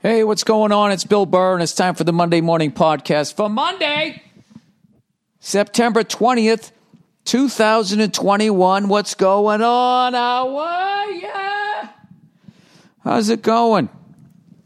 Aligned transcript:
Hey, 0.00 0.22
what's 0.22 0.44
going 0.44 0.70
on? 0.70 0.92
It's 0.92 1.02
Bill 1.02 1.26
Burr, 1.26 1.54
and 1.54 1.62
it's 1.62 1.74
time 1.74 1.96
for 1.96 2.04
the 2.04 2.12
Monday 2.12 2.40
Morning 2.40 2.70
Podcast 2.70 3.34
for 3.34 3.48
Monday, 3.48 4.22
September 5.40 6.04
20th, 6.04 6.70
2021. 7.24 8.86
What's 8.86 9.16
going 9.16 9.60
on? 9.60 10.12
How 10.12 10.56
are 10.56 11.10
ya? 11.10 11.88
How's 13.02 13.28
it 13.28 13.42
going? 13.42 13.88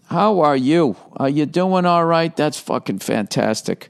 How 0.05 0.41
are 0.41 0.55
you? 0.55 0.97
Are 1.17 1.31
you 1.31 1.47
doing 1.47 1.87
all 1.87 2.05
right? 2.05 2.37
That's 2.37 2.61
fucking 2.61 2.99
fantastic. 2.99 3.89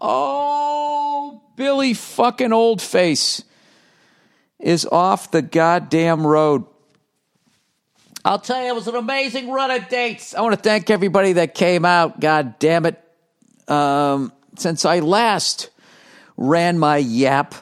Oh, 0.00 1.42
Billy 1.56 1.92
fucking 1.92 2.54
Old 2.54 2.80
Face 2.80 3.44
is 4.58 4.86
off 4.86 5.30
the 5.30 5.42
goddamn 5.42 6.26
road. 6.26 6.64
I'll 8.26 8.40
tell 8.40 8.60
you, 8.60 8.66
it 8.66 8.74
was 8.74 8.88
an 8.88 8.96
amazing 8.96 9.52
run 9.52 9.70
of 9.70 9.88
dates. 9.88 10.34
I 10.34 10.40
want 10.40 10.52
to 10.52 10.60
thank 10.60 10.90
everybody 10.90 11.34
that 11.34 11.54
came 11.54 11.84
out. 11.84 12.18
God 12.18 12.58
damn 12.58 12.84
it. 12.84 13.00
Um, 13.68 14.32
since 14.58 14.84
I 14.84 14.98
last 14.98 15.70
ran 16.36 16.76
my 16.76 16.96
yap 16.96 17.54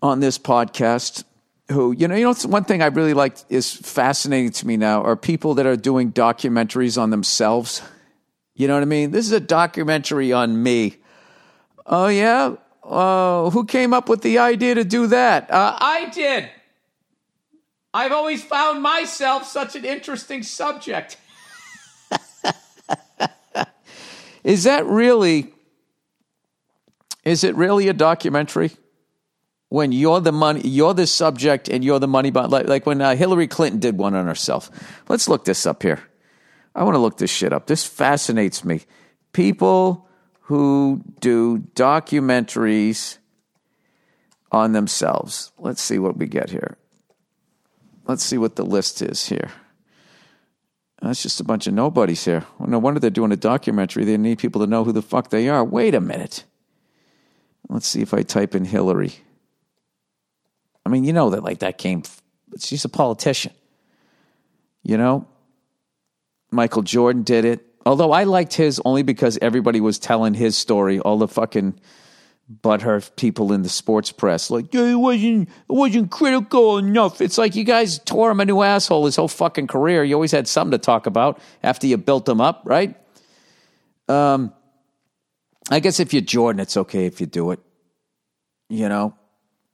on 0.00 0.20
this 0.20 0.38
podcast, 0.38 1.24
who, 1.72 1.90
you 1.90 2.06
know, 2.06 2.14
you 2.14 2.22
know, 2.22 2.34
one 2.44 2.62
thing 2.62 2.82
I 2.82 2.86
really 2.86 3.14
like 3.14 3.36
is 3.48 3.72
fascinating 3.72 4.52
to 4.52 4.66
me 4.68 4.76
now 4.76 5.02
are 5.02 5.16
people 5.16 5.54
that 5.54 5.66
are 5.66 5.76
doing 5.76 6.12
documentaries 6.12 6.96
on 6.96 7.10
themselves. 7.10 7.82
You 8.54 8.68
know 8.68 8.74
what 8.74 8.82
I 8.82 8.86
mean? 8.86 9.10
This 9.10 9.26
is 9.26 9.32
a 9.32 9.40
documentary 9.40 10.32
on 10.32 10.62
me. 10.62 10.98
Oh, 11.84 12.06
yeah? 12.06 12.54
Uh, 12.84 13.50
who 13.50 13.64
came 13.64 13.92
up 13.92 14.08
with 14.08 14.22
the 14.22 14.38
idea 14.38 14.76
to 14.76 14.84
do 14.84 15.08
that? 15.08 15.50
Uh, 15.50 15.76
I 15.80 16.10
did. 16.10 16.48
I've 17.96 18.12
always 18.12 18.44
found 18.44 18.82
myself 18.82 19.46
such 19.46 19.74
an 19.74 19.86
interesting 19.86 20.42
subject. 20.42 21.16
is 24.44 24.64
that 24.64 24.84
really 24.84 25.54
is 27.24 27.42
it 27.42 27.56
really 27.56 27.88
a 27.88 27.94
documentary? 27.94 28.72
When 29.70 29.92
you're 29.92 30.20
the 30.20 30.30
money 30.30 30.60
you're 30.60 30.92
the 30.92 31.06
subject 31.06 31.70
and 31.70 31.82
you're 31.82 31.98
the 31.98 32.06
money 32.06 32.30
like, 32.30 32.68
like 32.68 32.84
when 32.84 33.00
uh, 33.00 33.16
hillary 33.16 33.48
clinton 33.48 33.80
did 33.80 33.96
one 33.96 34.14
on 34.14 34.26
herself. 34.26 34.70
Let's 35.08 35.26
look 35.26 35.46
this 35.46 35.64
up 35.64 35.82
here. 35.82 36.02
I 36.74 36.84
want 36.84 36.96
to 36.96 37.00
look 37.00 37.16
this 37.16 37.30
shit 37.30 37.54
up. 37.54 37.66
This 37.66 37.86
fascinates 37.86 38.62
me. 38.62 38.82
People 39.32 40.06
who 40.42 41.00
do 41.20 41.60
documentaries 41.74 43.16
on 44.52 44.72
themselves. 44.72 45.50
Let's 45.56 45.80
see 45.80 45.98
what 45.98 46.18
we 46.18 46.26
get 46.26 46.50
here 46.50 46.76
Let's 48.06 48.24
see 48.24 48.38
what 48.38 48.56
the 48.56 48.64
list 48.64 49.02
is 49.02 49.28
here. 49.28 49.50
That's 51.02 51.22
just 51.22 51.40
a 51.40 51.44
bunch 51.44 51.66
of 51.66 51.74
nobodies 51.74 52.24
here. 52.24 52.44
Well, 52.58 52.68
no 52.68 52.78
wonder 52.78 53.00
they're 53.00 53.10
doing 53.10 53.32
a 53.32 53.36
documentary. 53.36 54.04
They 54.04 54.16
need 54.16 54.38
people 54.38 54.60
to 54.62 54.66
know 54.66 54.84
who 54.84 54.92
the 54.92 55.02
fuck 55.02 55.30
they 55.30 55.48
are. 55.48 55.64
Wait 55.64 55.94
a 55.94 56.00
minute. 56.00 56.44
Let's 57.68 57.86
see 57.86 58.00
if 58.00 58.14
I 58.14 58.22
type 58.22 58.54
in 58.54 58.64
Hillary. 58.64 59.12
I 60.84 60.88
mean, 60.88 61.04
you 61.04 61.12
know 61.12 61.30
that 61.30 61.42
like 61.42 61.58
that 61.58 61.78
came. 61.78 62.04
She's 62.58 62.84
a 62.84 62.88
politician. 62.88 63.52
You 64.82 64.96
know, 64.96 65.26
Michael 66.50 66.82
Jordan 66.82 67.24
did 67.24 67.44
it. 67.44 67.66
Although 67.84 68.12
I 68.12 68.24
liked 68.24 68.54
his 68.54 68.80
only 68.84 69.02
because 69.02 69.38
everybody 69.42 69.80
was 69.80 69.98
telling 69.98 70.34
his 70.34 70.56
story. 70.56 70.98
All 71.00 71.18
the 71.18 71.28
fucking 71.28 71.78
but 72.48 72.82
her 72.82 73.00
people 73.00 73.52
in 73.52 73.62
the 73.62 73.68
sports 73.68 74.12
press 74.12 74.50
like 74.50 74.72
yeah, 74.72 74.92
it 74.92 74.94
wasn't 74.94 75.48
it 75.48 75.72
wasn't 75.72 76.10
critical 76.10 76.78
enough. 76.78 77.20
It's 77.20 77.38
like 77.38 77.56
you 77.56 77.64
guys 77.64 77.98
tore 78.00 78.30
him 78.30 78.40
a 78.40 78.44
new 78.44 78.62
asshole 78.62 79.06
his 79.06 79.16
whole 79.16 79.28
fucking 79.28 79.66
career. 79.66 80.04
You 80.04 80.14
always 80.14 80.32
had 80.32 80.46
something 80.46 80.72
to 80.72 80.78
talk 80.78 81.06
about 81.06 81.40
after 81.62 81.86
you 81.86 81.96
built 81.96 82.28
him 82.28 82.40
up, 82.40 82.62
right? 82.64 82.94
Um, 84.08 84.52
I 85.70 85.80
guess 85.80 85.98
if 85.98 86.12
you're 86.12 86.22
Jordan, 86.22 86.60
it's 86.60 86.76
okay 86.76 87.06
if 87.06 87.20
you 87.20 87.26
do 87.26 87.50
it. 87.50 87.58
You 88.68 88.88
know, 88.88 89.14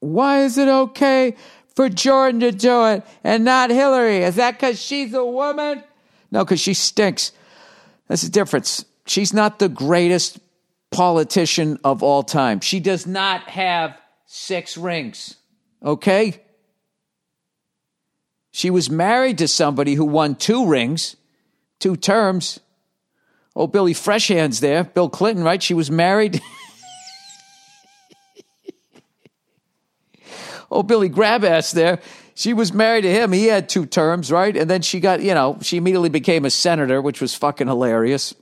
why 0.00 0.44
is 0.44 0.56
it 0.56 0.68
okay 0.68 1.36
for 1.74 1.88
Jordan 1.88 2.40
to 2.40 2.52
do 2.52 2.86
it 2.86 3.04
and 3.22 3.44
not 3.44 3.70
Hillary? 3.70 4.18
Is 4.18 4.36
that 4.36 4.52
because 4.52 4.80
she's 4.80 5.12
a 5.12 5.24
woman? 5.24 5.82
No, 6.30 6.44
because 6.44 6.60
she 6.60 6.72
stinks. 6.72 7.32
That's 8.08 8.22
the 8.22 8.30
difference. 8.30 8.84
She's 9.06 9.34
not 9.34 9.58
the 9.58 9.68
greatest 9.68 10.38
politician 10.92 11.78
of 11.82 12.02
all 12.02 12.22
time. 12.22 12.60
She 12.60 12.78
does 12.78 13.06
not 13.06 13.48
have 13.48 13.98
six 14.26 14.76
rings. 14.76 15.36
Okay? 15.84 16.40
She 18.52 18.70
was 18.70 18.90
married 18.90 19.38
to 19.38 19.48
somebody 19.48 19.94
who 19.94 20.04
won 20.04 20.34
two 20.36 20.66
rings, 20.66 21.16
two 21.80 21.96
terms. 21.96 22.60
Oh, 23.56 23.66
Billy 23.66 23.94
Freshhands 23.94 24.60
there, 24.60 24.84
Bill 24.84 25.08
Clinton, 25.08 25.42
right? 25.42 25.62
She 25.62 25.74
was 25.74 25.90
married. 25.90 26.40
oh, 30.70 30.82
Billy 30.82 31.10
Grabass 31.10 31.72
there. 31.72 32.00
She 32.34 32.54
was 32.54 32.72
married 32.72 33.02
to 33.02 33.10
him. 33.10 33.32
He 33.32 33.46
had 33.46 33.68
two 33.68 33.84
terms, 33.84 34.32
right? 34.32 34.56
And 34.56 34.70
then 34.70 34.80
she 34.82 35.00
got, 35.00 35.20
you 35.20 35.34
know, 35.34 35.58
she 35.60 35.76
immediately 35.76 36.08
became 36.08 36.44
a 36.44 36.50
senator, 36.50 37.02
which 37.02 37.20
was 37.20 37.34
fucking 37.34 37.66
hilarious. 37.66 38.34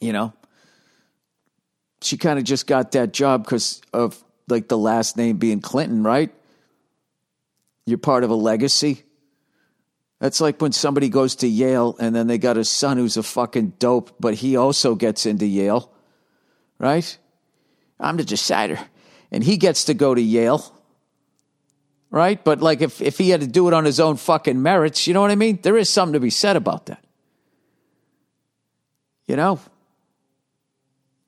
You 0.00 0.12
know, 0.12 0.32
she 2.02 2.16
kind 2.16 2.38
of 2.38 2.44
just 2.44 2.66
got 2.66 2.92
that 2.92 3.12
job 3.12 3.44
because 3.44 3.80
of 3.92 4.22
like 4.48 4.68
the 4.68 4.78
last 4.78 5.16
name 5.16 5.36
being 5.36 5.60
Clinton, 5.60 6.02
right? 6.02 6.32
You're 7.86 7.98
part 7.98 8.24
of 8.24 8.30
a 8.30 8.34
legacy. 8.34 9.02
That's 10.18 10.40
like 10.40 10.60
when 10.60 10.72
somebody 10.72 11.08
goes 11.08 11.36
to 11.36 11.48
Yale 11.48 11.96
and 11.98 12.14
then 12.14 12.26
they 12.26 12.38
got 12.38 12.56
a 12.56 12.64
son 12.64 12.98
who's 12.98 13.16
a 13.16 13.22
fucking 13.22 13.74
dope, 13.78 14.14
but 14.20 14.34
he 14.34 14.56
also 14.56 14.94
gets 14.94 15.24
into 15.24 15.46
Yale, 15.46 15.90
right? 16.78 17.16
I'm 17.98 18.16
the 18.16 18.24
decider. 18.24 18.78
And 19.30 19.42
he 19.42 19.56
gets 19.56 19.84
to 19.84 19.94
go 19.94 20.14
to 20.14 20.20
Yale, 20.20 20.62
right? 22.10 22.42
But 22.42 22.60
like 22.60 22.82
if, 22.82 23.00
if 23.00 23.16
he 23.16 23.30
had 23.30 23.40
to 23.40 23.46
do 23.46 23.68
it 23.68 23.74
on 23.74 23.84
his 23.84 23.98
own 23.98 24.16
fucking 24.16 24.60
merits, 24.60 25.06
you 25.06 25.14
know 25.14 25.22
what 25.22 25.30
I 25.30 25.36
mean? 25.36 25.58
There 25.62 25.78
is 25.78 25.88
something 25.88 26.14
to 26.14 26.20
be 26.20 26.30
said 26.30 26.56
about 26.56 26.86
that. 26.86 27.02
You 29.26 29.36
know? 29.36 29.60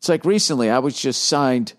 It's 0.02 0.08
like 0.08 0.24
recently 0.24 0.68
I 0.68 0.80
was 0.80 1.00
just 1.00 1.26
signed 1.26 1.74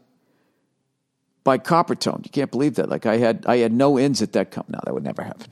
by 1.43 1.57
Coppertone. 1.57 2.23
You 2.23 2.31
can't 2.31 2.49
believe 2.49 2.75
that. 2.75 2.87
Like 2.87 3.05
I 3.05 3.17
had 3.17 3.45
I 3.45 3.57
had 3.57 3.73
no 3.73 3.99
ins 3.99 4.21
at 4.21 4.31
that 4.31 4.49
company. 4.49 4.77
No, 4.77 4.79
that 4.85 4.93
would 4.93 5.03
never 5.03 5.23
happen. 5.23 5.47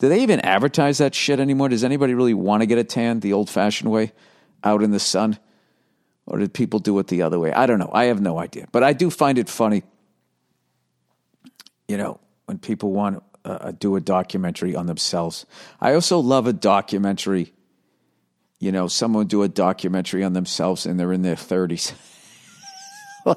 Do 0.00 0.08
they 0.08 0.20
even 0.24 0.40
advertise 0.40 0.98
that 0.98 1.14
shit 1.14 1.38
anymore? 1.38 1.68
Does 1.68 1.84
anybody 1.84 2.14
really 2.14 2.34
want 2.34 2.62
to 2.62 2.66
get 2.66 2.78
a 2.78 2.82
tan 2.82 3.20
the 3.20 3.34
old 3.34 3.48
fashioned 3.48 3.88
way 3.88 4.14
out 4.64 4.82
in 4.82 4.90
the 4.90 4.98
sun? 4.98 5.38
Or 6.26 6.38
did 6.38 6.52
people 6.52 6.80
do 6.80 6.98
it 6.98 7.06
the 7.06 7.22
other 7.22 7.38
way? 7.38 7.52
I 7.52 7.66
don't 7.66 7.78
know. 7.78 7.90
I 7.92 8.06
have 8.06 8.20
no 8.20 8.40
idea. 8.40 8.66
But 8.72 8.82
I 8.82 8.92
do 8.92 9.08
find 9.08 9.38
it 9.38 9.48
funny, 9.48 9.84
you 11.86 11.98
know, 11.98 12.18
when 12.46 12.58
people 12.58 12.90
want 12.90 13.22
to 13.44 13.48
uh, 13.48 13.70
do 13.70 13.94
a 13.94 14.00
documentary 14.00 14.74
on 14.74 14.86
themselves. 14.86 15.46
I 15.80 15.94
also 15.94 16.18
love 16.18 16.48
a 16.48 16.52
documentary 16.52 17.52
you 18.58 18.72
know, 18.72 18.88
someone 18.88 19.26
do 19.26 19.42
a 19.42 19.48
documentary 19.48 20.24
on 20.24 20.32
themselves 20.32 20.86
and 20.86 20.98
they're 20.98 21.12
in 21.12 21.22
their 21.22 21.34
30s. 21.34 21.92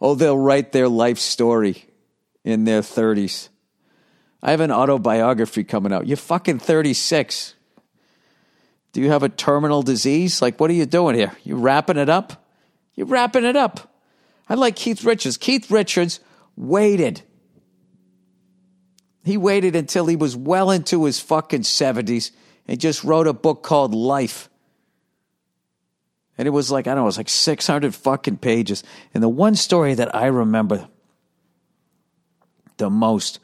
oh, 0.00 0.14
they'll 0.14 0.38
write 0.38 0.72
their 0.72 0.88
life 0.88 1.18
story 1.18 1.84
in 2.44 2.64
their 2.64 2.80
30s. 2.80 3.48
I 4.42 4.50
have 4.52 4.60
an 4.60 4.72
autobiography 4.72 5.64
coming 5.64 5.92
out. 5.92 6.06
You're 6.06 6.16
fucking 6.16 6.60
36. 6.60 7.54
Do 8.92 9.00
you 9.00 9.10
have 9.10 9.22
a 9.22 9.28
terminal 9.28 9.82
disease? 9.82 10.40
Like, 10.40 10.58
what 10.58 10.70
are 10.70 10.74
you 10.74 10.86
doing 10.86 11.14
here? 11.14 11.32
You 11.44 11.56
wrapping 11.56 11.96
it 11.96 12.08
up? 12.08 12.44
You're 12.94 13.06
wrapping 13.06 13.44
it 13.44 13.56
up. 13.56 13.94
I 14.48 14.54
like 14.54 14.76
Keith 14.76 15.04
Richards. 15.04 15.36
Keith 15.36 15.70
Richards 15.70 16.20
waited. 16.56 17.22
He 19.24 19.36
waited 19.36 19.76
until 19.76 20.06
he 20.06 20.16
was 20.16 20.36
well 20.36 20.70
into 20.70 21.04
his 21.04 21.20
fucking 21.20 21.62
70s 21.62 22.30
and 22.68 22.78
just 22.78 23.02
wrote 23.02 23.26
a 23.26 23.32
book 23.32 23.62
called 23.62 23.94
Life. 23.94 24.50
And 26.36 26.46
it 26.46 26.52
was 26.52 26.70
like, 26.70 26.86
I 26.86 26.90
don't 26.90 26.98
know, 26.98 27.02
it 27.02 27.06
was 27.06 27.16
like 27.16 27.28
600 27.28 27.94
fucking 27.94 28.36
pages. 28.36 28.84
And 29.12 29.22
the 29.22 29.28
one 29.28 29.56
story 29.56 29.94
that 29.94 30.14
I 30.14 30.26
remember 30.26 30.88
the 32.76 32.90
most 32.90 33.40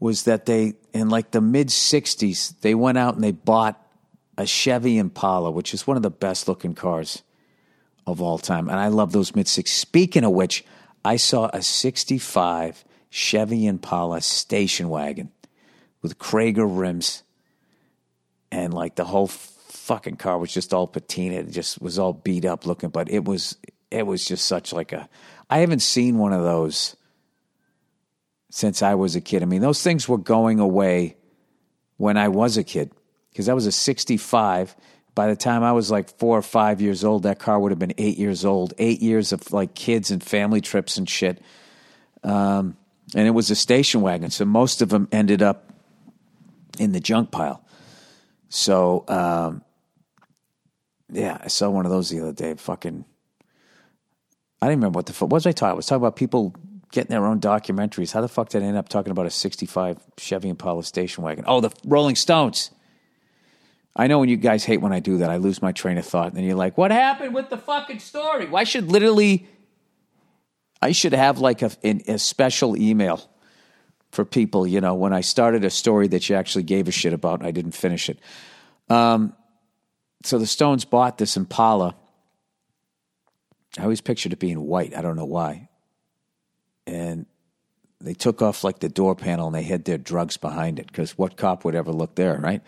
was 0.00 0.24
that 0.24 0.44
they, 0.44 0.74
in 0.92 1.08
like 1.08 1.30
the 1.30 1.40
mid 1.40 1.68
60s, 1.68 2.60
they 2.60 2.74
went 2.74 2.98
out 2.98 3.14
and 3.14 3.24
they 3.24 3.32
bought 3.32 3.82
a 4.36 4.44
Chevy 4.46 4.98
Impala, 4.98 5.50
which 5.50 5.72
is 5.72 5.86
one 5.86 5.96
of 5.96 6.02
the 6.02 6.10
best 6.10 6.48
looking 6.48 6.74
cars 6.74 7.22
of 8.06 8.20
all 8.20 8.38
time. 8.38 8.68
And 8.68 8.78
I 8.78 8.88
love 8.88 9.12
those 9.12 9.34
mid 9.34 9.46
60s. 9.46 9.68
Speaking 9.68 10.24
of 10.24 10.32
which, 10.32 10.64
I 11.04 11.16
saw 11.16 11.48
a 11.52 11.62
65 11.62 12.84
Chevy 13.08 13.66
Impala 13.66 14.20
station 14.20 14.90
wagon 14.90 15.30
with 16.02 16.18
Cragar 16.18 16.66
rims 16.68 17.22
and 18.50 18.72
like 18.72 18.96
the 18.96 19.04
whole 19.04 19.26
fucking 19.28 20.16
car 20.16 20.38
was 20.38 20.52
just 20.52 20.74
all 20.74 20.86
patina. 20.86 21.36
It 21.36 21.50
just 21.50 21.80
was 21.80 21.98
all 21.98 22.12
beat 22.12 22.44
up 22.44 22.66
looking, 22.66 22.90
but 22.90 23.10
it 23.10 23.24
was 23.24 23.56
it 23.90 24.06
was 24.06 24.24
just 24.24 24.46
such 24.46 24.72
like 24.72 24.92
a. 24.92 25.08
I 25.50 25.58
haven't 25.58 25.80
seen 25.80 26.18
one 26.18 26.32
of 26.32 26.42
those 26.42 26.96
since 28.50 28.82
I 28.82 28.94
was 28.94 29.16
a 29.16 29.20
kid. 29.20 29.42
I 29.42 29.46
mean, 29.46 29.62
those 29.62 29.82
things 29.82 30.08
were 30.08 30.18
going 30.18 30.60
away 30.60 31.16
when 31.96 32.16
I 32.16 32.28
was 32.28 32.56
a 32.56 32.64
kid. 32.64 32.92
because 33.30 33.48
I 33.48 33.54
was 33.54 33.66
a 33.66 33.72
65. 33.72 34.74
By 35.14 35.26
the 35.26 35.36
time 35.36 35.62
I 35.62 35.72
was 35.72 35.90
like 35.90 36.16
four 36.18 36.38
or 36.38 36.42
five 36.42 36.80
years 36.80 37.04
old, 37.04 37.24
that 37.24 37.38
car 37.38 37.58
would 37.58 37.72
have 37.72 37.78
been 37.78 37.94
eight 37.98 38.18
years 38.18 38.44
old. 38.44 38.74
Eight 38.78 39.02
years 39.02 39.32
of 39.32 39.52
like 39.52 39.74
kids 39.74 40.10
and 40.10 40.22
family 40.22 40.60
trips 40.60 40.96
and 40.96 41.08
shit. 41.08 41.40
Um, 42.22 42.76
and 43.14 43.26
it 43.26 43.30
was 43.30 43.50
a 43.50 43.56
station 43.56 44.00
wagon, 44.00 44.30
so 44.30 44.44
most 44.44 44.82
of 44.82 44.90
them 44.90 45.08
ended 45.10 45.42
up 45.42 45.72
in 46.78 46.92
the 46.92 47.00
junk 47.00 47.30
pile. 47.30 47.64
So, 48.48 49.04
um, 49.08 49.62
yeah, 51.10 51.38
I 51.42 51.48
saw 51.48 51.70
one 51.70 51.84
of 51.84 51.90
those 51.90 52.10
the 52.10 52.20
other 52.20 52.32
day. 52.32 52.54
Fucking, 52.54 53.04
I 54.60 54.66
didn't 54.66 54.78
remember 54.78 54.98
what 54.98 55.06
the 55.06 55.12
fuck. 55.12 55.30
What 55.30 55.36
was 55.36 55.46
I 55.46 55.52
talking? 55.52 55.72
I 55.72 55.74
was 55.74 55.86
talking 55.86 56.02
about 56.02 56.16
people 56.16 56.54
getting 56.92 57.10
their 57.10 57.26
own 57.26 57.40
documentaries. 57.40 58.12
How 58.12 58.20
the 58.20 58.28
fuck 58.28 58.48
did 58.48 58.62
I 58.62 58.66
end 58.66 58.76
up 58.76 58.88
talking 58.88 59.10
about 59.10 59.26
a 59.26 59.30
'65 59.30 59.98
Chevy 60.18 60.48
Impala 60.48 60.82
station 60.82 61.24
wagon? 61.24 61.44
Oh, 61.46 61.60
the 61.60 61.70
Rolling 61.84 62.16
Stones. 62.16 62.70
I 63.96 64.06
know 64.06 64.20
when 64.20 64.28
you 64.28 64.36
guys 64.36 64.64
hate 64.64 64.80
when 64.80 64.92
I 64.92 65.00
do 65.00 65.18
that, 65.18 65.30
I 65.30 65.38
lose 65.38 65.60
my 65.60 65.72
train 65.72 65.98
of 65.98 66.06
thought, 66.06 66.28
and 66.28 66.36
then 66.36 66.44
you're 66.44 66.54
like, 66.54 66.78
"What 66.78 66.90
happened 66.90 67.34
with 67.34 67.50
the 67.50 67.58
fucking 67.58 67.98
story?" 67.98 68.46
Why 68.46 68.64
should 68.64 68.90
literally, 68.90 69.48
I 70.80 70.92
should 70.92 71.12
have 71.12 71.38
like 71.38 71.62
a, 71.62 71.70
a 71.82 72.18
special 72.18 72.76
email 72.76 73.28
for 74.10 74.24
people. 74.24 74.66
You 74.66 74.80
know, 74.80 74.94
when 74.94 75.12
I 75.12 75.20
started 75.20 75.64
a 75.64 75.70
story 75.70 76.08
that 76.08 76.28
you 76.28 76.36
actually 76.36 76.64
gave 76.64 76.88
a 76.88 76.92
shit 76.92 77.12
about, 77.12 77.40
and 77.40 77.48
I 77.48 77.50
didn't 77.50 77.72
finish 77.72 78.08
it. 78.08 78.18
Um, 78.88 79.34
so 80.24 80.38
the 80.38 80.46
Stones 80.46 80.84
bought 80.84 81.18
this 81.18 81.36
Impala. 81.36 81.94
I 83.78 83.82
always 83.82 84.00
pictured 84.00 84.32
it 84.32 84.38
being 84.38 84.60
white. 84.60 84.96
I 84.96 85.02
don't 85.02 85.16
know 85.16 85.24
why. 85.24 85.68
And 86.86 87.26
they 88.00 88.14
took 88.14 88.42
off 88.42 88.64
like 88.64 88.78
the 88.78 88.88
door 88.88 89.14
panel 89.14 89.46
and 89.46 89.54
they 89.54 89.62
hid 89.62 89.84
their 89.84 89.98
drugs 89.98 90.36
behind 90.36 90.78
it 90.78 90.86
because 90.86 91.18
what 91.18 91.36
cop 91.36 91.64
would 91.64 91.74
ever 91.74 91.92
look 91.92 92.14
there, 92.14 92.38
right? 92.38 92.62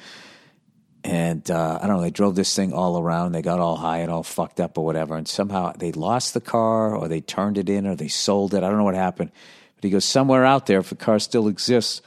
And 1.02 1.48
uh, 1.50 1.78
I 1.80 1.86
don't 1.86 1.96
know, 1.96 2.02
they 2.02 2.10
drove 2.10 2.34
this 2.34 2.54
thing 2.54 2.72
all 2.72 3.00
around. 3.00 3.32
They 3.32 3.42
got 3.42 3.58
all 3.58 3.76
high 3.76 3.98
and 3.98 4.10
all 4.10 4.22
fucked 4.22 4.60
up 4.60 4.76
or 4.76 4.84
whatever. 4.84 5.16
And 5.16 5.26
somehow 5.26 5.72
they 5.72 5.92
lost 5.92 6.34
the 6.34 6.40
car 6.40 6.94
or 6.94 7.08
they 7.08 7.20
turned 7.20 7.56
it 7.56 7.70
in 7.70 7.86
or 7.86 7.96
they 7.96 8.08
sold 8.08 8.54
it. 8.54 8.62
I 8.62 8.68
don't 8.68 8.76
know 8.76 8.84
what 8.84 8.94
happened. 8.94 9.32
But 9.80 9.84
he 9.84 9.90
goes, 9.92 10.04
somewhere 10.04 10.44
out 10.44 10.66
there, 10.66 10.78
if 10.78 10.90
the 10.90 10.94
car 10.94 11.18
still 11.18 11.48
exists, 11.48 12.02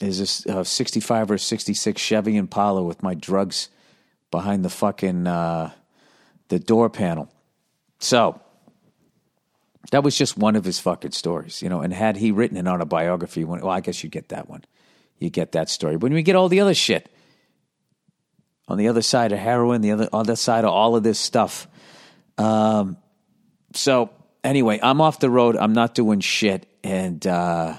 is 0.00 0.18
this 0.18 0.44
uh, 0.46 0.64
65 0.64 1.30
or 1.30 1.38
66 1.38 2.02
Chevy 2.02 2.36
Impala 2.36 2.82
with 2.82 3.04
my 3.04 3.14
drugs 3.14 3.68
behind 4.32 4.64
the 4.64 4.68
fucking 4.68 5.28
uh, 5.28 5.70
the 6.48 6.58
door 6.58 6.90
panel. 6.90 7.30
So 8.00 8.40
that 9.92 10.02
was 10.02 10.18
just 10.18 10.36
one 10.36 10.56
of 10.56 10.64
his 10.64 10.80
fucking 10.80 11.12
stories, 11.12 11.62
you 11.62 11.68
know. 11.68 11.82
And 11.82 11.92
had 11.92 12.16
he 12.16 12.32
written 12.32 12.56
an 12.56 12.66
autobiography, 12.66 13.44
when, 13.44 13.60
well, 13.60 13.70
I 13.70 13.80
guess 13.80 14.02
you 14.02 14.10
get 14.10 14.30
that 14.30 14.48
one, 14.48 14.64
you 15.20 15.30
get 15.30 15.52
that 15.52 15.68
story. 15.68 15.94
When 15.94 16.12
we 16.12 16.24
get 16.24 16.34
all 16.34 16.48
the 16.48 16.60
other 16.60 16.74
shit 16.74 17.08
on 18.66 18.76
the 18.76 18.88
other 18.88 19.02
side 19.02 19.30
of 19.30 19.38
heroin, 19.38 19.82
the 19.82 19.92
other 19.92 20.08
other 20.12 20.34
side 20.34 20.64
of 20.64 20.70
all 20.70 20.96
of 20.96 21.04
this 21.04 21.20
stuff. 21.20 21.68
Um, 22.38 22.96
so 23.72 24.10
anyway, 24.44 24.78
I'm 24.82 25.00
off 25.00 25.18
the 25.18 25.30
road. 25.30 25.56
I'm 25.56 25.72
not 25.72 25.94
doing 25.94 26.20
shit, 26.20 26.66
and 26.84 27.26
uh, 27.26 27.78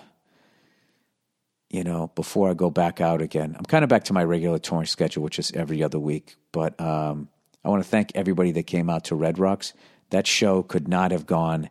you 1.69 1.83
know, 1.83 2.11
before 2.15 2.49
I 2.49 2.53
go 2.53 2.69
back 2.69 2.99
out 2.99 3.21
again. 3.21 3.55
I'm 3.57 3.65
kind 3.65 3.83
of 3.83 3.89
back 3.89 4.05
to 4.05 4.13
my 4.13 4.23
regular 4.23 4.59
touring 4.59 4.87
schedule, 4.87 5.23
which 5.23 5.39
is 5.39 5.51
every 5.53 5.83
other 5.83 5.99
week. 5.99 6.35
But 6.51 6.79
um, 6.81 7.29
I 7.63 7.69
want 7.69 7.83
to 7.83 7.89
thank 7.89 8.11
everybody 8.15 8.51
that 8.53 8.63
came 8.63 8.89
out 8.89 9.05
to 9.05 9.15
Red 9.15 9.39
Rocks. 9.39 9.73
That 10.09 10.27
show 10.27 10.63
could 10.63 10.87
not 10.87 11.11
have 11.11 11.25
gone 11.25 11.69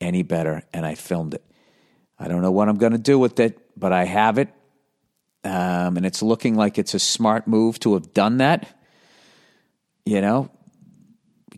any 0.00 0.22
better, 0.22 0.62
and 0.72 0.86
I 0.86 0.94
filmed 0.94 1.34
it. 1.34 1.44
I 2.18 2.28
don't 2.28 2.42
know 2.42 2.50
what 2.50 2.68
I'm 2.68 2.76
going 2.76 2.92
to 2.92 2.98
do 2.98 3.18
with 3.18 3.38
it, 3.40 3.58
but 3.78 3.92
I 3.92 4.04
have 4.04 4.38
it. 4.38 4.48
Um, 5.44 5.96
and 5.96 6.04
it's 6.04 6.22
looking 6.22 6.56
like 6.56 6.76
it's 6.76 6.94
a 6.94 6.98
smart 6.98 7.46
move 7.46 7.78
to 7.80 7.94
have 7.94 8.12
done 8.12 8.38
that, 8.38 8.68
you 10.04 10.20
know, 10.20 10.50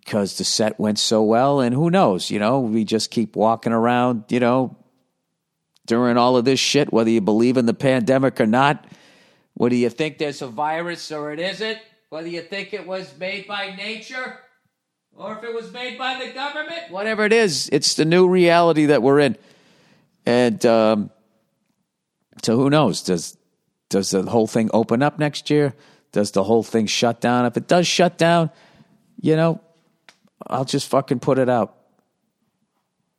because 0.08 0.38
the 0.38 0.44
set 0.44 0.80
went 0.80 0.98
so 0.98 1.22
well. 1.22 1.60
And 1.60 1.74
who 1.74 1.90
knows, 1.90 2.30
you 2.30 2.38
know, 2.38 2.60
we 2.60 2.82
just 2.84 3.10
keep 3.10 3.36
walking 3.36 3.74
around, 3.74 4.24
you 4.30 4.40
know, 4.40 4.74
during 5.84 6.16
all 6.16 6.38
of 6.38 6.46
this 6.46 6.58
shit, 6.58 6.90
whether 6.90 7.10
you 7.10 7.20
believe 7.20 7.58
in 7.58 7.66
the 7.66 7.74
pandemic 7.74 8.40
or 8.40 8.46
not, 8.46 8.86
whether 9.52 9.74
you 9.74 9.90
think 9.90 10.16
there's 10.16 10.40
a 10.40 10.46
virus 10.46 11.12
or 11.12 11.30
it 11.32 11.38
isn't, 11.38 11.76
whether 12.08 12.26
you 12.26 12.40
think 12.40 12.72
it 12.72 12.86
was 12.86 13.18
made 13.18 13.46
by 13.46 13.76
nature 13.76 14.38
or 15.14 15.36
if 15.36 15.44
it 15.44 15.54
was 15.54 15.70
made 15.72 15.98
by 15.98 16.18
the 16.24 16.32
government, 16.32 16.90
whatever 16.90 17.26
it 17.26 17.32
is, 17.34 17.68
it's 17.70 17.94
the 17.94 18.06
new 18.06 18.26
reality 18.26 18.86
that 18.86 19.02
we're 19.02 19.20
in. 19.20 19.36
And 20.24 20.64
um, 20.64 21.10
so 22.42 22.56
who 22.56 22.70
knows? 22.70 23.02
Does 23.02 23.36
does 23.90 24.10
the 24.10 24.22
whole 24.22 24.46
thing 24.46 24.70
open 24.72 25.02
up 25.02 25.18
next 25.18 25.50
year? 25.50 25.74
Does 26.12 26.30
the 26.30 26.44
whole 26.44 26.62
thing 26.62 26.86
shut 26.86 27.20
down? 27.20 27.44
If 27.44 27.58
it 27.58 27.68
does 27.68 27.86
shut 27.86 28.16
down, 28.16 28.50
you 29.20 29.36
know, 29.36 29.60
I'll 30.46 30.64
just 30.64 30.88
fucking 30.88 31.20
put 31.20 31.38
it 31.38 31.48
out 31.48 31.74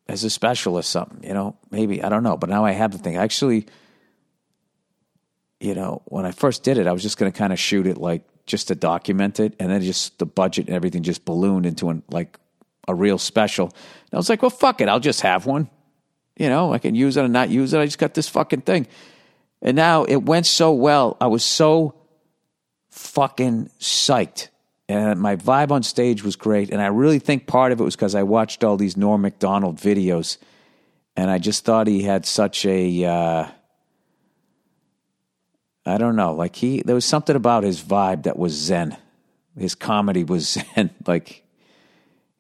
as 0.07 0.24
a 0.24 0.30
special 0.30 0.75
or 0.75 0.81
something, 0.81 1.24
you 1.24 1.33
know, 1.33 1.56
maybe, 1.69 2.01
I 2.01 2.10
don't 2.10 2.24
know. 2.24 2.38
But 2.38 2.50
now 2.50 2.66
I 2.66 2.71
have 2.71 2.92
the 2.92 2.98
thing. 2.98 3.18
Actually, 3.18 3.68
you 5.60 5.75
know, 5.75 6.01
when 6.06 6.25
I 6.25 6.31
first 6.31 6.63
did 6.63 6.77
it, 6.77 6.88
I 6.88 6.94
was 6.94 7.04
just 7.04 7.18
going 7.18 7.31
to 7.31 7.38
kind 7.38 7.54
of 7.54 7.60
shoot 7.60 7.86
it 7.86 7.98
like 7.98 8.24
just 8.45 8.69
to 8.69 8.75
document 8.75 9.39
it. 9.39 9.56
And 9.60 9.69
then 9.69 9.81
just 9.81 10.18
the 10.18 10.25
budget 10.25 10.68
and 10.68 10.75
everything 10.75 11.04
just 11.04 11.25
ballooned 11.25 11.66
into 11.66 11.89
an, 11.89 12.01
like 12.10 12.39
a 12.88 12.95
real 12.95 13.18
special. 13.18 13.68
And 13.68 14.13
I 14.13 14.18
was 14.18 14.30
like, 14.30 14.42
well, 14.42 14.50
fuck 14.50 14.81
it. 14.81 14.89
I'll 14.89 15.00
just 15.00 15.22
have 15.22 15.45
one. 15.45 15.69
You 16.38 16.50
know, 16.50 16.74
I 16.74 16.80
can 16.80 16.95
use 16.95 17.18
it 17.18 17.24
and 17.24 17.33
not 17.33 17.50
use 17.50 17.74
it. 17.74 17.80
I 17.80 17.86
just 17.86 18.00
got 18.00 18.13
this 18.13 18.30
fucking 18.30 18.62
thing. 18.62 18.88
And 19.62 19.75
now 19.75 20.06
it 20.06 20.24
went 20.24 20.48
so 20.48 20.72
well. 20.72 21.18
I 21.19 21.27
was 21.27 21.44
so 21.44 21.95
fucking 22.89 23.69
psyched 23.80 24.48
and 24.89 25.21
my 25.21 25.36
vibe 25.36 25.69
on 25.69 25.83
stage 25.83 26.24
was 26.24 26.36
great. 26.36 26.71
And 26.71 26.81
I 26.81 26.88
really 26.88 27.19
think 27.19 27.45
part 27.45 27.71
of 27.71 27.80
it 27.80 27.83
was 27.83 27.95
because 27.95 28.15
I 28.15 28.24
watched 28.24 28.63
all 28.63 28.75
these 28.75 28.97
Norm 28.97 29.21
Macdonald 29.21 29.77
videos, 29.77 30.38
and 31.15 31.30
I 31.30 31.38
just 31.38 31.63
thought 31.63 31.86
he 31.86 32.01
had 32.01 32.25
such 32.25 32.65
a 32.65 33.06
uh, 33.06 33.47
I 35.86 35.97
don't 35.97 36.15
know, 36.15 36.33
like 36.33 36.56
he 36.56 36.81
there 36.81 36.95
was 36.95 37.06
something 37.06 37.36
about 37.36 37.63
his 37.63 37.81
vibe 37.81 38.24
that 38.24 38.38
was 38.38 38.53
zen. 38.53 38.97
His 39.56 39.75
comedy 39.75 40.24
was 40.24 40.50
zen, 40.75 40.89
like 41.06 41.45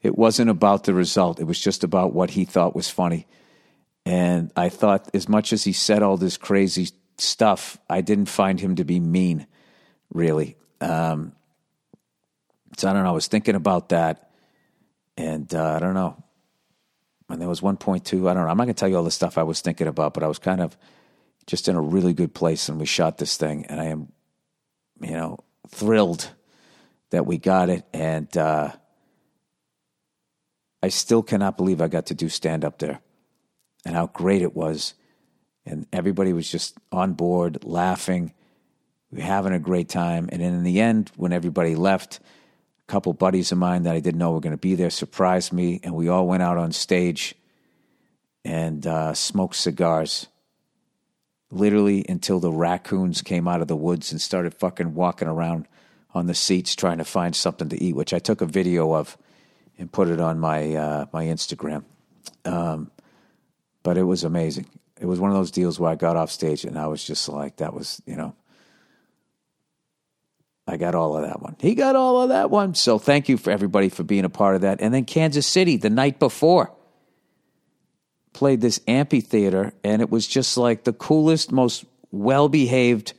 it 0.01 0.17
wasn't 0.17 0.49
about 0.49 0.85
the 0.85 0.93
result. 0.93 1.39
It 1.39 1.45
was 1.45 1.59
just 1.59 1.83
about 1.83 2.13
what 2.13 2.31
he 2.31 2.45
thought 2.45 2.75
was 2.75 2.89
funny. 2.89 3.27
And 4.05 4.51
I 4.55 4.69
thought, 4.69 5.09
as 5.13 5.29
much 5.29 5.53
as 5.53 5.65
he 5.65 5.73
said 5.73 6.01
all 6.01 6.17
this 6.17 6.37
crazy 6.37 6.89
stuff, 7.17 7.77
I 7.87 8.01
didn't 8.01 8.25
find 8.25 8.59
him 8.59 8.75
to 8.77 8.83
be 8.85 8.99
mean, 8.99 9.45
really. 10.11 10.55
Um, 10.81 11.33
so 12.79 12.89
I 12.89 12.93
don't 12.93 13.03
know. 13.03 13.09
I 13.09 13.13
was 13.13 13.27
thinking 13.27 13.55
about 13.55 13.89
that, 13.89 14.31
and 15.17 15.53
uh, 15.53 15.73
I 15.73 15.79
don't 15.79 15.93
know. 15.93 16.23
And 17.29 17.41
there 17.41 17.49
was 17.49 17.61
1.2. 17.61 18.29
I 18.29 18.33
don't 18.33 18.43
know. 18.43 18.49
I'm 18.49 18.57
not 18.57 18.63
going 18.63 18.67
to 18.67 18.73
tell 18.73 18.89
you 18.89 18.97
all 18.97 19.03
the 19.03 19.11
stuff 19.11 19.37
I 19.37 19.43
was 19.43 19.61
thinking 19.61 19.87
about, 19.87 20.13
but 20.13 20.23
I 20.23 20.27
was 20.27 20.39
kind 20.39 20.61
of 20.61 20.77
just 21.45 21.67
in 21.67 21.75
a 21.75 21.81
really 21.81 22.13
good 22.13 22.33
place 22.33 22.69
and 22.69 22.79
we 22.79 22.85
shot 22.85 23.17
this 23.17 23.35
thing, 23.35 23.65
and 23.65 23.81
I 23.81 23.85
am, 23.85 24.11
you 25.01 25.11
know, 25.11 25.39
thrilled 25.67 26.31
that 27.09 27.25
we 27.25 27.37
got 27.37 27.69
it, 27.69 27.85
and 27.93 28.35
uh, 28.37 28.71
I 30.81 30.89
still 30.89 31.23
cannot 31.23 31.57
believe 31.57 31.81
I 31.81 31.87
got 31.87 32.05
to 32.07 32.13
do 32.13 32.29
stand 32.29 32.63
up 32.63 32.79
there, 32.79 33.01
and 33.83 33.95
how 33.95 34.07
great 34.07 34.41
it 34.41 34.55
was, 34.55 34.93
and 35.65 35.87
everybody 35.91 36.33
was 36.33 36.49
just 36.49 36.77
on 36.91 37.13
board, 37.13 37.63
laughing, 37.63 38.33
we 39.11 39.17
were 39.17 39.25
having 39.25 39.53
a 39.53 39.59
great 39.59 39.89
time, 39.89 40.29
and 40.31 40.41
in 40.41 40.63
the 40.63 40.79
end, 40.79 41.11
when 41.15 41.33
everybody 41.33 41.75
left 41.75 42.19
couple 42.89 43.13
buddies 43.13 43.51
of 43.51 43.57
mine 43.57 43.83
that 43.83 43.95
I 43.95 43.99
didn't 43.99 44.17
know 44.17 44.31
were 44.31 44.41
going 44.41 44.51
to 44.51 44.57
be 44.57 44.75
there 44.75 44.89
surprised 44.89 45.53
me, 45.53 45.79
and 45.83 45.93
we 45.93 46.09
all 46.09 46.27
went 46.27 46.43
out 46.43 46.57
on 46.57 46.71
stage 46.71 47.35
and 48.43 48.85
uh, 48.85 49.13
smoked 49.13 49.55
cigars. 49.55 50.27
Literally 51.51 52.05
until 52.09 52.39
the 52.39 52.51
raccoons 52.51 53.21
came 53.21 53.47
out 53.47 53.61
of 53.61 53.67
the 53.67 53.75
woods 53.75 54.11
and 54.11 54.21
started 54.21 54.53
fucking 54.53 54.93
walking 54.93 55.27
around 55.27 55.67
on 56.13 56.27
the 56.27 56.35
seats 56.35 56.75
trying 56.75 56.97
to 56.97 57.03
find 57.03 57.35
something 57.35 57.69
to 57.69 57.81
eat, 57.81 57.95
which 57.95 58.13
I 58.13 58.19
took 58.19 58.41
a 58.41 58.45
video 58.45 58.93
of 58.93 59.17
and 59.77 59.91
put 59.91 60.09
it 60.09 60.19
on 60.19 60.39
my 60.39 60.75
uh, 60.75 61.05
my 61.13 61.25
Instagram. 61.25 61.85
Um, 62.45 62.91
but 63.81 63.97
it 63.97 64.03
was 64.03 64.23
amazing. 64.23 64.67
It 64.99 65.05
was 65.05 65.19
one 65.19 65.31
of 65.31 65.37
those 65.37 65.51
deals 65.51 65.79
where 65.79 65.91
I 65.91 65.95
got 65.95 66.17
off 66.17 66.31
stage 66.31 66.65
and 66.65 66.77
I 66.77 66.87
was 66.87 67.03
just 67.03 67.29
like, 67.29 67.57
that 67.57 67.73
was 67.73 68.01
you 68.05 68.15
know 68.15 68.35
I 70.69 70.77
got 70.77 70.95
all 70.95 71.17
of 71.17 71.23
that 71.23 71.41
one. 71.41 71.55
He 71.59 71.75
got 71.75 71.95
all 71.95 72.21
of 72.21 72.29
that 72.29 72.49
one. 72.49 72.75
So 72.75 72.99
thank 72.99 73.27
you 73.27 73.37
for 73.37 73.51
everybody 73.51 73.89
for 73.89 74.03
being 74.03 74.25
a 74.25 74.29
part 74.29 74.55
of 74.55 74.61
that. 74.61 74.81
And 74.81 74.93
then 74.93 75.05
Kansas 75.05 75.47
City 75.47 75.77
the 75.77 75.89
night 75.89 76.19
before 76.19 76.71
played 78.33 78.61
this 78.61 78.79
amphitheater, 78.87 79.73
and 79.83 80.01
it 80.01 80.09
was 80.09 80.27
just 80.27 80.55
like 80.57 80.83
the 80.83 80.93
coolest, 80.93 81.51
most 81.51 81.85
well 82.11 82.47
behaved 82.47 83.13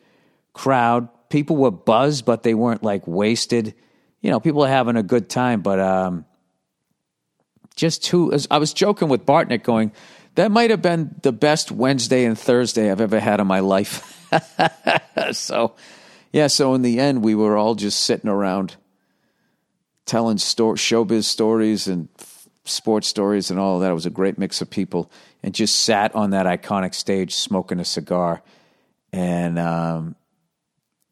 crowd. 0.52 1.09
People 1.28 1.57
were 1.57 1.71
buzzed, 1.71 2.25
but 2.25 2.42
they 2.42 2.54
weren't 2.54 2.83
like 2.83 3.07
wasted. 3.07 3.75
You 4.21 4.30
know, 4.30 4.40
people 4.40 4.64
are 4.64 4.69
having 4.69 4.97
a 4.97 5.02
good 5.02 5.28
time, 5.28 5.62
but 5.62 5.80
um, 5.80 6.25
just 7.76 8.04
too. 8.04 8.33
I 8.50 8.59
was 8.59 8.73
joking 8.73 9.09
with 9.09 9.26
Bartnick, 9.26 9.62
going, 9.62 9.92
that 10.37 10.50
might 10.50 10.71
have 10.71 10.83
been 10.83 11.14
the 11.23 11.33
best 11.33 11.73
Wednesday 11.73 12.25
and 12.25 12.38
Thursday 12.38 12.90
I've 12.90 13.00
ever 13.00 13.19
had 13.19 13.40
in 13.40 13.47
my 13.47 13.61
life. 13.61 14.16
so 15.33 15.75
Yeah, 16.32 16.46
so 16.46 16.75
in 16.75 16.82
the 16.82 17.00
end, 17.00 17.25
we 17.25 17.34
were 17.34 17.56
all 17.56 17.75
just 17.75 18.00
sitting 18.00 18.30
around 18.30 18.76
telling 20.06 20.38
sto- 20.38 20.75
showbiz 20.75 21.25
stories 21.25 21.88
and 21.88 22.08
sports 22.64 23.08
stories 23.08 23.50
and 23.50 23.58
all 23.58 23.76
of 23.76 23.80
that. 23.82 23.90
It 23.90 23.94
was 23.94 24.06
a 24.06 24.10
great 24.10 24.38
mix 24.38 24.60
of 24.60 24.70
people 24.70 25.10
and 25.42 25.54
just 25.54 25.76
sat 25.80 26.14
on 26.14 26.30
that 26.30 26.46
iconic 26.46 26.94
stage 26.94 27.34
smoking 27.34 27.80
a 27.80 27.84
cigar. 27.84 28.42
And 29.12 29.58
um, 29.58 30.14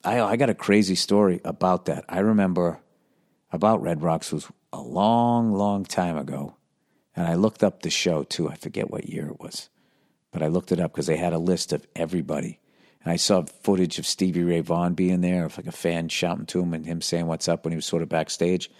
I, 0.05 0.21
I 0.21 0.37
got 0.37 0.51
a 0.51 0.55
crazy 0.55 0.95
story 0.95 1.41
about 1.45 1.87
that. 1.87 2.05
I 2.09 2.21
remember 2.21 2.81
about 3.51 3.83
Red 3.83 4.03
Rocks 4.03 4.33
was 4.33 4.49
a 4.73 4.81
long, 4.81 5.53
long 5.53 5.85
time 5.85 6.17
ago. 6.17 6.55
And 7.17 7.27
I 7.27 7.35
looked 7.35 7.65
up 7.65 7.83
the 7.83 7.91
show 7.91 8.23
too. 8.23 8.49
I 8.49 8.55
forget 8.55 8.91
what 8.91 9.09
year 9.09 9.27
it 9.29 9.41
was, 9.41 9.69
but 10.31 10.43
I 10.43 10.47
looked 10.47 10.71
it 10.71 10.79
up 10.79 10.93
because 10.93 11.07
they 11.07 11.17
had 11.17 11.33
a 11.33 11.39
list 11.39 11.73
of 11.73 11.85
everybody. 11.97 12.61
I 13.11 13.17
saw 13.17 13.43
footage 13.43 13.99
of 13.99 14.07
Stevie 14.07 14.43
Ray 14.43 14.61
Vaughan 14.61 14.95
being 14.95 15.21
there, 15.21 15.45
of 15.45 15.57
like 15.57 15.67
a 15.67 15.73
fan 15.73 16.09
shouting 16.09 16.47
to 16.47 16.61
him 16.61 16.75
and 16.75 16.85
him 16.85 17.01
saying 17.01 17.27
what's 17.27 17.49
up 17.49 17.65
when 17.65 17.73
he 17.73 17.77
was 17.77 17.87
sort 17.87 18.03
of 18.03 18.09
backstage. 18.09 18.71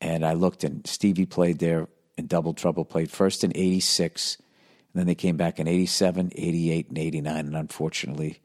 And 0.00 0.24
I 0.24 0.32
looked, 0.32 0.64
and 0.64 0.86
Stevie 0.86 1.26
played 1.26 1.58
there, 1.58 1.88
and 2.18 2.28
Double 2.28 2.54
Trouble 2.54 2.84
played 2.84 3.10
first 3.10 3.44
in 3.44 3.52
86, 3.54 4.36
and 4.36 5.00
then 5.00 5.06
they 5.06 5.14
came 5.14 5.36
back 5.36 5.60
in 5.60 5.68
87, 5.68 6.32
88, 6.34 6.88
and 6.88 6.98
89. 6.98 7.46
And 7.46 7.56
unfortunately, 7.56 8.40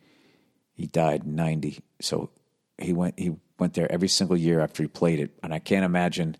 he 0.73 0.85
died 0.85 1.23
in 1.25 1.35
90. 1.35 1.79
So 1.99 2.29
he 2.77 2.93
went, 2.93 3.19
he 3.19 3.35
went 3.59 3.73
there 3.73 3.91
every 3.91 4.07
single 4.07 4.37
year 4.37 4.59
after 4.61 4.83
he 4.83 4.87
played 4.87 5.19
it. 5.19 5.31
And 5.43 5.53
I 5.53 5.59
can't 5.59 5.83
imagine 5.83 6.37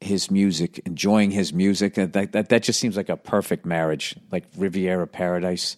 his 0.00 0.30
music, 0.30 0.80
enjoying 0.84 1.30
his 1.30 1.52
music. 1.52 1.94
That, 1.94 2.12
that, 2.12 2.48
that 2.48 2.62
just 2.62 2.80
seems 2.80 2.96
like 2.96 3.08
a 3.08 3.16
perfect 3.16 3.64
marriage, 3.64 4.16
like 4.30 4.44
Riviera 4.56 5.06
Paradise 5.06 5.76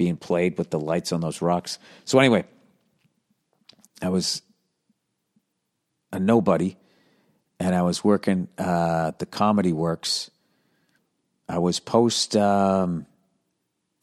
being 0.00 0.16
played 0.16 0.56
with 0.56 0.70
the 0.70 0.80
lights 0.80 1.12
on 1.12 1.20
those 1.20 1.42
rocks. 1.42 1.78
So, 2.06 2.18
anyway, 2.18 2.44
I 4.00 4.08
was 4.08 4.40
a 6.10 6.18
nobody 6.18 6.78
and 7.58 7.74
I 7.74 7.82
was 7.82 8.02
working 8.02 8.48
uh, 8.56 9.12
the 9.18 9.26
Comedy 9.26 9.74
Works. 9.74 10.30
I 11.50 11.58
was 11.58 11.80
post 11.80 12.34
um, 12.34 13.04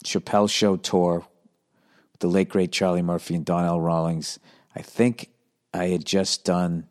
Chappelle 0.04 0.48
Show 0.48 0.76
tour 0.76 1.26
with 2.12 2.20
the 2.20 2.28
late 2.28 2.48
great 2.48 2.70
Charlie 2.70 3.02
Murphy 3.02 3.34
and 3.34 3.44
Donnell 3.44 3.80
Rawlings. 3.80 4.38
I 4.76 4.82
think 4.82 5.30
I 5.74 5.86
had 5.86 6.04
just 6.04 6.44
done 6.44 6.86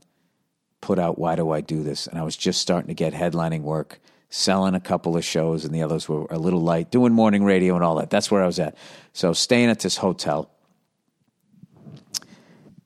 put 0.82 1.00
out 1.00 1.18
Why 1.18 1.38
Do 1.38 1.50
I 1.52 1.62
Do 1.62 1.82
This, 1.82 2.08
and 2.08 2.20
I 2.20 2.24
was 2.24 2.36
just 2.36 2.60
starting 2.60 2.90
to 2.90 2.94
get 2.94 3.14
headlining 3.14 3.62
work, 3.62 4.02
selling 4.30 4.76
a 4.76 4.80
couple 4.80 5.16
of 5.16 5.24
shows, 5.24 5.66
and 5.66 5.74
the 5.74 5.82
others 5.82 6.08
were 6.10 6.26
a 6.30 6.38
little 6.38 6.62
light, 6.62 6.92
doing 6.92 7.14
morning 7.14 7.44
radio 7.44 7.76
and 7.76 7.84
all 7.84 7.96
that. 7.96 8.10
That's 8.10 8.30
where 8.30 8.44
I 8.44 8.46
was 8.46 8.60
at. 8.60 8.78
So 9.14 9.34
staying 9.34 9.70
at 9.70 9.80
this 9.80 9.98
hotel, 9.98 10.50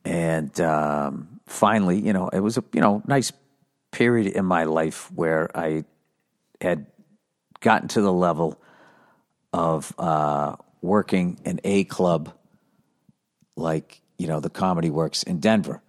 and 0.04 0.58
um, 0.60 1.40
finally, 1.46 2.00
you 2.00 2.12
know, 2.12 2.28
it 2.28 2.40
was 2.40 2.58
a 2.58 2.64
you 2.72 2.80
know 2.80 3.02
nice 3.06 3.32
period 3.90 4.26
in 4.26 4.44
my 4.44 4.64
life 4.64 5.10
where 5.12 5.50
I 5.56 5.84
had 6.60 6.86
gotten 7.60 7.88
to 7.88 8.00
the 8.00 8.12
level 8.12 8.60
of 9.52 9.94
uh, 9.98 10.56
working 10.80 11.38
an 11.44 11.60
A 11.64 11.84
club 11.84 12.32
like, 13.56 14.00
you 14.18 14.26
know, 14.26 14.40
the 14.40 14.50
Comedy 14.50 14.90
Works 14.90 15.22
in 15.22 15.40
Denver. 15.40 15.82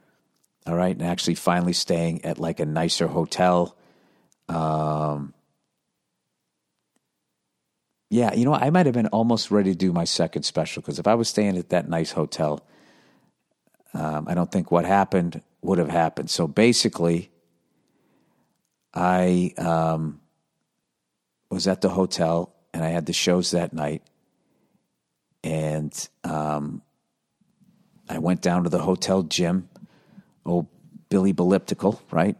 All 0.66 0.76
right. 0.76 0.96
And 0.96 1.06
actually 1.06 1.36
finally 1.36 1.74
staying 1.74 2.26
at 2.26 2.38
like 2.38 2.60
a 2.60 2.66
nicer 2.66 3.08
hotel. 3.08 3.76
Um, 4.48 5.34
yeah, 8.14 8.32
you 8.36 8.46
know, 8.46 8.54
I 8.54 8.70
might 8.70 8.86
have 8.86 8.94
been 8.94 9.08
almost 9.08 9.50
ready 9.50 9.72
to 9.72 9.76
do 9.76 9.92
my 9.92 10.04
second 10.04 10.44
special 10.44 10.84
because 10.84 11.00
if 11.00 11.08
I 11.08 11.16
was 11.16 11.28
staying 11.28 11.58
at 11.58 11.70
that 11.70 11.90
nice 11.90 12.12
hotel, 12.12 12.64
um, 13.96 14.28
I 14.28 14.36
don't 14.36 14.52
think 14.52 14.70
what 14.70 14.86
happened 14.86 15.42
would 15.64 15.80
have 15.80 15.90
happened. 15.90 16.30
So 16.30 16.48
basically, 16.48 17.32
I 18.94 19.56
um, 19.58 20.22
was 21.50 21.66
at 21.68 21.82
the 21.82 21.90
hotel 21.90 22.54
and 22.72 22.86
I 22.86 22.90
had 22.90 23.08
the 23.08 23.14
shows 23.14 23.50
that 23.50 23.74
night. 23.74 24.04
And 25.44 25.92
um, 26.24 26.84
I 28.08 28.20
went 28.20 28.42
down 28.42 28.64
to 28.64 28.70
the 28.70 28.84
hotel 28.84 29.24
gym, 29.24 29.70
old 30.46 30.68
Billy 31.10 31.32
Belliptical, 31.32 32.00
right? 32.12 32.38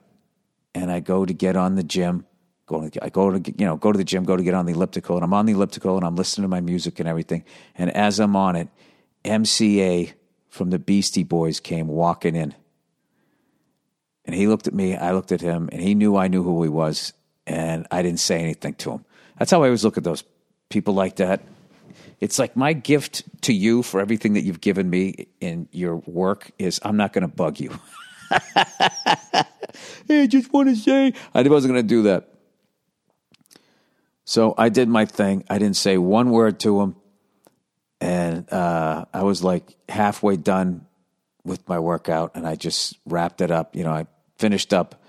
And 0.76 0.92
I 0.92 1.00
go 1.00 1.26
to 1.26 1.34
get 1.34 1.56
on 1.56 1.74
the 1.74 1.84
gym. 1.84 2.28
Go 2.74 2.90
to, 2.90 3.04
I 3.04 3.10
go 3.10 3.38
to 3.38 3.54
you 3.56 3.66
know 3.68 3.76
go 3.76 3.92
to 3.92 3.98
the 3.98 4.04
gym, 4.04 4.24
go 4.24 4.36
to 4.36 4.44
get 4.44 4.56
on 4.56 4.66
the 4.66 4.74
elliptical, 4.74 5.16
and 5.16 5.24
I'm 5.24 5.34
on 5.34 5.46
the 5.46 5.54
elliptical 5.54 5.96
and 5.96 6.04
I'm 6.04 6.16
listening 6.16 6.46
to 6.46 6.48
my 6.48 6.60
music 6.60 7.00
and 7.00 7.08
everything. 7.08 7.44
And 7.76 7.96
as 7.96 8.20
I'm 8.20 8.36
on 8.36 8.56
it, 8.56 8.68
MCA 9.24 10.14
from 10.50 10.72
the 10.72 10.80
Beastie 10.80 11.24
Boys 11.24 11.60
came 11.60 11.88
walking 11.88 12.36
in. 12.36 12.56
And 14.26 14.36
he 14.36 14.48
looked 14.48 14.66
at 14.66 14.74
me, 14.74 14.96
I 14.96 15.12
looked 15.12 15.32
at 15.32 15.42
him, 15.42 15.70
and 15.72 15.82
he 15.82 15.94
knew 15.94 16.16
I 16.16 16.30
knew 16.30 16.42
who 16.42 16.64
he 16.64 16.70
was, 16.70 17.14
and 17.46 17.86
I 17.92 18.02
didn't 18.02 18.22
say 18.22 18.40
anything 18.40 18.74
to 18.76 18.94
him. 18.94 19.06
That's 19.38 19.52
how 19.52 19.62
I 19.62 19.68
always 19.68 19.84
look 19.84 19.98
at 19.98 20.04
those 20.04 20.24
people 20.70 20.96
like 20.96 21.18
that. 21.18 21.44
It's 22.20 22.40
like 22.40 22.56
my 22.56 22.74
gift 22.74 23.24
to 23.42 23.54
you 23.54 23.84
for 23.84 24.00
everything 24.00 24.34
that 24.34 24.42
you've 24.42 24.62
given 24.62 24.90
me 24.90 25.28
in 25.42 25.68
your 25.72 25.98
work 25.98 26.50
is 26.58 26.80
I'm 26.84 26.98
not 26.98 27.14
going 27.14 27.24
to 27.24 27.28
bug 27.28 27.60
you. 27.60 27.78
hey, 30.08 30.24
I 30.24 30.28
just 30.28 30.52
want 30.52 30.70
to 30.70 30.76
say, 30.76 31.14
I 31.36 31.44
wasn't 31.44 31.74
going 31.74 31.84
to 31.84 31.88
do 31.88 32.02
that. 32.04 32.33
So 34.26 34.54
I 34.58 34.70
did 34.70 34.88
my 34.88 35.06
thing. 35.06 35.44
I 35.50 35.58
didn't 35.58 35.76
say 35.76 35.98
one 35.98 36.32
word 36.32 36.60
to 36.62 36.82
him. 36.82 36.96
And 38.00 38.52
uh, 38.52 39.06
I 39.14 39.24
was 39.24 39.44
like 39.44 39.76
halfway 39.88 40.38
done 40.38 40.86
with 41.46 41.68
my 41.68 41.80
workout 41.80 42.32
and 42.36 42.48
I 42.48 42.56
just 42.56 42.98
wrapped 43.06 43.42
it 43.42 43.52
up. 43.52 43.76
You 43.76 43.84
know, 43.84 43.92
I 43.92 44.08
finished 44.38 44.74
up 44.74 45.02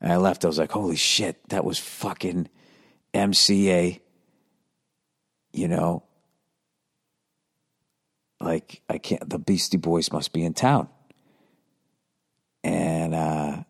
and 0.00 0.12
I 0.12 0.16
left. 0.16 0.44
I 0.44 0.48
was 0.48 0.58
like, 0.58 0.72
holy 0.72 0.96
shit, 0.96 1.36
that 1.50 1.64
was 1.64 1.78
fucking 1.78 2.48
MCA. 3.14 4.00
You 5.52 5.68
know, 5.68 6.04
like 8.40 8.82
I 8.88 8.98
can't, 8.98 9.28
the 9.28 9.38
Beastie 9.38 9.76
Boys 9.76 10.12
must 10.12 10.32
be 10.32 10.44
in 10.44 10.54
town. 10.54 10.88
And, 12.62 13.14
uh, 13.14 13.62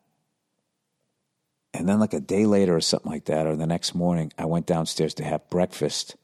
and 1.72 1.88
then 1.88 2.00
like 2.00 2.14
a 2.14 2.20
day 2.20 2.46
later 2.46 2.76
or 2.76 2.80
something 2.80 3.10
like 3.10 3.26
that, 3.26 3.46
or 3.46 3.56
the 3.56 3.66
next 3.66 3.94
morning, 3.94 4.32
I 4.38 4.46
went 4.46 4.66
downstairs 4.66 5.14
to 5.14 5.24
have 5.24 5.48
breakfast. 5.50 6.16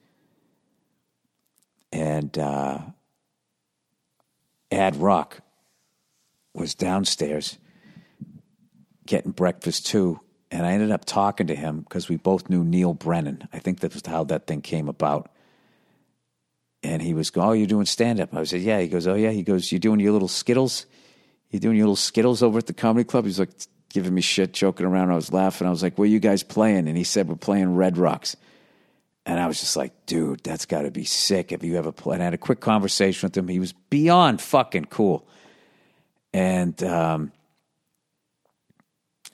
And, 1.93 2.37
uh, 2.37 2.79
Ad 4.73 4.97
Rock 4.97 5.41
was 6.55 6.75
downstairs 6.75 7.59
getting 9.07 9.31
breakfast 9.31 9.87
too. 9.87 10.21
And 10.51 10.67
I 10.67 10.73
ended 10.73 10.91
up 10.91 11.05
talking 11.05 11.49
to 11.49 11.55
him 11.55 11.81
because 11.81 12.09
we 12.09 12.17
both 12.17 12.49
knew 12.49 12.65
Neal 12.65 12.95
Brennan. 12.95 13.49
I 13.53 13.59
think 13.59 13.81
that's 13.81 14.07
how 14.07 14.25
that 14.25 14.47
thing 14.47 14.63
came 14.63 14.89
about. 14.89 15.31
And 16.83 17.03
he 17.03 17.15
was 17.15 17.31
going, 17.31 17.49
Oh, 17.49 17.53
you're 17.53 17.67
doing 17.67 17.87
stand 17.87 18.21
up? 18.21 18.35
I 18.35 18.45
said, 18.45 18.61
Yeah. 18.61 18.81
He 18.81 18.89
goes, 18.89 19.07
Oh, 19.07 19.15
yeah. 19.15 19.31
He 19.31 19.43
goes, 19.43 19.71
You're 19.73 19.81
doing 19.81 20.01
your 20.01 20.13
little 20.13 20.29
Skittles? 20.29 20.87
You're 21.51 21.61
doing 21.61 21.77
your 21.77 21.87
little 21.87 21.97
Skittles 21.97 22.43
over 22.43 22.59
at 22.59 22.67
the 22.67 22.75
comedy 22.75 23.05
club? 23.05 23.25
He's 23.25 23.39
like 23.39 23.51
giving 23.93 24.15
me 24.15 24.21
shit, 24.21 24.53
joking 24.53 24.87
around. 24.87 25.11
I 25.11 25.15
was 25.15 25.33
laughing. 25.33 25.67
I 25.67 25.71
was 25.71 25.83
like, 25.83 25.99
Where 25.99 26.09
you 26.09 26.21
guys 26.21 26.43
playing? 26.43 26.89
And 26.89 26.97
he 26.97 27.05
said, 27.05 27.29
We're 27.29 27.37
playing 27.37 27.77
Red 27.77 27.99
Rocks. 27.99 28.37
And 29.25 29.41
I 29.41 29.47
was 29.47 29.59
just 29.59 29.77
like, 29.77 30.07
Dude, 30.07 30.43
that's 30.43 30.67
got 30.67 30.83
to 30.83 30.91
be 30.91 31.05
sick 31.05 31.53
if 31.53 31.65
you 31.65 31.77
ever 31.77 31.93
play. 31.93 32.15
And 32.15 32.23
I 32.23 32.27
had 32.27 32.35
a 32.35 32.39
quick 32.39 32.61
conversation 32.61 33.27
with 33.27 33.37
him. 33.37 33.49
He 33.49 33.59
was 33.59 33.73
beyond 33.73 34.41
fucking 34.41 34.87
cool. 34.87 35.27
And, 36.33 36.83
um, 36.83 37.33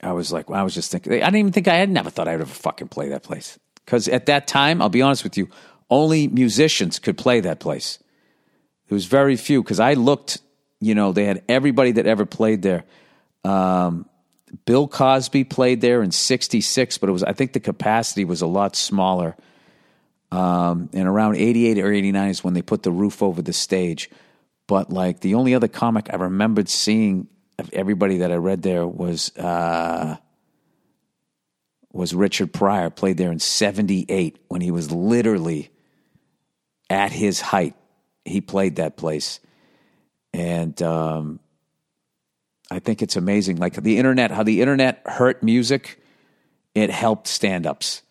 I 0.02 0.12
was 0.12 0.32
like, 0.32 0.50
well, 0.50 0.58
I 0.58 0.64
was 0.64 0.74
just 0.74 0.90
thinking, 0.90 1.12
I 1.12 1.16
didn't 1.16 1.36
even 1.36 1.52
think 1.52 1.68
I 1.68 1.76
had 1.76 1.88
never 1.88 2.10
thought 2.10 2.26
I'd 2.26 2.34
ever 2.34 2.44
fucking 2.44 2.88
play 2.88 3.10
that 3.10 3.22
place. 3.22 3.58
Because 3.84 4.08
at 4.08 4.26
that 4.26 4.46
time, 4.46 4.82
I'll 4.82 4.88
be 4.88 5.02
honest 5.02 5.22
with 5.22 5.36
you, 5.36 5.48
only 5.90 6.26
musicians 6.26 6.98
could 6.98 7.16
play 7.16 7.40
that 7.40 7.60
place. 7.60 7.98
There 8.88 8.96
was 8.96 9.04
very 9.06 9.36
few 9.36 9.62
because 9.62 9.80
I 9.80 9.94
looked, 9.94 10.38
you 10.80 10.94
know, 10.94 11.12
they 11.12 11.24
had 11.24 11.42
everybody 11.48 11.92
that 11.92 12.06
ever 12.06 12.26
played 12.26 12.62
there. 12.62 12.84
Um, 13.44 14.08
Bill 14.66 14.86
Cosby 14.86 15.44
played 15.44 15.80
there 15.80 16.02
in 16.02 16.10
'66, 16.10 16.98
but 16.98 17.08
it 17.08 17.12
was 17.12 17.22
I 17.22 17.32
think 17.32 17.52
the 17.52 17.60
capacity 17.60 18.24
was 18.24 18.42
a 18.42 18.46
lot 18.46 18.76
smaller. 18.76 19.36
Um, 20.30 20.88
and 20.92 21.08
around 21.08 21.36
'88 21.36 21.78
or 21.78 21.92
'89 21.92 22.28
is 22.30 22.44
when 22.44 22.54
they 22.54 22.62
put 22.62 22.82
the 22.82 22.92
roof 22.92 23.22
over 23.22 23.42
the 23.42 23.52
stage. 23.52 24.10
But 24.66 24.90
like 24.90 25.20
the 25.20 25.34
only 25.34 25.54
other 25.54 25.68
comic 25.68 26.08
I 26.12 26.16
remembered 26.16 26.68
seeing 26.68 27.28
of 27.58 27.70
everybody 27.72 28.18
that 28.18 28.32
I 28.32 28.36
read 28.36 28.62
there 28.62 28.86
was 28.86 29.36
uh, 29.36 30.16
was 31.92 32.14
Richard 32.14 32.52
Pryor. 32.52 32.90
Played 32.90 33.16
there 33.16 33.32
in 33.32 33.38
'78 33.38 34.38
when 34.48 34.60
he 34.60 34.70
was 34.70 34.90
literally 34.90 35.70
at 36.90 37.12
his 37.12 37.40
height. 37.40 37.74
He 38.24 38.40
played 38.40 38.76
that 38.76 38.96
place, 38.96 39.40
and 40.32 40.80
um, 40.82 41.40
I 42.72 42.80
think 42.80 43.02
it's 43.02 43.16
amazing. 43.16 43.56
Like 43.58 43.74
the 43.74 43.98
internet, 43.98 44.30
how 44.30 44.42
the 44.42 44.60
internet 44.60 45.02
hurt 45.06 45.42
music, 45.42 46.02
it 46.74 46.90
helped 46.90 47.26
stand-ups. 47.28 48.02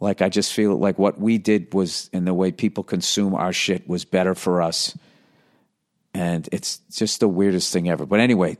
Like 0.00 0.22
I 0.22 0.28
just 0.28 0.52
feel 0.52 0.76
like 0.76 0.98
what 0.98 1.20
we 1.20 1.38
did 1.38 1.74
was, 1.74 2.08
in 2.12 2.24
the 2.24 2.34
way 2.34 2.52
people 2.52 2.84
consume 2.84 3.34
our 3.34 3.52
shit, 3.52 3.88
was 3.88 4.04
better 4.04 4.34
for 4.34 4.62
us 4.62 4.96
And 6.14 6.48
it's 6.52 6.78
just 6.90 7.20
the 7.20 7.28
weirdest 7.28 7.72
thing 7.72 7.88
ever. 7.88 8.04
But 8.04 8.20
anyway, 8.20 8.56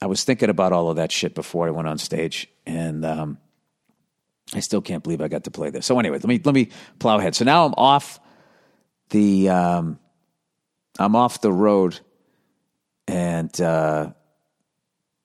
I 0.00 0.06
was 0.06 0.24
thinking 0.24 0.48
about 0.48 0.72
all 0.72 0.88
of 0.88 0.96
that 0.96 1.12
shit 1.12 1.34
before 1.34 1.66
I 1.66 1.70
went 1.70 1.88
on 1.88 1.98
stage, 1.98 2.48
and 2.66 3.04
um, 3.04 3.38
I 4.54 4.60
still 4.60 4.80
can't 4.80 5.02
believe 5.02 5.20
I 5.20 5.28
got 5.28 5.44
to 5.44 5.50
play 5.50 5.70
this. 5.70 5.84
So 5.84 5.98
anyway, 5.98 6.16
let 6.16 6.24
me 6.24 6.40
let 6.42 6.54
me 6.54 6.70
plow 6.98 7.18
ahead. 7.18 7.34
So 7.34 7.44
now 7.44 7.66
I'm 7.66 7.74
off 7.76 8.18
the 9.10 9.50
um, 9.50 9.98
I'm 10.98 11.14
off 11.14 11.42
the 11.42 11.52
road, 11.52 12.00
and 13.10 13.60
uh, 13.60 14.12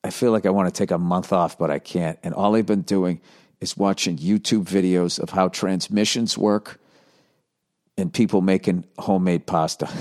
I 0.03 0.09
feel 0.09 0.31
like 0.31 0.47
I 0.47 0.49
want 0.49 0.73
to 0.73 0.77
take 0.77 0.89
a 0.89 0.97
month 0.97 1.31
off, 1.31 1.59
but 1.59 1.69
I 1.69 1.77
can't. 1.77 2.17
And 2.23 2.33
all 2.33 2.55
I've 2.55 2.65
been 2.65 2.81
doing 2.81 3.21
is 3.61 3.77
watching 3.77 4.17
YouTube 4.17 4.65
videos 4.65 5.19
of 5.19 5.29
how 5.29 5.49
transmissions 5.49 6.35
work 6.35 6.79
and 7.95 8.11
people 8.11 8.41
making 8.41 8.85
homemade 8.97 9.45
pasta. 9.45 9.87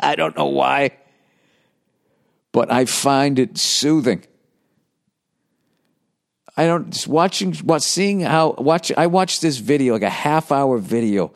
I 0.00 0.14
don't 0.14 0.36
know 0.36 0.46
why, 0.46 0.90
but 2.52 2.70
I 2.70 2.84
find 2.84 3.38
it 3.38 3.56
soothing. 3.56 4.24
I 6.54 6.66
don't 6.66 6.90
just 6.90 7.08
watching 7.08 7.54
what 7.54 7.82
seeing 7.82 8.20
how 8.20 8.56
watch 8.58 8.92
I 8.94 9.06
watched 9.06 9.40
this 9.40 9.56
video 9.56 9.94
like 9.94 10.02
a 10.02 10.10
half 10.10 10.52
hour 10.52 10.76
video 10.76 11.32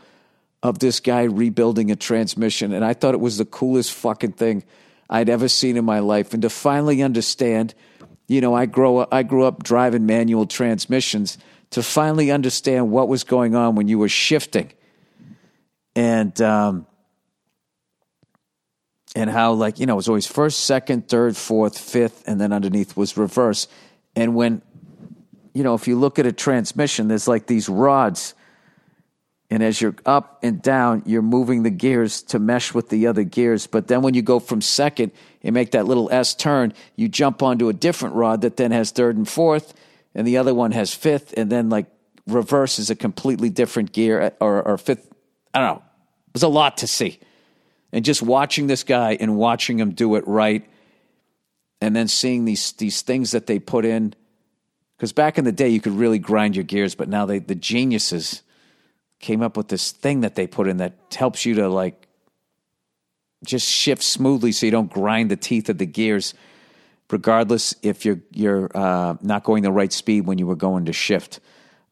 of 0.65 0.81
this 0.81 0.99
guy 0.99 1.23
rebuilding 1.23 1.93
a 1.93 1.97
transmission 1.97 2.73
and 2.73 2.85
I 2.85 2.93
thought 2.93 3.15
it 3.15 3.21
was 3.21 3.39
the 3.39 3.45
coolest 3.45 3.93
fucking 3.93 4.33
thing 4.33 4.65
I'd 5.09 5.29
ever 5.29 5.47
seen 5.47 5.77
in 5.77 5.85
my 5.85 6.01
life 6.01 6.33
and 6.33 6.43
to 6.43 6.51
finally 6.51 7.03
understand 7.03 7.75
you 8.27 8.41
know 8.41 8.55
I 8.55 8.67
grow 8.67 8.99
up, 8.99 9.15
I 9.15 9.23
grew 9.23 9.45
up 9.45 9.63
driving 9.63 10.07
manual 10.07 10.47
transmissions 10.47 11.39
to 11.71 11.83
finally 11.83 12.33
understand 12.33 12.91
what 12.91 13.09
was 13.09 13.23
going 13.23 13.55
on 13.55 13.77
when 13.77 13.87
you 13.87 13.99
were 13.99 14.09
shifting 14.09 14.73
and 15.95 16.41
um 16.41 16.87
and 19.15 19.31
how 19.31 19.53
like 19.53 19.79
you 19.79 19.87
know 19.87 19.93
it 19.93 19.97
was 19.97 20.09
always 20.09 20.27
first 20.27 20.65
second 20.65 21.09
third 21.09 21.37
fourth 21.37 21.79
fifth 21.79 22.25
and 22.27 22.41
then 22.41 22.53
underneath 22.53 22.97
was 22.97 23.17
reverse 23.17 23.69
and 24.17 24.35
when 24.35 24.63
you 25.55 25.63
know, 25.63 25.75
if 25.75 25.87
you 25.87 25.97
look 25.97 26.19
at 26.19 26.27
a 26.27 26.33
transmission, 26.33 27.09
there's 27.09 27.29
like 27.29 27.47
these 27.47 27.69
rods. 27.69 28.35
And 29.51 29.63
as 29.63 29.81
you're 29.81 29.95
up 30.07 30.39
and 30.43 30.63
down, 30.63 31.03
you're 31.07 31.23
moving 31.23 31.63
the 31.63 31.71
gears 31.71 32.23
to 32.25 32.39
mesh 32.39 32.73
with 32.73 32.89
the 32.89 33.07
other 33.07 33.25
gears. 33.25 33.67
But 33.67 33.89
then 33.89 34.03
when 34.03 34.15
you 34.15 34.23
go 34.23 34.41
from 34.41 34.61
second 34.61 35.13
and 35.43 35.55
make 35.55 35.73
that 35.73 35.87
little 35.87 36.11
S 36.11 36.35
turn, 36.35 36.73
you 36.97 37.09
jump 37.09 37.43
onto 37.43 37.69
a 37.69 37.73
different 37.73 38.15
rod 38.15 38.41
that 38.41 38.57
then 38.57 38.73
has 38.73 38.91
third 38.91 39.17
and 39.17 39.29
fourth, 39.29 39.75
and 40.15 40.27
the 40.27 40.39
other 40.39 40.55
one 40.55 40.73
has 40.73 40.95
fifth, 40.95 41.35
and 41.37 41.51
then 41.51 41.69
like 41.69 41.87
reverse 42.27 42.79
is 42.79 42.89
a 42.89 42.97
completely 42.97 43.51
different 43.51 43.93
gear 43.93 44.21
uh, 44.21 44.31
or, 44.41 44.63
or 44.63 44.79
fifth. 44.79 45.13
I 45.53 45.61
don't 45.61 45.77
know. 45.77 45.83
There's 46.33 46.43
a 46.43 46.49
lot 46.49 46.79
to 46.79 46.87
see. 46.87 47.21
And 47.93 48.05
just 48.05 48.23
watching 48.23 48.67
this 48.67 48.83
guy 48.83 49.17
and 49.21 49.37
watching 49.37 49.79
him 49.79 49.93
do 49.93 50.17
it 50.17 50.27
right, 50.27 50.65
and 51.81 51.95
then 51.95 52.09
seeing 52.09 52.45
these 52.45 52.73
these 52.73 53.03
things 53.03 53.33
that 53.33 53.47
they 53.47 53.59
put 53.59 53.85
in 53.85 54.15
because 54.97 55.13
back 55.13 55.39
in 55.39 55.45
the 55.45 55.53
day, 55.53 55.69
you 55.69 55.81
could 55.81 55.93
really 55.93 56.19
grind 56.19 56.57
your 56.57 56.65
gears, 56.65 56.95
but 56.95 57.09
now 57.09 57.27
they, 57.27 57.39
the 57.39 57.55
geniuses 57.55 58.43
came 59.25 59.41
up 59.41 59.57
with 59.57 59.69
this 59.69 59.91
thing 59.91 60.21
that 60.21 60.35
they 60.35 60.47
put 60.47 60.69
in 60.69 60.77
that 60.77 60.93
helps 61.17 61.47
you 61.47 61.55
to 61.55 61.67
like 61.67 62.07
just 63.43 63.67
shift 63.67 64.03
smoothly 64.03 64.53
so 64.53 64.67
you 64.67 64.73
don't 64.73 64.93
grind 64.93 65.31
the 65.31 65.37
teeth 65.37 65.71
of 65.71 65.79
the 65.79 65.87
gears, 65.87 66.35
regardless 67.11 67.75
if 67.83 68.05
you're 68.05 68.21
you're 68.33 68.71
uh, 68.75 69.17
not 69.23 69.43
going 69.43 69.63
the 69.63 69.73
right 69.73 69.93
speed 69.93 70.27
when 70.27 70.37
you 70.37 70.47
were 70.47 70.57
going 70.57 70.85
to 70.85 70.93
shift. 70.93 71.41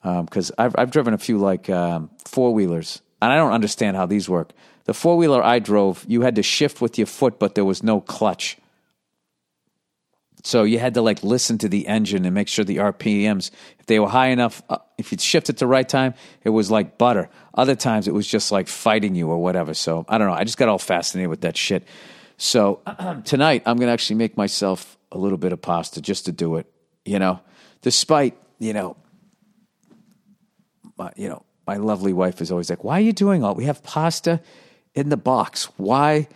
Because 0.02 0.50
um, 0.50 0.56
I've 0.58 0.74
I've 0.76 0.90
driven 0.90 1.14
a 1.14 1.18
few 1.18 1.38
like 1.38 1.70
um, 1.70 2.10
four 2.26 2.52
wheelers, 2.52 3.00
and 3.22 3.32
I 3.32 3.36
don't 3.36 3.52
understand 3.52 3.96
how 3.96 4.04
these 4.04 4.28
work. 4.28 4.52
The 4.84 4.94
four 4.94 5.16
wheeler 5.16 5.42
I 5.42 5.58
drove, 5.58 6.04
you 6.06 6.20
had 6.20 6.34
to 6.36 6.42
shift 6.42 6.82
with 6.82 6.98
your 6.98 7.06
foot, 7.06 7.38
but 7.38 7.54
there 7.54 7.64
was 7.64 7.82
no 7.82 8.00
clutch. 8.00 8.58
So 10.42 10.64
you 10.64 10.78
had 10.80 10.94
to 10.94 11.02
like 11.02 11.22
listen 11.22 11.58
to 11.58 11.68
the 11.68 11.86
engine 11.86 12.24
and 12.24 12.34
make 12.34 12.48
sure 12.48 12.64
the 12.64 12.78
RPMs, 12.78 13.50
if 13.78 13.86
they 13.86 14.00
were 14.00 14.08
high 14.08 14.28
enough, 14.28 14.60
uh, 14.68 14.78
if 14.98 15.12
you 15.12 15.18
shift 15.18 15.48
it 15.48 15.58
the 15.58 15.68
right 15.68 15.88
time, 15.88 16.14
it 16.42 16.50
was 16.50 16.70
like 16.70 16.98
butter. 16.98 17.30
Other 17.54 17.76
times 17.76 18.08
it 18.08 18.14
was 18.14 18.26
just 18.26 18.50
like 18.50 18.66
fighting 18.66 19.14
you 19.14 19.28
or 19.28 19.38
whatever. 19.38 19.72
So 19.72 20.04
I 20.08 20.18
don't 20.18 20.26
know. 20.26 20.34
I 20.34 20.42
just 20.44 20.58
got 20.58 20.68
all 20.68 20.78
fascinated 20.78 21.30
with 21.30 21.42
that 21.42 21.56
shit. 21.56 21.86
So 22.38 22.80
tonight 23.24 23.62
I'm 23.66 23.76
going 23.76 23.86
to 23.86 23.92
actually 23.92 24.16
make 24.16 24.36
myself 24.36 24.98
a 25.12 25.18
little 25.18 25.38
bit 25.38 25.52
of 25.52 25.62
pasta 25.62 26.00
just 26.00 26.24
to 26.24 26.32
do 26.32 26.56
it, 26.56 26.66
you 27.04 27.18
know, 27.18 27.40
despite, 27.82 28.36
you 28.58 28.72
know, 28.72 28.96
my, 30.98 31.12
you 31.16 31.28
know, 31.28 31.44
my 31.66 31.76
lovely 31.76 32.12
wife 32.12 32.40
is 32.40 32.50
always 32.50 32.68
like, 32.68 32.82
why 32.82 32.98
are 32.98 33.02
you 33.02 33.12
doing 33.12 33.44
all, 33.44 33.54
we 33.54 33.66
have 33.66 33.82
pasta 33.84 34.40
in 34.94 35.08
the 35.08 35.16
box. 35.16 35.66
Why 35.76 36.26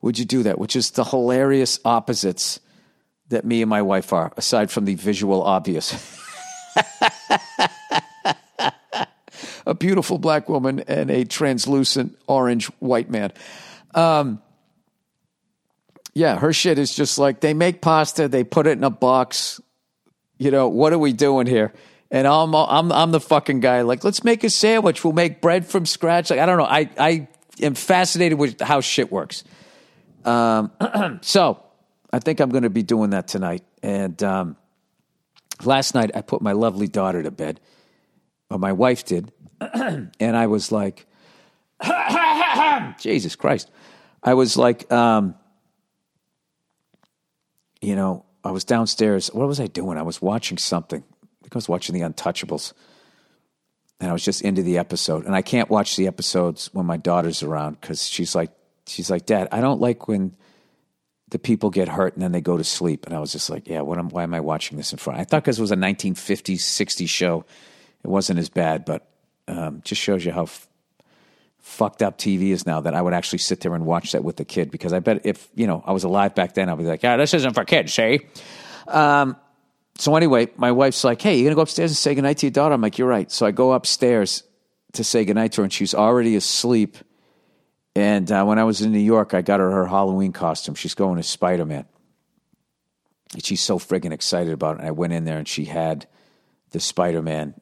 would 0.00 0.18
you 0.18 0.24
do 0.24 0.44
that? 0.44 0.58
Which 0.58 0.76
is 0.76 0.92
the 0.92 1.04
hilarious 1.04 1.78
opposites 1.84 2.60
that 3.30 3.44
me 3.44 3.62
and 3.62 3.70
my 3.70 3.82
wife 3.82 4.12
are, 4.12 4.32
aside 4.36 4.70
from 4.70 4.84
the 4.84 4.94
visual 4.94 5.42
obvious. 5.42 5.94
a 9.66 9.74
beautiful 9.74 10.18
black 10.18 10.48
woman 10.48 10.80
and 10.80 11.10
a 11.10 11.24
translucent 11.24 12.18
orange 12.26 12.66
white 12.80 13.10
man. 13.10 13.32
Um, 13.94 14.42
yeah, 16.14 16.38
her 16.38 16.52
shit 16.52 16.78
is 16.78 16.94
just 16.94 17.18
like 17.18 17.40
they 17.40 17.54
make 17.54 17.80
pasta, 17.80 18.28
they 18.28 18.44
put 18.44 18.66
it 18.66 18.72
in 18.76 18.84
a 18.84 18.90
box. 18.90 19.60
You 20.38 20.50
know, 20.50 20.68
what 20.68 20.92
are 20.92 20.98
we 20.98 21.12
doing 21.12 21.46
here? 21.46 21.72
And 22.10 22.26
I'm 22.26 22.54
I'm 22.54 22.90
I'm 22.90 23.12
the 23.12 23.20
fucking 23.20 23.60
guy. 23.60 23.82
Like, 23.82 24.02
let's 24.02 24.24
make 24.24 24.42
a 24.42 24.50
sandwich. 24.50 25.04
We'll 25.04 25.12
make 25.12 25.40
bread 25.40 25.66
from 25.66 25.86
scratch. 25.86 26.30
Like, 26.30 26.40
I 26.40 26.46
don't 26.46 26.58
know. 26.58 26.64
I 26.64 26.90
I 26.98 27.28
am 27.62 27.74
fascinated 27.74 28.38
with 28.38 28.60
how 28.60 28.80
shit 28.80 29.12
works. 29.12 29.44
Um, 30.24 30.72
so 31.22 31.62
I 32.12 32.18
think 32.18 32.40
I'm 32.40 32.50
going 32.50 32.64
to 32.64 32.70
be 32.70 32.82
doing 32.82 33.10
that 33.10 33.28
tonight. 33.28 33.64
And 33.82 34.20
um, 34.22 34.56
last 35.64 35.94
night 35.94 36.10
I 36.14 36.22
put 36.22 36.42
my 36.42 36.52
lovely 36.52 36.88
daughter 36.88 37.22
to 37.22 37.30
bed, 37.30 37.60
or 38.50 38.58
my 38.58 38.72
wife 38.72 39.04
did, 39.04 39.32
and 39.60 40.10
I 40.20 40.46
was 40.46 40.72
like, 40.72 41.06
Jesus 42.98 43.36
Christ. 43.36 43.70
I 44.22 44.34
was 44.34 44.56
like, 44.56 44.90
um, 44.92 45.34
you 47.80 47.96
know, 47.96 48.24
I 48.44 48.50
was 48.50 48.64
downstairs. 48.64 49.28
What 49.28 49.46
was 49.46 49.60
I 49.60 49.66
doing? 49.66 49.98
I 49.98 50.02
was 50.02 50.20
watching 50.20 50.58
something. 50.58 51.02
I 51.02 51.26
think 51.42 51.54
I 51.54 51.58
was 51.58 51.68
watching 51.68 51.94
The 51.94 52.02
Untouchables. 52.02 52.72
And 54.00 54.08
I 54.08 54.12
was 54.12 54.24
just 54.24 54.42
into 54.42 54.62
the 54.62 54.78
episode. 54.78 55.26
And 55.26 55.34
I 55.34 55.42
can't 55.42 55.68
watch 55.68 55.96
the 55.96 56.06
episodes 56.06 56.70
when 56.72 56.86
my 56.86 56.96
daughter's 56.96 57.42
around 57.42 57.80
because 57.80 58.06
she's 58.06 58.34
like, 58.34 58.50
she's 58.86 59.10
like, 59.10 59.26
Dad, 59.26 59.48
I 59.52 59.60
don't 59.60 59.80
like 59.80 60.08
when 60.08 60.36
the 61.30 61.38
people 61.38 61.70
get 61.70 61.88
hurt 61.88 62.14
and 62.14 62.22
then 62.22 62.32
they 62.32 62.40
go 62.40 62.56
to 62.56 62.64
sleep. 62.64 63.06
And 63.06 63.14
I 63.14 63.20
was 63.20 63.32
just 63.32 63.50
like, 63.50 63.66
yeah, 63.66 63.80
what 63.80 63.98
am, 63.98 64.08
why 64.08 64.24
am 64.24 64.34
I 64.34 64.40
watching 64.40 64.76
this 64.76 64.92
in 64.92 64.98
front? 64.98 65.20
I 65.20 65.24
thought 65.24 65.42
because 65.42 65.58
it 65.58 65.62
was 65.62 65.70
a 65.70 65.76
1950s, 65.76 66.56
60s 66.56 67.08
show, 67.08 67.44
it 68.02 68.08
wasn't 68.08 68.38
as 68.38 68.48
bad, 68.48 68.84
but 68.84 69.08
um, 69.48 69.80
just 69.84 70.00
shows 70.00 70.24
you 70.24 70.32
how 70.32 70.44
f- 70.44 70.68
fucked 71.58 72.02
up 72.02 72.18
TV 72.18 72.50
is 72.50 72.66
now 72.66 72.80
that 72.80 72.94
I 72.94 73.02
would 73.02 73.14
actually 73.14 73.38
sit 73.38 73.60
there 73.60 73.74
and 73.74 73.86
watch 73.86 74.12
that 74.12 74.24
with 74.24 74.36
the 74.36 74.44
kid 74.44 74.70
because 74.70 74.92
I 74.92 74.98
bet 74.98 75.22
if, 75.24 75.48
you 75.54 75.66
know, 75.66 75.82
I 75.86 75.92
was 75.92 76.04
alive 76.04 76.34
back 76.34 76.54
then, 76.54 76.68
I'd 76.68 76.78
be 76.78 76.84
like, 76.84 77.02
yeah, 77.02 77.16
this 77.16 77.32
isn't 77.34 77.54
for 77.54 77.64
kids, 77.64 77.94
see? 77.94 78.20
Um, 78.88 79.36
so 79.98 80.16
anyway, 80.16 80.48
my 80.56 80.72
wife's 80.72 81.04
like, 81.04 81.22
hey, 81.22 81.36
you're 81.36 81.44
going 81.44 81.52
to 81.52 81.56
go 81.56 81.62
upstairs 81.62 81.90
and 81.90 81.96
say 81.96 82.14
goodnight 82.14 82.38
to 82.38 82.46
your 82.46 82.52
daughter? 82.52 82.74
I'm 82.74 82.80
like, 82.80 82.98
you're 82.98 83.08
right. 83.08 83.30
So 83.30 83.46
I 83.46 83.50
go 83.50 83.72
upstairs 83.72 84.42
to 84.94 85.04
say 85.04 85.24
goodnight 85.24 85.52
to 85.52 85.60
her 85.60 85.64
and 85.64 85.72
she's 85.72 85.94
already 85.94 86.34
asleep– 86.34 86.96
and 87.94 88.30
uh, 88.30 88.44
when 88.44 88.58
I 88.58 88.64
was 88.64 88.80
in 88.80 88.92
New 88.92 88.98
York, 88.98 89.34
I 89.34 89.42
got 89.42 89.60
her 89.60 89.70
her 89.70 89.86
Halloween 89.86 90.32
costume. 90.32 90.74
She's 90.74 90.94
going 90.94 91.18
as 91.18 91.28
Spider 91.28 91.64
Man. 91.64 91.86
She's 93.38 93.60
so 93.60 93.78
friggin' 93.78 94.12
excited 94.12 94.52
about 94.52 94.76
it. 94.76 94.80
And 94.80 94.88
I 94.88 94.92
went 94.92 95.12
in 95.12 95.24
there 95.24 95.38
and 95.38 95.46
she 95.46 95.64
had 95.64 96.06
the 96.70 96.80
Spider 96.80 97.22
Man, 97.22 97.54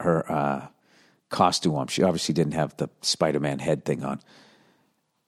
her 0.00 0.30
uh, 0.30 0.66
costume 1.28 1.76
on. 1.76 1.86
She 1.88 2.02
obviously 2.02 2.34
didn't 2.34 2.54
have 2.54 2.76
the 2.76 2.88
Spider 3.02 3.40
Man 3.40 3.58
head 3.58 3.84
thing 3.84 4.04
on. 4.04 4.20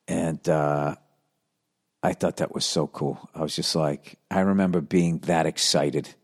And 0.08 0.46
uh, 0.48 0.96
I 2.02 2.12
thought 2.12 2.38
that 2.38 2.54
was 2.54 2.64
so 2.64 2.88
cool. 2.88 3.28
I 3.34 3.42
was 3.42 3.54
just 3.54 3.74
like, 3.76 4.18
I 4.30 4.40
remember 4.40 4.80
being 4.80 5.18
that 5.20 5.46
excited 5.46 6.14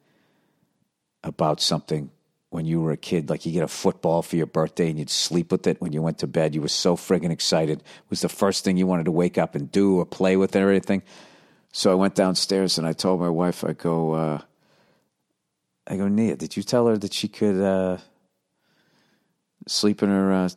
about 1.22 1.60
something 1.60 2.10
when 2.50 2.64
you 2.64 2.80
were 2.80 2.92
a 2.92 2.96
kid, 2.96 3.28
like 3.28 3.44
you 3.44 3.52
get 3.52 3.62
a 3.62 3.68
football 3.68 4.22
for 4.22 4.36
your 4.36 4.46
birthday 4.46 4.88
and 4.88 4.98
you'd 4.98 5.10
sleep 5.10 5.52
with 5.52 5.66
it 5.66 5.80
when 5.80 5.92
you 5.92 6.00
went 6.00 6.18
to 6.18 6.26
bed. 6.26 6.54
You 6.54 6.62
were 6.62 6.68
so 6.68 6.96
friggin' 6.96 7.30
excited. 7.30 7.80
It 7.80 8.10
was 8.10 8.22
the 8.22 8.28
first 8.28 8.64
thing 8.64 8.76
you 8.76 8.86
wanted 8.86 9.04
to 9.04 9.12
wake 9.12 9.36
up 9.36 9.54
and 9.54 9.70
do 9.70 9.98
or 9.98 10.06
play 10.06 10.36
with 10.36 10.56
or 10.56 10.70
anything. 10.70 11.02
So 11.72 11.90
I 11.90 11.94
went 11.94 12.14
downstairs 12.14 12.78
and 12.78 12.86
I 12.86 12.94
told 12.94 13.20
my 13.20 13.28
wife, 13.28 13.64
I 13.64 13.74
go, 13.74 14.12
uh, 14.14 14.40
I 15.86 15.96
go, 15.96 16.08
Nia, 16.08 16.36
did 16.36 16.56
you 16.56 16.62
tell 16.62 16.86
her 16.86 16.96
that 16.96 17.12
she 17.12 17.28
could 17.28 17.60
uh, 17.60 17.98
sleep 19.66 20.02
in 20.02 20.08
her 20.08 20.32
uh, 20.32 20.48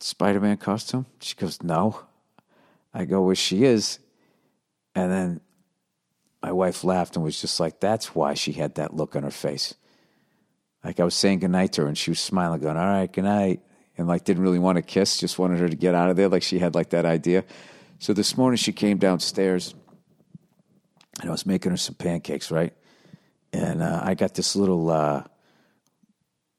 Spider 0.00 0.40
Man 0.40 0.56
costume? 0.58 1.06
She 1.20 1.34
goes, 1.34 1.62
No. 1.62 2.00
I 2.94 3.04
go, 3.04 3.22
Well, 3.22 3.34
she 3.34 3.64
is. 3.64 3.98
And 4.94 5.10
then 5.10 5.40
my 6.42 6.52
wife 6.52 6.84
laughed 6.84 7.16
and 7.16 7.24
was 7.24 7.40
just 7.40 7.58
like, 7.58 7.80
That's 7.80 8.14
why 8.14 8.34
she 8.34 8.52
had 8.52 8.76
that 8.76 8.94
look 8.94 9.16
on 9.16 9.24
her 9.24 9.30
face. 9.30 9.74
Like 10.84 10.98
I 10.98 11.04
was 11.04 11.14
saying 11.14 11.40
goodnight 11.40 11.72
to 11.74 11.82
her 11.82 11.88
and 11.88 11.96
she 11.96 12.10
was 12.10 12.20
smiling, 12.20 12.60
going, 12.60 12.76
All 12.76 12.86
right, 12.86 13.12
good 13.12 13.24
night. 13.24 13.60
and 13.96 14.08
like 14.08 14.24
didn't 14.24 14.42
really 14.42 14.58
want 14.58 14.76
to 14.76 14.82
kiss, 14.82 15.18
just 15.18 15.38
wanted 15.38 15.60
her 15.60 15.68
to 15.68 15.76
get 15.76 15.94
out 15.94 16.10
of 16.10 16.16
there. 16.16 16.28
Like 16.28 16.42
she 16.42 16.58
had 16.58 16.74
like 16.74 16.90
that 16.90 17.04
idea. 17.04 17.44
So 17.98 18.12
this 18.12 18.36
morning 18.36 18.56
she 18.56 18.72
came 18.72 18.98
downstairs 18.98 19.74
and 21.20 21.28
I 21.28 21.32
was 21.32 21.46
making 21.46 21.70
her 21.70 21.76
some 21.76 21.94
pancakes, 21.94 22.50
right? 22.50 22.72
And 23.52 23.82
uh, 23.82 24.00
I 24.02 24.14
got 24.14 24.34
this 24.34 24.56
little 24.56 24.90
uh, 24.90 25.24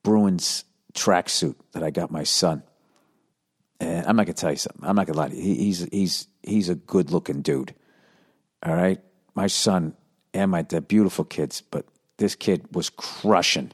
Bruins 0.03 0.63
tracksuit 0.93 1.55
that 1.73 1.83
I 1.83 1.89
got 1.89 2.11
my 2.11 2.23
son. 2.23 2.63
And 3.79 4.05
I'm 4.05 4.15
not 4.15 4.25
gonna 4.25 4.35
tell 4.35 4.51
you 4.51 4.57
something. 4.57 4.87
I'm 4.87 4.95
not 4.95 5.07
gonna 5.07 5.17
lie 5.17 5.29
to 5.29 5.35
you. 5.35 5.41
He, 5.41 5.55
he's 5.55 5.79
he's 5.91 6.27
he's 6.43 6.69
a 6.69 6.75
good 6.75 7.11
looking 7.11 7.41
dude. 7.41 7.73
All 8.61 8.75
right, 8.75 9.01
my 9.35 9.47
son 9.47 9.95
and 10.33 10.51
my 10.51 10.61
they're 10.61 10.79
beautiful 10.79 11.25
kids, 11.25 11.61
but 11.61 11.85
this 12.17 12.35
kid 12.35 12.67
was 12.73 12.89
crushing 12.89 13.71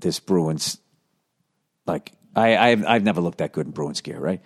this 0.00 0.20
Bruins. 0.20 0.78
Like 1.86 2.12
I 2.34 2.56
I've, 2.56 2.84
I've 2.86 3.02
never 3.02 3.20
looked 3.20 3.38
that 3.38 3.52
good 3.52 3.66
in 3.66 3.72
Bruins 3.72 4.00
gear, 4.00 4.18
right? 4.18 4.40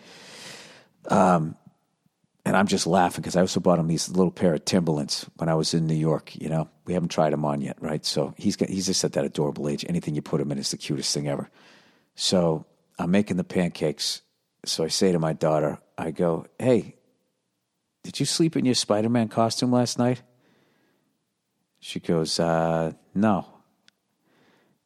Um, 1.08 1.56
and 2.44 2.56
I'm 2.56 2.66
just 2.66 2.86
laughing 2.86 3.20
because 3.20 3.36
I 3.36 3.42
also 3.42 3.60
bought 3.60 3.78
him 3.78 3.88
these 3.88 4.08
little 4.08 4.30
pair 4.30 4.54
of 4.54 4.64
Timberlands 4.64 5.28
when 5.36 5.50
I 5.50 5.54
was 5.54 5.74
in 5.74 5.86
New 5.86 5.94
York. 5.94 6.34
You 6.34 6.48
know, 6.48 6.70
we 6.86 6.94
haven't 6.94 7.10
tried 7.10 7.34
them 7.34 7.44
on 7.44 7.60
yet, 7.60 7.76
right? 7.80 8.04
So 8.06 8.32
he's 8.38 8.56
got, 8.56 8.70
he's 8.70 8.86
just 8.86 9.04
at 9.04 9.12
that 9.12 9.26
adorable 9.26 9.68
age. 9.68 9.84
Anything 9.86 10.14
you 10.14 10.22
put 10.22 10.40
him 10.40 10.50
in 10.50 10.58
is 10.58 10.70
the 10.70 10.78
cutest 10.78 11.12
thing 11.12 11.28
ever. 11.28 11.50
So 12.14 12.64
I'm 12.98 13.10
making 13.10 13.36
the 13.36 13.44
pancakes. 13.44 14.22
So 14.64 14.82
I 14.82 14.88
say 14.88 15.12
to 15.12 15.18
my 15.18 15.34
daughter, 15.34 15.78
I 15.98 16.10
go, 16.10 16.46
"Hey, 16.58 16.96
did 18.02 18.18
you 18.18 18.24
sleep 18.24 18.56
in 18.56 18.64
your 18.64 18.74
Spider-Man 18.74 19.28
costume 19.28 19.70
last 19.70 19.98
night?" 19.98 20.22
She 21.80 22.00
goes, 22.00 22.40
uh, 22.40 22.92
"No." 23.14 23.57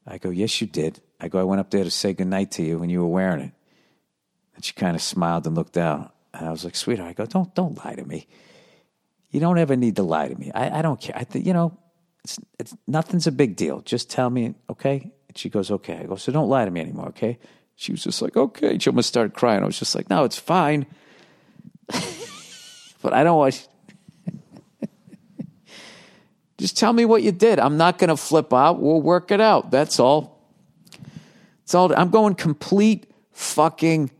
I 0.07 0.19
go, 0.19 0.31
"Yes, 0.31 0.61
you 0.61 0.67
did." 0.67 1.01
I 1.21 1.29
go, 1.29 1.39
"I 1.39 1.45
went 1.45 1.61
up 1.61 1.71
there 1.71 1.85
to 1.85 1.91
say 1.91 2.13
goodnight 2.13 2.51
to 2.53 2.63
you 2.63 2.79
when 2.79 2.91
you 2.91 3.01
were 3.01 3.09
wearing 3.09 3.41
it." 3.41 3.53
And 4.55 4.65
she 4.65 4.73
kind 4.73 4.97
of 4.97 5.03
smiled 5.03 5.47
and 5.47 5.57
looked 5.57 5.73
down. 5.73 6.11
And 6.35 6.47
I 6.47 6.51
was 6.51 6.65
like, 6.65 6.77
sweetheart, 6.77 7.11
I 7.11 7.13
go, 7.13 7.27
don't 7.27 7.55
don't 7.55 7.85
lie 7.85 7.95
to 7.95 8.05
me. 8.05 8.27
You 9.31 9.41
don't 9.41 9.59
ever 9.59 9.77
need 9.77 9.97
to 9.97 10.03
lie 10.03 10.29
to 10.29 10.35
me. 10.35 10.51
I, 10.55 10.79
I 10.79 10.83
don't 10.83 11.01
care. 11.01 11.17
I 11.17 11.25
th- 11.25 11.45
you 11.45 11.53
know, 11.53 11.77
it's 12.25 12.39
it's 12.59 12.77
nothing's 12.87 13.27
a 13.27 13.33
big 13.33 13.57
deal. 13.57 13.81
Just 13.81 14.11
tell 14.11 14.31
me, 14.31 14.55
okay? 14.71 15.11
And 15.29 15.39
she 15.39 15.49
goes, 15.49 15.71
okay. 15.71 15.97
I 15.97 16.05
go, 16.05 16.17
so 16.17 16.33
don't 16.33 16.49
lie 16.49 16.65
to 16.65 16.71
me 16.71 16.81
anymore, 16.81 17.09
okay? 17.09 17.39
She 17.77 17.93
was 17.93 18.05
just 18.05 18.23
like, 18.23 18.37
okay. 18.37 18.79
She 18.79 18.91
almost 18.91 19.09
started 19.09 19.35
crying. 19.35 19.63
I 19.63 19.67
was 19.67 19.79
just 19.79 19.95
like, 19.95 20.09
no, 20.11 20.25
it's 20.25 20.39
fine. 20.39 20.87
but 23.03 23.13
I 23.13 23.25
don't 23.25 23.39
want. 23.39 23.69
Just 26.63 26.77
tell 26.77 26.93
me 26.93 27.05
what 27.05 27.25
you 27.25 27.33
did. 27.33 27.59
I'm 27.59 27.77
not 27.77 27.99
going 27.99 28.07
to 28.09 28.17
flip 28.17 28.53
out. 28.53 28.81
We'll 28.81 29.03
work 29.03 29.33
it 29.33 29.41
out. 29.41 29.73
That's 29.73 29.99
all. 29.99 30.39
It's 31.65 31.75
all. 31.75 31.93
I'm 31.93 32.11
going 32.11 32.37
complete 32.37 33.11
fucking 33.33 34.13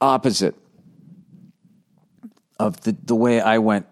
opposite 0.00 0.54
of 2.60 2.80
the, 2.82 2.96
the 3.04 3.16
way 3.16 3.40
I 3.40 3.58
went 3.58 3.86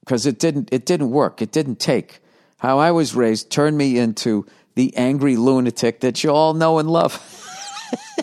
because 0.00 0.26
it 0.26 0.38
didn't 0.38 0.68
it 0.70 0.84
didn't 0.84 1.10
work. 1.10 1.40
It 1.40 1.50
didn't 1.50 1.76
take. 1.76 2.20
How 2.58 2.78
I 2.78 2.90
was 2.90 3.14
raised 3.14 3.50
turned 3.50 3.78
me 3.78 3.96
into 3.96 4.44
the 4.74 4.94
angry 4.98 5.36
lunatic 5.36 6.00
that 6.00 6.22
you 6.22 6.28
all 6.28 6.52
know 6.52 6.78
and 6.78 6.90
love. 6.90 7.14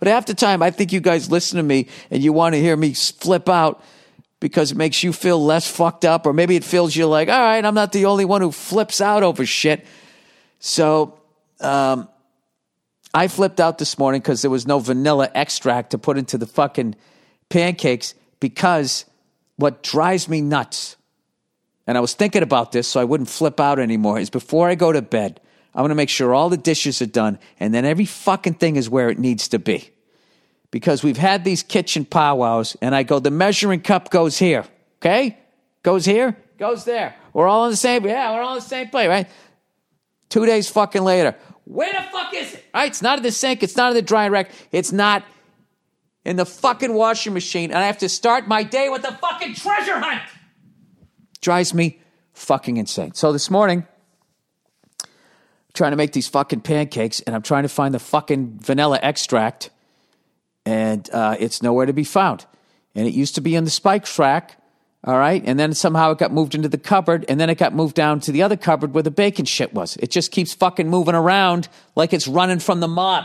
but 0.00 0.08
the 0.26 0.34
time, 0.34 0.60
I 0.60 0.72
think 0.72 0.92
you 0.92 0.98
guys 0.98 1.30
listen 1.30 1.58
to 1.58 1.62
me 1.62 1.86
and 2.10 2.20
you 2.20 2.32
want 2.32 2.56
to 2.56 2.60
hear 2.60 2.76
me 2.76 2.94
flip 2.94 3.48
out 3.48 3.80
because 4.40 4.72
it 4.72 4.76
makes 4.76 5.02
you 5.02 5.12
feel 5.12 5.42
less 5.42 5.70
fucked 5.70 6.04
up, 6.04 6.26
or 6.26 6.32
maybe 6.32 6.56
it 6.56 6.64
feels 6.64 6.96
you 6.96 7.06
like, 7.06 7.28
all 7.28 7.40
right, 7.40 7.64
I'm 7.64 7.74
not 7.74 7.92
the 7.92 8.06
only 8.06 8.24
one 8.24 8.40
who 8.40 8.50
flips 8.50 9.00
out 9.00 9.22
over 9.22 9.44
shit. 9.44 9.86
So, 10.58 11.20
um, 11.60 12.08
I 13.12 13.28
flipped 13.28 13.60
out 13.60 13.78
this 13.78 13.98
morning 13.98 14.20
because 14.20 14.40
there 14.42 14.50
was 14.50 14.66
no 14.66 14.78
vanilla 14.78 15.30
extract 15.34 15.90
to 15.90 15.98
put 15.98 16.16
into 16.16 16.38
the 16.38 16.46
fucking 16.46 16.94
pancakes 17.48 18.14
because 18.38 19.04
what 19.56 19.82
drives 19.82 20.28
me 20.28 20.40
nuts, 20.40 20.96
and 21.86 21.98
I 21.98 22.00
was 22.00 22.14
thinking 22.14 22.42
about 22.42 22.72
this 22.72 22.88
so 22.88 23.00
I 23.00 23.04
wouldn't 23.04 23.28
flip 23.28 23.60
out 23.60 23.78
anymore, 23.78 24.18
is 24.18 24.30
before 24.30 24.68
I 24.68 24.74
go 24.74 24.92
to 24.92 25.02
bed, 25.02 25.40
I'm 25.74 25.86
to 25.88 25.94
make 25.94 26.08
sure 26.08 26.34
all 26.34 26.48
the 26.48 26.56
dishes 26.56 27.02
are 27.02 27.06
done 27.06 27.38
and 27.58 27.74
then 27.74 27.84
every 27.84 28.04
fucking 28.04 28.54
thing 28.54 28.76
is 28.76 28.88
where 28.88 29.10
it 29.10 29.18
needs 29.18 29.48
to 29.48 29.58
be. 29.58 29.90
Because 30.70 31.02
we've 31.02 31.16
had 31.16 31.44
these 31.44 31.62
kitchen 31.62 32.04
powwows 32.04 32.76
and 32.80 32.94
I 32.94 33.02
go, 33.02 33.18
the 33.18 33.30
measuring 33.30 33.80
cup 33.80 34.10
goes 34.10 34.38
here, 34.38 34.64
okay? 34.98 35.38
Goes 35.82 36.04
here, 36.04 36.36
goes 36.58 36.84
there. 36.84 37.16
We're 37.32 37.48
all 37.48 37.62
on 37.62 37.70
the 37.70 37.76
same, 37.76 38.04
yeah, 38.04 38.32
we're 38.32 38.42
all 38.42 38.50
on 38.50 38.54
the 38.56 38.60
same 38.62 38.88
plate, 38.88 39.08
right? 39.08 39.28
Two 40.28 40.46
days 40.46 40.68
fucking 40.68 41.02
later, 41.02 41.34
where 41.70 41.92
the 41.92 42.02
fuck 42.10 42.34
is 42.34 42.54
it? 42.54 42.64
Right? 42.74 42.88
It's 42.88 43.00
not 43.00 43.18
in 43.18 43.22
the 43.22 43.30
sink. 43.30 43.62
It's 43.62 43.76
not 43.76 43.90
in 43.90 43.94
the 43.94 44.02
drying 44.02 44.32
rack. 44.32 44.50
It's 44.72 44.90
not 44.90 45.24
in 46.24 46.34
the 46.34 46.44
fucking 46.44 46.92
washing 46.92 47.32
machine. 47.32 47.70
And 47.70 47.78
I 47.78 47.86
have 47.86 47.98
to 47.98 48.08
start 48.08 48.48
my 48.48 48.64
day 48.64 48.88
with 48.88 49.04
a 49.04 49.12
fucking 49.12 49.54
treasure 49.54 49.98
hunt. 50.00 50.20
Drives 51.40 51.72
me 51.72 52.00
fucking 52.32 52.76
insane. 52.76 53.14
So 53.14 53.32
this 53.32 53.50
morning, 53.50 53.86
I'm 55.04 55.08
trying 55.74 55.92
to 55.92 55.96
make 55.96 56.12
these 56.12 56.26
fucking 56.26 56.62
pancakes 56.62 57.20
and 57.20 57.36
I'm 57.36 57.42
trying 57.42 57.62
to 57.62 57.68
find 57.68 57.94
the 57.94 58.00
fucking 58.00 58.58
vanilla 58.60 58.98
extract 59.00 59.70
and 60.64 61.08
uh, 61.12 61.36
it's 61.38 61.62
nowhere 61.62 61.86
to 61.86 61.92
be 61.92 62.04
found. 62.04 62.46
And 62.94 63.06
it 63.06 63.14
used 63.14 63.34
to 63.36 63.40
be 63.40 63.54
in 63.54 63.64
the 63.64 63.70
spike 63.70 64.06
rack 64.18 64.60
all 65.02 65.18
right. 65.18 65.42
And 65.46 65.58
then 65.58 65.72
somehow 65.72 66.10
it 66.10 66.18
got 66.18 66.32
moved 66.32 66.54
into 66.54 66.68
the 66.68 66.78
cupboard 66.78 67.24
and 67.28 67.40
then 67.40 67.48
it 67.48 67.56
got 67.56 67.74
moved 67.74 67.94
down 67.94 68.20
to 68.20 68.32
the 68.32 68.42
other 68.42 68.56
cupboard 68.56 68.92
where 68.92 69.02
the 69.02 69.10
bacon 69.10 69.46
shit 69.46 69.72
was. 69.72 69.96
It 69.96 70.10
just 70.10 70.30
keeps 70.30 70.52
fucking 70.52 70.88
moving 70.88 71.14
around 71.14 71.68
like 71.96 72.12
it's 72.12 72.28
running 72.28 72.58
from 72.58 72.80
the 72.80 72.88
mob. 72.88 73.24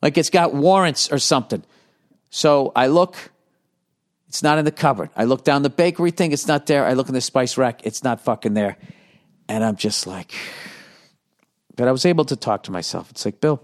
Like 0.00 0.16
it's 0.16 0.30
got 0.30 0.54
warrants 0.54 1.10
or 1.10 1.18
something. 1.18 1.64
So 2.30 2.70
I 2.76 2.86
look, 2.86 3.16
it's 4.28 4.42
not 4.42 4.58
in 4.58 4.64
the 4.64 4.72
cupboard. 4.72 5.10
I 5.16 5.24
look 5.24 5.44
down 5.44 5.62
the 5.62 5.70
bakery 5.70 6.12
thing, 6.12 6.32
it's 6.32 6.46
not 6.46 6.66
there. 6.66 6.86
I 6.86 6.92
look 6.92 7.08
in 7.08 7.14
the 7.14 7.20
spice 7.20 7.58
rack, 7.58 7.84
it's 7.84 8.04
not 8.04 8.20
fucking 8.20 8.54
there. 8.54 8.76
And 9.48 9.64
I'm 9.64 9.76
just 9.76 10.06
like, 10.06 10.32
but 11.76 11.88
I 11.88 11.92
was 11.92 12.06
able 12.06 12.24
to 12.26 12.36
talk 12.36 12.62
to 12.64 12.70
myself. 12.70 13.10
It's 13.10 13.24
like, 13.24 13.40
Bill, 13.40 13.60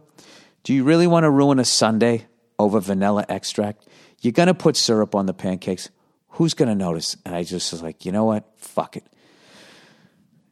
do 0.69 0.75
you 0.75 0.85
really 0.85 1.07
want 1.07 1.25
to 1.25 1.31
ruin 1.31 1.59
a 1.59 1.65
Sunday 1.65 2.27
over 2.59 2.79
vanilla 2.79 3.25
extract? 3.31 3.89
You're 4.21 4.35
going 4.35 4.49
to 4.49 4.55
put 4.55 4.77
syrup 4.77 5.15
on 5.15 5.25
the 5.25 5.33
pancakes. 5.33 5.89
Who's 6.33 6.53
going 6.53 6.69
to 6.69 6.75
notice? 6.75 7.17
And 7.25 7.35
I 7.35 7.43
just 7.43 7.73
was 7.73 7.83
like, 7.83 8.05
you 8.05 8.13
know 8.13 8.27
what? 8.27 8.45
Fuck 8.57 8.99
it. 8.99 9.05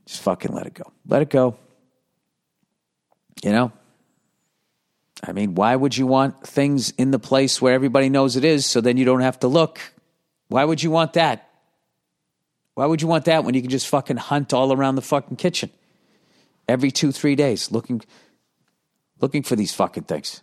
Just 0.07 0.23
fucking 0.23 0.55
let 0.55 0.67
it 0.67 0.73
go. 0.73 0.85
Let 1.07 1.21
it 1.21 1.29
go. 1.29 1.59
You 3.45 3.53
know? 3.53 3.73
I 5.23 5.33
mean, 5.33 5.55
why 5.55 5.77
would 5.77 5.95
you 5.95 6.07
want 6.07 6.47
things 6.47 6.95
in 6.97 7.11
the 7.11 7.19
place 7.19 7.61
where 7.61 7.75
everybody 7.75 8.09
knows 8.09 8.37
it 8.37 8.45
is 8.47 8.65
so 8.65 8.81
then 8.81 8.97
you 8.97 9.05
don't 9.05 9.21
have 9.21 9.41
to 9.41 9.49
look? 9.49 9.81
Why 10.49 10.65
would 10.65 10.83
you 10.83 10.91
want 10.91 11.13
that? 11.13 11.47
Why 12.73 12.87
would 12.87 13.03
you 13.03 13.09
want 13.09 13.27
that 13.27 13.45
when 13.45 13.55
you 13.55 13.61
can 13.61 13.71
just 13.71 13.89
fucking 13.89 14.17
hunt 14.17 14.55
all 14.55 14.73
around 14.73 14.95
the 14.95 15.03
fucking 15.03 15.37
kitchen 15.37 15.69
every 16.67 16.91
two, 16.91 17.13
three 17.13 17.35
days 17.35 17.71
looking, 17.71 18.01
looking 19.21 19.43
for 19.43 19.57
these 19.57 19.75
fucking 19.75 20.05
things? 20.05 20.43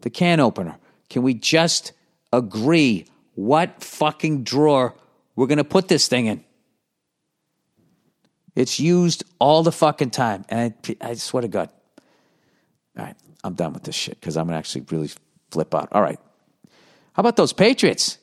The 0.00 0.10
can 0.10 0.40
opener. 0.40 0.78
Can 1.08 1.22
we 1.22 1.34
just 1.34 1.92
agree 2.32 3.06
what 3.34 3.82
fucking 3.82 4.44
drawer 4.44 4.94
we're 5.36 5.46
going 5.46 5.58
to 5.58 5.64
put 5.64 5.88
this 5.88 6.08
thing 6.08 6.26
in. 6.26 6.44
It's 8.54 8.78
used 8.78 9.24
all 9.38 9.62
the 9.62 9.72
fucking 9.72 10.10
time. 10.10 10.44
And 10.48 10.74
I, 10.86 10.96
I 11.00 11.14
swear 11.14 11.40
to 11.42 11.48
God. 11.48 11.70
All 12.98 13.04
right, 13.04 13.16
I'm 13.42 13.54
done 13.54 13.72
with 13.72 13.84
this 13.84 13.94
shit 13.94 14.20
because 14.20 14.36
I'm 14.36 14.46
going 14.46 14.54
to 14.54 14.58
actually 14.58 14.84
really 14.90 15.10
flip 15.50 15.74
out. 15.74 15.88
All 15.92 16.02
right. 16.02 16.18
How 17.14 17.20
about 17.20 17.36
those 17.36 17.52
Patriots? 17.52 18.18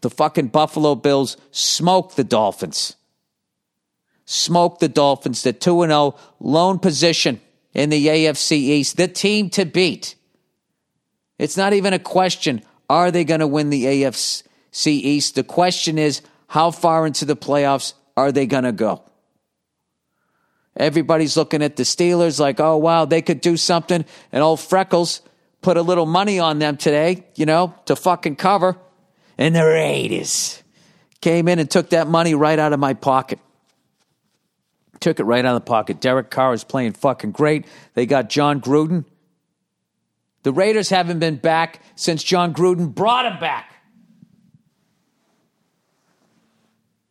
The 0.00 0.10
fucking 0.10 0.48
Buffalo 0.48 0.94
Bills 0.94 1.36
smoke 1.50 2.14
the 2.14 2.24
Dolphins. 2.24 2.96
Smoke 4.26 4.78
the 4.78 4.88
Dolphins. 4.88 5.42
The 5.42 5.52
2 5.52 5.86
0 5.86 6.16
lone 6.40 6.78
position 6.78 7.40
in 7.72 7.90
the 7.90 8.06
AFC 8.06 8.52
East. 8.52 8.96
The 8.96 9.08
team 9.08 9.50
to 9.50 9.64
beat. 9.64 10.14
It's 11.38 11.56
not 11.56 11.72
even 11.72 11.92
a 11.92 11.98
question 11.98 12.62
are 12.88 13.10
they 13.10 13.24
going 13.24 13.40
to 13.40 13.46
win 13.46 13.70
the 13.70 13.84
AFC 13.84 14.44
East? 14.86 15.34
The 15.34 15.44
question 15.44 15.98
is 15.98 16.20
how 16.48 16.70
far 16.70 17.06
into 17.06 17.24
the 17.24 17.36
playoffs 17.36 17.94
are 18.16 18.30
they 18.30 18.46
going 18.46 18.64
to 18.64 18.72
go? 18.72 19.02
Everybody's 20.76 21.36
looking 21.36 21.62
at 21.62 21.76
the 21.76 21.84
Steelers 21.84 22.40
like, 22.40 22.60
oh, 22.60 22.76
wow, 22.76 23.04
they 23.04 23.22
could 23.22 23.40
do 23.40 23.56
something. 23.56 24.04
And 24.32 24.42
old 24.42 24.60
Freckles 24.60 25.22
put 25.62 25.76
a 25.76 25.82
little 25.82 26.06
money 26.06 26.38
on 26.38 26.58
them 26.58 26.76
today, 26.76 27.24
you 27.36 27.46
know, 27.46 27.74
to 27.86 27.96
fucking 27.96 28.36
cover. 28.36 28.76
And 29.38 29.54
the 29.54 29.64
Raiders 29.64 30.62
came 31.20 31.48
in 31.48 31.58
and 31.58 31.70
took 31.70 31.90
that 31.90 32.06
money 32.06 32.34
right 32.34 32.58
out 32.58 32.72
of 32.72 32.80
my 32.80 32.94
pocket. 32.94 33.38
Took 35.04 35.20
it 35.20 35.24
right 35.24 35.44
out 35.44 35.54
of 35.54 35.62
the 35.62 35.68
pocket. 35.68 36.00
Derek 36.00 36.30
Carr 36.30 36.54
is 36.54 36.64
playing 36.64 36.94
fucking 36.94 37.32
great. 37.32 37.66
They 37.92 38.06
got 38.06 38.30
Jon 38.30 38.58
Gruden. 38.58 39.04
The 40.44 40.50
Raiders 40.50 40.88
haven't 40.88 41.18
been 41.18 41.36
back 41.36 41.82
since 41.94 42.22
Jon 42.22 42.54
Gruden 42.54 42.94
brought 42.94 43.30
him 43.30 43.38
back. 43.38 43.74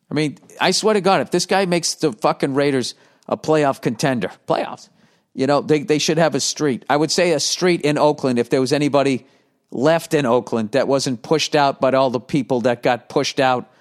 I 0.10 0.16
mean, 0.16 0.40
I 0.60 0.72
swear 0.72 0.96
to 0.96 1.02
God, 1.02 1.22
if 1.22 1.30
this 1.30 1.46
guy 1.46 1.68
makes 1.68 1.94
the 1.94 2.12
fucking 2.12 2.56
Raiders 2.56 2.96
a 3.28 3.38
playoff 3.38 3.80
contender, 3.80 4.32
playoffs, 4.48 4.90
you 5.36 5.46
know, 5.46 5.62
they, 5.62 5.84
they 5.84 6.00
should 6.00 6.18
have 6.18 6.34
a 6.34 6.40
street. 6.40 6.86
I 6.90 6.98
would 6.98 7.12
say 7.12 7.34
a 7.34 7.40
street 7.40 7.82
in 7.82 8.00
Oakland 8.00 8.40
if 8.40 8.50
there 8.50 8.60
was 8.60 8.74
anybody 8.74 9.28
left 9.70 10.16
in 10.16 10.26
Oakland 10.26 10.72
that 10.72 10.88
wasn't 10.88 11.22
pushed 11.22 11.56
out 11.56 11.80
by 11.80 11.92
all 11.92 12.10
the 12.10 12.20
people 12.20 12.62
that 12.62 12.82
got 12.82 13.08
pushed 13.08 13.40
out 13.40 13.72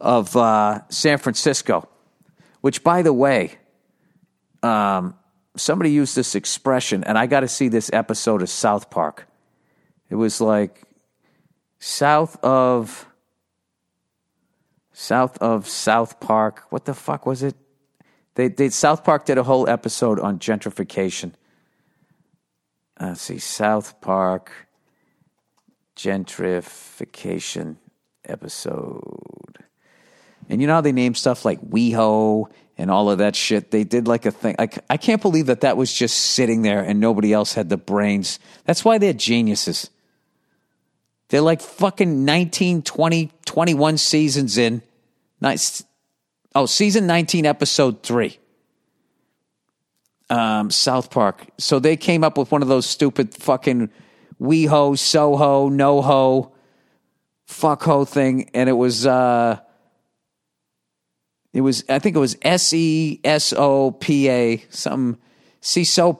of 0.00 0.36
uh, 0.36 0.80
San 0.88 1.18
Francisco. 1.18 1.88
Which, 2.62 2.82
by 2.82 3.02
the 3.02 3.12
way, 3.12 3.58
um, 4.62 5.14
somebody 5.56 5.90
used 5.90 6.16
this 6.16 6.34
expression, 6.34 7.04
and 7.04 7.18
I 7.18 7.26
got 7.26 7.40
to 7.40 7.48
see 7.48 7.68
this 7.68 7.90
episode 7.92 8.40
of 8.40 8.48
South 8.48 8.88
Park. 8.88 9.28
It 10.08 10.14
was 10.14 10.40
like 10.40 10.82
south 11.78 12.42
of 12.42 13.06
south 14.92 15.38
of 15.38 15.68
South 15.68 16.20
Park. 16.20 16.64
What 16.70 16.84
the 16.84 16.94
fuck 16.94 17.26
was 17.26 17.42
it? 17.42 17.56
They, 18.34 18.48
they 18.48 18.70
South 18.70 19.04
Park 19.04 19.26
did 19.26 19.38
a 19.38 19.42
whole 19.42 19.68
episode 19.68 20.18
on 20.20 20.38
gentrification. 20.38 21.32
Let's 23.00 23.22
see, 23.22 23.38
South 23.38 24.00
Park 24.00 24.52
gentrification 25.96 27.76
episode. 28.24 29.64
And 30.52 30.60
you 30.60 30.66
know 30.66 30.74
how 30.74 30.80
they 30.82 30.92
name 30.92 31.14
stuff 31.14 31.46
like 31.46 31.62
WeHo 31.62 32.44
and 32.76 32.90
all 32.90 33.10
of 33.10 33.16
that 33.18 33.34
shit? 33.34 33.70
They 33.70 33.84
did 33.84 34.06
like 34.06 34.26
a 34.26 34.30
thing. 34.30 34.54
I, 34.58 34.68
I 34.90 34.98
can't 34.98 35.22
believe 35.22 35.46
that 35.46 35.62
that 35.62 35.78
was 35.78 35.90
just 35.90 36.14
sitting 36.14 36.60
there 36.60 36.82
and 36.82 37.00
nobody 37.00 37.32
else 37.32 37.54
had 37.54 37.70
the 37.70 37.78
brains. 37.78 38.38
That's 38.66 38.84
why 38.84 38.98
they're 38.98 39.14
geniuses. 39.14 39.88
They're 41.30 41.40
like 41.40 41.62
fucking 41.62 42.26
19, 42.26 42.82
20, 42.82 43.32
21 43.46 43.96
seasons 43.96 44.58
in. 44.58 44.82
Nice. 45.40 45.84
Oh, 46.54 46.66
season 46.66 47.06
19, 47.06 47.46
episode 47.46 48.02
three. 48.02 48.38
Um, 50.28 50.70
South 50.70 51.10
Park. 51.10 51.46
So 51.56 51.78
they 51.78 51.96
came 51.96 52.22
up 52.22 52.36
with 52.36 52.52
one 52.52 52.60
of 52.60 52.68
those 52.68 52.84
stupid 52.84 53.32
fucking 53.34 53.88
WeHo, 54.38 54.98
Soho, 54.98 55.70
NoHo, 55.70 56.52
fuckho 57.48 58.06
thing. 58.06 58.50
And 58.52 58.68
it 58.68 58.74
was, 58.74 59.06
uh, 59.06 59.58
it 61.52 61.60
was, 61.60 61.84
I 61.88 61.98
think 61.98 62.16
it 62.16 62.18
was 62.18 62.36
S 62.42 62.72
E 62.72 63.20
S 63.24 63.52
O 63.52 63.90
P 63.90 64.28
A, 64.28 64.64
something, 64.70 65.20
CISO, 65.60 66.18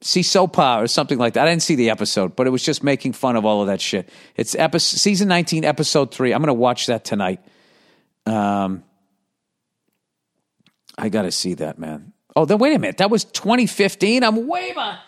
CISOPA 0.00 0.82
or 0.82 0.86
something 0.86 1.18
like 1.18 1.34
that. 1.34 1.46
I 1.46 1.50
didn't 1.50 1.62
see 1.62 1.74
the 1.74 1.90
episode, 1.90 2.36
but 2.36 2.46
it 2.46 2.50
was 2.50 2.62
just 2.62 2.84
making 2.84 3.12
fun 3.12 3.36
of 3.36 3.44
all 3.44 3.60
of 3.60 3.66
that 3.66 3.80
shit. 3.80 4.08
It's 4.36 4.54
episode, 4.54 4.98
season 4.98 5.28
19, 5.28 5.64
episode 5.64 6.14
three. 6.14 6.32
I'm 6.32 6.40
going 6.40 6.48
to 6.48 6.54
watch 6.54 6.86
that 6.86 7.04
tonight. 7.04 7.40
Um, 8.24 8.84
I 10.96 11.08
got 11.08 11.22
to 11.22 11.32
see 11.32 11.54
that, 11.54 11.78
man. 11.78 12.12
Oh, 12.36 12.44
then 12.44 12.58
wait 12.58 12.74
a 12.74 12.78
minute. 12.78 12.98
That 12.98 13.10
was 13.10 13.24
2015. 13.24 14.22
I'm 14.22 14.46
way 14.46 14.72
behind. 14.72 15.00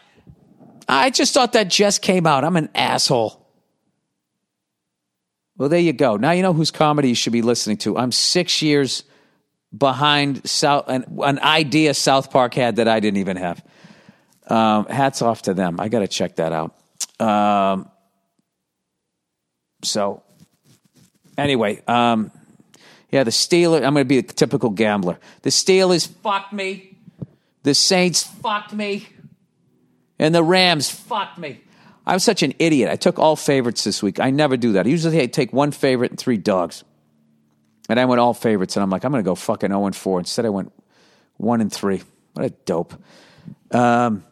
I 0.88 1.11
just 1.11 1.33
thought 1.33 1.52
that 1.52 1.68
just 1.68 2.02
came 2.02 2.26
out. 2.26 2.42
I'm 2.42 2.56
an 2.56 2.68
asshole. 2.74 3.46
Well, 5.56 5.68
there 5.68 5.78
you 5.78 5.92
go. 5.92 6.16
Now 6.16 6.33
you 6.33 6.42
know 6.42 6.52
whose 6.52 6.72
comedy 6.72 7.11
you 7.11 7.14
should 7.14 7.33
be 7.33 7.42
listening 7.42 7.76
to. 7.78 7.96
I'm 7.96 8.11
six 8.11 8.62
years 8.62 9.04
behind 9.76 10.48
South, 10.48 10.85
an, 10.88 11.04
an 11.22 11.38
idea 11.38 11.94
South 11.94 12.30
Park 12.30 12.54
had 12.54 12.76
that 12.76 12.88
I 12.88 13.00
didn't 13.00 13.18
even 13.18 13.37
have. 13.37 13.64
Um, 14.46 14.87
hats 14.87 15.22
off 15.22 15.42
to 15.42 15.54
them. 15.54 15.78
I 15.78 15.88
got 15.88 16.00
to 16.00 16.09
check 16.09 16.37
that 16.37 16.52
out. 16.52 16.74
Um, 17.20 17.88
so, 19.83 20.22
anyway, 21.38 21.83
um, 21.87 22.33
yeah, 23.11 23.24
the 23.24 23.30
Steelers. 23.30 23.85
I'm 23.85 23.94
going 23.94 24.04
to 24.04 24.04
be 24.04 24.18
a 24.18 24.22
typical 24.22 24.70
gambler. 24.70 25.18
The 25.42 25.50
Steelers 25.50 26.09
fucked 26.09 26.52
me. 26.52 26.96
The 27.62 27.74
Saints 27.74 28.22
fucked 28.22 28.72
me. 28.72 29.09
And 30.18 30.35
the 30.35 30.42
Rams 30.42 30.90
fucked 30.90 31.38
me. 31.38 31.61
I'm 32.06 32.18
such 32.18 32.42
an 32.42 32.54
idiot. 32.59 32.90
I 32.90 32.96
took 32.96 33.18
all 33.18 33.37
favorites 33.37 33.85
this 33.85 34.02
week. 34.02 34.20
I 34.20 34.30
never 34.30 34.56
do 34.56 34.72
that. 34.72 34.87
Usually 34.87 35.20
I 35.20 35.26
take 35.26 35.52
one 35.52 35.70
favorite 35.70 36.11
and 36.11 36.18
three 36.18 36.37
dogs. 36.37 36.83
And 37.90 37.98
I 37.98 38.05
went 38.05 38.20
all 38.20 38.35
favorites, 38.35 38.76
and 38.76 38.85
I'm 38.85 38.90
like, 38.90 39.05
I'm 39.05 39.11
going 39.11 39.24
to 39.24 39.29
go 39.29 39.35
fucking 39.35 39.70
0 39.70 39.87
and 39.87 39.96
4. 39.96 40.20
Instead, 40.20 40.46
I 40.46 40.50
went 40.50 40.72
1 41.38 41.61
and 41.61 41.72
3. 41.72 42.03
What 42.35 42.46
a 42.46 42.50
dope. 42.50 42.94
Um, 43.72 44.24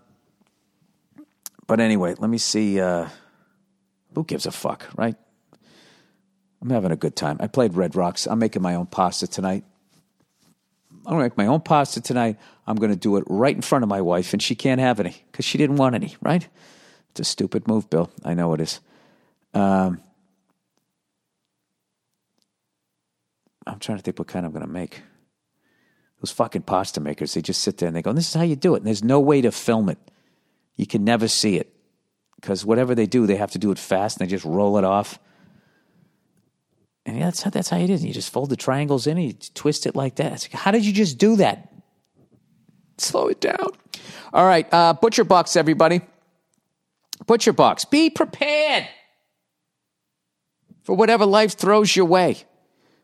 but 1.67 1.81
anyway, 1.81 2.15
let 2.19 2.31
me 2.31 2.39
see. 2.39 2.81
Uh, 2.81 3.09
who 4.15 4.25
gives 4.25 4.47
a 4.47 4.53
fuck, 4.53 4.89
right? 4.97 5.17
I'm 6.63 6.71
having 6.71 6.93
a 6.93 6.97
good 6.97 7.17
time. 7.17 7.37
I 7.41 7.49
played 7.49 7.75
Red 7.75 7.97
Rocks. 7.97 8.27
I'm 8.27 8.39
making 8.39 8.63
my 8.63 8.77
own 8.77 8.87
pasta 8.87 9.27
tonight. 9.27 9.65
I'm 10.93 11.15
going 11.15 11.19
to 11.19 11.25
make 11.25 11.37
my 11.37 11.47
own 11.47 11.61
pasta 11.61 12.01
tonight. 12.01 12.37
I'm 12.65 12.77
going 12.77 12.91
to 12.91 12.97
do 12.97 13.17
it 13.17 13.25
right 13.29 13.55
in 13.55 13.63
front 13.63 13.83
of 13.83 13.89
my 13.89 14.01
wife, 14.01 14.33
and 14.33 14.43
she 14.43 14.55
can't 14.55 14.81
have 14.81 15.01
any 15.01 15.17
because 15.31 15.45
she 15.45 15.59
didn't 15.59 15.77
want 15.77 15.97
any, 15.97 16.17
right? 16.21 16.47
It's 17.11 17.21
a 17.21 17.25
stupid 17.25 17.67
move, 17.67 17.91
Bill. 17.91 18.11
I 18.25 18.35
know 18.35 18.55
it 18.55 18.61
is. 18.61 18.81
Um, 19.53 20.01
I'm 23.69 23.79
trying 23.79 23.99
to 23.99 24.03
think 24.03 24.19
what 24.19 24.29
kind 24.29 24.47
I'm 24.47 24.53
going 24.53 24.65
to 24.65 24.73
make. 24.73 25.03
Those 26.21 26.33
fucking 26.33 26.63
pasta 26.63 27.01
makers, 27.01 27.35
they 27.35 27.43
just 27.43 27.63
sit 27.63 27.79
there 27.79 27.87
and 27.87 27.95
they 27.95 28.03
go, 28.03 28.13
This 28.13 28.29
is 28.29 28.35
how 28.35 28.43
you 28.43 28.57
do 28.57 28.75
it. 28.75 28.79
And 28.79 28.87
there's 28.87 29.05
no 29.05 29.21
way 29.21 29.41
to 29.43 29.53
film 29.53 29.89
it. 29.89 29.99
You 30.77 30.87
can 30.87 31.05
never 31.05 31.29
see 31.29 31.57
it 31.57 31.73
because 32.37 32.65
whatever 32.65 32.95
they 32.95 33.07
do, 33.07 33.27
they 33.27 33.37
have 33.37 33.53
to 33.53 33.59
do 33.59 33.71
it 33.71 33.79
fast 33.79 34.19
and 34.19 34.27
they 34.27 34.31
just 34.31 34.45
roll 34.45 34.79
it 34.79 34.85
off. 34.85 35.19
And 37.07 37.19
yeah, 37.19 37.25
that's 37.27 37.43
how, 37.43 37.51
that's 37.51 37.69
how 37.69 37.79
it. 37.79 37.89
You 37.89 38.13
just 38.13 38.33
fold 38.33 38.51
the 38.51 38.57
triangles 38.57 39.07
in 39.07 39.17
and 39.17 39.27
you 39.27 39.33
twist 39.55 39.87
it 39.87 39.95
like 39.95 40.17
that. 40.17 40.33
Like, 40.33 40.53
how 40.53 40.71
did 40.71 40.85
you 40.85 40.93
just 40.93 41.19
do 41.19 41.37
that? 41.37 41.73
Slow 42.99 43.29
it 43.29 43.41
down. 43.41 43.71
All 44.33 44.45
right, 44.45 44.67
uh, 44.73 44.93
Butcher 44.95 45.25
Box, 45.25 45.57
everybody. 45.57 46.01
Butcher 47.27 47.53
Box. 47.53 47.85
Be 47.85 48.11
prepared 48.11 48.89
for 50.83 50.97
whatever 50.97 51.25
life 51.27 51.57
throws 51.57 51.95
your 51.95 52.07
way 52.07 52.45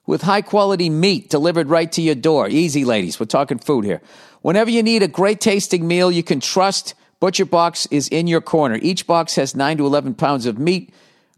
with 0.06 0.22
high 0.22 0.42
quality 0.42 0.90
meat 0.90 1.30
delivered 1.30 1.68
right 1.68 1.90
to 1.92 2.02
your 2.02 2.14
door. 2.14 2.48
Easy, 2.48 2.84
ladies. 2.84 3.18
We're 3.18 3.26
talking 3.26 3.58
food 3.58 3.84
here. 3.84 4.00
Whenever 4.42 4.70
you 4.70 4.82
need 4.82 5.02
a 5.02 5.08
great 5.08 5.40
tasting 5.40 5.88
meal 5.88 6.10
you 6.10 6.22
can 6.22 6.40
trust, 6.40 6.94
Butcher 7.20 7.46
Box 7.46 7.86
is 7.90 8.08
in 8.08 8.26
your 8.26 8.42
corner. 8.42 8.78
Each 8.82 9.06
box 9.06 9.36
has 9.36 9.54
9 9.54 9.78
to 9.78 9.86
11 9.86 10.14
pounds 10.14 10.44
of 10.46 10.58
meat 10.58 10.92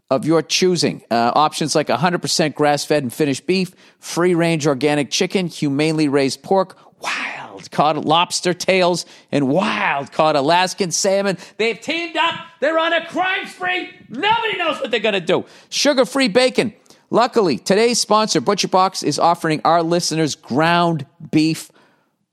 of 0.09 0.25
your 0.25 0.41
choosing. 0.41 1.03
Uh, 1.09 1.31
options 1.35 1.75
like 1.75 1.87
100% 1.87 2.55
grass 2.55 2.83
fed 2.85 3.03
and 3.03 3.13
finished 3.13 3.45
beef, 3.45 3.73
free 3.99 4.35
range 4.35 4.67
organic 4.67 5.11
chicken, 5.11 5.47
humanely 5.47 6.07
raised 6.07 6.43
pork, 6.43 6.77
wild 7.01 7.69
caught 7.71 7.97
lobster 8.03 8.53
tails, 8.53 9.05
and 9.31 9.47
wild 9.47 10.11
caught 10.11 10.35
Alaskan 10.35 10.91
salmon. 10.91 11.37
They've 11.57 11.79
teamed 11.79 12.17
up. 12.17 12.35
They're 12.59 12.79
on 12.79 12.93
a 12.93 13.05
crime 13.07 13.47
spree. 13.47 13.89
Nobody 14.09 14.57
knows 14.57 14.79
what 14.79 14.91
they're 14.91 14.99
going 14.99 15.13
to 15.13 15.21
do. 15.21 15.45
Sugar 15.69 16.05
free 16.05 16.27
bacon 16.27 16.73
Luckily, 17.09 17.57
today's 17.57 18.01
sponsor, 18.01 18.41
Butcher 18.41 18.67
Box, 18.67 19.01
is 19.01 19.17
offering 19.17 19.61
our 19.63 19.81
listeners 19.81 20.35
ground 20.35 21.05
beef 21.31 21.71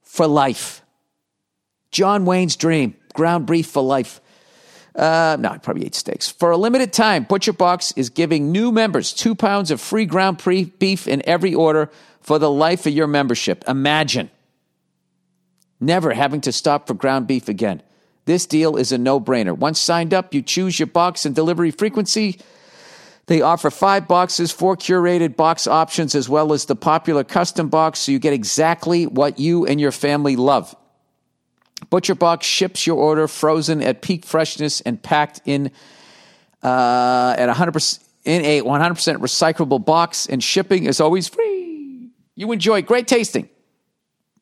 for 0.03 0.27
life. 0.27 0.83
John 1.93 2.25
Wayne's 2.25 2.57
dream, 2.57 2.97
ground 3.15 3.47
beef 3.47 3.69
for 3.69 3.83
life. 3.83 4.21
Uh, 4.97 5.37
no, 5.39 5.51
I 5.51 5.59
probably 5.59 5.87
ate 5.87 5.95
steaks. 5.95 6.29
For 6.29 6.51
a 6.51 6.57
limited 6.57 6.93
time, 6.93 7.25
Butcher 7.25 7.53
Box 7.53 7.93
is 7.97 8.11
giving 8.11 8.51
new 8.51 8.73
members 8.73 9.13
two 9.13 9.35
pounds 9.35 9.71
of 9.71 9.81
free 9.81 10.07
ground 10.07 10.43
beef 10.79 11.07
in 11.07 11.23
every 11.25 11.55
order 11.55 11.91
for 12.21 12.39
the 12.39 12.51
life 12.51 12.87
of 12.87 12.93
your 12.93 13.07
membership. 13.07 13.65
Imagine 13.69 14.31
never 15.81 16.15
having 16.15 16.41
to 16.43 16.53
stop 16.53 16.87
for 16.87 16.95
ground 16.95 17.27
beef 17.27 17.49
again. 17.49 17.83
This 18.25 18.47
deal 18.47 18.77
is 18.77 18.91
a 18.91 18.99
no 18.99 19.21
brainer. 19.21 19.57
Once 19.57 19.79
signed 19.79 20.15
up, 20.15 20.33
you 20.33 20.43
choose 20.43 20.79
your 20.81 20.87
box 20.87 21.27
and 21.27 21.35
delivery 21.35 21.71
frequency 21.71 22.41
they 23.27 23.41
offer 23.41 23.71
five 23.71 24.07
boxes, 24.07 24.53
four 24.53 24.77
curated 24.77 25.37
box 25.37 25.67
options, 25.67 26.15
as 26.15 26.29
well 26.29 26.53
as 26.53 26.67
the 26.67 26.77
popular 26.77 27.25
custom 27.25 27.69
box, 27.69 28.01
so 28.01 28.13
you 28.13 28.19
get 28.19 28.35
exactly 28.35 29.07
what 29.07 29.39
you 29.39 29.65
and 29.65 29.81
your 29.81 29.93
family 29.93 30.37
love. 30.37 30.75
Butcher 31.91 32.15
Box 32.15 32.47
ships 32.47 32.87
your 32.87 32.97
order 32.97 33.27
frozen 33.29 33.83
at 33.83 34.03
peak 34.03 34.25
freshness 34.25 34.81
and 34.83 35.03
packed 35.03 35.41
in 35.45 35.71
uh, 36.63 37.35
at 37.39 37.49
100% 37.49 38.01
in 38.25 38.43
a 38.43 38.63
100% 38.63 39.17
recyclable 39.19 39.85
box, 39.85 40.27
and 40.27 40.43
shipping 40.43 40.85
is 40.87 40.99
always 40.99 41.29
free. 41.29 42.11
You 42.35 42.53
enjoy 42.53 42.81
great 42.83 43.07
tasting, 43.07 43.51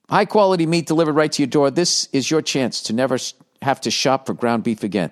high 0.09 0.25
quality 0.25 0.67
meat 0.67 0.87
delivered 0.87 1.15
right 1.15 1.33
to 1.33 1.43
your 1.43 1.49
door. 1.49 1.71
This 1.71 2.07
is 2.13 2.31
your 2.31 2.43
chance 2.43 2.83
to 2.85 2.93
never 2.93 3.19
have 3.61 3.81
to 3.83 3.91
shop 3.91 4.27
for 4.27 4.35
ground 4.35 4.63
beef 4.63 4.83
again. 4.83 5.11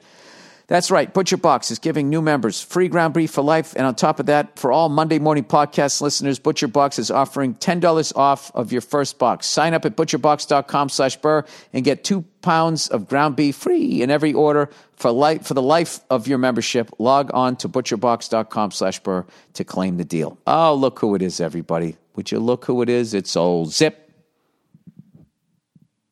That's 0.70 0.88
right. 0.88 1.12
Butcher 1.12 1.36
Box 1.36 1.72
is 1.72 1.80
giving 1.80 2.08
new 2.08 2.22
members 2.22 2.62
free 2.62 2.86
ground 2.86 3.12
beef 3.12 3.32
for 3.32 3.42
life. 3.42 3.74
And 3.74 3.84
on 3.84 3.96
top 3.96 4.20
of 4.20 4.26
that, 4.26 4.56
for 4.56 4.70
all 4.70 4.88
Monday 4.88 5.18
morning 5.18 5.42
podcast 5.42 6.00
listeners, 6.00 6.38
Butcher 6.38 6.68
Box 6.68 6.96
is 7.00 7.10
offering 7.10 7.56
$10 7.56 8.16
off 8.16 8.52
of 8.54 8.70
your 8.70 8.80
first 8.80 9.18
box. 9.18 9.48
Sign 9.48 9.74
up 9.74 9.84
at 9.84 9.96
butcherbox.com 9.96 10.88
slash 10.88 11.16
burr 11.16 11.44
and 11.72 11.84
get 11.84 12.04
two 12.04 12.24
pounds 12.40 12.86
of 12.86 13.08
ground 13.08 13.34
beef 13.34 13.56
free 13.56 14.00
in 14.00 14.12
every 14.12 14.32
order 14.32 14.70
for 14.92 15.10
life, 15.10 15.44
for 15.44 15.54
the 15.54 15.62
life 15.62 16.02
of 16.08 16.28
your 16.28 16.38
membership. 16.38 16.88
Log 17.00 17.32
on 17.34 17.56
to 17.56 17.68
butcherbox.com 17.68 18.70
slash 18.70 19.00
burr 19.00 19.26
to 19.54 19.64
claim 19.64 19.96
the 19.96 20.04
deal. 20.04 20.38
Oh, 20.46 20.72
look 20.72 21.00
who 21.00 21.16
it 21.16 21.22
is, 21.22 21.40
everybody. 21.40 21.96
Would 22.14 22.30
you 22.30 22.38
look 22.38 22.66
who 22.66 22.80
it 22.80 22.88
is? 22.88 23.12
It's 23.12 23.34
old 23.34 23.72
Zip. 23.72 24.08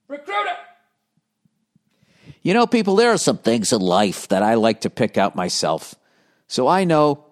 Recruiter! 0.08 0.56
You 2.48 2.54
know, 2.54 2.66
people, 2.66 2.96
there 2.96 3.10
are 3.10 3.18
some 3.18 3.36
things 3.36 3.74
in 3.74 3.82
life 3.82 4.28
that 4.28 4.42
I 4.42 4.54
like 4.54 4.80
to 4.80 4.88
pick 4.88 5.18
out 5.18 5.36
myself. 5.36 5.94
So 6.46 6.66
I 6.66 6.84
know 6.84 7.26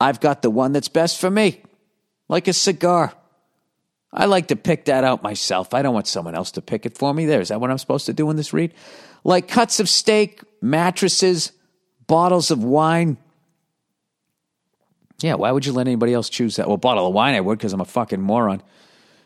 I've 0.00 0.20
got 0.20 0.40
the 0.40 0.50
one 0.50 0.72
that's 0.72 0.86
best 0.86 1.20
for 1.20 1.28
me, 1.28 1.60
like 2.28 2.46
a 2.46 2.52
cigar. 2.52 3.12
I 4.12 4.26
like 4.26 4.46
to 4.46 4.54
pick 4.54 4.84
that 4.84 5.02
out 5.02 5.20
myself. 5.20 5.74
I 5.74 5.82
don't 5.82 5.94
want 5.94 6.06
someone 6.06 6.36
else 6.36 6.52
to 6.52 6.62
pick 6.62 6.86
it 6.86 6.96
for 6.96 7.12
me. 7.12 7.26
There, 7.26 7.40
is 7.40 7.48
that 7.48 7.60
what 7.60 7.72
I'm 7.72 7.78
supposed 7.78 8.06
to 8.06 8.12
do 8.12 8.30
in 8.30 8.36
this 8.36 8.52
read? 8.52 8.72
Like 9.24 9.48
cuts 9.48 9.80
of 9.80 9.88
steak, 9.88 10.42
mattresses, 10.60 11.50
bottles 12.06 12.52
of 12.52 12.62
wine. 12.62 13.16
Yeah, 15.22 15.34
why 15.34 15.50
would 15.50 15.66
you 15.66 15.72
let 15.72 15.88
anybody 15.88 16.14
else 16.14 16.28
choose 16.28 16.54
that? 16.54 16.68
Well, 16.68 16.76
bottle 16.76 17.08
of 17.08 17.12
wine 17.12 17.34
I 17.34 17.40
would 17.40 17.58
because 17.58 17.72
I'm 17.72 17.80
a 17.80 17.84
fucking 17.84 18.20
moron. 18.20 18.62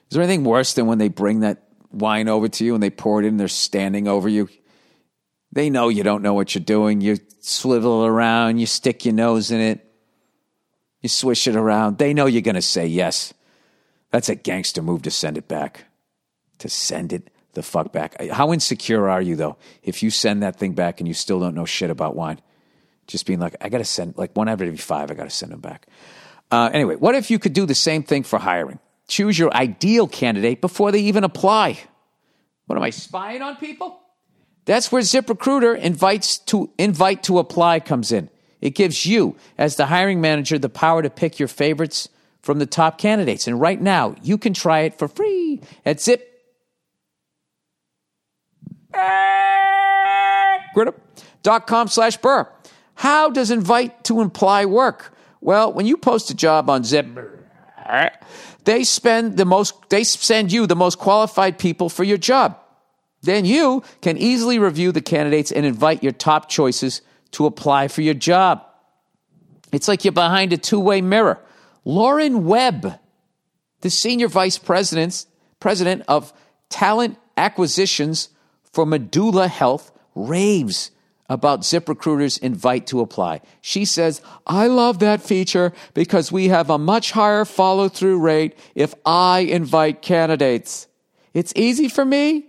Is 0.09 0.15
there 0.15 0.23
anything 0.23 0.45
worse 0.45 0.73
than 0.73 0.87
when 0.87 0.97
they 0.97 1.09
bring 1.09 1.41
that 1.41 1.63
wine 1.93 2.27
over 2.27 2.49
to 2.49 2.65
you 2.65 2.73
and 2.73 2.83
they 2.83 2.89
pour 2.89 3.21
it 3.21 3.27
in 3.27 3.33
and 3.35 3.41
they're 3.41 3.49
standing 3.49 4.09
over 4.09 4.31
you? 4.31 4.49
They 5.53 5.71
know 5.71 5.89
you 5.89 6.03
don't 6.03 6.23
know 6.23 6.35
what 6.35 6.55
you're 6.55 6.65
doing. 6.65 7.01
You 7.01 7.17
swivel 7.41 8.05
around, 8.05 8.59
you 8.59 8.67
stick 8.67 9.05
your 9.05 9.15
nose 9.15 9.51
in 9.51 9.61
it, 9.61 9.87
you 11.01 11.09
swish 11.09 11.47
it 11.47 11.57
around. 11.57 11.99
They 11.99 12.13
know 12.13 12.27
you're 12.27 12.43
going 12.43 12.57
to 12.57 12.63
say 12.63 12.87
yes. 12.87 13.33
That's 14.11 14.29
a 14.29 14.35
gangster 14.35 14.83
move 14.83 15.03
to 15.03 15.11
send 15.11 15.39
it 15.39 15.49
back. 15.49 15.85
To 16.59 16.69
send 16.69 17.13
it 17.13 17.31
the 17.53 17.63
fuck 17.63 17.93
back. 17.93 18.21
How 18.31 18.53
insecure 18.53 19.09
are 19.09 19.21
you, 19.21 19.35
though, 19.37 19.57
if 19.83 20.03
you 20.03 20.11
send 20.11 20.43
that 20.43 20.57
thing 20.57 20.73
back 20.73 21.01
and 21.01 21.09
you 21.09 21.15
still 21.15 21.41
don't 21.41 21.55
know 21.55 21.65
shit 21.65 21.91
about 21.91 22.15
wine? 22.15 22.41
Just 23.07 23.27
being 23.27 23.41
like, 23.41 23.57
I 23.61 23.69
got 23.69 23.79
to 23.79 23.85
send, 23.85 24.17
like 24.17 24.37
one 24.37 24.49
out 24.49 24.55
of 24.55 24.63
every 24.63 24.77
five, 24.77 25.11
I 25.11 25.15
got 25.15 25.25
to 25.25 25.31
send 25.31 25.53
them 25.53 25.61
back. 25.61 25.87
Uh, 26.51 26.71
anyway, 26.73 26.97
what 26.97 27.15
if 27.15 27.31
you 27.31 27.39
could 27.39 27.53
do 27.53 27.67
the 27.67 27.75
same 27.75 28.03
thing 28.03 28.23
for 28.23 28.39
hiring? 28.39 28.79
Choose 29.09 29.39
your 29.39 29.53
ideal 29.55 30.07
candidate 30.07 30.61
before 30.61 30.93
they 30.93 31.01
even 31.01 31.25
apply. 31.25 31.79
What 32.67 32.77
am 32.77 32.83
I 32.83 32.91
spying 32.91 33.43
on 33.43 33.57
people? 33.57 34.01
That's 34.67 34.93
where 34.93 35.03
ZipRecruiter 35.03 35.79
invites 35.79 36.39
to 36.39 36.71
invite 36.77 37.23
to 37.25 37.39
apply 37.39 37.81
comes 37.81 38.13
in. 38.13 38.29
It 38.61 38.75
gives 38.75 39.07
you, 39.07 39.37
as 39.57 39.77
the 39.77 39.87
hiring 39.87 40.21
manager, 40.21 40.59
the 40.59 40.69
power 40.69 41.03
to 41.03 41.09
pick 41.09 41.39
your 41.39 41.49
favorites 41.49 42.09
from 42.43 42.59
the 42.59 42.67
top 42.67 42.99
candidates. 42.99 43.47
And 43.47 43.61
right 43.61 43.81
now, 43.81 44.17
you 44.23 44.37
can 44.37 44.53
try 44.55 44.81
it 44.81 44.99
for 44.99 45.09
free 45.09 45.61
at 45.85 46.01
zip.com 46.01 46.29
slash 51.89 52.17
burr. 52.17 52.49
How 52.95 53.31
does 53.31 53.51
invite 53.51 54.05
to 54.05 54.21
apply 54.21 54.65
work? 54.65 55.13
Well, 55.41 55.73
when 55.73 55.87
you 55.87 55.97
post 55.97 56.31
a 56.31 56.35
job 56.35 56.69
on 56.71 56.83
Zip, 56.83 57.07
they 58.65 58.83
spend 58.85 59.37
the 59.37 59.45
most, 59.45 59.75
they 59.91 60.03
send 60.03 60.51
you 60.51 60.67
the 60.67 60.75
most 60.75 60.99
qualified 60.99 61.59
people 61.59 61.89
for 61.89 62.03
your 62.03 62.19
job. 62.19 62.59
Then 63.23 63.45
you 63.45 63.83
can 64.03 64.17
easily 64.19 64.59
review 64.59 64.93
the 64.93 65.01
candidates 65.01 65.51
and 65.51 65.67
invite 65.67 66.03
your 66.03 66.13
top 66.13 66.49
choices 66.49 67.03
to 67.33 67.47
apply 67.47 67.89
for 67.89 68.03
your 68.03 68.15
job. 68.15 68.65
It's 69.73 69.89
like 69.89 70.05
you're 70.05 70.13
behind 70.13 70.53
a 70.53 70.57
two 70.57 70.81
way 70.81 71.01
mirror. 71.01 71.43
Lauren 71.85 72.45
Webb, 72.47 72.99
the 73.81 73.91
senior 73.91 74.29
vice 74.29 74.59
president, 74.59 75.27
president 75.61 76.03
of 76.09 76.33
talent 76.69 77.19
acquisitions 77.37 78.29
for 78.73 78.87
Medulla 78.87 79.49
Health, 79.49 79.93
raves 80.15 80.91
about 81.29 81.63
ZipRecruiter's 81.63 82.39
invite 82.39 82.87
to 82.89 83.01
apply. 83.01 83.41
She 83.61 83.85
says, 83.85 84.23
I 84.47 84.69
love 84.69 85.01
that 85.01 85.21
feature 85.21 85.73
because 85.93 86.31
we 86.31 86.49
have 86.49 86.71
a 86.71 86.79
much 86.79 87.11
higher 87.11 87.45
follow 87.45 87.89
through 87.89 88.21
rate 88.21 88.57
if 88.75 88.95
I 89.05 89.41
invite 89.41 90.03
candidates. 90.03 90.87
It's 91.35 91.53
easy 91.57 91.89
for 91.89 92.05
me 92.05 92.47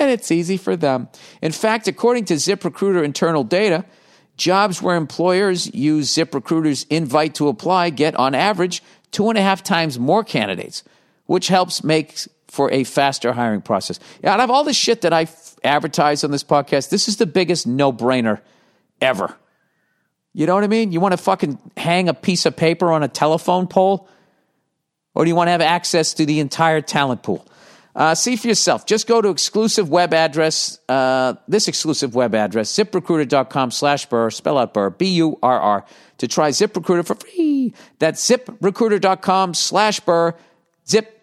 and 0.00 0.10
it's 0.10 0.32
easy 0.32 0.56
for 0.56 0.76
them. 0.76 1.08
In 1.42 1.52
fact, 1.52 1.86
according 1.86 2.24
to 2.26 2.34
ZipRecruiter 2.34 3.04
internal 3.04 3.44
data, 3.44 3.84
jobs 4.36 4.80
where 4.80 4.96
employers 4.96 5.72
use 5.72 6.12
ZipRecruiter's 6.12 6.84
invite 6.90 7.34
to 7.36 7.48
apply 7.48 7.90
get, 7.90 8.16
on 8.16 8.34
average, 8.34 8.82
two 9.12 9.28
and 9.28 9.38
a 9.38 9.42
half 9.42 9.62
times 9.62 9.98
more 9.98 10.24
candidates, 10.24 10.82
which 11.26 11.48
helps 11.48 11.84
make 11.84 12.18
for 12.48 12.72
a 12.72 12.82
faster 12.82 13.32
hiring 13.32 13.60
process. 13.60 14.00
Out 14.24 14.40
of 14.40 14.50
all 14.50 14.64
the 14.64 14.72
shit 14.72 15.02
that 15.02 15.12
I 15.12 15.28
advertise 15.62 16.24
on 16.24 16.30
this 16.30 16.42
podcast, 16.42 16.88
this 16.88 17.06
is 17.06 17.18
the 17.18 17.26
biggest 17.26 17.66
no 17.66 17.92
brainer 17.92 18.40
ever. 19.00 19.36
You 20.32 20.46
know 20.46 20.54
what 20.54 20.64
I 20.64 20.68
mean? 20.68 20.92
You 20.92 21.00
want 21.00 21.12
to 21.12 21.18
fucking 21.18 21.58
hang 21.76 22.08
a 22.08 22.14
piece 22.14 22.46
of 22.46 22.56
paper 22.56 22.90
on 22.90 23.02
a 23.02 23.08
telephone 23.08 23.66
pole? 23.66 24.08
Or 25.14 25.24
do 25.24 25.28
you 25.28 25.34
want 25.34 25.48
to 25.48 25.52
have 25.52 25.60
access 25.60 26.14
to 26.14 26.26
the 26.26 26.40
entire 26.40 26.80
talent 26.80 27.22
pool? 27.22 27.46
Uh, 27.94 28.14
see 28.14 28.36
for 28.36 28.46
yourself. 28.46 28.86
Just 28.86 29.06
go 29.06 29.20
to 29.20 29.28
exclusive 29.28 29.88
web 29.88 30.14
address, 30.14 30.78
uh, 30.88 31.34
this 31.48 31.66
exclusive 31.66 32.14
web 32.14 32.34
address, 32.34 32.72
ziprecruiter.com 32.72 33.70
slash 33.72 34.06
burr, 34.06 34.30
spell 34.30 34.58
out 34.58 34.72
burr, 34.72 34.90
B-U-R-R, 34.90 35.84
to 36.18 36.28
try 36.28 36.50
ZipRecruiter 36.50 37.04
for 37.04 37.16
free. 37.16 37.74
That's 37.98 38.24
ziprecruiter.com 38.28 39.54
slash 39.54 40.00
burr, 40.00 40.34
zip. 40.88 41.16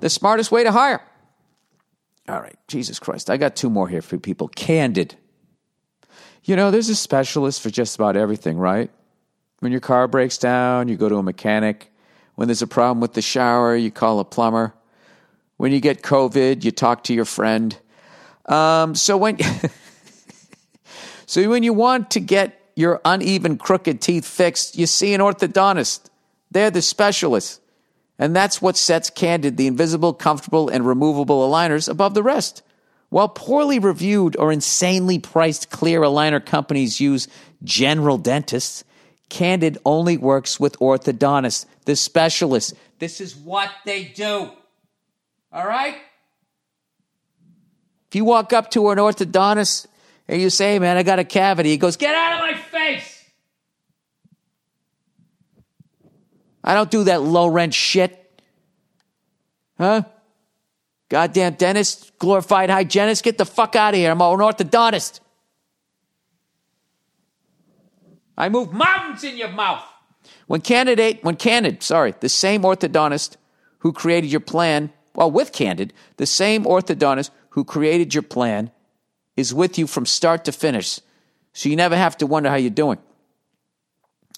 The 0.00 0.10
smartest 0.10 0.52
way 0.52 0.64
to 0.64 0.72
hire. 0.72 1.00
All 2.28 2.40
right, 2.40 2.56
Jesus 2.68 2.98
Christ. 2.98 3.30
I 3.30 3.38
got 3.38 3.56
two 3.56 3.70
more 3.70 3.88
here 3.88 4.02
for 4.02 4.18
people. 4.18 4.48
Candid. 4.48 5.16
You 6.44 6.56
know, 6.56 6.70
there's 6.70 6.88
a 6.88 6.94
specialist 6.94 7.60
for 7.60 7.70
just 7.70 7.96
about 7.96 8.16
everything, 8.16 8.56
right? 8.56 8.90
When 9.60 9.72
your 9.72 9.80
car 9.80 10.08
breaks 10.08 10.38
down, 10.38 10.88
you 10.88 10.96
go 10.96 11.08
to 11.08 11.16
a 11.16 11.22
mechanic. 11.22 11.92
When 12.40 12.48
there's 12.48 12.62
a 12.62 12.66
problem 12.66 13.00
with 13.00 13.12
the 13.12 13.20
shower, 13.20 13.76
you 13.76 13.90
call 13.90 14.18
a 14.18 14.24
plumber. 14.24 14.72
When 15.58 15.72
you 15.72 15.80
get 15.80 16.00
COVID, 16.00 16.64
you 16.64 16.70
talk 16.70 17.04
to 17.04 17.12
your 17.12 17.26
friend. 17.26 17.76
Um, 18.46 18.94
so 18.94 19.18
when 19.18 19.36
so 21.26 21.50
when 21.50 21.62
you 21.62 21.74
want 21.74 22.12
to 22.12 22.20
get 22.20 22.58
your 22.76 23.02
uneven, 23.04 23.58
crooked 23.58 24.00
teeth 24.00 24.24
fixed, 24.24 24.78
you 24.78 24.86
see 24.86 25.12
an 25.12 25.20
orthodontist. 25.20 26.08
They're 26.50 26.70
the 26.70 26.80
specialists. 26.80 27.60
And 28.18 28.34
that's 28.34 28.62
what 28.62 28.78
sets 28.78 29.10
Candid, 29.10 29.58
the 29.58 29.66
invisible, 29.66 30.14
comfortable, 30.14 30.70
and 30.70 30.86
removable 30.86 31.46
aligners, 31.46 31.90
above 31.90 32.14
the 32.14 32.22
rest. 32.22 32.62
While 33.10 33.28
poorly 33.28 33.78
reviewed 33.78 34.34
or 34.38 34.50
insanely 34.50 35.18
priced 35.18 35.68
clear 35.68 36.00
aligner 36.00 36.42
companies 36.42 37.02
use 37.02 37.28
general 37.62 38.16
dentists, 38.16 38.82
Candid 39.30 39.78
only 39.86 40.18
works 40.18 40.60
with 40.60 40.78
orthodontists, 40.80 41.64
the 41.86 41.96
specialists. 41.96 42.74
This 42.98 43.20
is 43.20 43.34
what 43.34 43.70
they 43.86 44.04
do. 44.04 44.50
All 45.52 45.66
right? 45.66 45.96
If 48.08 48.16
you 48.16 48.24
walk 48.24 48.52
up 48.52 48.70
to 48.72 48.90
an 48.90 48.98
orthodontist 48.98 49.86
and 50.28 50.42
you 50.42 50.50
say, 50.50 50.78
man, 50.78 50.96
I 50.96 51.02
got 51.04 51.18
a 51.18 51.24
cavity, 51.24 51.70
he 51.70 51.76
goes, 51.76 51.96
Get 51.96 52.14
out 52.14 52.34
of 52.34 52.40
my 52.40 52.60
face. 52.60 53.24
I 56.62 56.74
don't 56.74 56.90
do 56.90 57.04
that 57.04 57.22
low 57.22 57.46
rent 57.46 57.72
shit. 57.72 58.16
Huh? 59.78 60.02
Goddamn 61.08 61.54
dentist, 61.54 62.18
glorified 62.18 62.68
hygienist, 62.68 63.24
get 63.24 63.38
the 63.38 63.46
fuck 63.46 63.74
out 63.76 63.94
of 63.94 63.98
here. 63.98 64.10
I'm 64.10 64.20
an 64.20 64.38
orthodontist. 64.38 65.20
I 68.40 68.48
move 68.48 68.72
mountains 68.72 69.22
in 69.22 69.36
your 69.36 69.50
mouth. 69.50 69.84
When 70.46 70.62
candidate, 70.62 71.22
when 71.22 71.36
Candid, 71.36 71.82
sorry, 71.82 72.14
the 72.20 72.28
same 72.28 72.62
orthodontist 72.62 73.36
who 73.80 73.92
created 73.92 74.30
your 74.30 74.40
plan, 74.40 74.90
well, 75.14 75.30
with 75.30 75.52
Candid, 75.52 75.92
the 76.16 76.26
same 76.26 76.64
orthodontist 76.64 77.30
who 77.50 77.64
created 77.64 78.14
your 78.14 78.22
plan 78.22 78.70
is 79.36 79.52
with 79.52 79.78
you 79.78 79.86
from 79.86 80.06
start 80.06 80.46
to 80.46 80.52
finish. 80.52 81.00
So 81.52 81.68
you 81.68 81.76
never 81.76 81.96
have 81.96 82.16
to 82.18 82.26
wonder 82.26 82.48
how 82.48 82.56
you're 82.56 82.70
doing. 82.70 82.98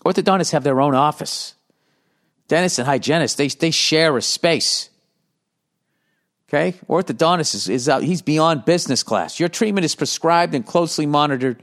Orthodontists 0.05 0.51
have 0.51 0.65
their 0.65 0.81
own 0.81 0.97
office. 0.97 1.55
Dentists 2.49 2.81
and 2.81 2.87
hygienists, 2.87 3.37
they, 3.37 3.49
they 3.49 3.71
share 3.71 4.17
a 4.17 4.23
space. 4.23 4.91
Okay? 6.49 6.77
Orthodontist 6.89 7.55
is, 7.55 7.69
is 7.69 7.89
out, 7.89 8.03
he's 8.03 8.21
beyond 8.21 8.65
business 8.65 9.05
class. 9.05 9.39
Your 9.39 9.49
treatment 9.49 9.85
is 9.85 9.95
prescribed 9.95 10.55
and 10.57 10.67
closely 10.67 11.07
monitored 11.07 11.63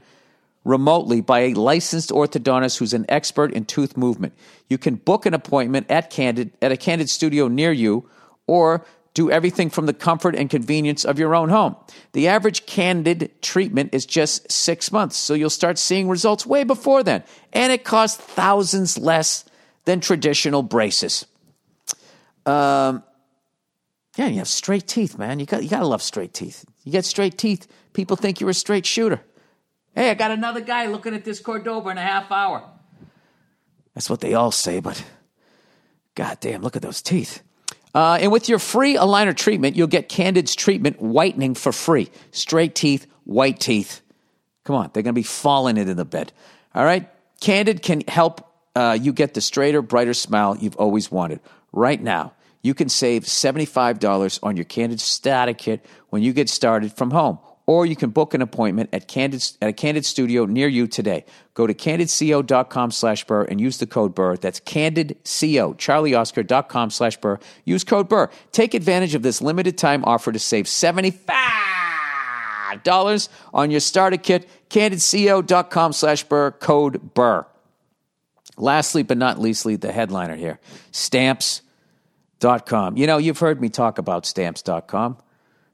remotely 0.64 1.20
by 1.20 1.40
a 1.40 1.54
licensed 1.54 2.10
orthodontist 2.10 2.78
who's 2.78 2.92
an 2.92 3.06
expert 3.08 3.52
in 3.52 3.64
tooth 3.64 3.96
movement. 3.96 4.34
You 4.68 4.78
can 4.78 4.96
book 4.96 5.26
an 5.26 5.34
appointment 5.34 5.90
at 5.90 6.10
Candid 6.10 6.52
at 6.60 6.72
a 6.72 6.76
Candid 6.76 7.08
studio 7.08 7.48
near 7.48 7.72
you 7.72 8.08
or 8.46 8.84
do 9.14 9.30
everything 9.30 9.70
from 9.70 9.86
the 9.86 9.92
comfort 9.92 10.36
and 10.36 10.48
convenience 10.48 11.04
of 11.04 11.18
your 11.18 11.34
own 11.34 11.48
home. 11.48 11.76
The 12.12 12.28
average 12.28 12.66
candid 12.66 13.30
treatment 13.42 13.92
is 13.92 14.06
just 14.06 14.50
six 14.50 14.92
months, 14.92 15.16
so 15.16 15.34
you'll 15.34 15.50
start 15.50 15.78
seeing 15.78 16.08
results 16.08 16.46
way 16.46 16.62
before 16.64 17.02
then. 17.02 17.24
And 17.52 17.72
it 17.72 17.84
costs 17.84 18.22
thousands 18.22 18.96
less 18.98 19.44
than 19.84 20.00
traditional 20.00 20.62
braces. 20.62 21.26
Um, 22.46 23.02
yeah, 24.16 24.26
you 24.26 24.38
have 24.38 24.48
straight 24.48 24.86
teeth, 24.86 25.18
man. 25.18 25.40
You 25.40 25.46
got 25.46 25.62
you 25.62 25.68
got 25.68 25.80
to 25.80 25.86
love 25.86 26.02
straight 26.02 26.32
teeth. 26.32 26.64
You 26.84 26.92
get 26.92 27.04
straight 27.04 27.36
teeth, 27.36 27.66
people 27.92 28.16
think 28.16 28.40
you're 28.40 28.50
a 28.50 28.54
straight 28.54 28.86
shooter. 28.86 29.20
Hey, 29.94 30.10
I 30.10 30.14
got 30.14 30.30
another 30.30 30.60
guy 30.60 30.86
looking 30.86 31.14
at 31.14 31.24
this 31.24 31.40
Cordoba 31.40 31.90
in 31.90 31.98
a 31.98 32.02
half 32.02 32.30
hour. 32.30 32.62
That's 33.94 34.08
what 34.08 34.20
they 34.20 34.34
all 34.34 34.52
say, 34.52 34.80
but 34.80 35.04
goddamn, 36.14 36.62
look 36.62 36.76
at 36.76 36.82
those 36.82 37.02
teeth. 37.02 37.42
Uh, 37.92 38.18
and 38.20 38.30
with 38.30 38.48
your 38.48 38.60
free 38.60 38.94
aligner 38.94 39.36
treatment, 39.36 39.76
you'll 39.76 39.88
get 39.88 40.08
Candid's 40.08 40.54
treatment 40.54 41.00
whitening 41.00 41.54
for 41.54 41.72
free. 41.72 42.08
Straight 42.30 42.74
teeth, 42.74 43.06
white 43.24 43.58
teeth. 43.58 44.00
Come 44.64 44.76
on, 44.76 44.90
they're 44.92 45.02
going 45.02 45.14
to 45.14 45.18
be 45.18 45.24
falling 45.24 45.76
into 45.76 45.94
the 45.94 46.04
bed. 46.04 46.32
All 46.74 46.84
right? 46.84 47.08
Candid 47.40 47.82
can 47.82 48.02
help 48.06 48.46
uh, 48.76 48.96
you 49.00 49.12
get 49.12 49.34
the 49.34 49.40
straighter, 49.40 49.82
brighter 49.82 50.14
smile 50.14 50.56
you've 50.56 50.76
always 50.76 51.10
wanted. 51.10 51.40
Right 51.72 52.00
now, 52.00 52.32
you 52.62 52.74
can 52.74 52.88
save 52.88 53.24
$75 53.24 54.38
on 54.42 54.56
your 54.56 54.64
Candid 54.64 55.00
Starter 55.00 55.54
Kit 55.54 55.84
when 56.10 56.22
you 56.22 56.32
get 56.32 56.48
started 56.48 56.92
from 56.92 57.10
home. 57.10 57.38
Or 57.70 57.86
you 57.86 57.94
can 57.94 58.10
book 58.10 58.34
an 58.34 58.42
appointment 58.42 58.90
at, 58.92 59.06
Candid, 59.06 59.48
at 59.62 59.68
a 59.68 59.72
Candid 59.72 60.04
studio 60.04 60.44
near 60.44 60.66
you 60.66 60.88
today. 60.88 61.24
Go 61.54 61.68
to 61.68 61.74
candidco.com 61.74 62.90
slash 62.90 63.24
burr 63.24 63.44
and 63.44 63.60
use 63.60 63.78
the 63.78 63.86
code 63.86 64.12
burr. 64.12 64.34
That's 64.34 64.58
candidco, 64.58 65.76
charlieoscar.com 65.76 66.90
slash 66.90 67.16
burr. 67.18 67.38
Use 67.64 67.84
code 67.84 68.08
burr. 68.08 68.28
Take 68.50 68.74
advantage 68.74 69.14
of 69.14 69.22
this 69.22 69.40
limited 69.40 69.78
time 69.78 70.04
offer 70.04 70.32
to 70.32 70.38
save 70.40 70.64
$75 70.64 73.28
on 73.54 73.70
your 73.70 73.78
starter 73.78 74.16
kit. 74.16 74.48
candidco.com 74.68 75.92
slash 75.92 76.24
burr, 76.24 76.50
code 76.50 77.14
burr. 77.14 77.46
Lastly, 78.56 79.04
but 79.04 79.16
not 79.16 79.38
leastly, 79.38 79.76
the 79.76 79.92
headliner 79.92 80.34
here 80.34 80.58
stamps.com. 80.90 82.96
You 82.96 83.06
know, 83.06 83.18
you've 83.18 83.38
heard 83.38 83.60
me 83.60 83.68
talk 83.68 83.98
about 83.98 84.26
stamps.com. 84.26 85.18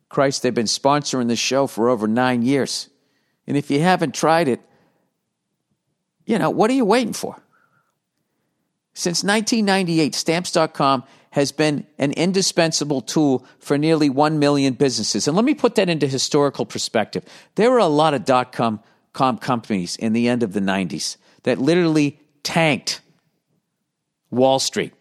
Christ, 0.09 0.43
they've 0.43 0.55
been 0.55 0.67
sponsoring 0.67 1.29
this 1.29 1.39
show 1.39 1.67
for 1.67 1.89
over 1.89 2.07
nine 2.07 2.43
years. 2.43 2.89
And 3.47 3.57
if 3.57 3.71
you 3.71 3.81
haven't 3.81 4.15
tried 4.15 4.49
it, 4.49 4.61
you 6.25 6.39
know, 6.39 6.51
what 6.51 6.71
are 6.71 6.75
you 6.75 6.85
waiting 6.85 7.13
for? 7.13 7.37
Since 8.95 9.23
1998, 9.23 10.15
stamps.com 10.15 11.05
has 11.31 11.53
been 11.53 11.87
an 11.99 12.13
indispensable 12.13 13.03
tool 13.03 13.45
for 13.59 13.77
nearly 13.77 14.09
1 14.09 14.39
million 14.39 14.73
businesses. 14.73 15.29
And 15.29 15.37
let 15.37 15.45
me 15.45 15.55
put 15.55 15.75
that 15.75 15.91
into 15.91 16.07
historical 16.07 16.65
perspective. 16.65 17.25
There 17.57 17.71
were 17.71 17.79
a 17.79 17.87
lot 17.87 18.15
of 18.15 18.25
dot 18.25 18.53
com, 18.53 18.81
com 19.13 19.37
companies 19.37 19.97
in 19.97 20.15
the 20.15 20.29
end 20.29 20.43
of 20.43 20.55
the 20.55 20.61
90s 20.61 21.19
that 21.43 21.59
literally 21.59 22.19
tanked 22.43 23.03
Wall 24.31 24.59
Street. 24.59 24.95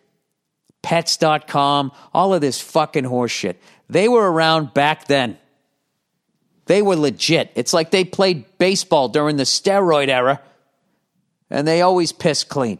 Pets.com, 0.81 1.91
all 2.13 2.33
of 2.33 2.41
this 2.41 2.59
fucking 2.59 3.05
horseshit. 3.05 3.55
They 3.89 4.07
were 4.07 4.31
around 4.31 4.73
back 4.73 5.07
then. 5.07 5.37
They 6.65 6.81
were 6.81 6.95
legit. 6.95 7.51
It's 7.55 7.73
like 7.73 7.91
they 7.91 8.03
played 8.03 8.45
baseball 8.57 9.09
during 9.09 9.37
the 9.37 9.43
steroid 9.43 10.09
era 10.09 10.41
and 11.49 11.67
they 11.67 11.81
always 11.81 12.11
piss 12.11 12.43
clean. 12.43 12.79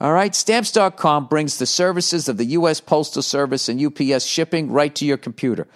All 0.00 0.12
right, 0.12 0.34
stamps.com 0.34 1.26
brings 1.26 1.58
the 1.58 1.66
services 1.66 2.28
of 2.28 2.36
the 2.36 2.44
U.S. 2.46 2.80
Postal 2.80 3.22
Service 3.22 3.68
and 3.68 3.80
UPS 3.80 4.24
shipping 4.24 4.70
right 4.70 4.94
to 4.96 5.06
your 5.06 5.16
computer. 5.16 5.66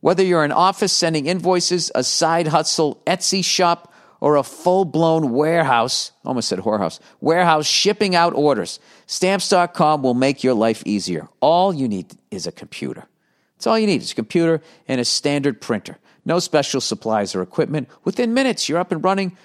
Whether 0.00 0.24
you're 0.24 0.44
an 0.44 0.52
office 0.52 0.92
sending 0.92 1.26
invoices, 1.26 1.90
a 1.94 2.02
side 2.02 2.48
hustle 2.48 3.00
Etsy 3.06 3.44
shop, 3.44 3.92
or 4.20 4.36
a 4.36 4.42
full 4.42 4.84
blown 4.84 5.32
warehouse, 5.32 6.12
almost 6.24 6.48
said 6.48 6.60
whorehouse, 6.60 6.98
warehouse 7.20 7.66
shipping 7.66 8.14
out 8.14 8.32
orders, 8.34 8.80
stamps.com 9.06 10.02
will 10.02 10.14
make 10.14 10.42
your 10.42 10.54
life 10.54 10.82
easier. 10.86 11.28
All 11.40 11.74
you 11.74 11.88
need 11.88 12.16
is 12.30 12.46
a 12.46 12.52
computer. 12.52 13.06
That's 13.56 13.66
all 13.66 13.78
you 13.78 13.86
need 13.86 14.02
is 14.02 14.12
a 14.12 14.14
computer 14.14 14.60
and 14.88 15.00
a 15.00 15.04
standard 15.04 15.60
printer. 15.60 15.98
No 16.24 16.38
special 16.38 16.80
supplies 16.80 17.34
or 17.34 17.42
equipment. 17.42 17.88
Within 18.04 18.34
minutes, 18.34 18.68
you're 18.68 18.78
up 18.78 18.92
and 18.92 19.04
running, 19.04 19.36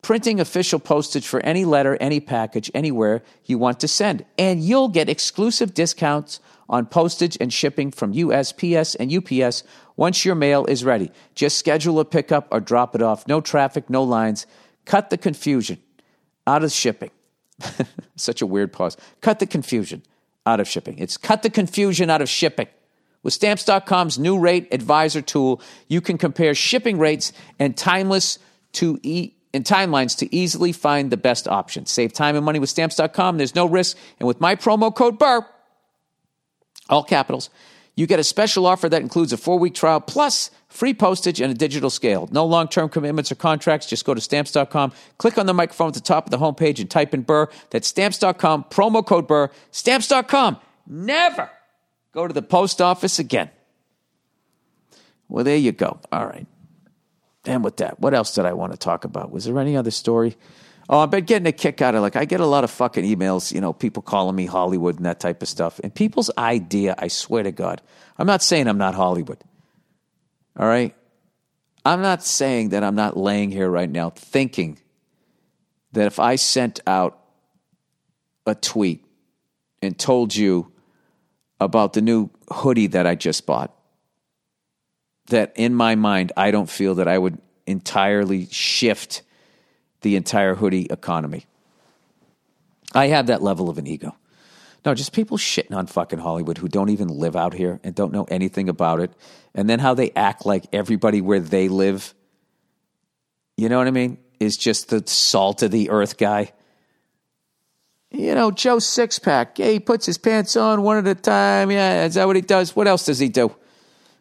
printing 0.00 0.40
official 0.40 0.78
postage 0.78 1.26
for 1.26 1.40
any 1.40 1.64
letter, 1.64 1.96
any 2.00 2.18
package, 2.20 2.70
anywhere 2.74 3.22
you 3.44 3.58
want 3.58 3.80
to 3.80 3.88
send. 3.88 4.24
And 4.38 4.62
you'll 4.62 4.88
get 4.88 5.08
exclusive 5.08 5.74
discounts 5.74 6.40
on 6.68 6.86
postage 6.86 7.36
and 7.40 7.52
shipping 7.52 7.90
from 7.90 8.14
USPS 8.14 8.96
and 8.98 9.12
UPS 9.12 9.62
once 9.96 10.24
your 10.24 10.34
mail 10.34 10.64
is 10.66 10.84
ready. 10.84 11.10
Just 11.34 11.58
schedule 11.58 12.00
a 12.00 12.04
pickup 12.04 12.48
or 12.50 12.60
drop 12.60 12.94
it 12.94 13.02
off. 13.02 13.28
No 13.28 13.40
traffic, 13.40 13.90
no 13.90 14.02
lines. 14.02 14.46
Cut 14.86 15.10
the 15.10 15.18
confusion 15.18 15.78
out 16.46 16.64
of 16.64 16.72
shipping. 16.72 17.10
Such 18.16 18.40
a 18.40 18.46
weird 18.46 18.72
pause. 18.72 18.96
Cut 19.20 19.38
the 19.38 19.46
confusion 19.46 20.02
out 20.46 20.60
of 20.60 20.66
shipping. 20.66 20.98
It's 20.98 21.16
cut 21.16 21.42
the 21.42 21.50
confusion 21.50 22.10
out 22.10 22.22
of 22.22 22.28
shipping. 22.28 22.68
With 23.22 23.34
stamps.com's 23.34 24.18
new 24.18 24.38
rate 24.38 24.68
advisor 24.72 25.22
tool, 25.22 25.60
you 25.88 26.00
can 26.00 26.18
compare 26.18 26.54
shipping 26.54 26.98
rates 26.98 27.32
and 27.58 27.76
timeless 27.76 28.38
to 28.72 28.98
e- 29.02 29.32
and 29.54 29.64
timelines 29.64 30.16
to 30.18 30.34
easily 30.34 30.72
find 30.72 31.10
the 31.10 31.16
best 31.16 31.46
option. 31.46 31.86
Save 31.86 32.12
time 32.12 32.36
and 32.36 32.44
money 32.44 32.58
with 32.58 32.70
stamps.com. 32.70 33.36
There's 33.36 33.54
no 33.54 33.66
risk. 33.66 33.96
And 34.18 34.26
with 34.26 34.40
my 34.40 34.56
promo 34.56 34.94
code 34.94 35.18
BURR, 35.18 35.46
all 36.88 37.04
capitals, 37.04 37.50
you 37.94 38.06
get 38.06 38.18
a 38.18 38.24
special 38.24 38.66
offer 38.66 38.88
that 38.88 39.02
includes 39.02 39.32
a 39.32 39.36
four 39.36 39.58
week 39.58 39.74
trial 39.74 40.00
plus 40.00 40.50
free 40.68 40.94
postage 40.94 41.40
and 41.40 41.52
a 41.52 41.54
digital 41.54 41.90
scale. 41.90 42.28
No 42.32 42.46
long 42.46 42.66
term 42.68 42.88
commitments 42.88 43.30
or 43.30 43.34
contracts. 43.34 43.86
Just 43.86 44.06
go 44.06 44.14
to 44.14 44.20
stamps.com, 44.20 44.92
click 45.18 45.36
on 45.36 45.46
the 45.46 45.54
microphone 45.54 45.88
at 45.88 45.94
the 45.94 46.00
top 46.00 46.26
of 46.26 46.30
the 46.30 46.38
homepage, 46.38 46.80
and 46.80 46.90
type 46.90 47.12
in 47.12 47.22
BURR. 47.22 47.50
That's 47.70 47.86
stamps.com, 47.86 48.64
promo 48.70 49.04
code 49.06 49.28
BURR. 49.28 49.50
Stamps.com. 49.70 50.56
Never 50.86 51.50
go 52.12 52.26
to 52.26 52.32
the 52.32 52.42
post 52.42 52.80
office 52.80 53.18
again. 53.18 53.50
Well, 55.28 55.44
there 55.44 55.56
you 55.56 55.72
go. 55.72 55.98
All 56.10 56.26
right. 56.26 56.46
And 57.44 57.64
with 57.64 57.78
that, 57.78 57.98
what 57.98 58.14
else 58.14 58.34
did 58.34 58.44
I 58.44 58.52
want 58.52 58.72
to 58.72 58.78
talk 58.78 59.04
about? 59.04 59.30
Was 59.32 59.46
there 59.46 59.58
any 59.58 59.76
other 59.76 59.90
story? 59.90 60.36
Oh, 60.88 60.98
I've 60.98 61.10
been 61.10 61.24
getting 61.24 61.46
a 61.46 61.52
kick 61.52 61.80
out 61.80 61.94
of 61.94 62.02
like 62.02 62.16
I 62.16 62.24
get 62.24 62.40
a 62.40 62.46
lot 62.46 62.64
of 62.64 62.70
fucking 62.70 63.04
emails, 63.04 63.52
you 63.52 63.60
know, 63.60 63.72
people 63.72 64.02
calling 64.02 64.36
me 64.36 64.46
Hollywood 64.46 64.96
and 64.96 65.06
that 65.06 65.20
type 65.20 65.42
of 65.42 65.48
stuff. 65.48 65.80
And 65.82 65.94
people's 65.94 66.30
idea, 66.36 66.94
I 66.98 67.08
swear 67.08 67.42
to 67.42 67.52
God, 67.52 67.80
I'm 68.18 68.26
not 68.26 68.42
saying 68.42 68.68
I'm 68.68 68.78
not 68.78 68.94
Hollywood. 68.94 69.42
All 70.56 70.66
right? 70.66 70.94
I'm 71.84 72.02
not 72.02 72.22
saying 72.22 72.70
that 72.70 72.84
I'm 72.84 72.94
not 72.94 73.16
laying 73.16 73.50
here 73.50 73.68
right 73.68 73.90
now 73.90 74.10
thinking 74.10 74.78
that 75.92 76.06
if 76.06 76.18
I 76.18 76.36
sent 76.36 76.80
out 76.86 77.18
a 78.46 78.54
tweet 78.54 79.04
and 79.80 79.98
told 79.98 80.34
you 80.34 80.71
about 81.64 81.92
the 81.92 82.02
new 82.02 82.30
hoodie 82.50 82.88
that 82.88 83.06
I 83.06 83.14
just 83.14 83.46
bought, 83.46 83.74
that 85.28 85.52
in 85.56 85.74
my 85.74 85.94
mind, 85.94 86.32
I 86.36 86.50
don't 86.50 86.68
feel 86.68 86.96
that 86.96 87.08
I 87.08 87.18
would 87.18 87.38
entirely 87.66 88.46
shift 88.50 89.22
the 90.02 90.16
entire 90.16 90.54
hoodie 90.54 90.86
economy. 90.90 91.46
I 92.94 93.06
have 93.08 93.26
that 93.28 93.42
level 93.42 93.70
of 93.70 93.78
an 93.78 93.86
ego. 93.86 94.14
No, 94.84 94.94
just 94.94 95.12
people 95.12 95.38
shitting 95.38 95.76
on 95.76 95.86
fucking 95.86 96.18
Hollywood 96.18 96.58
who 96.58 96.68
don't 96.68 96.90
even 96.90 97.08
live 97.08 97.36
out 97.36 97.54
here 97.54 97.78
and 97.84 97.94
don't 97.94 98.12
know 98.12 98.24
anything 98.24 98.68
about 98.68 99.00
it. 99.00 99.12
And 99.54 99.70
then 99.70 99.78
how 99.78 99.94
they 99.94 100.10
act 100.16 100.44
like 100.44 100.64
everybody 100.72 101.20
where 101.20 101.38
they 101.38 101.68
live, 101.68 102.14
you 103.56 103.68
know 103.68 103.78
what 103.78 103.86
I 103.86 103.92
mean, 103.92 104.18
is 104.40 104.56
just 104.56 104.88
the 104.88 105.04
salt 105.06 105.62
of 105.62 105.70
the 105.70 105.90
earth 105.90 106.18
guy. 106.18 106.52
You 108.12 108.34
know, 108.34 108.50
Joe 108.50 108.76
Sixpack, 108.76 109.58
yeah, 109.58 109.68
he 109.68 109.80
puts 109.80 110.04
his 110.04 110.18
pants 110.18 110.54
on 110.56 110.82
one 110.82 110.98
at 110.98 111.06
a 111.06 111.14
time. 111.14 111.70
Yeah, 111.70 112.04
is 112.04 112.14
that 112.14 112.26
what 112.26 112.36
he 112.36 112.42
does? 112.42 112.76
What 112.76 112.86
else 112.86 113.06
does 113.06 113.18
he 113.18 113.28
do? 113.28 113.54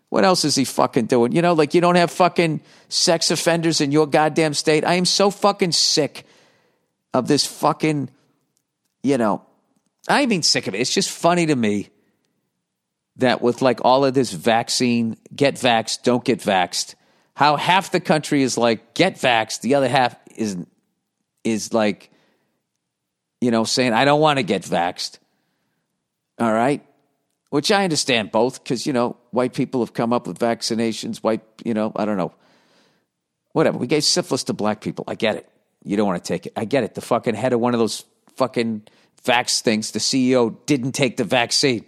What 0.10 0.24
else 0.24 0.46
is 0.46 0.56
he 0.56 0.66
fucking 0.66 1.06
doing? 1.06 1.32
You 1.32 1.42
know, 1.42 1.54
like 1.54 1.74
you 1.74 1.82
don't 1.82 1.96
have 1.96 2.12
fucking 2.12 2.62
sex 2.90 3.32
offenders 3.32 3.82
in 3.82 3.92
your 3.92 4.08
goddamn 4.08 4.54
state. 4.54 4.86
I 4.86 4.96
am 4.96 5.06
so 5.06 5.30
fucking 5.30 5.72
sick 5.72 6.26
of 7.14 7.28
this 7.28 7.46
fucking, 7.46 8.10
you 9.04 9.18
know, 9.18 9.44
I 10.08 10.26
mean 10.26 10.44
sick 10.44 10.68
of 10.68 10.76
it. 10.76 10.82
It's 10.82 10.94
just 10.94 11.10
funny 11.10 11.46
to 11.46 11.56
me 11.56 11.90
that 13.18 13.42
with 13.42 13.62
like 13.62 13.80
all 13.84 14.06
of 14.06 14.14
this 14.14 14.32
vaccine, 14.32 15.18
get 15.36 15.56
vaxxed, 15.56 16.04
don't 16.04 16.24
get 16.24 16.40
vaxxed, 16.40 16.96
how 17.36 17.56
half 17.56 17.92
the 17.92 18.00
country 18.00 18.44
is 18.44 18.58
like, 18.58 18.94
get 18.94 19.16
vaxxed, 19.16 19.62
the 19.62 19.76
other 19.76 19.88
half 19.88 20.16
is 20.36 20.58
is 21.44 21.74
like 21.74 22.11
you 23.42 23.52
know, 23.52 23.64
saying, 23.64 23.92
I 23.92 24.06
don't 24.06 24.22
want 24.22 24.38
to 24.38 24.44
get 24.44 24.62
vaxxed. 24.62 25.18
All 26.40 26.54
right. 26.54 26.86
Which 27.50 27.72
I 27.72 27.84
understand 27.84 28.32
both 28.32 28.64
because, 28.64 28.88
you 28.88 28.94
know, 28.94 29.18
white 29.32 29.54
people 29.54 29.82
have 29.82 29.94
come 29.94 30.14
up 30.14 30.28
with 30.28 30.40
vaccinations. 30.40 31.18
White, 31.18 31.42
you 31.66 31.74
know, 31.74 31.92
I 31.96 32.06
don't 32.06 32.18
know. 32.18 32.34
Whatever. 33.52 33.78
We 33.78 33.88
gave 33.88 34.06
syphilis 34.06 34.46
to 34.46 34.54
black 34.54 34.80
people. 34.80 35.04
I 35.08 35.16
get 35.16 35.36
it. 35.36 35.50
You 35.84 35.98
don't 35.98 36.08
want 36.08 36.24
to 36.24 36.28
take 36.28 36.46
it. 36.46 36.54
I 36.56 36.64
get 36.64 36.84
it. 36.84 36.94
The 36.94 37.02
fucking 37.02 37.36
head 37.36 37.52
of 37.52 37.60
one 37.60 37.74
of 37.74 37.80
those 37.80 38.06
fucking 38.38 38.84
vax 39.26 39.62
things, 39.62 39.92
the 39.92 40.00
CEO 40.00 40.56
didn't 40.66 40.94
take 40.94 41.18
the 41.18 41.24
vaccine. 41.24 41.86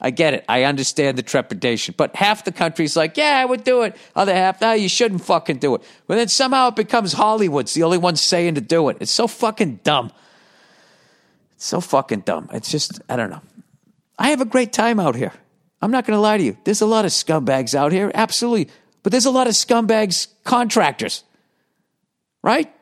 I 0.00 0.10
get 0.10 0.34
it. 0.34 0.44
I 0.48 0.64
understand 0.64 1.18
the 1.18 1.22
trepidation. 1.22 1.94
But 1.96 2.14
half 2.16 2.44
the 2.44 2.52
country's 2.52 2.96
like, 2.96 3.16
yeah, 3.16 3.38
I 3.38 3.44
would 3.44 3.64
do 3.64 3.82
it. 3.82 3.96
Other 4.14 4.34
half, 4.34 4.60
no, 4.60 4.72
you 4.72 4.88
shouldn't 4.88 5.22
fucking 5.22 5.58
do 5.58 5.74
it. 5.74 5.82
But 6.06 6.14
then 6.14 6.28
somehow 6.28 6.68
it 6.68 6.76
becomes 6.76 7.12
Hollywood's 7.12 7.74
the 7.74 7.82
only 7.82 7.98
one 7.98 8.16
saying 8.16 8.54
to 8.54 8.60
do 8.60 8.88
it. 8.88 8.98
It's 9.00 9.10
so 9.10 9.26
fucking 9.26 9.80
dumb. 9.82 10.12
So 11.62 11.82
fucking 11.82 12.20
dumb. 12.20 12.48
It's 12.54 12.70
just, 12.70 13.02
I 13.06 13.16
don't 13.16 13.28
know. 13.28 13.42
I 14.18 14.30
have 14.30 14.40
a 14.40 14.46
great 14.46 14.72
time 14.72 14.98
out 14.98 15.14
here. 15.14 15.32
I'm 15.82 15.90
not 15.90 16.06
going 16.06 16.16
to 16.16 16.20
lie 16.20 16.38
to 16.38 16.42
you. 16.42 16.56
There's 16.64 16.80
a 16.80 16.86
lot 16.86 17.04
of 17.04 17.10
scumbags 17.10 17.74
out 17.74 17.92
here, 17.92 18.10
absolutely. 18.14 18.72
But 19.02 19.12
there's 19.12 19.26
a 19.26 19.30
lot 19.30 19.46
of 19.46 19.52
scumbags 19.52 20.28
contractors, 20.42 21.22
right? 22.42 22.72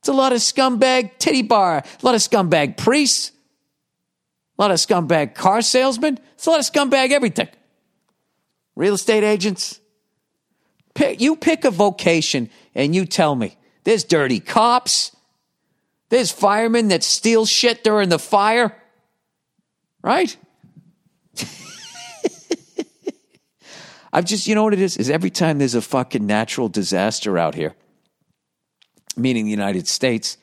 It's 0.00 0.08
a 0.08 0.14
lot 0.14 0.32
of 0.32 0.38
scumbag 0.38 1.18
titty 1.18 1.42
bar, 1.42 1.76
a 1.76 2.04
lot 2.06 2.14
of 2.14 2.22
scumbag 2.22 2.78
priests, 2.78 3.32
a 4.58 4.62
lot 4.62 4.70
of 4.70 4.78
scumbag 4.78 5.34
car 5.34 5.60
salesmen. 5.60 6.18
It's 6.34 6.46
a 6.46 6.50
lot 6.50 6.60
of 6.60 6.66
scumbag 6.66 7.10
everything. 7.10 7.48
Real 8.74 8.94
estate 8.94 9.24
agents. 9.24 9.78
Pick, 10.94 11.20
you 11.20 11.36
pick 11.36 11.66
a 11.66 11.70
vocation 11.70 12.48
and 12.74 12.94
you 12.94 13.04
tell 13.04 13.34
me. 13.34 13.56
There's 13.84 14.04
dirty 14.04 14.40
cops. 14.40 15.14
There's 16.12 16.30
firemen 16.30 16.88
that 16.88 17.02
steal 17.02 17.46
shit 17.46 17.82
during 17.82 18.10
the 18.10 18.18
fire. 18.18 18.76
Right? 20.02 20.36
I've 24.12 24.26
just, 24.26 24.46
you 24.46 24.54
know 24.54 24.62
what 24.62 24.74
it 24.74 24.80
is? 24.80 24.98
Is 24.98 25.08
every 25.08 25.30
time 25.30 25.56
there's 25.56 25.74
a 25.74 25.80
fucking 25.80 26.26
natural 26.26 26.68
disaster 26.68 27.38
out 27.38 27.54
here, 27.54 27.74
meaning 29.16 29.46
the 29.46 29.50
United 29.50 29.88
States, 29.88 30.36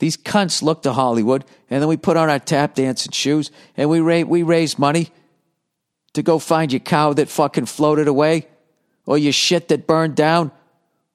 these 0.00 0.16
cunts 0.16 0.64
look 0.64 0.82
to 0.82 0.94
Hollywood, 0.94 1.44
and 1.70 1.80
then 1.80 1.88
we 1.88 1.96
put 1.96 2.16
on 2.16 2.28
our 2.28 2.40
tap 2.40 2.74
dancing 2.74 3.12
shoes 3.12 3.52
and 3.76 3.88
we, 3.88 4.00
ra- 4.00 4.22
we 4.22 4.42
raise 4.42 4.80
money 4.80 5.12
to 6.14 6.24
go 6.24 6.40
find 6.40 6.72
your 6.72 6.80
cow 6.80 7.12
that 7.12 7.28
fucking 7.28 7.66
floated 7.66 8.08
away, 8.08 8.48
or 9.06 9.16
your 9.16 9.32
shit 9.32 9.68
that 9.68 9.86
burned 9.86 10.16
down, 10.16 10.50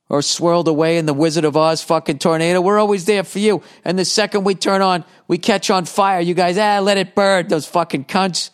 or 0.10 0.24
swirled 0.24 0.68
away 0.68 0.98
in 0.98 1.06
the 1.06 1.14
Wizard 1.14 1.46
of 1.46 1.56
Oz 1.56 1.84
fucking 1.84 2.18
tornado. 2.18 2.60
We're 2.60 2.80
always 2.80 3.06
there 3.06 3.24
for 3.24 3.38
you. 3.40 3.62
And 3.86 3.98
the 3.98 4.06
second 4.06 4.44
we 4.44 4.56
turn 4.56 4.82
on, 4.82 5.06
we 5.28 5.38
catch 5.38 5.70
on 5.70 5.86
fire. 5.86 6.20
You 6.20 6.34
guys, 6.34 6.58
ah, 6.58 6.80
let 6.80 6.98
it 6.98 7.14
burn, 7.14 7.48
those 7.48 7.68
fucking 7.68 8.06
cunts. 8.06 8.50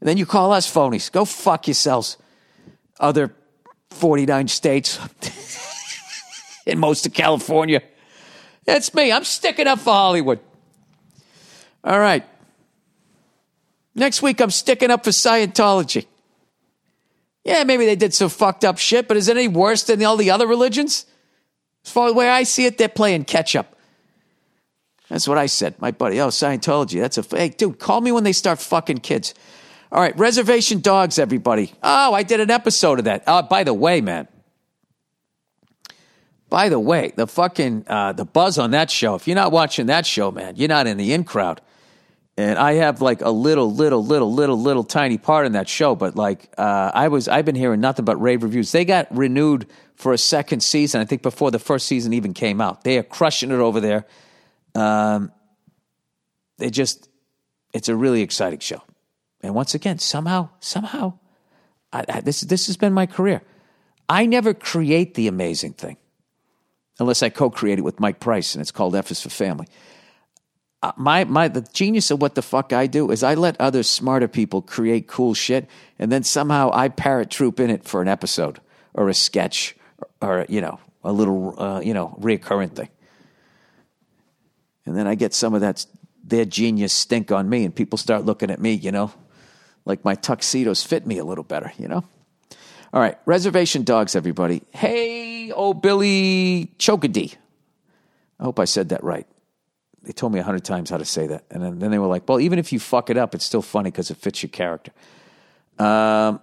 And 0.00 0.08
then 0.08 0.16
you 0.16 0.26
call 0.26 0.52
us 0.52 0.72
phonies. 0.72 1.10
Go 1.10 1.24
fuck 1.24 1.66
yourselves. 1.66 2.16
Other 3.00 3.34
49 3.90 4.48
states 4.48 5.00
in 6.66 6.78
most 6.78 7.06
of 7.06 7.12
California. 7.12 7.82
That's 8.64 8.94
me. 8.94 9.10
I'm 9.10 9.24
sticking 9.24 9.66
up 9.66 9.80
for 9.80 9.92
Hollywood. 9.92 10.38
All 11.82 11.98
right. 11.98 12.24
Next 13.94 14.22
week, 14.22 14.40
I'm 14.40 14.50
sticking 14.50 14.90
up 14.90 15.02
for 15.02 15.10
Scientology. 15.10 16.06
Yeah, 17.44 17.64
maybe 17.64 17.86
they 17.86 17.96
did 17.96 18.12
some 18.14 18.28
fucked 18.28 18.64
up 18.64 18.78
shit, 18.78 19.08
but 19.08 19.16
is 19.16 19.28
it 19.28 19.36
any 19.36 19.48
worse 19.48 19.82
than 19.84 20.02
all 20.04 20.16
the 20.16 20.30
other 20.30 20.46
religions? 20.46 21.06
As 21.84 21.90
far 21.90 22.06
as 22.06 22.12
the 22.12 22.18
way 22.18 22.28
I 22.28 22.42
see 22.42 22.66
it, 22.66 22.76
they're 22.76 22.88
playing 22.88 23.24
catch 23.24 23.56
up. 23.56 23.76
That's 25.08 25.26
what 25.26 25.38
I 25.38 25.46
said. 25.46 25.80
My 25.80 25.90
buddy, 25.90 26.20
oh, 26.20 26.28
Scientology, 26.28 27.00
that's 27.00 27.18
a, 27.18 27.36
hey, 27.36 27.48
dude, 27.48 27.78
call 27.78 28.00
me 28.00 28.12
when 28.12 28.24
they 28.24 28.32
start 28.32 28.60
fucking 28.60 28.98
kids. 28.98 29.34
All 29.90 30.00
right, 30.00 30.16
Reservation 30.16 30.80
Dogs, 30.80 31.18
everybody. 31.18 31.72
Oh, 31.82 32.14
I 32.14 32.22
did 32.22 32.38
an 32.38 32.50
episode 32.50 33.00
of 33.00 33.06
that. 33.06 33.24
Oh, 33.26 33.42
by 33.42 33.64
the 33.64 33.74
way, 33.74 34.00
man. 34.00 34.28
By 36.48 36.68
the 36.68 36.78
way, 36.78 37.12
the 37.16 37.26
fucking 37.26 37.86
uh, 37.88 38.12
the 38.12 38.24
buzz 38.24 38.58
on 38.58 38.72
that 38.72 38.90
show. 38.90 39.14
If 39.14 39.26
you're 39.26 39.36
not 39.36 39.52
watching 39.52 39.86
that 39.86 40.04
show, 40.04 40.30
man, 40.30 40.56
you're 40.56 40.68
not 40.68 40.86
in 40.86 40.96
the 40.96 41.12
in 41.12 41.24
crowd. 41.24 41.60
And 42.40 42.58
I 42.58 42.74
have 42.74 43.02
like 43.02 43.20
a 43.20 43.30
little, 43.30 43.70
little, 43.70 44.02
little, 44.02 44.32
little, 44.32 44.58
little 44.58 44.84
tiny 44.84 45.18
part 45.18 45.46
in 45.46 45.52
that 45.52 45.68
show. 45.68 45.94
But 45.94 46.16
like, 46.16 46.48
uh, 46.56 46.90
I 46.94 47.08
was, 47.08 47.28
I've 47.28 47.44
been 47.44 47.54
hearing 47.54 47.80
nothing 47.80 48.04
but 48.04 48.16
rave 48.16 48.42
reviews. 48.42 48.72
They 48.72 48.84
got 48.84 49.14
renewed 49.14 49.66
for 49.94 50.12
a 50.12 50.18
second 50.18 50.62
season. 50.62 51.00
I 51.00 51.04
think 51.04 51.22
before 51.22 51.50
the 51.50 51.58
first 51.58 51.86
season 51.86 52.14
even 52.14 52.32
came 52.32 52.60
out. 52.60 52.82
They 52.82 52.96
are 52.98 53.02
crushing 53.02 53.50
it 53.50 53.58
over 53.58 53.80
there. 53.80 54.06
Um, 54.74 55.32
they 56.56 56.70
just, 56.70 57.08
it's 57.74 57.88
a 57.88 57.96
really 57.96 58.22
exciting 58.22 58.60
show. 58.60 58.82
And 59.42 59.54
once 59.54 59.74
again, 59.74 59.98
somehow, 59.98 60.50
somehow, 60.60 61.18
I, 61.92 62.04
I, 62.08 62.20
this 62.20 62.42
this 62.42 62.66
has 62.66 62.76
been 62.76 62.92
my 62.92 63.06
career. 63.06 63.42
I 64.08 64.26
never 64.26 64.54
create 64.54 65.14
the 65.14 65.28
amazing 65.28 65.74
thing, 65.74 65.96
unless 66.98 67.22
I 67.22 67.30
co-create 67.30 67.78
it 67.78 67.82
with 67.82 68.00
Mike 68.00 68.20
Price, 68.20 68.54
and 68.54 68.60
it's 68.60 68.70
called 68.70 68.94
F 68.94 69.10
is 69.10 69.22
for 69.22 69.30
Family. 69.30 69.66
My 70.96 71.24
my 71.24 71.48
the 71.48 71.60
genius 71.60 72.10
of 72.10 72.22
what 72.22 72.34
the 72.34 72.42
fuck 72.42 72.72
I 72.72 72.86
do 72.86 73.10
is 73.10 73.22
I 73.22 73.34
let 73.34 73.60
other 73.60 73.82
smarter 73.82 74.28
people 74.28 74.62
create 74.62 75.08
cool 75.08 75.34
shit, 75.34 75.68
and 75.98 76.10
then 76.10 76.22
somehow 76.22 76.70
I 76.72 76.88
parrot 76.88 77.30
troop 77.30 77.60
in 77.60 77.68
it 77.68 77.84
for 77.84 78.00
an 78.00 78.08
episode 78.08 78.60
or 78.94 79.10
a 79.10 79.14
sketch 79.14 79.76
or, 80.22 80.40
or 80.40 80.46
you 80.48 80.62
know 80.62 80.80
a 81.04 81.12
little 81.12 81.60
uh, 81.60 81.80
you 81.80 81.92
know 81.92 82.16
reoccurring 82.18 82.74
thing, 82.74 82.88
and 84.86 84.96
then 84.96 85.06
I 85.06 85.16
get 85.16 85.34
some 85.34 85.52
of 85.52 85.60
that 85.60 85.84
their 86.30 86.44
genius 86.44 86.92
stink 86.92 87.30
on 87.30 87.48
me, 87.48 87.64
and 87.64 87.74
people 87.74 87.98
start 87.98 88.24
looking 88.24 88.50
at 88.50 88.60
me, 88.60 88.72
you 88.72 88.92
know, 88.92 89.12
like 89.84 90.04
my 90.04 90.14
tuxedos 90.14 90.82
fit 90.82 91.06
me 91.06 91.18
a 91.18 91.24
little 91.24 91.44
better, 91.44 91.72
you 91.78 91.88
know? 91.88 92.04
All 92.92 93.00
right, 93.00 93.18
reservation 93.26 93.84
dogs, 93.84 94.16
everybody. 94.16 94.62
Hey, 94.70 95.52
oh 95.52 95.74
Billy 95.74 96.72
Chokady. 96.78 97.36
I 98.38 98.44
hope 98.44 98.58
I 98.58 98.64
said 98.64 98.88
that 98.88 99.04
right. 99.04 99.26
They 100.02 100.12
told 100.12 100.32
me 100.32 100.40
a 100.40 100.42
hundred 100.42 100.64
times 100.64 100.88
how 100.88 100.96
to 100.96 101.04
say 101.04 101.26
that, 101.26 101.44
and 101.50 101.62
then, 101.62 101.78
then, 101.78 101.90
they 101.90 101.98
were 101.98 102.06
like, 102.06 102.28
"Well, 102.28 102.40
even 102.40 102.58
if 102.58 102.72
you 102.72 102.80
fuck 102.80 103.10
it 103.10 103.16
up, 103.16 103.34
it's 103.34 103.44
still 103.44 103.62
funny 103.62 103.90
because 103.90 104.10
it 104.10 104.16
fits 104.16 104.42
your 104.42 104.50
character." 104.50 104.92
Um, 105.78 106.40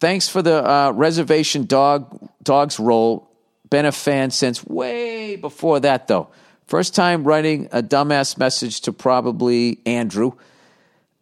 thanks 0.00 0.28
for 0.28 0.40
the 0.42 0.68
uh, 0.68 0.92
reservation 0.92 1.66
dog 1.66 2.28
dogs 2.42 2.80
role. 2.80 3.30
Been 3.68 3.84
a 3.84 3.92
fan 3.92 4.30
since 4.30 4.64
way 4.64 5.36
before 5.36 5.80
that, 5.80 6.08
though. 6.08 6.28
First 6.66 6.94
time 6.94 7.24
writing 7.24 7.68
a 7.72 7.82
dumbass 7.82 8.38
message 8.38 8.82
to 8.82 8.92
probably 8.92 9.80
Andrew. 9.84 10.32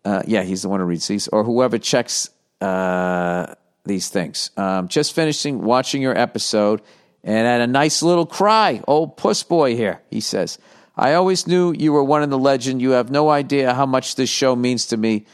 Uh, 0.04 0.22
yeah, 0.26 0.42
he's 0.42 0.62
the 0.62 0.68
one 0.68 0.78
who 0.78 0.86
reads 0.86 1.08
these, 1.08 1.26
or 1.28 1.42
whoever 1.42 1.78
checks 1.78 2.30
uh, 2.60 3.54
these 3.84 4.08
things. 4.08 4.50
Um, 4.56 4.88
just 4.88 5.14
finishing 5.14 5.62
watching 5.62 6.02
your 6.02 6.16
episode 6.16 6.80
and 7.24 7.46
had 7.46 7.60
a 7.60 7.66
nice 7.66 8.02
little 8.02 8.26
cry. 8.26 8.80
Old 8.86 9.16
puss 9.16 9.42
boy 9.42 9.74
here, 9.76 10.00
he 10.10 10.20
says. 10.20 10.58
I 10.96 11.14
always 11.14 11.46
knew 11.46 11.74
you 11.76 11.92
were 11.92 12.02
one 12.02 12.22
in 12.22 12.30
the 12.30 12.38
legend. 12.38 12.80
You 12.80 12.92
have 12.92 13.10
no 13.10 13.28
idea 13.28 13.74
how 13.74 13.84
much 13.84 14.14
this 14.14 14.30
show 14.30 14.56
means 14.56 14.86
to 14.86 14.96
me. 14.96 15.26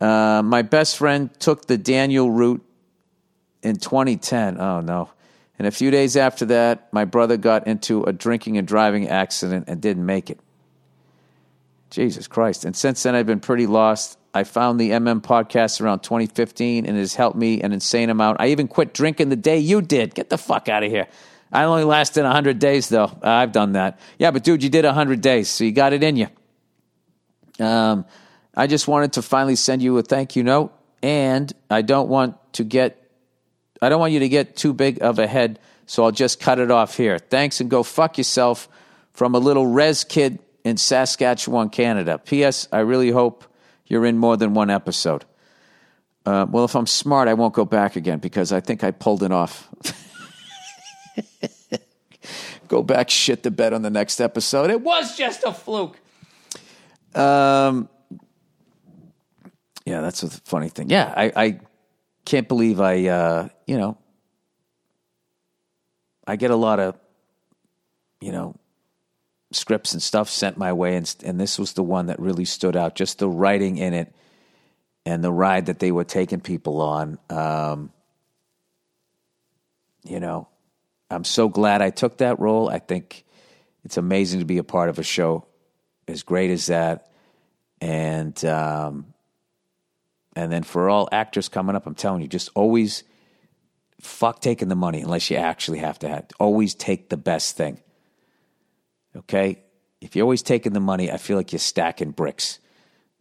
Uh, 0.00 0.42
my 0.44 0.62
best 0.62 0.96
friend 0.96 1.30
took 1.40 1.66
the 1.66 1.78
Daniel 1.78 2.30
route 2.30 2.64
in 3.62 3.76
2010. 3.76 4.60
Oh, 4.60 4.80
no. 4.80 5.10
And 5.58 5.66
a 5.66 5.70
few 5.70 5.90
days 5.90 6.16
after 6.16 6.44
that, 6.46 6.92
my 6.92 7.04
brother 7.04 7.36
got 7.36 7.66
into 7.66 8.04
a 8.04 8.12
drinking 8.12 8.58
and 8.58 8.68
driving 8.68 9.08
accident 9.08 9.64
and 9.66 9.80
didn't 9.80 10.06
make 10.06 10.30
it. 10.30 10.38
Jesus 11.90 12.28
Christ. 12.28 12.64
And 12.64 12.76
since 12.76 13.02
then, 13.02 13.14
I've 13.14 13.26
been 13.26 13.40
pretty 13.40 13.66
lost. 13.66 14.18
I 14.34 14.44
found 14.44 14.78
the 14.78 14.90
MM 14.90 15.22
podcast 15.22 15.80
around 15.80 16.00
2015 16.00 16.84
and 16.86 16.96
it 16.96 17.00
has 17.00 17.14
helped 17.14 17.36
me 17.36 17.62
an 17.62 17.72
insane 17.72 18.10
amount. 18.10 18.40
I 18.40 18.48
even 18.48 18.68
quit 18.68 18.92
drinking 18.92 19.30
the 19.30 19.36
day 19.36 19.58
you 19.58 19.80
did. 19.80 20.14
Get 20.14 20.28
the 20.28 20.38
fuck 20.38 20.68
out 20.68 20.82
of 20.82 20.90
here. 20.90 21.08
I 21.52 21.64
only 21.64 21.84
lasted 21.84 22.24
100 22.24 22.58
days, 22.58 22.88
though. 22.88 23.10
I've 23.22 23.52
done 23.52 23.72
that. 23.72 23.98
Yeah, 24.18 24.30
but 24.30 24.44
dude, 24.44 24.62
you 24.62 24.68
did 24.68 24.84
100 24.84 25.20
days, 25.20 25.48
so 25.48 25.64
you 25.64 25.72
got 25.72 25.92
it 25.92 26.02
in 26.02 26.16
you. 26.16 26.28
Um, 27.58 28.04
I 28.54 28.66
just 28.66 28.86
wanted 28.88 29.14
to 29.14 29.22
finally 29.22 29.56
send 29.56 29.82
you 29.82 29.96
a 29.98 30.02
thank 30.02 30.36
you 30.36 30.42
note, 30.42 30.72
and 31.02 31.52
I 31.70 31.82
don't 31.82 32.08
want 32.08 32.36
to 32.54 32.64
get, 32.64 33.10
I 33.80 33.88
don't 33.88 34.00
want 34.00 34.12
you 34.12 34.20
to 34.20 34.28
get 34.28 34.56
too 34.56 34.72
big 34.72 35.02
of 35.02 35.18
a 35.18 35.26
head, 35.26 35.58
so 35.86 36.04
I'll 36.04 36.12
just 36.12 36.40
cut 36.40 36.58
it 36.58 36.70
off 36.70 36.96
here. 36.96 37.18
Thanks 37.18 37.60
and 37.60 37.70
go 37.70 37.82
fuck 37.82 38.18
yourself 38.18 38.68
from 39.12 39.34
a 39.34 39.38
little 39.38 39.66
res 39.66 40.04
kid 40.04 40.38
in 40.64 40.76
Saskatchewan, 40.76 41.70
Canada. 41.70 42.18
P.S. 42.18 42.68
I 42.70 42.80
really 42.80 43.10
hope 43.10 43.44
you're 43.86 44.04
in 44.04 44.18
more 44.18 44.36
than 44.36 44.54
one 44.54 44.70
episode. 44.70 45.24
Uh, 46.26 46.46
well, 46.50 46.64
if 46.64 46.76
I'm 46.76 46.86
smart, 46.86 47.26
I 47.26 47.34
won't 47.34 47.54
go 47.54 47.64
back 47.64 47.96
again 47.96 48.18
because 48.18 48.52
I 48.52 48.60
think 48.60 48.84
I 48.84 48.90
pulled 48.90 49.22
it 49.22 49.32
off. 49.32 49.68
go 52.68 52.82
back, 52.82 53.10
shit 53.10 53.42
the 53.42 53.50
bed 53.50 53.72
on 53.72 53.82
the 53.82 53.90
next 53.90 54.20
episode. 54.20 54.70
It 54.70 54.80
was 54.80 55.16
just 55.16 55.44
a 55.44 55.52
fluke. 55.52 55.98
Um, 57.14 57.88
yeah, 59.84 60.00
that's 60.00 60.22
a 60.22 60.28
funny 60.28 60.68
thing. 60.68 60.90
Yeah, 60.90 61.12
I, 61.16 61.32
I 61.34 61.60
can't 62.24 62.46
believe 62.46 62.80
I, 62.80 63.06
uh, 63.06 63.48
you 63.66 63.78
know, 63.78 63.96
I 66.26 66.36
get 66.36 66.50
a 66.50 66.56
lot 66.56 66.78
of, 66.78 66.98
you 68.20 68.32
know, 68.32 68.54
scripts 69.50 69.92
and 69.94 70.02
stuff 70.02 70.28
sent 70.28 70.58
my 70.58 70.72
way, 70.72 70.96
and, 70.96 71.14
and 71.24 71.40
this 71.40 71.58
was 71.58 71.72
the 71.72 71.82
one 71.82 72.06
that 72.06 72.20
really 72.20 72.44
stood 72.44 72.76
out. 72.76 72.94
Just 72.94 73.18
the 73.18 73.28
writing 73.28 73.78
in 73.78 73.94
it 73.94 74.14
and 75.06 75.24
the 75.24 75.32
ride 75.32 75.66
that 75.66 75.78
they 75.78 75.90
were 75.90 76.04
taking 76.04 76.40
people 76.40 76.82
on. 76.82 77.18
Um, 77.30 77.90
you 80.04 80.20
know, 80.20 80.48
I'm 81.10 81.24
so 81.24 81.48
glad 81.48 81.82
I 81.82 81.90
took 81.90 82.18
that 82.18 82.38
role. 82.38 82.68
I 82.68 82.78
think 82.78 83.24
it's 83.84 83.96
amazing 83.96 84.40
to 84.40 84.44
be 84.44 84.58
a 84.58 84.64
part 84.64 84.88
of 84.88 84.98
a 84.98 85.02
show 85.02 85.46
as 86.06 86.22
great 86.22 86.50
as 86.50 86.66
that. 86.66 87.10
And 87.80 88.42
um, 88.44 89.14
and 90.34 90.52
then 90.52 90.62
for 90.62 90.88
all 90.88 91.08
actors 91.10 91.48
coming 91.48 91.74
up, 91.74 91.86
I'm 91.86 91.94
telling 91.94 92.22
you, 92.22 92.28
just 92.28 92.50
always 92.54 93.04
fuck 94.00 94.40
taking 94.40 94.68
the 94.68 94.76
money 94.76 95.00
unless 95.00 95.30
you 95.30 95.36
actually 95.36 95.78
have 95.78 95.98
to 96.00 96.08
have. 96.08 96.26
Always 96.38 96.74
take 96.74 97.08
the 97.08 97.16
best 97.16 97.56
thing. 97.56 97.80
Okay? 99.16 99.62
If 100.00 100.14
you're 100.14 100.24
always 100.24 100.42
taking 100.42 100.72
the 100.72 100.80
money, 100.80 101.10
I 101.10 101.16
feel 101.16 101.36
like 101.36 101.52
you're 101.52 101.58
stacking 101.58 102.12
bricks. 102.12 102.60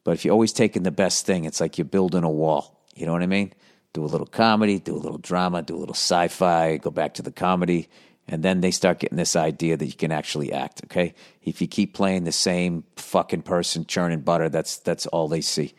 But 0.04 0.12
if 0.12 0.26
you're 0.26 0.34
always 0.34 0.54
taking 0.54 0.84
the 0.84 0.92
best 0.92 1.26
thing, 1.26 1.46
it's 1.46 1.60
like 1.60 1.78
you're 1.78 1.86
building 1.86 2.24
a 2.24 2.30
wall. 2.30 2.86
You 2.96 3.06
know 3.06 3.14
what 3.14 3.24
I 3.24 3.28
mean? 3.28 3.54
Do 3.94 4.04
a 4.04 4.08
little 4.08 4.28
comedy, 4.28 4.80
do 4.80 4.96
a 4.96 4.98
little 4.98 5.18
drama, 5.18 5.62
do 5.62 5.76
a 5.76 5.80
little 5.80 5.96
sci 5.96 6.28
fi, 6.28 6.78
go 6.78 6.92
back 6.92 7.16
to 7.16 7.22
the 7.22 7.32
comedy. 7.32 7.90
And 8.28 8.44
then 8.44 8.62
they 8.62 8.72
start 8.72 9.00
getting 9.00 9.18
this 9.18 9.36
idea 9.36 9.78
that 9.78 9.86
you 9.86 9.94
can 9.94 10.12
actually 10.12 10.52
act. 10.52 10.82
Okay? 10.86 11.16
If 11.42 11.62
you 11.62 11.68
keep 11.68 11.94
playing 11.94 12.26
the 12.26 12.32
same 12.32 12.84
fucking 12.98 13.44
person 13.44 13.86
churning 13.86 14.22
butter, 14.22 14.50
that's, 14.50 14.78
that's 14.80 15.08
all 15.08 15.28
they 15.28 15.42
see. 15.42 15.74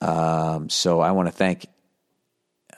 Um, 0.00 0.68
so 0.68 1.00
I 1.00 1.10
want 1.12 1.28
to 1.28 1.32
thank 1.32 1.66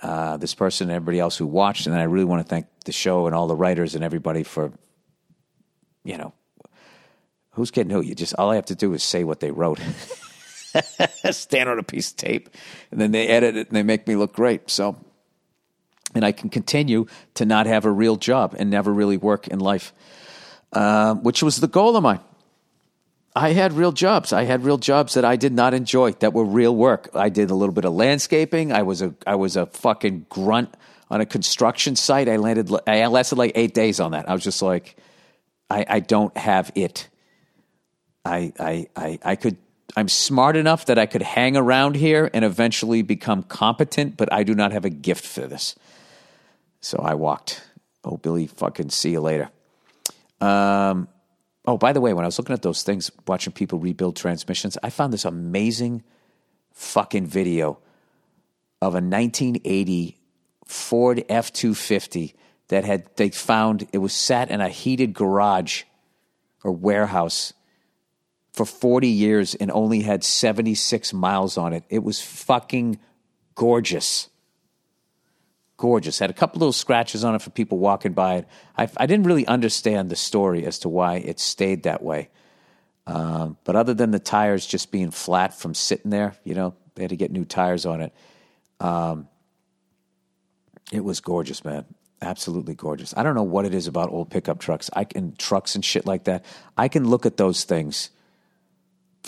uh, 0.02 0.36
this 0.36 0.54
person 0.54 0.88
and 0.88 0.96
everybody 0.96 1.18
else 1.18 1.36
who 1.36 1.46
watched, 1.46 1.86
and 1.86 1.96
I 1.96 2.04
really 2.04 2.24
want 2.24 2.44
to 2.44 2.48
thank 2.48 2.66
the 2.84 2.92
show 2.92 3.26
and 3.26 3.34
all 3.34 3.48
the 3.48 3.56
writers 3.56 3.94
and 3.94 4.04
everybody 4.04 4.42
for, 4.42 4.72
you 6.04 6.16
know, 6.16 6.32
who's 7.50 7.70
getting 7.70 7.90
who. 7.90 8.00
You 8.00 8.14
just 8.14 8.34
all 8.38 8.50
I 8.50 8.54
have 8.54 8.66
to 8.66 8.76
do 8.76 8.94
is 8.94 9.02
say 9.02 9.24
what 9.24 9.40
they 9.40 9.50
wrote, 9.50 9.80
stand 11.30 11.68
on 11.68 11.78
a 11.78 11.82
piece 11.82 12.10
of 12.10 12.16
tape, 12.16 12.50
and 12.90 13.00
then 13.00 13.12
they 13.12 13.28
edit 13.28 13.56
it 13.56 13.68
and 13.68 13.76
they 13.76 13.82
make 13.82 14.06
me 14.06 14.16
look 14.16 14.32
great. 14.32 14.70
So, 14.70 14.96
and 16.14 16.24
I 16.24 16.32
can 16.32 16.50
continue 16.50 17.06
to 17.34 17.44
not 17.44 17.66
have 17.66 17.84
a 17.84 17.90
real 17.90 18.16
job 18.16 18.54
and 18.58 18.70
never 18.70 18.92
really 18.92 19.16
work 19.16 19.48
in 19.48 19.60
life, 19.60 19.92
uh, 20.72 21.14
which 21.14 21.42
was 21.42 21.58
the 21.58 21.68
goal 21.68 21.96
of 21.96 22.02
mine. 22.02 22.20
I 23.38 23.52
had 23.52 23.72
real 23.72 23.92
jobs. 23.92 24.32
I 24.32 24.44
had 24.44 24.64
real 24.64 24.78
jobs 24.78 25.14
that 25.14 25.24
I 25.24 25.36
did 25.36 25.52
not 25.52 25.72
enjoy 25.72 26.12
that 26.12 26.32
were 26.32 26.44
real 26.44 26.74
work. 26.74 27.08
I 27.14 27.28
did 27.28 27.50
a 27.50 27.54
little 27.54 27.74
bit 27.74 27.84
of 27.84 27.92
landscaping. 27.92 28.72
I 28.72 28.82
was 28.82 29.00
a 29.00 29.14
I 29.26 29.36
was 29.36 29.56
a 29.56 29.66
fucking 29.66 30.26
grunt 30.28 30.74
on 31.08 31.20
a 31.20 31.26
construction 31.26 31.94
site. 31.94 32.28
I 32.28 32.36
landed 32.36 32.68
I 32.86 33.06
lasted 33.06 33.38
like 33.38 33.52
8 33.54 33.72
days 33.74 34.00
on 34.00 34.10
that. 34.10 34.28
I 34.28 34.32
was 34.32 34.42
just 34.42 34.60
like 34.60 34.96
I 35.70 35.84
I 35.88 36.00
don't 36.00 36.36
have 36.36 36.72
it. 36.74 37.08
I 38.24 38.52
I 38.58 38.88
I 38.96 39.18
I 39.22 39.36
could 39.36 39.56
I'm 39.96 40.08
smart 40.08 40.56
enough 40.56 40.86
that 40.86 40.98
I 40.98 41.06
could 41.06 41.22
hang 41.22 41.56
around 41.56 41.96
here 41.96 42.30
and 42.32 42.44
eventually 42.44 43.02
become 43.02 43.42
competent, 43.42 44.16
but 44.16 44.32
I 44.32 44.42
do 44.42 44.54
not 44.54 44.72
have 44.72 44.84
a 44.84 44.90
gift 44.90 45.26
for 45.26 45.46
this. 45.46 45.74
So 46.80 46.98
I 46.98 47.14
walked. 47.14 47.62
Oh, 48.04 48.16
Billy, 48.16 48.46
fucking 48.46 48.90
see 48.90 49.10
you 49.10 49.20
later. 49.20 49.50
Um, 50.40 51.08
Oh, 51.68 51.76
by 51.76 51.92
the 51.92 52.00
way, 52.00 52.14
when 52.14 52.24
I 52.24 52.28
was 52.28 52.38
looking 52.38 52.54
at 52.54 52.62
those 52.62 52.82
things, 52.82 53.10
watching 53.26 53.52
people 53.52 53.78
rebuild 53.78 54.16
transmissions, 54.16 54.78
I 54.82 54.88
found 54.88 55.12
this 55.12 55.26
amazing 55.26 56.02
fucking 56.72 57.26
video 57.26 57.78
of 58.80 58.94
a 58.94 59.04
1980 59.04 60.16
Ford 60.64 61.24
F 61.28 61.52
250 61.52 62.34
that 62.68 62.86
had, 62.86 63.14
they 63.16 63.28
found, 63.28 63.86
it 63.92 63.98
was 63.98 64.14
sat 64.14 64.50
in 64.50 64.62
a 64.62 64.70
heated 64.70 65.12
garage 65.12 65.82
or 66.64 66.72
warehouse 66.72 67.52
for 68.58 68.66
40 68.66 69.08
years 69.08 69.54
and 69.54 69.70
only 69.70 70.02
had 70.02 70.22
76 70.22 71.14
miles 71.14 71.56
on 71.56 71.72
it. 71.72 71.84
It 71.88 72.04
was 72.04 72.20
fucking 72.20 72.98
gorgeous 73.54 74.28
gorgeous. 75.78 76.18
Had 76.18 76.28
a 76.28 76.34
couple 76.34 76.58
little 76.58 76.72
scratches 76.72 77.24
on 77.24 77.34
it 77.34 77.40
for 77.40 77.50
people 77.50 77.78
walking 77.78 78.12
by 78.12 78.38
it. 78.38 78.48
I, 78.76 78.88
I 78.98 79.06
didn't 79.06 79.26
really 79.26 79.46
understand 79.46 80.10
the 80.10 80.16
story 80.16 80.66
as 80.66 80.80
to 80.80 80.88
why 80.88 81.16
it 81.16 81.40
stayed 81.40 81.84
that 81.84 82.02
way. 82.02 82.28
Um, 83.06 83.56
but 83.64 83.74
other 83.74 83.94
than 83.94 84.10
the 84.10 84.18
tires 84.18 84.66
just 84.66 84.90
being 84.90 85.10
flat 85.10 85.54
from 85.54 85.72
sitting 85.72 86.10
there, 86.10 86.34
you 86.44 86.54
know, 86.54 86.74
they 86.94 87.04
had 87.04 87.10
to 87.10 87.16
get 87.16 87.30
new 87.30 87.44
tires 87.44 87.86
on 87.86 88.02
it. 88.02 88.12
Um, 88.80 89.28
it 90.92 91.02
was 91.02 91.20
gorgeous, 91.20 91.64
man. 91.64 91.86
Absolutely 92.20 92.74
gorgeous. 92.74 93.14
I 93.16 93.22
don't 93.22 93.36
know 93.36 93.44
what 93.44 93.64
it 93.64 93.72
is 93.72 93.86
about 93.86 94.10
old 94.10 94.30
pickup 94.30 94.58
trucks. 94.58 94.90
I 94.92 95.04
can 95.04 95.36
trucks 95.36 95.76
and 95.76 95.84
shit 95.84 96.04
like 96.04 96.24
that. 96.24 96.44
I 96.76 96.88
can 96.88 97.08
look 97.08 97.24
at 97.24 97.36
those 97.36 97.62
things 97.62 98.10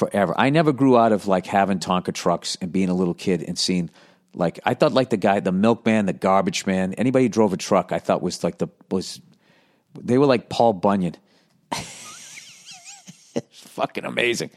forever. 0.01 0.35
I 0.37 0.51
never 0.51 0.73
grew 0.73 0.99
out 0.99 1.13
of 1.13 1.29
like 1.29 1.47
having 1.47 1.79
Tonka 1.79 2.13
trucks 2.13 2.57
and 2.61 2.73
being 2.73 2.89
a 2.89 2.95
little 2.95 3.15
kid 3.15 3.43
and 3.43 3.57
seeing 3.59 3.91
like 4.35 4.59
I 4.65 4.75
thought, 4.75 4.93
like 4.93 5.11
the 5.11 5.17
guy, 5.17 5.41
the 5.41 5.53
milkman, 5.53 6.07
the 6.07 6.13
garbage 6.13 6.67
man, 6.67 6.95
anybody 6.95 7.27
who 7.27 7.29
drove 7.29 7.53
a 7.53 7.57
truck, 7.57 7.93
I 7.93 7.99
thought 7.99 8.23
was 8.23 8.43
like 8.43 8.59
the 8.59 8.69
was. 8.91 9.21
They 9.99 10.19
were 10.19 10.27
like 10.27 10.49
Paul 10.49 10.73
Bunyan. 10.73 11.17
fucking 13.51 14.05
amazing. 14.05 14.51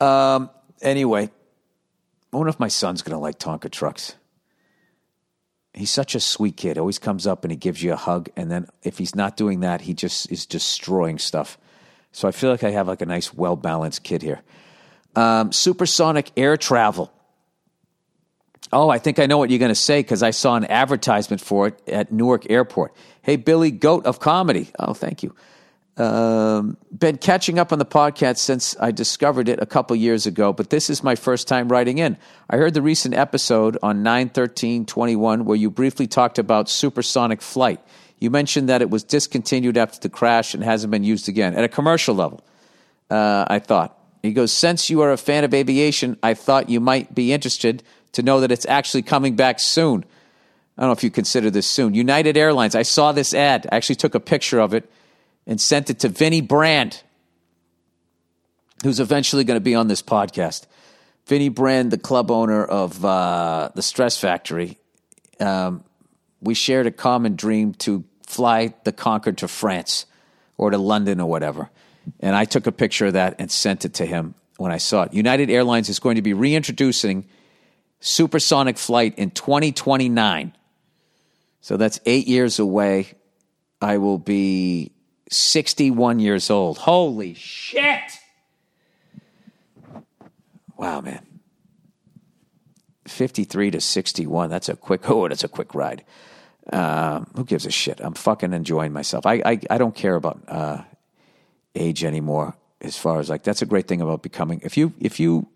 Um, 0.00 0.50
anyway, 0.82 1.30
I 2.32 2.36
wonder 2.36 2.50
if 2.50 2.58
my 2.58 2.68
son's 2.68 3.02
gonna 3.02 3.20
like 3.20 3.38
Tonka 3.38 3.70
trucks. 3.70 4.16
He's 5.72 5.90
such 5.90 6.14
a 6.14 6.20
sweet 6.20 6.56
kid. 6.56 6.78
Always 6.78 6.98
comes 6.98 7.26
up 7.26 7.44
and 7.44 7.50
he 7.50 7.56
gives 7.56 7.82
you 7.82 7.92
a 7.92 7.96
hug, 7.96 8.28
and 8.36 8.50
then 8.50 8.66
if 8.82 8.98
he's 8.98 9.14
not 9.14 9.36
doing 9.36 9.60
that, 9.60 9.82
he 9.82 9.94
just 9.94 10.32
is 10.32 10.46
destroying 10.46 11.18
stuff. 11.18 11.58
So 12.10 12.26
I 12.26 12.32
feel 12.32 12.50
like 12.50 12.64
I 12.64 12.70
have 12.70 12.88
like 12.88 13.02
a 13.02 13.06
nice, 13.06 13.34
well 13.34 13.56
balanced 13.56 14.02
kid 14.02 14.22
here. 14.22 14.40
Um, 15.16 15.52
supersonic 15.52 16.30
air 16.36 16.56
travel. 16.56 17.12
Oh, 18.72 18.88
I 18.88 18.98
think 18.98 19.18
I 19.18 19.26
know 19.26 19.38
what 19.38 19.50
you're 19.50 19.60
going 19.60 19.68
to 19.68 19.74
say 19.74 20.00
because 20.00 20.22
I 20.22 20.30
saw 20.30 20.56
an 20.56 20.64
advertisement 20.64 21.40
for 21.40 21.68
it 21.68 21.88
at 21.88 22.10
Newark 22.10 22.50
Airport. 22.50 22.94
Hey, 23.22 23.36
Billy 23.36 23.70
Goat 23.70 24.06
of 24.06 24.18
Comedy. 24.18 24.68
Oh, 24.78 24.94
thank 24.94 25.22
you. 25.22 25.34
Um, 25.96 26.76
been 26.96 27.18
catching 27.18 27.60
up 27.60 27.72
on 27.72 27.78
the 27.78 27.86
podcast 27.86 28.38
since 28.38 28.74
I 28.80 28.90
discovered 28.90 29.48
it 29.48 29.60
a 29.62 29.66
couple 29.66 29.94
years 29.94 30.26
ago, 30.26 30.52
but 30.52 30.70
this 30.70 30.90
is 30.90 31.04
my 31.04 31.14
first 31.14 31.46
time 31.46 31.68
writing 31.68 31.98
in. 31.98 32.16
I 32.50 32.56
heard 32.56 32.74
the 32.74 32.82
recent 32.82 33.14
episode 33.14 33.78
on 33.80 34.02
91321 34.02 35.44
where 35.44 35.56
you 35.56 35.70
briefly 35.70 36.08
talked 36.08 36.40
about 36.40 36.68
supersonic 36.68 37.40
flight. 37.40 37.80
You 38.18 38.30
mentioned 38.30 38.68
that 38.68 38.82
it 38.82 38.90
was 38.90 39.04
discontinued 39.04 39.76
after 39.76 40.00
the 40.00 40.08
crash 40.08 40.54
and 40.54 40.64
hasn't 40.64 40.90
been 40.90 41.04
used 41.04 41.28
again 41.28 41.54
at 41.54 41.62
a 41.62 41.68
commercial 41.68 42.14
level. 42.16 42.44
Uh, 43.08 43.44
I 43.46 43.60
thought. 43.60 43.96
He 44.24 44.32
goes, 44.32 44.52
Since 44.52 44.88
you 44.88 45.02
are 45.02 45.12
a 45.12 45.18
fan 45.18 45.44
of 45.44 45.52
aviation, 45.52 46.16
I 46.22 46.32
thought 46.32 46.70
you 46.70 46.80
might 46.80 47.14
be 47.14 47.30
interested 47.30 47.82
to 48.12 48.22
know 48.22 48.40
that 48.40 48.50
it's 48.50 48.64
actually 48.64 49.02
coming 49.02 49.36
back 49.36 49.60
soon. 49.60 50.02
I 50.78 50.80
don't 50.80 50.88
know 50.88 50.92
if 50.92 51.04
you 51.04 51.10
consider 51.10 51.50
this 51.50 51.66
soon. 51.66 51.92
United 51.92 52.34
Airlines, 52.38 52.74
I 52.74 52.84
saw 52.84 53.12
this 53.12 53.34
ad. 53.34 53.68
I 53.70 53.76
actually 53.76 53.96
took 53.96 54.14
a 54.14 54.20
picture 54.20 54.60
of 54.60 54.72
it 54.72 54.90
and 55.46 55.60
sent 55.60 55.90
it 55.90 55.98
to 55.98 56.08
Vinnie 56.08 56.40
Brand, 56.40 57.02
who's 58.82 58.98
eventually 58.98 59.44
going 59.44 59.58
to 59.58 59.62
be 59.64 59.74
on 59.74 59.88
this 59.88 60.00
podcast. 60.00 60.64
Vinnie 61.26 61.50
Brand, 61.50 61.90
the 61.90 61.98
club 61.98 62.30
owner 62.30 62.64
of 62.64 63.04
uh, 63.04 63.68
the 63.74 63.82
Stress 63.82 64.16
Factory, 64.16 64.78
um, 65.38 65.84
we 66.40 66.54
shared 66.54 66.86
a 66.86 66.90
common 66.90 67.36
dream 67.36 67.74
to 67.74 68.04
fly 68.26 68.72
the 68.84 68.92
Concorde 68.92 69.36
to 69.38 69.48
France 69.48 70.06
or 70.56 70.70
to 70.70 70.78
London 70.78 71.20
or 71.20 71.28
whatever. 71.28 71.68
And 72.20 72.34
I 72.36 72.44
took 72.44 72.66
a 72.66 72.72
picture 72.72 73.06
of 73.06 73.14
that 73.14 73.36
and 73.38 73.50
sent 73.50 73.84
it 73.84 73.94
to 73.94 74.06
him 74.06 74.34
when 74.56 74.72
I 74.72 74.78
saw 74.78 75.02
it. 75.02 75.14
United 75.14 75.50
Airlines 75.50 75.88
is 75.88 75.98
going 75.98 76.16
to 76.16 76.22
be 76.22 76.32
reintroducing 76.32 77.26
supersonic 78.00 78.78
flight 78.78 79.14
in 79.18 79.30
2029. 79.30 80.52
So 81.60 81.76
that's 81.76 82.00
eight 82.04 82.26
years 82.26 82.58
away. 82.58 83.14
I 83.80 83.98
will 83.98 84.18
be 84.18 84.92
61 85.30 86.20
years 86.20 86.50
old. 86.50 86.78
Holy 86.78 87.34
shit! 87.34 88.00
Wow, 90.76 91.00
man. 91.00 91.26
53 93.06 93.70
to 93.72 93.80
61. 93.80 94.50
That's 94.50 94.68
a 94.68 94.76
quick, 94.76 95.08
oh, 95.10 95.28
that's 95.28 95.44
a 95.44 95.48
quick 95.48 95.74
ride. 95.74 96.04
Um, 96.72 97.30
who 97.36 97.44
gives 97.44 97.66
a 97.66 97.70
shit? 97.70 98.00
I'm 98.00 98.14
fucking 98.14 98.52
enjoying 98.52 98.92
myself. 98.92 99.26
I, 99.26 99.42
I, 99.44 99.60
I 99.70 99.78
don't 99.78 99.94
care 99.94 100.14
about 100.14 100.40
uh, 100.48 100.82
age 101.74 102.04
anymore 102.04 102.56
as 102.80 102.96
far 102.96 103.18
as 103.18 103.30
like, 103.30 103.42
that's 103.42 103.62
a 103.62 103.66
great 103.66 103.88
thing 103.88 104.00
about 104.00 104.22
becoming, 104.22 104.60
if 104.62 104.76
you, 104.76 104.92
if 105.00 105.18
you 105.18 105.48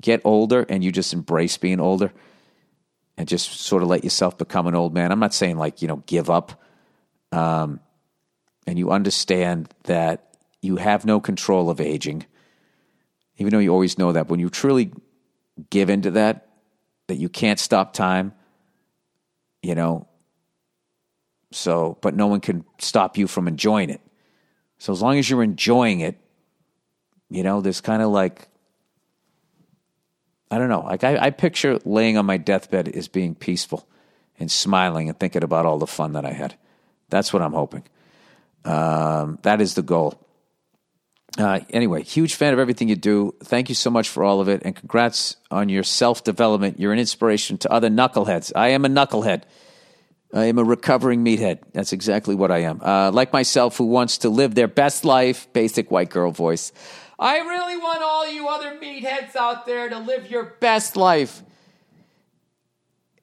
get 0.00 0.20
older 0.24 0.64
and 0.68 0.84
you 0.84 0.92
just 0.92 1.12
embrace 1.12 1.56
being 1.56 1.80
older 1.80 2.12
and 3.16 3.26
just 3.28 3.60
sort 3.60 3.82
of 3.82 3.88
let 3.88 4.04
yourself 4.04 4.38
become 4.38 4.66
an 4.66 4.74
old 4.74 4.94
man. 4.94 5.10
I'm 5.10 5.18
not 5.18 5.34
saying 5.34 5.58
like, 5.58 5.82
you 5.82 5.88
know, 5.88 6.02
give 6.06 6.30
up. 6.30 6.62
Um, 7.32 7.80
and 8.66 8.78
you 8.78 8.90
understand 8.90 9.72
that 9.84 10.36
you 10.62 10.76
have 10.76 11.04
no 11.04 11.20
control 11.20 11.70
of 11.70 11.80
aging, 11.80 12.26
even 13.36 13.50
though 13.50 13.58
you 13.58 13.72
always 13.72 13.98
know 13.98 14.12
that. 14.12 14.28
When 14.28 14.40
you 14.40 14.50
truly 14.50 14.92
give 15.70 15.90
into 15.90 16.12
that, 16.12 16.48
that 17.08 17.16
you 17.16 17.28
can't 17.28 17.58
stop 17.58 17.92
time, 17.92 18.34
you 19.62 19.74
know, 19.74 20.06
so, 21.50 21.98
but 22.02 22.14
no 22.14 22.26
one 22.26 22.40
can 22.40 22.64
stop 22.78 23.16
you 23.16 23.26
from 23.26 23.48
enjoying 23.48 23.90
it. 23.90 24.00
So 24.78 24.92
as 24.92 25.02
long 25.02 25.18
as 25.18 25.28
you're 25.28 25.42
enjoying 25.42 26.00
it, 26.00 26.16
you 27.30 27.42
know, 27.42 27.60
there's 27.60 27.80
kind 27.80 28.02
of 28.02 28.10
like 28.10 28.48
I 30.50 30.58
don't 30.58 30.68
know. 30.68 30.80
Like 30.80 31.04
I, 31.04 31.18
I 31.18 31.30
picture 31.30 31.78
laying 31.84 32.16
on 32.16 32.24
my 32.24 32.38
deathbed 32.38 32.88
as 32.88 33.08
being 33.08 33.34
peaceful 33.34 33.86
and 34.38 34.50
smiling 34.50 35.08
and 35.08 35.18
thinking 35.18 35.44
about 35.44 35.66
all 35.66 35.78
the 35.78 35.86
fun 35.86 36.12
that 36.12 36.24
I 36.24 36.32
had. 36.32 36.56
That's 37.10 37.32
what 37.32 37.42
I'm 37.42 37.52
hoping. 37.52 37.84
Um, 38.64 39.38
that 39.42 39.60
is 39.60 39.74
the 39.74 39.82
goal. 39.82 40.20
Uh, 41.36 41.60
anyway, 41.70 42.02
huge 42.02 42.34
fan 42.34 42.52
of 42.52 42.58
everything 42.58 42.88
you 42.88 42.96
do. 42.96 43.34
Thank 43.44 43.68
you 43.68 43.74
so 43.74 43.90
much 43.90 44.08
for 44.08 44.24
all 44.24 44.40
of 44.40 44.48
it, 44.48 44.62
and 44.64 44.74
congrats 44.74 45.36
on 45.50 45.68
your 45.68 45.82
self 45.82 46.24
development. 46.24 46.80
You're 46.80 46.92
an 46.92 46.98
inspiration 46.98 47.58
to 47.58 47.72
other 47.72 47.90
knuckleheads. 47.90 48.50
I 48.56 48.68
am 48.68 48.84
a 48.84 48.88
knucklehead. 48.88 49.42
I 50.32 50.44
am 50.44 50.58
a 50.58 50.64
recovering 50.64 51.24
meathead. 51.24 51.60
That's 51.72 51.92
exactly 51.92 52.34
what 52.34 52.50
I 52.50 52.58
am. 52.58 52.80
Uh, 52.82 53.10
like 53.10 53.32
myself, 53.32 53.76
who 53.78 53.86
wants 53.86 54.18
to 54.18 54.28
live 54.28 54.54
their 54.54 54.68
best 54.68 55.04
life. 55.04 55.50
Basic 55.52 55.90
white 55.90 56.10
girl 56.10 56.32
voice. 56.32 56.72
I 57.18 57.38
really 57.38 57.76
want 57.76 58.02
all 58.02 58.30
you 58.30 58.46
other 58.48 58.78
meatheads 58.78 59.34
out 59.34 59.66
there 59.66 59.88
to 59.88 59.98
live 59.98 60.30
your 60.30 60.44
best 60.60 60.96
life. 60.96 61.42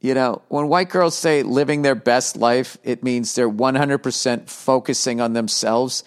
You 0.02 0.14
know, 0.14 0.42
when 0.50 0.68
white 0.68 0.90
girls 0.90 1.16
say 1.16 1.44
living 1.44 1.82
their 1.82 1.96
best 1.96 2.36
life, 2.36 2.78
it 2.84 3.04
means 3.04 3.34
they're 3.34 3.50
100% 3.50 4.50
focusing 4.50 5.22
on 5.22 5.34
themselves 5.34 6.04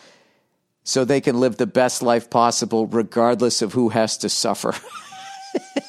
so 0.84 1.04
they 1.04 1.20
can 1.20 1.40
live 1.40 1.56
the 1.56 1.66
best 1.66 2.02
life 2.02 2.30
possible, 2.30 2.86
regardless 2.86 3.62
of 3.62 3.72
who 3.72 3.88
has 3.90 4.16
to 4.18 4.28
suffer. 4.28 4.74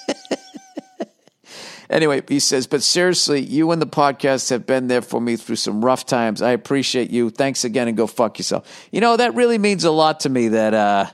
anyway, 1.89 2.21
he 2.27 2.39
says, 2.39 2.67
but 2.67 2.83
seriously, 2.83 3.41
you 3.41 3.71
and 3.71 3.81
the 3.81 3.87
podcast 3.87 4.49
have 4.49 4.65
been 4.65 4.87
there 4.87 5.01
for 5.01 5.19
me 5.19 5.35
through 5.35 5.57
some 5.57 5.83
rough 5.83 6.05
times. 6.05 6.41
I 6.41 6.51
appreciate 6.51 7.09
you. 7.09 7.29
Thanks 7.29 7.63
again 7.63 7.87
and 7.87 7.97
go 7.97 8.07
fuck 8.07 8.37
yourself. 8.37 8.87
You 8.91 9.01
know, 9.01 9.17
that 9.17 9.35
really 9.35 9.57
means 9.57 9.83
a 9.83 9.91
lot 9.91 10.21
to 10.21 10.29
me 10.29 10.49
that, 10.49 10.73
uh, 10.73 11.05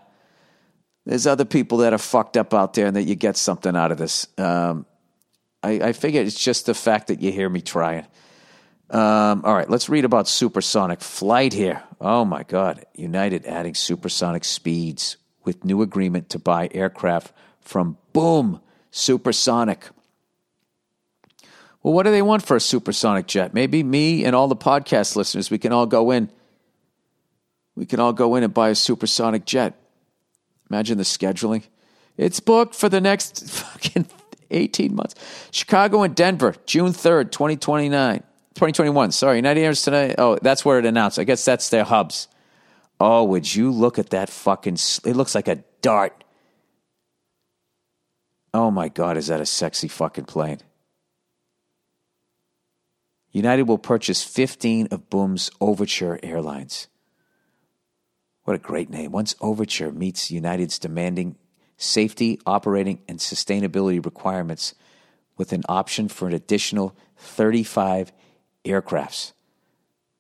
there's 1.06 1.28
other 1.28 1.46
people 1.46 1.80
that 1.80 1.94
are 1.94 2.00
fucked 2.00 2.36
up 2.36 2.54
out 2.54 2.74
there 2.74 2.88
and 2.88 2.96
that 2.96 3.04
you 3.04 3.16
get 3.16 3.38
something 3.38 3.76
out 3.76 3.92
of 3.92 4.00
this. 4.00 4.28
Um, 4.40 4.88
I, 5.62 5.90
I 5.90 5.94
figure 5.94 6.22
it's 6.22 6.44
just 6.44 6.66
the 6.66 6.74
fact 6.74 7.08
that 7.08 7.22
you 7.22 7.32
hear 7.32 7.50
me 7.50 7.62
trying. 7.62 8.08
Um, 8.90 9.42
all 9.46 9.56
right, 9.56 9.70
let's 9.70 9.90
read 9.90 10.06
about 10.06 10.28
supersonic 10.28 11.02
flight 11.02 11.54
here. 11.54 11.84
Oh 12.00 12.26
my 12.26 12.44
God. 12.44 12.86
United 12.96 13.46
adding 13.46 13.74
supersonic 13.74 14.44
speeds 14.44 15.18
with 15.44 15.66
new 15.66 15.82
agreement 15.82 16.30
to 16.30 16.40
buy 16.40 16.70
aircraft 16.72 17.34
from 17.62 17.98
Boom 18.14 18.62
Supersonic. 18.92 19.90
Well, 21.86 21.94
what 21.94 22.02
do 22.02 22.10
they 22.10 22.24
want 22.24 22.44
for 22.44 22.56
a 22.56 22.60
supersonic 22.60 23.28
jet? 23.28 23.54
Maybe 23.54 23.84
me 23.84 24.26
and 24.26 24.36
all 24.36 24.48
the 24.48 24.56
podcast 24.56 25.16
listeners, 25.16 25.52
we 25.52 25.60
can 25.60 25.72
all 25.72 25.86
go 25.86 26.10
in. 26.10 26.32
We 27.76 27.86
can 27.86 28.00
all 28.00 28.12
go 28.12 28.34
in 28.34 28.44
and 28.44 28.52
buy 28.52 28.70
a 28.70 28.76
supersonic 28.76 29.46
jet. 29.46 29.76
Imagine 30.72 30.98
the 30.98 31.04
scheduling. 31.04 31.62
It's 32.18 32.40
booked 32.40 32.74
for 32.74 32.90
the 32.90 33.00
next 33.00 33.48
fucking 33.52 34.08
18 34.50 34.96
months. 34.96 35.14
Chicago 35.52 36.02
and 36.02 36.16
Denver, 36.16 36.56
June 36.66 36.92
3rd, 36.92 37.32
2029. 37.32 38.18
2021, 38.18 39.12
sorry. 39.12 39.36
United 39.36 39.62
Airlines 39.62 39.84
tonight. 39.84 40.16
Oh, 40.18 40.40
that's 40.42 40.66
where 40.66 40.80
it 40.80 40.88
announced. 40.88 41.20
I 41.20 41.24
guess 41.24 41.46
that's 41.46 41.70
their 41.70 41.84
hubs. 41.84 42.28
Oh, 43.00 43.26
would 43.26 43.54
you 43.54 43.70
look 43.70 44.00
at 44.00 44.10
that 44.10 44.32
fucking. 44.32 44.80
It 45.04 45.16
looks 45.16 45.36
like 45.36 45.48
a 45.48 45.64
dart. 45.84 46.24
Oh 48.56 48.72
my 48.72 48.90
God, 48.90 49.18
is 49.18 49.28
that 49.28 49.40
a 49.40 49.46
sexy 49.46 49.88
fucking 49.88 50.26
plane? 50.26 50.62
United 53.36 53.64
will 53.64 53.78
purchase 53.78 54.24
15 54.24 54.88
of 54.92 55.10
Boom's 55.10 55.52
Overture 55.60 56.18
Airlines. 56.24 56.88
What 58.46 58.56
a 58.56 58.60
great 58.60 58.90
name. 58.90 59.12
Once 59.12 59.36
Overture 59.42 59.92
meets 59.92 60.32
United's 60.32 60.80
demanding 60.80 61.36
safety, 61.76 62.40
operating, 62.46 63.02
and 63.10 63.20
sustainability 63.20 64.04
requirements 64.04 64.74
with 65.36 65.52
an 65.52 65.64
option 65.68 66.08
for 66.08 66.30
an 66.30 66.34
additional 66.34 66.96
35 67.18 68.14
aircrafts. 68.64 69.34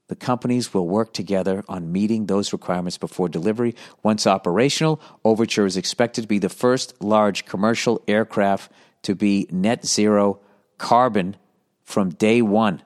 The 0.09 0.17
companies 0.17 0.73
will 0.73 0.85
work 0.85 1.13
together 1.13 1.63
on 1.69 1.93
meeting 1.93 2.25
those 2.25 2.51
requirements 2.51 2.97
before 2.97 3.29
delivery. 3.29 3.75
Once 4.03 4.27
operational, 4.27 4.99
Overture 5.23 5.65
is 5.65 5.77
expected 5.77 6.23
to 6.23 6.27
be 6.27 6.39
the 6.39 6.49
first 6.49 7.01
large 7.01 7.45
commercial 7.45 8.03
aircraft 8.09 8.73
to 9.03 9.15
be 9.15 9.47
net 9.49 9.85
zero 9.85 10.41
carbon 10.77 11.37
from 11.85 12.09
day 12.09 12.41
one. 12.41 12.81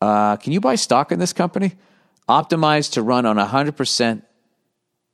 Uh, 0.00 0.36
can 0.36 0.52
you 0.52 0.60
buy 0.60 0.74
stock 0.74 1.12
in 1.12 1.18
this 1.18 1.32
company? 1.32 1.72
Optimized 2.28 2.92
to 2.92 3.02
run 3.02 3.26
on 3.26 3.36
100% 3.36 4.22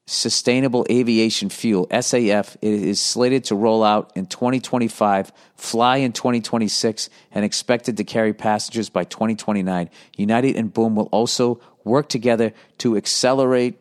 Sustainable 0.06 0.84
Aviation 0.90 1.48
Fuel, 1.48 1.86
SAF, 1.86 2.58
is 2.60 3.00
slated 3.00 3.44
to 3.44 3.54
roll 3.54 3.82
out 3.82 4.12
in 4.14 4.26
2025, 4.26 5.32
fly 5.56 5.96
in 5.96 6.12
2026, 6.12 7.08
and 7.32 7.42
expected 7.42 7.96
to 7.96 8.04
carry 8.04 8.34
passengers 8.34 8.90
by 8.90 9.04
2029. 9.04 9.88
United 10.18 10.56
and 10.56 10.74
Boom 10.74 10.94
will 10.94 11.06
also 11.06 11.58
work 11.84 12.10
together 12.10 12.52
to 12.78 12.98
accelerate 12.98 13.78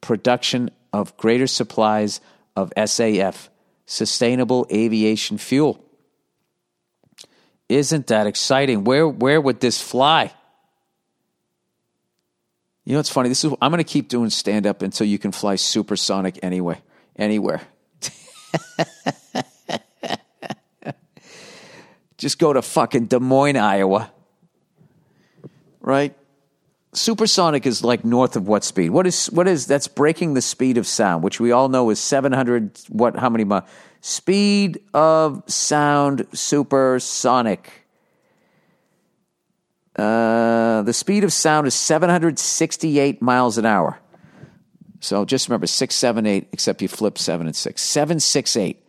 production 0.00 0.70
of 0.92 1.16
greater 1.16 1.46
supplies 1.46 2.20
of 2.56 2.72
SAF, 2.76 3.48
Sustainable 3.86 4.66
Aviation 4.72 5.38
Fuel. 5.38 5.84
Isn't 7.68 8.08
that 8.08 8.26
exciting? 8.26 8.82
Where, 8.82 9.06
where 9.06 9.40
would 9.40 9.60
this 9.60 9.80
fly? 9.80 10.32
You 12.84 12.94
know, 12.94 13.00
it's 13.00 13.10
funny. 13.10 13.28
This 13.28 13.44
is 13.44 13.52
I'm 13.60 13.70
going 13.70 13.78
to 13.78 13.84
keep 13.84 14.08
doing 14.08 14.30
stand 14.30 14.66
up 14.66 14.82
until 14.82 15.06
you 15.06 15.18
can 15.18 15.32
fly 15.32 15.56
supersonic 15.56 16.38
anyway, 16.42 16.80
anywhere. 17.16 17.60
Just 22.18 22.38
go 22.38 22.52
to 22.52 22.62
fucking 22.62 23.06
Des 23.06 23.18
Moines, 23.18 23.56
Iowa. 23.56 24.10
Right? 25.80 26.14
Supersonic 26.92 27.66
is 27.66 27.84
like 27.84 28.04
north 28.04 28.36
of 28.36 28.48
what 28.48 28.64
speed? 28.64 28.90
What 28.90 29.06
is 29.06 29.26
what 29.26 29.46
is 29.46 29.66
that's 29.66 29.86
breaking 29.86 30.34
the 30.34 30.42
speed 30.42 30.76
of 30.76 30.86
sound, 30.86 31.22
which 31.22 31.38
we 31.38 31.52
all 31.52 31.68
know 31.68 31.88
is 31.90 32.00
700 32.00 32.78
what 32.88 33.16
how 33.16 33.30
many 33.30 33.44
miles? 33.44 33.64
Speed 34.00 34.80
of 34.92 35.42
sound 35.46 36.26
supersonic. 36.32 37.79
Uh, 40.00 40.80
the 40.82 40.94
speed 40.94 41.24
of 41.24 41.32
sound 41.32 41.66
is 41.66 41.74
768 41.74 43.20
miles 43.20 43.58
an 43.58 43.66
hour. 43.66 43.98
So 45.00 45.26
just 45.26 45.48
remember 45.48 45.66
678, 45.66 46.48
except 46.52 46.80
you 46.80 46.88
flip 46.88 47.18
7 47.18 47.46
and 47.46 47.54
6. 47.54 47.82
768. 47.82 48.82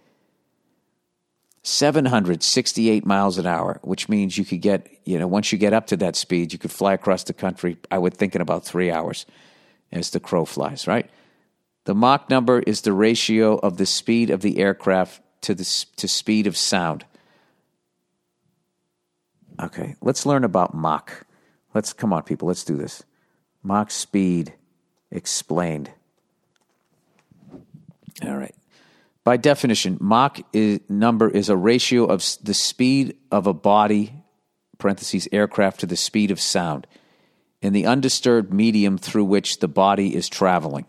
768 1.64 3.06
miles 3.06 3.38
an 3.38 3.46
hour, 3.46 3.80
which 3.84 4.08
means 4.08 4.38
you 4.38 4.46
could 4.46 4.62
get, 4.62 4.88
you 5.04 5.20
know, 5.20 5.28
once 5.28 5.52
you 5.52 5.58
get 5.58 5.74
up 5.74 5.88
to 5.88 5.98
that 5.98 6.16
speed, 6.16 6.54
you 6.54 6.60
could 6.60 6.72
fly 6.72 6.94
across 6.94 7.24
the 7.26 7.34
country, 7.34 7.78
I 7.92 7.98
would 7.98 8.14
think, 8.14 8.34
in 8.34 8.42
about 8.42 8.64
three 8.64 8.90
hours 8.90 9.26
as 9.92 10.12
the 10.12 10.20
crow 10.22 10.46
flies, 10.46 10.88
right? 10.88 11.10
The 11.84 11.94
Mach 11.94 12.30
number 12.30 12.60
is 12.60 12.82
the 12.82 12.94
ratio 12.94 13.58
of 13.58 13.76
the 13.78 13.86
speed 13.86 14.30
of 14.30 14.42
the 14.42 14.60
aircraft 14.60 15.22
to 15.42 15.54
the 15.54 15.86
to 15.98 16.08
speed 16.08 16.48
of 16.48 16.56
sound. 16.56 17.06
Okay, 19.62 19.96
let's 20.02 20.26
learn 20.26 20.44
about 20.44 20.74
Mach. 20.74 21.26
Let's 21.74 21.94
come 21.94 22.14
on, 22.14 22.24
people. 22.24 22.48
Let's 22.48 22.64
do 22.64 22.76
this. 22.76 23.04
Mach 23.64 23.92
speed 23.92 24.54
explained. 25.12 25.92
All 28.24 28.36
right. 28.36 28.56
By 29.24 29.38
definition, 29.38 29.98
Mach 30.02 30.40
is, 30.52 30.80
number 30.90 31.30
is 31.30 31.50
a 31.50 31.56
ratio 31.56 32.06
of 32.06 32.26
the 32.42 32.56
speed 32.56 33.18
of 33.32 33.46
a 33.46 33.54
body 33.54 34.14
(parentheses 34.80 35.28
aircraft) 35.32 35.82
to 35.82 35.86
the 35.86 35.96
speed 35.96 36.32
of 36.32 36.42
sound 36.42 36.88
in 37.62 37.72
the 37.72 37.86
undisturbed 37.86 38.52
medium 38.52 38.98
through 38.98 39.26
which 39.26 39.60
the 39.60 39.68
body 39.68 40.16
is 40.16 40.28
traveling. 40.28 40.86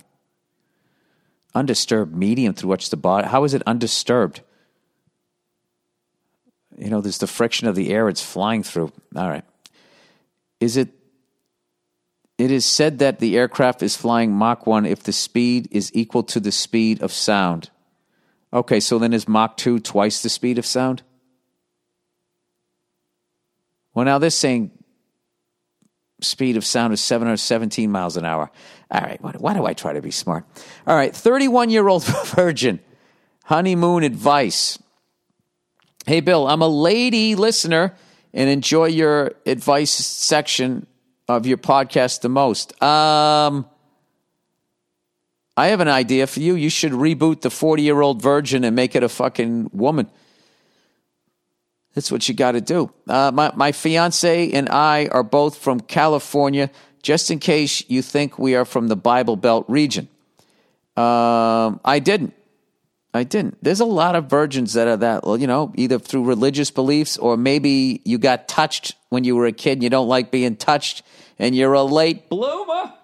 Undisturbed 1.55 2.17
medium 2.17 2.55
through 2.55 2.71
which 2.71 2.89
the 2.89 2.97
body. 2.97 3.29
How 3.29 3.45
is 3.45 3.53
it 3.53 3.63
undisturbed? 3.67 4.41
You 6.79 6.91
know, 6.91 7.01
there's 7.01 7.19
the 7.19 7.27
friction 7.27 7.69
of 7.69 7.77
the 7.77 7.91
air 7.91 8.09
it's 8.09 8.23
flying 8.23 8.63
through. 8.63 8.93
All 9.15 9.29
right. 9.29 9.45
Is 10.61 10.77
it 10.77 10.91
it 12.39 12.51
is 12.51 12.67
said 12.67 12.99
that 12.99 13.21
the 13.21 13.37
aircraft 13.37 13.83
is 13.83 13.95
flying 13.95 14.33
Mach 14.33 14.67
1 14.67 14.85
if 14.87 15.03
the 15.03 15.13
speed 15.13 15.69
is 15.71 15.93
equal 15.95 16.23
to 16.25 16.41
the 16.41 16.51
speed 16.51 17.01
of 17.03 17.13
sound. 17.13 17.71
Okay, 18.53 18.81
so 18.81 18.99
then 18.99 19.13
is 19.13 19.29
Mach 19.29 19.57
2 19.57 19.79
twice 19.79 20.23
the 20.23 20.29
speed 20.29 20.59
of 20.59 20.67
sound? 20.67 21.03
Well, 23.95 24.05
now 24.05 24.19
they're 24.19 24.31
saying 24.31 24.71
speed 26.21 26.57
of 26.57 26.65
sound 26.65 26.93
is 26.93 27.01
717 27.01 27.91
miles 27.91 28.17
an 28.17 28.25
hour. 28.25 28.51
All 28.91 29.01
right, 29.01 29.23
why, 29.23 29.33
why 29.39 29.55
do 29.55 29.67
I 29.67 29.75
try 29.75 29.93
to 29.93 30.03
be 30.03 30.11
smart? 30.11 30.45
All 30.87 30.97
right, 30.97 31.15
31 31.15 31.71
year 31.71 31.87
old 31.87 32.05
virgin, 32.35 32.81
honeymoon 33.45 34.03
advice. 34.03 34.79
Hey, 36.05 36.19
Bill, 36.19 36.49
I'm 36.49 36.63
a 36.63 36.69
lady 36.69 37.37
listener 37.37 37.95
and 38.35 38.51
enjoy 38.51 38.87
your 38.87 39.35
advice 39.47 39.93
section 39.93 40.89
of 41.29 41.47
your 41.47 41.59
podcast 41.59 42.23
the 42.23 42.29
most. 42.29 42.81
Um, 42.83 43.67
I 45.57 45.69
have 45.69 45.79
an 45.79 45.87
idea 45.87 46.27
for 46.27 46.41
you. 46.41 46.57
You 46.57 46.71
should 46.71 46.91
reboot 46.91 47.43
the 47.43 47.51
40 47.51 47.83
year 47.83 48.01
old 48.01 48.21
virgin 48.21 48.65
and 48.65 48.75
make 48.75 48.97
it 48.97 49.05
a 49.05 49.09
fucking 49.09 49.71
woman. 49.73 50.11
That's 51.95 52.11
what 52.11 52.29
you 52.29 52.35
got 52.35 52.53
to 52.53 52.61
do. 52.61 52.91
Uh, 53.07 53.31
my, 53.33 53.53
my 53.55 53.71
fiance 53.71 54.51
and 54.51 54.69
I 54.71 55.07
are 55.07 55.23
both 55.23 55.59
from 55.59 55.79
California, 55.79 56.71
just 57.03 57.31
in 57.31 57.39
case 57.39 57.89
you 57.89 58.03
think 58.03 58.41
we 58.41 58.57
are 58.57 58.65
from 58.65 58.89
the 58.89 58.97
Bible 58.97 59.37
Belt 59.37 59.67
region. 59.69 60.09
Um, 60.97 61.79
I 61.85 62.01
didn't. 62.03 62.35
I 63.15 63.25
didn't. 63.25 63.63
There's 63.63 63.81
a 63.81 63.85
lot 63.85 64.17
of 64.17 64.31
virgins 64.31 64.73
that 64.73 64.89
are 64.89 64.97
that, 64.97 65.25
you 65.39 65.47
know, 65.47 65.73
either 65.77 65.99
through 65.99 66.25
religious 66.25 66.71
beliefs 66.71 67.19
or 67.19 67.37
maybe 67.37 68.01
you 68.05 68.17
got 68.17 68.49
touched 68.49 68.95
when 69.11 69.25
you 69.25 69.37
were 69.37 69.47
a 69.47 69.53
kid 69.53 69.73
and 69.73 69.83
you 69.83 69.91
don't 69.91 70.09
like 70.09 70.31
being 70.31 70.57
touched 70.57 71.03
and 71.39 71.55
you're 71.55 71.75
a 71.75 71.83
late 71.83 72.31
bloomer. 72.31 72.95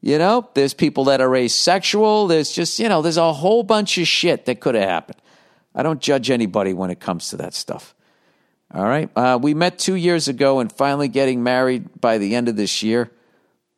You 0.00 0.18
know, 0.18 0.48
there's 0.54 0.72
people 0.72 1.04
that 1.04 1.20
are 1.20 1.34
asexual. 1.36 2.28
There's 2.28 2.52
just, 2.52 2.78
you 2.78 2.88
know, 2.88 3.02
there's 3.02 3.16
a 3.16 3.32
whole 3.32 3.62
bunch 3.62 3.98
of 3.98 4.06
shit 4.06 4.46
that 4.46 4.60
could 4.60 4.74
have 4.74 4.88
happened. 4.88 5.20
I 5.74 5.82
don't 5.82 6.00
judge 6.00 6.30
anybody 6.30 6.72
when 6.72 6.90
it 6.90 7.00
comes 7.00 7.28
to 7.30 7.36
that 7.38 7.52
stuff. 7.52 7.94
All 8.72 8.84
right. 8.84 9.10
Uh, 9.14 9.38
we 9.40 9.52
met 9.52 9.78
two 9.78 9.96
years 9.96 10.28
ago 10.28 10.60
and 10.60 10.72
finally 10.72 11.08
getting 11.08 11.42
married 11.42 12.00
by 12.00 12.18
the 12.18 12.34
end 12.34 12.48
of 12.48 12.56
this 12.56 12.82
year. 12.82 13.10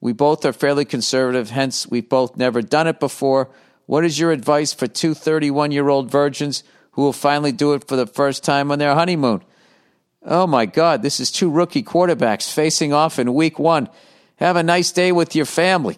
We 0.01 0.13
both 0.13 0.45
are 0.45 0.53
fairly 0.53 0.85
conservative, 0.85 1.51
hence, 1.51 1.89
we've 1.89 2.09
both 2.09 2.37
never 2.37 2.63
done 2.63 2.87
it 2.87 3.01
before. 3.01 3.51
What 3.89 4.05
is 4.05 4.19
your 4.19 4.33
advice 4.33 4.75
for 4.75 4.87
two 4.87 5.15
31 5.15 5.73
year 5.73 5.89
old 5.89 6.11
virgins 6.11 6.63
who 6.91 7.01
will 7.01 7.15
finally 7.15 7.53
do 7.53 7.73
it 7.73 7.89
for 7.89 7.97
the 7.97 8.07
first 8.07 8.45
time 8.45 8.71
on 8.71 8.79
their 8.79 8.95
honeymoon? 8.95 9.43
Oh 10.23 10.47
my 10.47 10.67
God, 10.67 11.01
this 11.01 11.21
is 11.21 11.31
two 11.31 11.49
rookie 11.51 11.83
quarterbacks 11.83 12.53
facing 12.53 12.93
off 12.93 13.19
in 13.19 13.33
week 13.33 13.59
one. 13.59 13.89
Have 14.37 14.57
a 14.57 14.63
nice 14.63 14.93
day 14.93 15.11
with 15.11 15.35
your 15.35 15.47
family. 15.47 15.97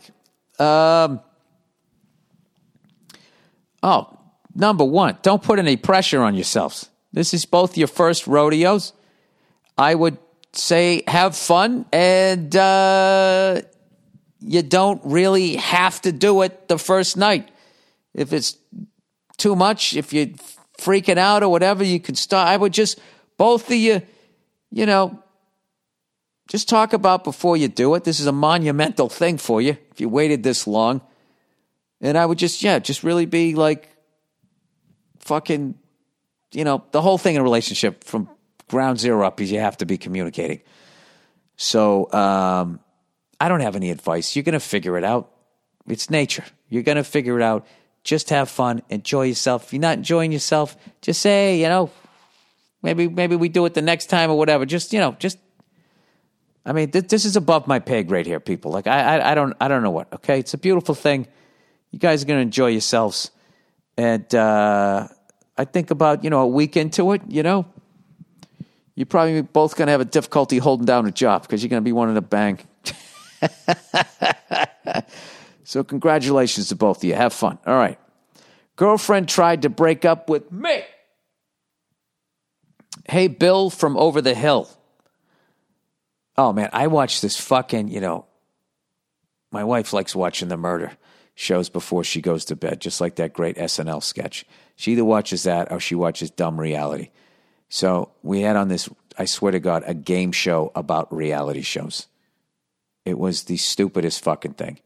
Um, 0.60 1.20
oh, 3.82 4.16
number 4.54 4.84
one, 4.84 5.18
don't 5.22 5.42
put 5.42 5.58
any 5.58 5.76
pressure 5.76 6.22
on 6.22 6.36
yourselves. 6.36 6.88
This 7.12 7.34
is 7.34 7.44
both 7.44 7.76
your 7.76 7.88
first 7.88 8.28
rodeos. 8.28 8.92
I 9.76 9.96
would 9.96 10.16
say 10.52 11.02
have 11.08 11.34
fun 11.34 11.86
and 11.92 12.54
uh, 12.54 13.62
you 14.38 14.62
don't 14.62 15.00
really 15.04 15.56
have 15.56 16.00
to 16.02 16.12
do 16.12 16.42
it 16.42 16.68
the 16.68 16.78
first 16.78 17.16
night. 17.16 17.50
If 18.14 18.32
it's 18.32 18.56
too 19.36 19.56
much, 19.56 19.96
if 19.96 20.12
you're 20.12 20.26
freaking 20.78 21.18
out 21.18 21.42
or 21.42 21.48
whatever, 21.48 21.84
you 21.84 22.00
can 22.00 22.14
stop. 22.14 22.46
I 22.46 22.56
would 22.56 22.72
just, 22.72 22.98
both 23.36 23.68
of 23.68 23.76
you, 23.76 24.02
you 24.70 24.86
know, 24.86 25.22
just 26.48 26.68
talk 26.68 26.92
about 26.92 27.22
before 27.22 27.56
you 27.56 27.68
do 27.68 27.94
it. 27.94 28.04
This 28.04 28.18
is 28.18 28.26
a 28.26 28.32
monumental 28.32 29.08
thing 29.08 29.38
for 29.38 29.62
you 29.62 29.76
if 29.90 30.00
you 30.00 30.08
waited 30.08 30.42
this 30.42 30.66
long. 30.66 31.00
And 32.00 32.16
I 32.18 32.26
would 32.26 32.38
just, 32.38 32.62
yeah, 32.62 32.78
just 32.78 33.04
really 33.04 33.26
be 33.26 33.54
like 33.54 33.88
fucking, 35.20 35.74
you 36.52 36.64
know, 36.64 36.84
the 36.90 37.00
whole 37.00 37.18
thing 37.18 37.36
in 37.36 37.40
a 37.40 37.44
relationship 37.44 38.04
from 38.04 38.28
ground 38.68 38.98
zero 38.98 39.24
up 39.26 39.40
is 39.40 39.52
you 39.52 39.60
have 39.60 39.76
to 39.78 39.86
be 39.86 39.98
communicating. 39.98 40.60
So, 41.56 42.10
um, 42.12 42.80
I 43.38 43.48
don't 43.48 43.60
have 43.60 43.76
any 43.76 43.90
advice. 43.90 44.36
You're 44.36 44.42
going 44.42 44.54
to 44.54 44.60
figure 44.60 44.98
it 44.98 45.04
out. 45.04 45.30
It's 45.86 46.10
nature. 46.10 46.44
You're 46.68 46.82
going 46.82 46.96
to 46.96 47.04
figure 47.04 47.38
it 47.38 47.42
out. 47.42 47.66
Just 48.02 48.30
have 48.30 48.48
fun. 48.48 48.82
Enjoy 48.88 49.22
yourself. 49.22 49.64
If 49.64 49.72
you're 49.72 49.80
not 49.80 49.98
enjoying 49.98 50.32
yourself, 50.32 50.76
just 51.02 51.20
say, 51.20 51.60
you 51.60 51.68
know, 51.68 51.90
maybe 52.82 53.08
maybe 53.08 53.36
we 53.36 53.48
do 53.48 53.64
it 53.66 53.74
the 53.74 53.82
next 53.82 54.06
time 54.06 54.30
or 54.30 54.38
whatever. 54.38 54.66
Just 54.66 54.92
you 54.92 55.00
know, 55.00 55.16
just. 55.18 55.38
I 56.64 56.72
mean, 56.72 56.90
th- 56.90 57.08
this 57.08 57.24
is 57.24 57.36
above 57.36 57.66
my 57.66 57.78
pay 57.78 58.02
grade 58.02 58.26
here, 58.26 58.38
people. 58.38 58.70
Like 58.70 58.86
I, 58.86 59.16
I, 59.16 59.32
I 59.32 59.34
don't, 59.34 59.56
I 59.60 59.68
don't 59.68 59.82
know 59.82 59.90
what. 59.90 60.12
Okay, 60.12 60.38
it's 60.38 60.52
a 60.52 60.58
beautiful 60.58 60.94
thing. 60.94 61.26
You 61.90 61.98
guys 61.98 62.22
are 62.22 62.26
going 62.26 62.36
to 62.36 62.42
enjoy 62.42 62.68
yourselves, 62.68 63.30
and 63.96 64.32
uh, 64.34 65.08
I 65.56 65.64
think 65.64 65.90
about 65.90 66.22
you 66.22 66.30
know 66.30 66.40
a 66.40 66.46
week 66.46 66.76
into 66.76 67.12
it, 67.12 67.22
you 67.28 67.42
know, 67.42 67.66
you're 68.94 69.06
probably 69.06 69.40
both 69.40 69.76
going 69.76 69.86
to 69.86 69.92
have 69.92 70.02
a 70.02 70.04
difficulty 70.04 70.58
holding 70.58 70.84
down 70.84 71.06
a 71.06 71.10
job 71.10 71.42
because 71.42 71.62
you're 71.62 71.70
going 71.70 71.82
to 71.82 71.84
be 71.84 71.92
wanting 71.92 72.16
to 72.16 72.20
bang. 72.20 72.58
so, 75.70 75.84
congratulations 75.84 76.70
to 76.70 76.74
both 76.74 76.96
of 76.96 77.04
you. 77.04 77.14
Have 77.14 77.32
fun. 77.32 77.56
All 77.64 77.76
right. 77.76 77.96
Girlfriend 78.74 79.28
tried 79.28 79.62
to 79.62 79.68
break 79.68 80.04
up 80.04 80.28
with 80.28 80.50
me. 80.50 80.82
Hey, 83.08 83.28
Bill 83.28 83.70
from 83.70 83.96
over 83.96 84.20
the 84.20 84.34
hill. 84.34 84.68
Oh, 86.36 86.52
man, 86.52 86.70
I 86.72 86.88
watch 86.88 87.20
this 87.20 87.38
fucking, 87.38 87.86
you 87.86 88.00
know, 88.00 88.26
my 89.52 89.62
wife 89.62 89.92
likes 89.92 90.12
watching 90.12 90.48
the 90.48 90.56
murder 90.56 90.90
shows 91.36 91.68
before 91.68 92.02
she 92.02 92.20
goes 92.20 92.46
to 92.46 92.56
bed, 92.56 92.80
just 92.80 93.00
like 93.00 93.14
that 93.14 93.32
great 93.32 93.54
SNL 93.56 94.02
sketch. 94.02 94.44
She 94.74 94.90
either 94.90 95.04
watches 95.04 95.44
that 95.44 95.70
or 95.70 95.78
she 95.78 95.94
watches 95.94 96.32
dumb 96.32 96.58
reality. 96.58 97.10
So 97.68 98.10
we 98.24 98.40
had 98.40 98.56
on 98.56 98.66
this, 98.66 98.88
I 99.16 99.24
swear 99.24 99.52
to 99.52 99.60
God, 99.60 99.84
a 99.86 99.94
game 99.94 100.32
show 100.32 100.72
about 100.74 101.14
reality 101.14 101.62
shows. 101.62 102.08
It 103.04 103.20
was 103.20 103.44
the 103.44 103.56
stupidest 103.56 104.24
fucking 104.24 104.54
thing. 104.54 104.80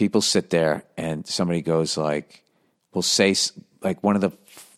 People 0.00 0.22
sit 0.22 0.48
there 0.48 0.84
and 0.96 1.26
somebody 1.26 1.60
goes 1.60 1.98
like, 1.98 2.42
will 2.94 3.02
say 3.02 3.34
like 3.82 4.02
one 4.02 4.14
of 4.14 4.22
the 4.22 4.32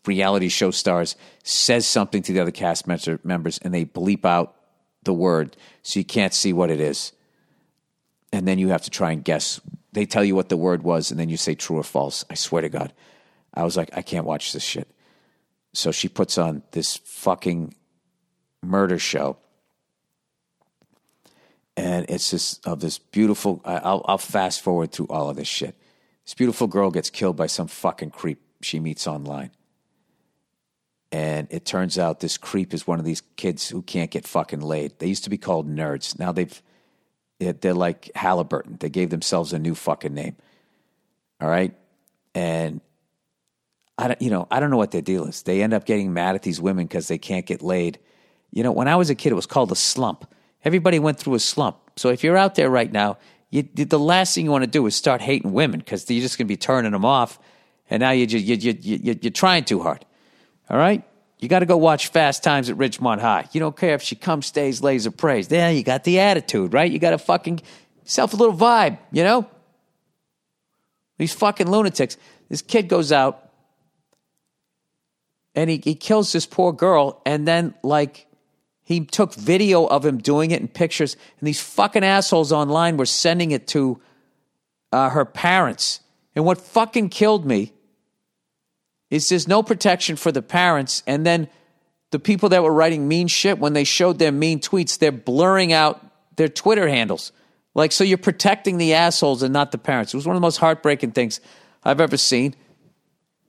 reality 0.04 0.48
show 0.48 0.72
stars 0.72 1.14
says 1.44 1.86
something 1.86 2.22
to 2.22 2.32
the 2.32 2.40
other 2.40 2.50
cast 2.50 2.88
members 2.88 3.58
and 3.58 3.72
they 3.72 3.84
bleep 3.84 4.24
out 4.24 4.56
the 5.04 5.12
word 5.12 5.56
so 5.84 6.00
you 6.00 6.04
can't 6.04 6.34
see 6.34 6.52
what 6.52 6.72
it 6.72 6.80
is. 6.80 7.12
And 8.32 8.48
then 8.48 8.58
you 8.58 8.70
have 8.70 8.82
to 8.82 8.90
try 8.90 9.12
and 9.12 9.22
guess. 9.22 9.60
They 9.92 10.06
tell 10.06 10.24
you 10.24 10.34
what 10.34 10.48
the 10.48 10.56
word 10.56 10.82
was 10.82 11.12
and 11.12 11.20
then 11.20 11.28
you 11.28 11.36
say 11.36 11.54
true 11.54 11.78
or 11.78 11.84
false. 11.84 12.24
I 12.28 12.34
swear 12.34 12.62
to 12.62 12.68
God. 12.68 12.92
I 13.54 13.62
was 13.62 13.76
like, 13.76 13.90
I 13.96 14.02
can't 14.02 14.26
watch 14.26 14.52
this 14.52 14.64
shit. 14.64 14.88
So 15.72 15.92
she 15.92 16.08
puts 16.08 16.36
on 16.36 16.64
this 16.72 16.96
fucking 16.96 17.76
murder 18.60 18.98
show 18.98 19.36
and 21.76 22.06
it's 22.08 22.30
just 22.30 22.66
of 22.66 22.80
this 22.80 22.98
beautiful. 22.98 23.60
I'll, 23.64 24.04
I'll 24.06 24.18
fast 24.18 24.60
forward 24.62 24.92
through 24.92 25.08
all 25.08 25.30
of 25.30 25.36
this 25.36 25.48
shit. 25.48 25.76
This 26.24 26.34
beautiful 26.34 26.66
girl 26.66 26.90
gets 26.90 27.10
killed 27.10 27.36
by 27.36 27.46
some 27.46 27.66
fucking 27.66 28.10
creep 28.10 28.40
she 28.60 28.78
meets 28.78 29.06
online, 29.06 29.50
and 31.10 31.48
it 31.50 31.64
turns 31.64 31.98
out 31.98 32.20
this 32.20 32.38
creep 32.38 32.72
is 32.72 32.86
one 32.86 32.98
of 32.98 33.04
these 33.04 33.22
kids 33.36 33.68
who 33.68 33.82
can't 33.82 34.10
get 34.10 34.26
fucking 34.26 34.60
laid. 34.60 34.98
They 34.98 35.08
used 35.08 35.24
to 35.24 35.30
be 35.30 35.38
called 35.38 35.68
nerds. 35.68 36.18
Now 36.18 36.32
they've 36.32 36.62
they're 37.38 37.74
like 37.74 38.10
Halliburton. 38.14 38.76
They 38.78 38.88
gave 38.88 39.10
themselves 39.10 39.52
a 39.52 39.58
new 39.58 39.74
fucking 39.74 40.14
name. 40.14 40.36
All 41.40 41.48
right, 41.48 41.74
and 42.34 42.80
I 43.98 44.08
don't, 44.08 44.22
you 44.22 44.30
know, 44.30 44.46
I 44.50 44.60
don't 44.60 44.70
know 44.70 44.76
what 44.76 44.90
their 44.90 45.02
deal 45.02 45.24
is. 45.24 45.42
They 45.42 45.62
end 45.62 45.74
up 45.74 45.84
getting 45.84 46.12
mad 46.12 46.34
at 46.34 46.42
these 46.42 46.60
women 46.60 46.86
because 46.86 47.08
they 47.08 47.18
can't 47.18 47.46
get 47.46 47.62
laid. 47.62 47.98
You 48.50 48.62
know, 48.62 48.72
when 48.72 48.88
I 48.88 48.96
was 48.96 49.10
a 49.10 49.14
kid, 49.14 49.32
it 49.32 49.36
was 49.36 49.46
called 49.46 49.72
a 49.72 49.76
slump. 49.76 50.32
Everybody 50.64 50.98
went 50.98 51.18
through 51.18 51.34
a 51.34 51.40
slump. 51.40 51.76
So 51.96 52.10
if 52.10 52.22
you're 52.22 52.36
out 52.36 52.54
there 52.54 52.70
right 52.70 52.90
now, 52.90 53.18
you, 53.50 53.62
the 53.62 53.98
last 53.98 54.34
thing 54.34 54.44
you 54.44 54.50
want 54.50 54.64
to 54.64 54.70
do 54.70 54.86
is 54.86 54.94
start 54.94 55.20
hating 55.20 55.52
women 55.52 55.80
because 55.80 56.08
you're 56.10 56.22
just 56.22 56.38
going 56.38 56.46
to 56.46 56.48
be 56.48 56.56
turning 56.56 56.92
them 56.92 57.04
off. 57.04 57.38
And 57.90 58.00
now 58.00 58.12
you, 58.12 58.24
you, 58.26 58.54
you, 58.54 58.76
you, 58.80 59.18
you're 59.20 59.30
trying 59.30 59.64
too 59.64 59.80
hard. 59.80 60.04
All 60.70 60.78
right? 60.78 61.02
You 61.38 61.48
got 61.48 61.58
to 61.58 61.66
go 61.66 61.76
watch 61.76 62.08
Fast 62.08 62.42
Times 62.42 62.70
at 62.70 62.76
Ridgemont 62.76 63.20
High. 63.20 63.48
You 63.52 63.60
don't 63.60 63.76
care 63.76 63.94
if 63.94 64.02
she 64.02 64.14
comes, 64.14 64.46
stays, 64.46 64.80
lays, 64.80 65.06
or 65.06 65.10
prays. 65.10 65.48
There, 65.48 65.70
you 65.72 65.82
got 65.82 66.04
the 66.04 66.20
attitude, 66.20 66.72
right? 66.72 66.90
You 66.90 66.98
got 66.98 67.10
to 67.10 67.18
fucking 67.18 67.60
self 68.04 68.32
a 68.32 68.36
little 68.36 68.56
vibe, 68.56 68.98
you 69.10 69.24
know? 69.24 69.46
These 71.18 71.34
fucking 71.34 71.68
lunatics. 71.68 72.16
This 72.48 72.62
kid 72.62 72.88
goes 72.88 73.12
out 73.12 73.50
and 75.54 75.68
he, 75.68 75.80
he 75.82 75.94
kills 75.94 76.32
this 76.32 76.46
poor 76.46 76.72
girl, 76.72 77.20
and 77.26 77.46
then, 77.46 77.74
like, 77.82 78.26
he 78.84 79.04
took 79.04 79.34
video 79.34 79.86
of 79.86 80.04
him 80.04 80.18
doing 80.18 80.50
it 80.50 80.60
and 80.60 80.72
pictures, 80.72 81.16
and 81.38 81.46
these 81.46 81.60
fucking 81.60 82.04
assholes 82.04 82.52
online 82.52 82.96
were 82.96 83.06
sending 83.06 83.52
it 83.52 83.66
to 83.68 84.00
uh, 84.90 85.10
her 85.10 85.24
parents. 85.24 86.00
And 86.34 86.44
what 86.44 86.58
fucking 86.58 87.10
killed 87.10 87.46
me 87.46 87.72
is 89.10 89.28
there's 89.28 89.46
no 89.46 89.62
protection 89.62 90.16
for 90.16 90.32
the 90.32 90.42
parents, 90.42 91.02
and 91.06 91.24
then 91.24 91.48
the 92.10 92.18
people 92.18 92.50
that 92.50 92.62
were 92.62 92.72
writing 92.72 93.08
mean 93.08 93.28
shit 93.28 93.58
when 93.58 93.72
they 93.72 93.84
showed 93.84 94.18
their 94.18 94.32
mean 94.32 94.60
tweets, 94.60 94.98
they're 94.98 95.12
blurring 95.12 95.72
out 95.72 96.04
their 96.36 96.48
Twitter 96.48 96.88
handles. 96.88 97.32
Like, 97.74 97.92
so 97.92 98.04
you're 98.04 98.18
protecting 98.18 98.76
the 98.76 98.94
assholes 98.94 99.42
and 99.42 99.52
not 99.52 99.72
the 99.72 99.78
parents. 99.78 100.12
It 100.12 100.16
was 100.16 100.26
one 100.26 100.36
of 100.36 100.40
the 100.40 100.46
most 100.46 100.58
heartbreaking 100.58 101.12
things 101.12 101.40
I've 101.82 102.00
ever 102.00 102.18
seen. 102.18 102.54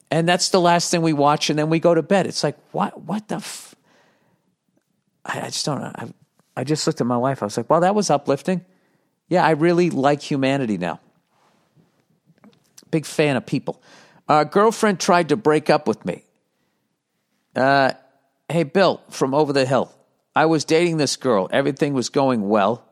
And 0.10 0.30
that's 0.30 0.50
the 0.50 0.62
last 0.62 0.92
thing 0.92 1.02
we 1.02 1.12
watch, 1.12 1.50
and 1.50 1.58
then 1.58 1.70
we 1.70 1.80
go 1.80 1.94
to 1.94 2.04
bed. 2.04 2.28
It's 2.28 2.44
like, 2.44 2.58
what? 2.72 3.02
What 3.02 3.28
the? 3.28 3.44
I, 5.26 5.42
I 5.42 5.46
just 5.46 5.66
don't 5.66 5.82
know. 5.82 5.92
I, 5.96 6.14
I 6.56 6.64
just 6.64 6.86
looked 6.86 7.02
at 7.02 7.08
my 7.08 7.18
wife. 7.18 7.42
I 7.42 7.46
was 7.46 7.58
like, 7.58 7.70
well, 7.70 7.82
that 7.82 7.96
was 7.96 8.10
uplifting. 8.10 8.64
Yeah, 9.28 9.46
I 9.46 9.52
really 9.52 9.90
like 9.90 10.22
humanity 10.22 10.78
now. 10.78 11.00
Big 12.92 13.06
fan 13.06 13.36
of 13.36 13.46
people. 13.46 13.82
Uh, 14.28 14.44
girlfriend 14.44 15.00
tried 15.00 15.30
to 15.30 15.36
break 15.36 15.70
up 15.70 15.88
with 15.88 16.06
me. 16.06 16.24
Uh, 17.56 17.94
hey, 18.50 18.64
Bill 18.64 19.02
from 19.10 19.34
over 19.34 19.54
the 19.54 19.66
hill. 19.66 19.92
I 20.36 20.46
was 20.46 20.66
dating 20.66 20.98
this 20.98 21.16
girl. 21.16 21.50
Everything 21.52 21.94
was 21.94 22.10
going 22.10 22.48
well 22.48 22.86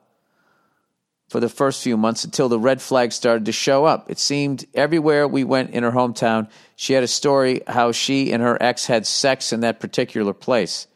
for 1.32 1.39
the 1.39 1.49
first 1.49 1.82
few 1.82 1.95
months 1.95 2.25
until 2.25 2.49
the 2.49 2.59
red 2.59 2.82
flags 2.82 3.15
started 3.15 3.45
to 3.45 3.53
show 3.53 3.86
up. 3.86 4.11
It 4.11 4.19
seemed 4.19 4.65
everywhere 4.73 5.27
we 5.27 5.45
went 5.45 5.69
in 5.69 5.84
her 5.84 5.91
hometown, 5.91 6.49
she 6.75 6.91
had 6.91 7.03
a 7.03 7.07
story 7.07 7.61
how 7.67 7.93
she 7.93 8.34
and 8.34 8.43
her 8.43 8.61
ex 8.61 8.86
had 8.86 9.07
sex 9.07 9.53
in 9.53 9.61
that 9.61 9.79
particular 9.79 10.34
place. 10.34 10.88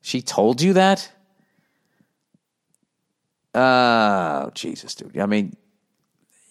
She 0.00 0.22
told 0.22 0.62
you 0.62 0.74
that? 0.74 1.10
Oh, 3.54 4.50
Jesus, 4.54 4.94
dude. 4.94 5.18
I 5.18 5.26
mean, 5.26 5.56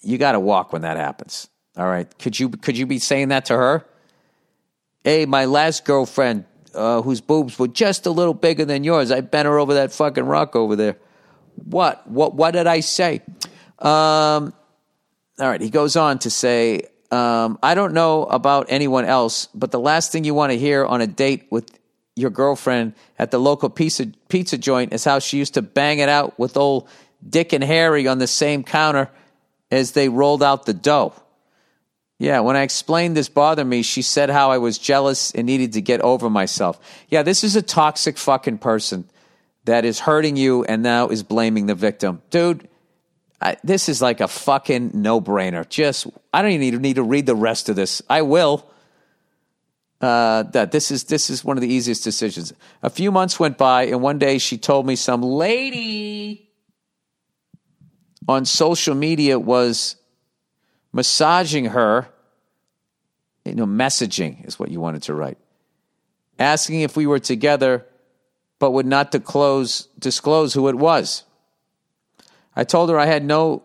you 0.02 0.18
got 0.18 0.34
to 0.34 0.40
walk 0.40 0.74
when 0.74 0.82
that 0.84 0.98
happens. 0.98 1.50
All 1.78 1.88
right. 1.88 2.08
Could 2.20 2.40
you 2.40 2.50
could 2.50 2.78
you 2.78 2.86
be 2.86 3.00
saying 3.00 3.30
that 3.30 3.46
to 3.46 3.56
her? 3.56 3.86
Hey, 5.04 5.26
my 5.26 5.46
last 5.46 5.86
girlfriend, 5.86 6.46
uh, 6.74 7.02
whose 7.02 7.22
boobs 7.22 7.58
were 7.58 7.70
just 7.70 8.06
a 8.06 8.12
little 8.12 8.34
bigger 8.34 8.66
than 8.66 8.84
yours, 8.84 9.12
I 9.12 9.22
bent 9.22 9.46
her 9.46 9.58
over 9.58 9.76
that 9.76 9.94
fucking 9.94 10.26
rock 10.26 10.56
over 10.56 10.76
there. 10.76 10.98
What? 11.56 12.06
What? 12.08 12.36
What 12.36 12.52
did 12.52 12.68
I 12.68 12.82
say? 12.82 13.22
Um, 13.80 14.54
all 15.40 15.48
right. 15.48 15.62
He 15.62 15.70
goes 15.70 15.96
on 15.96 16.20
to 16.20 16.30
say, 16.30 16.82
um, 17.12 17.58
I 17.64 17.76
don't 17.76 17.94
know 17.94 18.26
about 18.26 18.68
anyone 18.70 19.06
else, 19.06 19.48
but 19.56 19.72
the 19.72 19.80
last 19.80 20.12
thing 20.12 20.26
you 20.26 20.34
want 20.34 20.52
to 20.52 20.58
hear 20.58 20.86
on 20.86 21.00
a 21.00 21.08
date 21.08 21.48
with 21.50 21.79
your 22.16 22.30
girlfriend 22.30 22.94
at 23.18 23.32
the 23.32 23.40
local 23.40 23.70
pizza 23.70 24.08
pizza 24.28 24.58
joint 24.58 24.94
is 24.94 25.04
how 25.04 25.20
she 25.20 25.38
used 25.38 25.54
to 25.54 25.62
bang 25.62 26.00
it 26.00 26.10
out 26.10 26.38
with 26.38 26.58
old 26.58 26.88
Dick 27.28 27.54
and 27.54 27.64
Harry 27.64 28.08
on 28.08 28.20
the 28.20 28.28
same 28.28 28.64
counter 28.64 29.10
as 29.72 29.92
they 29.92 30.10
rolled 30.10 30.44
out 30.44 30.66
the 30.66 30.74
dough. 30.74 31.14
Yeah, 32.18 32.42
when 32.42 32.58
I 32.58 32.64
explained 32.64 33.16
this 33.16 33.30
bothered 33.30 33.66
me, 33.66 33.82
she 33.82 34.02
said 34.02 34.30
how 34.30 34.52
I 34.52 34.58
was 34.58 34.78
jealous 34.78 35.32
and 35.32 35.46
needed 35.46 35.74
to 35.74 35.82
get 35.82 36.02
over 36.02 36.30
myself. 36.30 36.78
Yeah, 37.08 37.24
this 37.24 37.46
is 37.46 37.56
a 37.56 37.62
toxic 37.62 38.18
fucking 38.18 38.58
person 38.58 39.10
that 39.64 39.86
is 39.86 40.02
hurting 40.02 40.36
you 40.36 40.66
and 40.66 40.84
now 40.84 41.08
is 41.08 41.24
blaming 41.24 41.68
the 41.68 41.76
victim. 41.76 42.22
Dude, 42.30 42.68
I, 43.42 43.56
this 43.64 43.88
is 43.88 44.02
like 44.02 44.20
a 44.20 44.28
fucking 44.28 44.92
no 44.96 45.22
brainer. 45.22 45.68
Just, 45.68 46.08
I 46.34 46.42
don't 46.42 46.52
even 46.52 46.82
need, 46.82 46.82
need 46.82 46.96
to 46.96 47.04
read 47.04 47.26
the 47.26 47.36
rest 47.36 47.70
of 47.70 47.78
this. 47.78 48.02
I 48.10 48.24
will. 48.24 48.70
Uh, 50.02 50.44
that 50.44 50.72
this 50.72 50.92
is 50.92 51.04
this 51.06 51.30
is 51.30 51.44
one 51.44 51.58
of 51.58 51.62
the 51.62 51.68
easiest 51.68 52.06
decisions. 52.06 52.54
A 52.82 52.90
few 52.90 53.12
months 53.12 53.38
went 53.38 53.58
by, 53.58 53.84
and 53.84 54.02
one 54.02 54.18
day 54.18 54.38
she 54.38 54.58
told 54.58 54.86
me 54.86 54.96
some 54.96 55.22
lady 55.22 56.50
on 58.26 58.46
social 58.46 58.96
media 58.96 59.38
was 59.38 59.98
massaging 60.94 61.66
her. 61.66 62.08
You 63.44 63.56
know, 63.56 63.66
messaging 63.66 64.48
is 64.48 64.58
what 64.58 64.72
you 64.72 64.80
wanted 64.80 65.04
to 65.04 65.14
write, 65.14 65.38
asking 66.38 66.82
if 66.82 66.96
we 66.96 67.06
were 67.06 67.20
together, 67.20 67.86
but 68.58 68.72
would 68.72 68.86
not 68.86 69.12
disclose 69.12 69.88
disclose 70.00 70.54
who 70.54 70.70
it 70.70 70.76
was. 70.76 71.24
I 72.56 72.64
told 72.64 72.90
her 72.90 72.98
I 72.98 73.06
had 73.06 73.26
no 73.26 73.64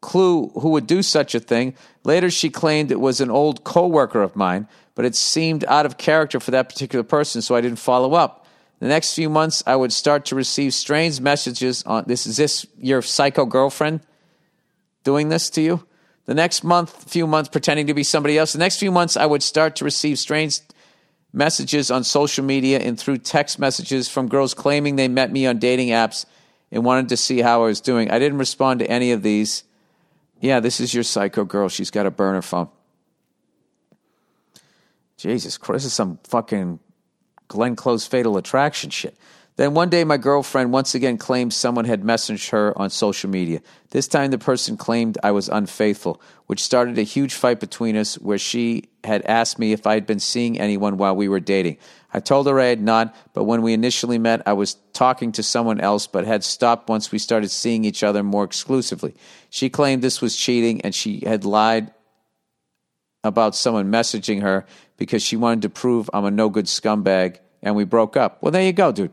clue 0.00 0.48
who 0.60 0.70
would 0.70 0.86
do 0.86 1.02
such 1.02 1.34
a 1.34 1.40
thing. 1.40 1.74
Later, 2.04 2.30
she 2.30 2.48
claimed 2.48 2.90
it 2.90 3.00
was 3.00 3.20
an 3.20 3.30
old 3.30 3.64
coworker 3.64 4.22
of 4.22 4.34
mine 4.34 4.66
but 4.94 5.04
it 5.04 5.14
seemed 5.14 5.64
out 5.64 5.86
of 5.86 5.98
character 5.98 6.40
for 6.40 6.50
that 6.52 6.68
particular 6.68 7.02
person, 7.02 7.42
so 7.42 7.54
I 7.54 7.60
didn't 7.60 7.78
follow 7.78 8.14
up. 8.14 8.46
The 8.80 8.88
next 8.88 9.14
few 9.14 9.30
months, 9.30 9.62
I 9.66 9.76
would 9.76 9.92
start 9.92 10.26
to 10.26 10.34
receive 10.34 10.74
strange 10.74 11.20
messages 11.20 11.82
on 11.84 12.04
this. 12.06 12.26
Is 12.26 12.36
this 12.36 12.66
your 12.78 13.02
psycho 13.02 13.46
girlfriend 13.46 14.00
doing 15.04 15.28
this 15.28 15.48
to 15.50 15.62
you? 15.62 15.86
The 16.26 16.34
next 16.34 16.64
month, 16.64 17.10
few 17.10 17.26
months, 17.26 17.48
pretending 17.48 17.86
to 17.86 17.94
be 17.94 18.02
somebody 18.02 18.38
else. 18.38 18.52
The 18.52 18.58
next 18.58 18.78
few 18.78 18.90
months, 18.90 19.16
I 19.16 19.26
would 19.26 19.42
start 19.42 19.76
to 19.76 19.84
receive 19.84 20.18
strange 20.18 20.60
messages 21.32 21.90
on 21.90 22.04
social 22.04 22.44
media 22.44 22.78
and 22.78 22.98
through 22.98 23.18
text 23.18 23.58
messages 23.58 24.08
from 24.08 24.28
girls 24.28 24.54
claiming 24.54 24.96
they 24.96 25.08
met 25.08 25.32
me 25.32 25.46
on 25.46 25.58
dating 25.58 25.88
apps 25.88 26.24
and 26.70 26.84
wanted 26.84 27.08
to 27.08 27.16
see 27.16 27.40
how 27.40 27.62
I 27.62 27.66
was 27.66 27.80
doing. 27.80 28.10
I 28.10 28.18
didn't 28.18 28.38
respond 28.38 28.80
to 28.80 28.90
any 28.90 29.12
of 29.12 29.22
these. 29.22 29.64
Yeah, 30.40 30.60
this 30.60 30.80
is 30.80 30.94
your 30.94 31.04
psycho 31.04 31.44
girl. 31.44 31.68
She's 31.68 31.90
got 31.90 32.06
a 32.06 32.10
burner 32.10 32.42
phone. 32.42 32.68
Jesus 35.16 35.58
Christ, 35.58 35.84
this 35.84 35.84
is 35.86 35.92
some 35.92 36.18
fucking 36.24 36.80
Glenn 37.48 37.76
Close 37.76 38.06
fatal 38.06 38.36
attraction 38.36 38.90
shit. 38.90 39.16
Then 39.56 39.72
one 39.72 39.88
day, 39.88 40.02
my 40.02 40.16
girlfriend 40.16 40.72
once 40.72 40.96
again 40.96 41.16
claimed 41.16 41.52
someone 41.52 41.84
had 41.84 42.02
messaged 42.02 42.50
her 42.50 42.76
on 42.76 42.90
social 42.90 43.30
media. 43.30 43.60
This 43.90 44.08
time, 44.08 44.32
the 44.32 44.38
person 44.38 44.76
claimed 44.76 45.16
I 45.22 45.30
was 45.30 45.48
unfaithful, 45.48 46.20
which 46.46 46.60
started 46.60 46.98
a 46.98 47.02
huge 47.02 47.34
fight 47.34 47.60
between 47.60 47.96
us 47.96 48.16
where 48.16 48.38
she 48.38 48.88
had 49.04 49.22
asked 49.22 49.60
me 49.60 49.72
if 49.72 49.86
I 49.86 49.94
had 49.94 50.06
been 50.06 50.18
seeing 50.18 50.58
anyone 50.58 50.96
while 50.96 51.14
we 51.14 51.28
were 51.28 51.38
dating. 51.38 51.78
I 52.12 52.18
told 52.18 52.48
her 52.48 52.58
I 52.58 52.66
had 52.66 52.82
not, 52.82 53.14
but 53.32 53.44
when 53.44 53.62
we 53.62 53.74
initially 53.74 54.18
met, 54.18 54.42
I 54.44 54.54
was 54.54 54.74
talking 54.92 55.30
to 55.32 55.42
someone 55.44 55.80
else, 55.80 56.08
but 56.08 56.26
had 56.26 56.42
stopped 56.42 56.88
once 56.88 57.12
we 57.12 57.18
started 57.18 57.50
seeing 57.50 57.84
each 57.84 58.02
other 58.02 58.24
more 58.24 58.42
exclusively. 58.42 59.14
She 59.50 59.70
claimed 59.70 60.02
this 60.02 60.20
was 60.20 60.36
cheating 60.36 60.80
and 60.80 60.92
she 60.92 61.22
had 61.24 61.44
lied 61.44 61.92
about 63.22 63.54
someone 63.54 63.90
messaging 63.90 64.42
her 64.42 64.66
because 64.96 65.22
she 65.22 65.36
wanted 65.36 65.62
to 65.62 65.68
prove 65.68 66.08
I'm 66.12 66.24
a 66.24 66.30
no 66.30 66.48
good 66.48 66.66
scumbag 66.66 67.38
and 67.62 67.74
we 67.74 67.84
broke 67.84 68.16
up. 68.16 68.42
Well, 68.42 68.52
there 68.52 68.62
you 68.62 68.72
go, 68.72 68.92
dude. 68.92 69.12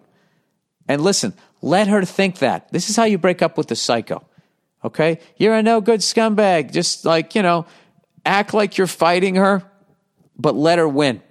And 0.88 1.01
listen, 1.01 1.34
let 1.61 1.88
her 1.88 2.03
think 2.03 2.39
that. 2.39 2.71
This 2.71 2.89
is 2.89 2.95
how 2.95 3.05
you 3.05 3.17
break 3.17 3.41
up 3.41 3.57
with 3.57 3.67
the 3.67 3.75
psycho. 3.75 4.25
Okay? 4.84 5.19
You're 5.38 5.55
a 5.55 5.63
no 5.63 5.82
good 5.82 6.01
scumbag. 6.01 6.71
Just 6.71 7.05
like, 7.05 7.36
you 7.36 7.41
know, 7.41 7.65
act 8.25 8.53
like 8.53 8.77
you're 8.77 8.88
fighting 8.88 9.36
her, 9.36 9.63
but 10.38 10.55
let 10.55 10.79
her 10.79 10.88
win. 10.88 11.21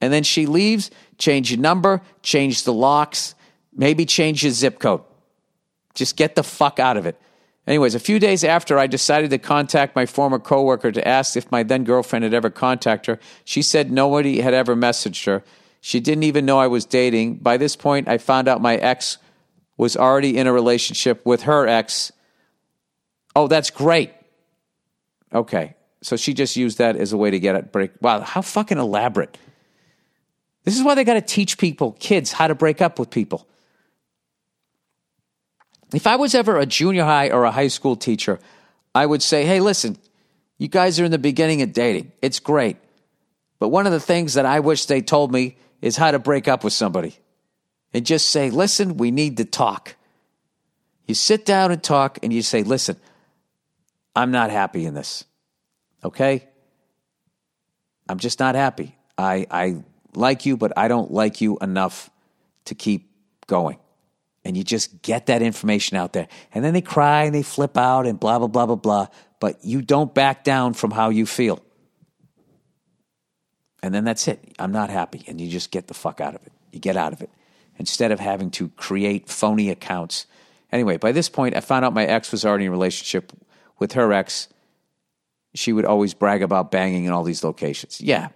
And 0.00 0.12
then 0.12 0.22
she 0.22 0.46
leaves, 0.46 0.90
change 1.18 1.50
your 1.50 1.60
number, 1.60 2.02
change 2.22 2.64
the 2.64 2.72
locks, 2.72 3.34
maybe 3.74 4.06
change 4.06 4.42
your 4.42 4.52
zip 4.52 4.78
code. 4.78 5.02
Just 5.94 6.16
get 6.16 6.34
the 6.34 6.42
fuck 6.42 6.78
out 6.78 6.96
of 6.96 7.06
it. 7.06 7.20
Anyways, 7.66 7.96
a 7.96 8.00
few 8.00 8.18
days 8.18 8.44
after 8.44 8.78
I 8.78 8.86
decided 8.86 9.30
to 9.30 9.38
contact 9.38 9.96
my 9.96 10.06
former 10.06 10.38
coworker 10.38 10.92
to 10.92 11.06
ask 11.06 11.36
if 11.36 11.50
my 11.50 11.64
then 11.64 11.82
girlfriend 11.82 12.22
had 12.22 12.32
ever 12.32 12.48
contacted 12.48 13.16
her, 13.16 13.22
she 13.44 13.60
said 13.60 13.90
nobody 13.90 14.40
had 14.40 14.54
ever 14.54 14.76
messaged 14.76 15.26
her. 15.26 15.42
She 15.80 15.98
didn't 15.98 16.24
even 16.24 16.46
know 16.46 16.58
I 16.58 16.68
was 16.68 16.84
dating. 16.84 17.36
By 17.36 17.56
this 17.56 17.74
point, 17.74 18.08
I 18.08 18.18
found 18.18 18.46
out 18.46 18.60
my 18.60 18.76
ex 18.76 19.18
was 19.76 19.96
already 19.96 20.36
in 20.38 20.46
a 20.46 20.52
relationship 20.52 21.26
with 21.26 21.42
her 21.42 21.66
ex. 21.66 22.12
Oh, 23.34 23.48
that's 23.48 23.70
great. 23.70 24.12
Okay. 25.34 25.74
So 26.02 26.16
she 26.16 26.34
just 26.34 26.56
used 26.56 26.78
that 26.78 26.96
as 26.96 27.12
a 27.12 27.16
way 27.16 27.30
to 27.30 27.40
get 27.40 27.56
it 27.56 27.72
break. 27.72 27.90
Wow, 28.00 28.20
how 28.20 28.42
fucking 28.42 28.78
elaborate. 28.78 29.36
This 30.64 30.76
is 30.76 30.84
why 30.84 30.94
they 30.94 31.04
got 31.04 31.14
to 31.14 31.20
teach 31.20 31.58
people, 31.58 31.96
kids, 31.98 32.32
how 32.32 32.46
to 32.46 32.54
break 32.54 32.80
up 32.80 32.98
with 32.98 33.10
people. 33.10 33.46
If 35.92 36.06
I 36.06 36.16
was 36.16 36.34
ever 36.34 36.58
a 36.58 36.66
junior 36.66 37.04
high 37.04 37.30
or 37.30 37.44
a 37.44 37.50
high 37.50 37.68
school 37.68 37.96
teacher, 37.96 38.40
I 38.94 39.06
would 39.06 39.22
say, 39.22 39.44
hey, 39.44 39.60
listen, 39.60 39.96
you 40.58 40.68
guys 40.68 40.98
are 40.98 41.04
in 41.04 41.10
the 41.10 41.18
beginning 41.18 41.62
of 41.62 41.72
dating. 41.72 42.12
It's 42.22 42.40
great. 42.40 42.76
But 43.58 43.68
one 43.68 43.86
of 43.86 43.92
the 43.92 44.00
things 44.00 44.34
that 44.34 44.46
I 44.46 44.60
wish 44.60 44.86
they 44.86 45.00
told 45.00 45.32
me 45.32 45.56
is 45.80 45.96
how 45.96 46.10
to 46.10 46.18
break 46.18 46.48
up 46.48 46.64
with 46.64 46.72
somebody. 46.72 47.16
And 47.92 48.04
just 48.04 48.28
say, 48.28 48.50
listen, 48.50 48.96
we 48.96 49.10
need 49.10 49.36
to 49.36 49.44
talk. 49.44 49.96
You 51.06 51.14
sit 51.14 51.46
down 51.46 51.70
and 51.70 51.82
talk 51.82 52.18
and 52.22 52.32
you 52.32 52.42
say, 52.42 52.62
listen, 52.62 52.96
I'm 54.14 54.30
not 54.30 54.50
happy 54.50 54.86
in 54.86 54.94
this. 54.94 55.24
Okay? 56.02 56.48
I'm 58.08 58.18
just 58.18 58.40
not 58.40 58.54
happy. 58.54 58.96
I, 59.16 59.46
I 59.50 59.84
like 60.14 60.46
you, 60.46 60.56
but 60.56 60.72
I 60.76 60.88
don't 60.88 61.10
like 61.10 61.40
you 61.40 61.58
enough 61.58 62.10
to 62.66 62.74
keep 62.74 63.10
going 63.46 63.78
and 64.46 64.56
you 64.56 64.62
just 64.62 65.02
get 65.02 65.26
that 65.26 65.42
information 65.42 65.96
out 65.96 66.12
there. 66.12 66.28
And 66.54 66.64
then 66.64 66.72
they 66.72 66.80
cry 66.80 67.24
and 67.24 67.34
they 67.34 67.42
flip 67.42 67.76
out 67.76 68.06
and 68.06 68.18
blah, 68.18 68.38
blah, 68.38 68.46
blah, 68.46 68.66
blah, 68.66 68.76
blah. 68.76 69.06
But 69.40 69.64
you 69.64 69.82
don't 69.82 70.14
back 70.14 70.44
down 70.44 70.74
from 70.74 70.92
how 70.92 71.08
you 71.08 71.26
feel. 71.26 71.60
And 73.82 73.92
then 73.92 74.04
that's 74.04 74.28
it. 74.28 74.54
I'm 74.60 74.70
not 74.70 74.88
happy. 74.88 75.24
And 75.26 75.40
you 75.40 75.50
just 75.50 75.72
get 75.72 75.88
the 75.88 75.94
fuck 75.94 76.20
out 76.20 76.36
of 76.36 76.46
it. 76.46 76.52
You 76.70 76.78
get 76.78 76.96
out 76.96 77.12
of 77.12 77.22
it 77.22 77.30
instead 77.76 78.12
of 78.12 78.20
having 78.20 78.52
to 78.52 78.68
create 78.70 79.28
phony 79.28 79.68
accounts. 79.68 80.26
Anyway, 80.70 80.96
by 80.96 81.10
this 81.10 81.28
point, 81.28 81.56
I 81.56 81.60
found 81.60 81.84
out 81.84 81.92
my 81.92 82.04
ex 82.04 82.30
was 82.30 82.44
already 82.44 82.66
in 82.66 82.68
a 82.68 82.70
relationship 82.70 83.32
with 83.80 83.94
her 83.94 84.12
ex. 84.12 84.46
She 85.56 85.72
would 85.72 85.84
always 85.84 86.14
brag 86.14 86.44
about 86.44 86.70
banging 86.70 87.04
in 87.04 87.10
all 87.10 87.24
these 87.24 87.42
locations. 87.42 88.00
Yeah. 88.00 88.28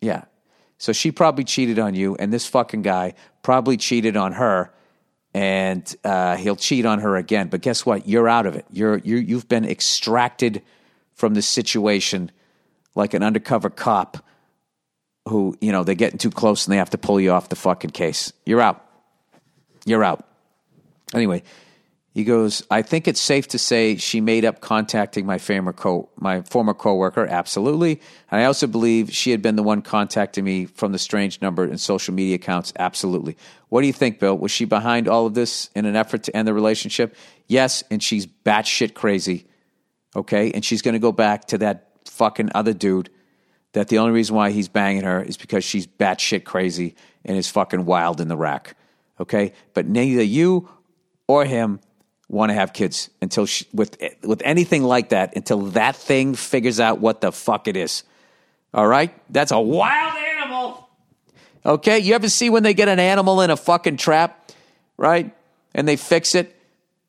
Yeah. 0.00 0.26
So 0.78 0.92
she 0.92 1.10
probably 1.10 1.42
cheated 1.42 1.80
on 1.80 1.94
you, 1.94 2.14
and 2.16 2.32
this 2.32 2.46
fucking 2.46 2.82
guy 2.82 3.14
probably 3.42 3.76
cheated 3.76 4.16
on 4.16 4.34
her 4.34 4.72
and 5.34 5.94
uh, 6.04 6.36
he'll 6.36 6.56
cheat 6.56 6.84
on 6.84 7.00
her 7.00 7.16
again. 7.16 7.48
But 7.48 7.62
guess 7.62 7.86
what? 7.86 8.06
You're 8.06 8.28
out 8.28 8.46
of 8.46 8.54
it. 8.54 8.66
You're, 8.70 8.98
you 8.98 9.16
you've 9.16 9.48
been 9.48 9.64
extracted 9.64 10.62
from 11.14 11.34
the 11.34 11.42
situation 11.42 12.30
like 12.94 13.14
an 13.14 13.22
undercover 13.22 13.70
cop 13.70 14.24
who, 15.28 15.56
you 15.60 15.72
know, 15.72 15.84
they're 15.84 15.94
getting 15.94 16.18
too 16.18 16.30
close 16.30 16.66
and 16.66 16.72
they 16.72 16.78
have 16.78 16.90
to 16.90 16.98
pull 16.98 17.20
you 17.20 17.30
off 17.30 17.48
the 17.48 17.56
fucking 17.56 17.90
case. 17.90 18.32
You're 18.44 18.60
out. 18.60 18.84
You're 19.86 20.04
out. 20.04 20.26
Anyway, 21.14 21.42
he 22.14 22.24
goes, 22.24 22.62
I 22.70 22.82
think 22.82 23.08
it's 23.08 23.20
safe 23.20 23.48
to 23.48 23.58
say 23.58 23.96
she 23.96 24.20
made 24.20 24.44
up 24.44 24.60
contacting 24.60 25.24
my 25.24 25.38
former 25.38 25.72
co 25.72 26.10
my 26.16 26.42
former 26.42 26.74
coworker. 26.74 27.26
Absolutely. 27.26 28.02
And 28.30 28.40
I 28.40 28.44
also 28.44 28.66
believe 28.66 29.10
she 29.10 29.30
had 29.30 29.40
been 29.40 29.56
the 29.56 29.62
one 29.62 29.80
contacting 29.80 30.44
me 30.44 30.66
from 30.66 30.92
the 30.92 30.98
strange 30.98 31.40
number 31.40 31.64
and 31.64 31.80
social 31.80 32.12
media 32.12 32.34
accounts. 32.34 32.70
Absolutely. 32.78 33.38
What 33.70 33.80
do 33.80 33.86
you 33.86 33.94
think, 33.94 34.18
Bill? 34.18 34.36
Was 34.36 34.50
she 34.50 34.66
behind 34.66 35.08
all 35.08 35.24
of 35.24 35.32
this 35.32 35.70
in 35.74 35.86
an 35.86 35.96
effort 35.96 36.24
to 36.24 36.36
end 36.36 36.46
the 36.46 36.52
relationship? 36.52 37.16
Yes, 37.48 37.82
and 37.90 38.02
she's 38.02 38.26
batshit 38.26 38.92
crazy. 38.92 39.46
Okay, 40.14 40.50
and 40.52 40.62
she's 40.62 40.82
going 40.82 40.92
to 40.92 40.98
go 40.98 41.12
back 41.12 41.46
to 41.46 41.58
that 41.58 41.88
fucking 42.06 42.50
other 42.54 42.74
dude. 42.74 43.08
That 43.72 43.88
the 43.88 43.96
only 43.96 44.12
reason 44.12 44.36
why 44.36 44.50
he's 44.50 44.68
banging 44.68 45.04
her 45.04 45.22
is 45.22 45.38
because 45.38 45.64
she's 45.64 45.86
batshit 45.86 46.44
crazy 46.44 46.94
and 47.24 47.38
is 47.38 47.48
fucking 47.48 47.86
wild 47.86 48.20
in 48.20 48.28
the 48.28 48.36
rack. 48.36 48.76
Okay, 49.18 49.54
but 49.72 49.86
neither 49.86 50.22
you 50.22 50.68
or 51.26 51.46
him 51.46 51.80
want 52.32 52.48
to 52.48 52.54
have 52.54 52.72
kids 52.72 53.10
until 53.20 53.44
she, 53.44 53.66
with 53.72 54.02
with 54.22 54.40
anything 54.44 54.82
like 54.82 55.10
that 55.10 55.36
until 55.36 55.60
that 55.72 55.94
thing 55.94 56.34
figures 56.34 56.80
out 56.80 56.98
what 56.98 57.20
the 57.20 57.30
fuck 57.30 57.68
it 57.68 57.76
is. 57.76 58.02
All 58.74 58.86
right, 58.86 59.14
that's 59.30 59.52
a 59.52 59.60
wild 59.60 60.16
animal. 60.16 60.88
Okay, 61.64 61.98
you 61.98 62.14
ever 62.14 62.30
see 62.30 62.48
when 62.48 62.62
they 62.62 62.74
get 62.74 62.88
an 62.88 62.98
animal 62.98 63.42
in 63.42 63.50
a 63.50 63.56
fucking 63.56 63.98
trap, 63.98 64.50
right? 64.96 65.32
And 65.74 65.86
they 65.86 65.96
fix 65.96 66.34
it, 66.34 66.56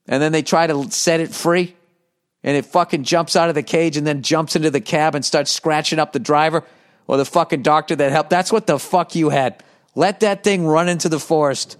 and 0.07 0.21
then 0.21 0.33
they 0.33 0.41
try 0.43 0.67
to 0.67 0.91
set 0.91 1.21
it 1.21 1.33
free, 1.33 1.73
and 2.43 2.57
it 2.57 2.65
fucking 2.65 3.03
jumps 3.03 3.37
out 3.37 3.47
of 3.47 3.55
the 3.55 3.63
cage 3.63 3.95
and 3.95 4.05
then 4.05 4.21
jumps 4.21 4.57
into 4.57 4.69
the 4.69 4.81
cab 4.81 5.15
and 5.15 5.23
starts 5.23 5.51
scratching 5.51 5.99
up 5.99 6.11
the 6.11 6.19
driver 6.19 6.65
or 7.07 7.15
the 7.15 7.25
fucking 7.25 7.61
doctor 7.61 7.95
that 7.95 8.11
helped. 8.11 8.29
That's 8.29 8.51
what 8.51 8.67
the 8.67 8.77
fuck 8.77 9.15
you 9.15 9.29
had. 9.29 9.63
Let 9.95 10.19
that 10.19 10.43
thing 10.43 10.67
run 10.67 10.89
into 10.89 11.07
the 11.07 11.19
forest. 11.19 11.77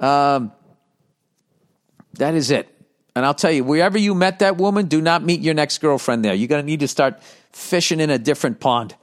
Um, 0.00 0.52
that 2.18 2.34
is 2.34 2.50
it. 2.50 2.68
And 3.16 3.26
I'll 3.26 3.34
tell 3.34 3.50
you, 3.50 3.64
wherever 3.64 3.98
you 3.98 4.14
met 4.14 4.40
that 4.40 4.58
woman, 4.58 4.86
do 4.86 5.00
not 5.00 5.24
meet 5.24 5.40
your 5.40 5.54
next 5.54 5.78
girlfriend 5.78 6.24
there. 6.24 6.34
You're 6.34 6.48
going 6.48 6.62
to 6.62 6.66
need 6.66 6.80
to 6.80 6.88
start 6.88 7.20
fishing 7.52 7.98
in 7.98 8.10
a 8.10 8.18
different 8.18 8.60
pond. 8.60 8.94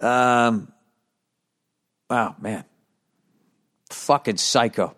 Um, 0.00 0.72
wow, 2.08 2.34
man. 2.40 2.64
Fucking 3.90 4.38
psycho. 4.38 4.96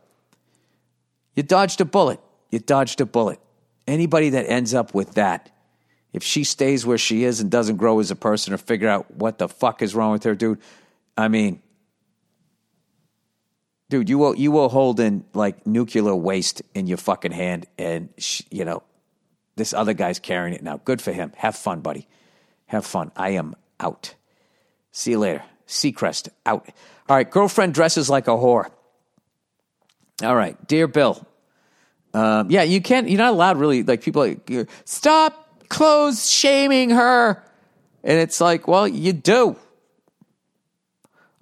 You 1.35 1.43
dodged 1.43 1.81
a 1.81 1.85
bullet. 1.85 2.21
You 2.51 2.61
dodged 2.61 3.01
a 3.01 3.07
bullet. 3.07 3.41
Anybody 3.87 4.31
that 4.31 4.49
ends 4.49 4.75
up 4.75 4.95
with 4.95 5.15
that, 5.15 5.51
if 6.13 6.23
she 6.23 6.45
stays 6.45 6.87
where 6.87 6.99
she 6.99 7.25
is 7.25 7.41
and 7.41 7.51
doesn't 7.51 7.77
grow 7.77 7.99
as 7.99 8.13
a 8.13 8.17
person 8.17 8.55
or 8.55 8.59
figure 8.59 8.89
out 8.89 9.11
what 9.11 9.39
the 9.39 9.49
fuck 9.49 9.83
is 9.83 9.95
wrong 9.95 10.13
with 10.13 10.23
her, 10.23 10.37
dude, 10.37 10.61
I 11.17 11.27
mean, 11.27 11.61
dude, 13.89 14.09
you 14.09 14.19
will 14.19 14.35
you 14.37 14.51
will 14.51 14.69
hold 14.69 15.01
in 15.01 15.25
like 15.35 15.67
nuclear 15.67 16.15
waste 16.15 16.63
in 16.75 16.87
your 16.87 16.99
fucking 16.99 17.33
hand, 17.33 17.67
and 17.79 18.09
sh- 18.19 18.43
you 18.51 18.65
know 18.65 18.83
this 19.57 19.73
other 19.73 19.95
guy's 19.95 20.19
carrying 20.19 20.55
it 20.55 20.63
now. 20.63 20.79
Good 20.85 21.01
for 21.01 21.13
him. 21.13 21.33
Have 21.37 21.57
fun, 21.57 21.81
buddy. 21.81 22.07
Have 22.67 22.87
fun. 22.87 23.13
I 23.17 23.31
am 23.31 23.55
out. 23.81 24.15
See 24.93 25.13
you 25.13 25.19
later. 25.19 25.43
Seacrest 25.67 26.29
out. 26.47 26.69
All 27.09 27.17
right, 27.17 27.31
girlfriend 27.31 27.75
dresses 27.75 28.11
like 28.11 28.29
a 28.29 28.33
whore. 28.33 28.71
All 30.23 30.37
right, 30.37 30.57
dear 30.67 30.87
Bill. 30.87 31.27
Um, 32.13 32.51
yeah, 32.51 32.63
you 32.63 32.81
can't. 32.81 33.09
You're 33.09 33.19
not 33.19 33.33
allowed 33.33 33.59
really. 33.59 33.83
Like 33.83 34.03
people 34.03 34.23
like 34.23 34.69
stop 34.85 35.69
clothes 35.69 36.31
shaming 36.31 36.91
her, 36.91 37.43
and 38.03 38.19
it's 38.19 38.41
like, 38.41 38.69
well, 38.69 38.87
you 38.87 39.13
do. 39.13 39.57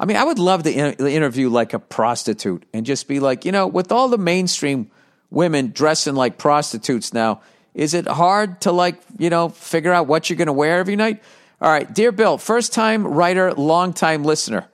I 0.02 0.04
mean, 0.04 0.16
I 0.16 0.24
would 0.24 0.40
love 0.40 0.64
to 0.64 0.72
in- 0.72 1.06
interview 1.06 1.48
like 1.48 1.74
a 1.74 1.78
prostitute 1.78 2.64
and 2.74 2.84
just 2.84 3.06
be 3.06 3.20
like, 3.20 3.44
you 3.44 3.52
know, 3.52 3.68
with 3.68 3.92
all 3.92 4.08
the 4.08 4.18
mainstream 4.18 4.90
women 5.30 5.70
dressing 5.70 6.16
like 6.16 6.38
prostitutes 6.38 7.12
now, 7.12 7.40
is 7.72 7.94
it 7.94 8.08
hard 8.08 8.60
to 8.62 8.72
like, 8.72 9.00
you 9.16 9.30
know, 9.30 9.48
figure 9.48 9.92
out 9.92 10.08
what 10.08 10.28
you're 10.28 10.36
going 10.36 10.46
to 10.46 10.52
wear 10.52 10.80
every 10.80 10.96
night? 10.96 11.22
All 11.60 11.70
right, 11.70 11.90
dear 11.94 12.10
Bill, 12.10 12.36
first 12.36 12.72
time 12.72 13.06
writer, 13.06 13.54
long 13.54 13.92
time 13.92 14.24
listener. 14.24 14.66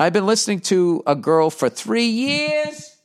I've 0.00 0.12
been 0.12 0.26
listening 0.26 0.60
to 0.62 1.04
a 1.06 1.14
girl 1.14 1.50
for 1.50 1.68
three 1.68 2.06
years, 2.06 2.96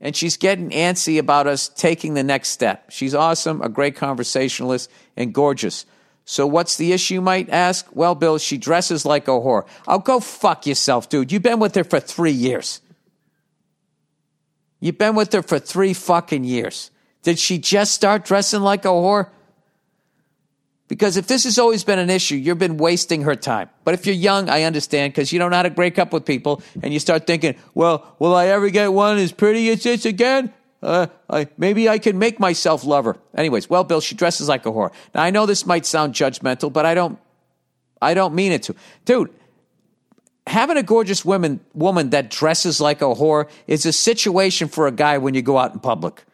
and 0.00 0.16
she's 0.16 0.38
getting 0.38 0.70
antsy 0.70 1.18
about 1.18 1.46
us 1.46 1.68
taking 1.68 2.14
the 2.14 2.22
next 2.22 2.48
step. 2.48 2.90
She's 2.90 3.14
awesome, 3.14 3.60
a 3.60 3.68
great 3.68 3.94
conversationalist, 3.94 4.90
and 5.18 5.34
gorgeous. 5.34 5.84
So 6.30 6.46
what's 6.46 6.76
the 6.76 6.92
issue, 6.92 7.14
you 7.14 7.20
might 7.22 7.48
ask? 7.48 7.88
Well, 7.94 8.14
Bill, 8.14 8.36
she 8.36 8.58
dresses 8.58 9.06
like 9.06 9.28
a 9.28 9.30
whore. 9.30 9.66
I'll 9.86 9.98
go 9.98 10.20
fuck 10.20 10.66
yourself, 10.66 11.08
dude. 11.08 11.32
You've 11.32 11.42
been 11.42 11.58
with 11.58 11.74
her 11.74 11.84
for 11.84 12.00
three 12.00 12.32
years. 12.32 12.82
You've 14.78 14.98
been 14.98 15.14
with 15.14 15.32
her 15.32 15.42
for 15.42 15.58
three 15.58 15.94
fucking 15.94 16.44
years. 16.44 16.90
Did 17.22 17.38
she 17.38 17.56
just 17.56 17.94
start 17.94 18.26
dressing 18.26 18.60
like 18.60 18.84
a 18.84 18.88
whore? 18.88 19.30
Because 20.86 21.16
if 21.16 21.26
this 21.28 21.44
has 21.44 21.58
always 21.58 21.82
been 21.82 21.98
an 21.98 22.10
issue, 22.10 22.36
you've 22.36 22.58
been 22.58 22.76
wasting 22.76 23.22
her 23.22 23.34
time. 23.34 23.70
But 23.84 23.94
if 23.94 24.04
you're 24.04 24.14
young, 24.14 24.50
I 24.50 24.64
understand 24.64 25.14
because 25.14 25.32
you 25.32 25.38
don't 25.38 25.50
know 25.50 25.56
how 25.56 25.62
to 25.62 25.70
break 25.70 25.98
up 25.98 26.12
with 26.12 26.26
people 26.26 26.60
and 26.82 26.92
you 26.92 27.00
start 27.00 27.26
thinking, 27.26 27.56
well, 27.72 28.16
will 28.18 28.34
I 28.34 28.48
ever 28.48 28.68
get 28.68 28.92
one 28.92 29.16
as 29.16 29.32
pretty 29.32 29.70
as 29.70 29.82
this 29.82 30.04
again? 30.04 30.52
Uh, 30.82 31.08
I, 31.28 31.48
maybe 31.56 31.88
I 31.88 31.98
can 31.98 32.18
make 32.18 32.38
myself 32.38 32.84
love 32.84 33.04
her. 33.04 33.16
Anyways, 33.36 33.68
well, 33.68 33.84
Bill, 33.84 34.00
she 34.00 34.14
dresses 34.14 34.48
like 34.48 34.64
a 34.64 34.70
whore. 34.70 34.92
Now 35.14 35.22
I 35.22 35.30
know 35.30 35.44
this 35.44 35.66
might 35.66 35.84
sound 35.84 36.14
judgmental, 36.14 36.72
but 36.72 36.86
I 36.86 36.94
don't, 36.94 37.18
I 38.00 38.14
don't 38.14 38.34
mean 38.34 38.52
it 38.52 38.62
to, 38.64 38.74
dude. 39.04 39.32
Having 40.46 40.78
a 40.78 40.82
gorgeous 40.82 41.24
woman 41.24 41.60
woman 41.74 42.10
that 42.10 42.30
dresses 42.30 42.80
like 42.80 43.02
a 43.02 43.06
whore 43.06 43.50
is 43.66 43.84
a 43.84 43.92
situation 43.92 44.68
for 44.68 44.86
a 44.86 44.92
guy 44.92 45.18
when 45.18 45.34
you 45.34 45.42
go 45.42 45.58
out 45.58 45.74
in 45.74 45.80
public. 45.80 46.24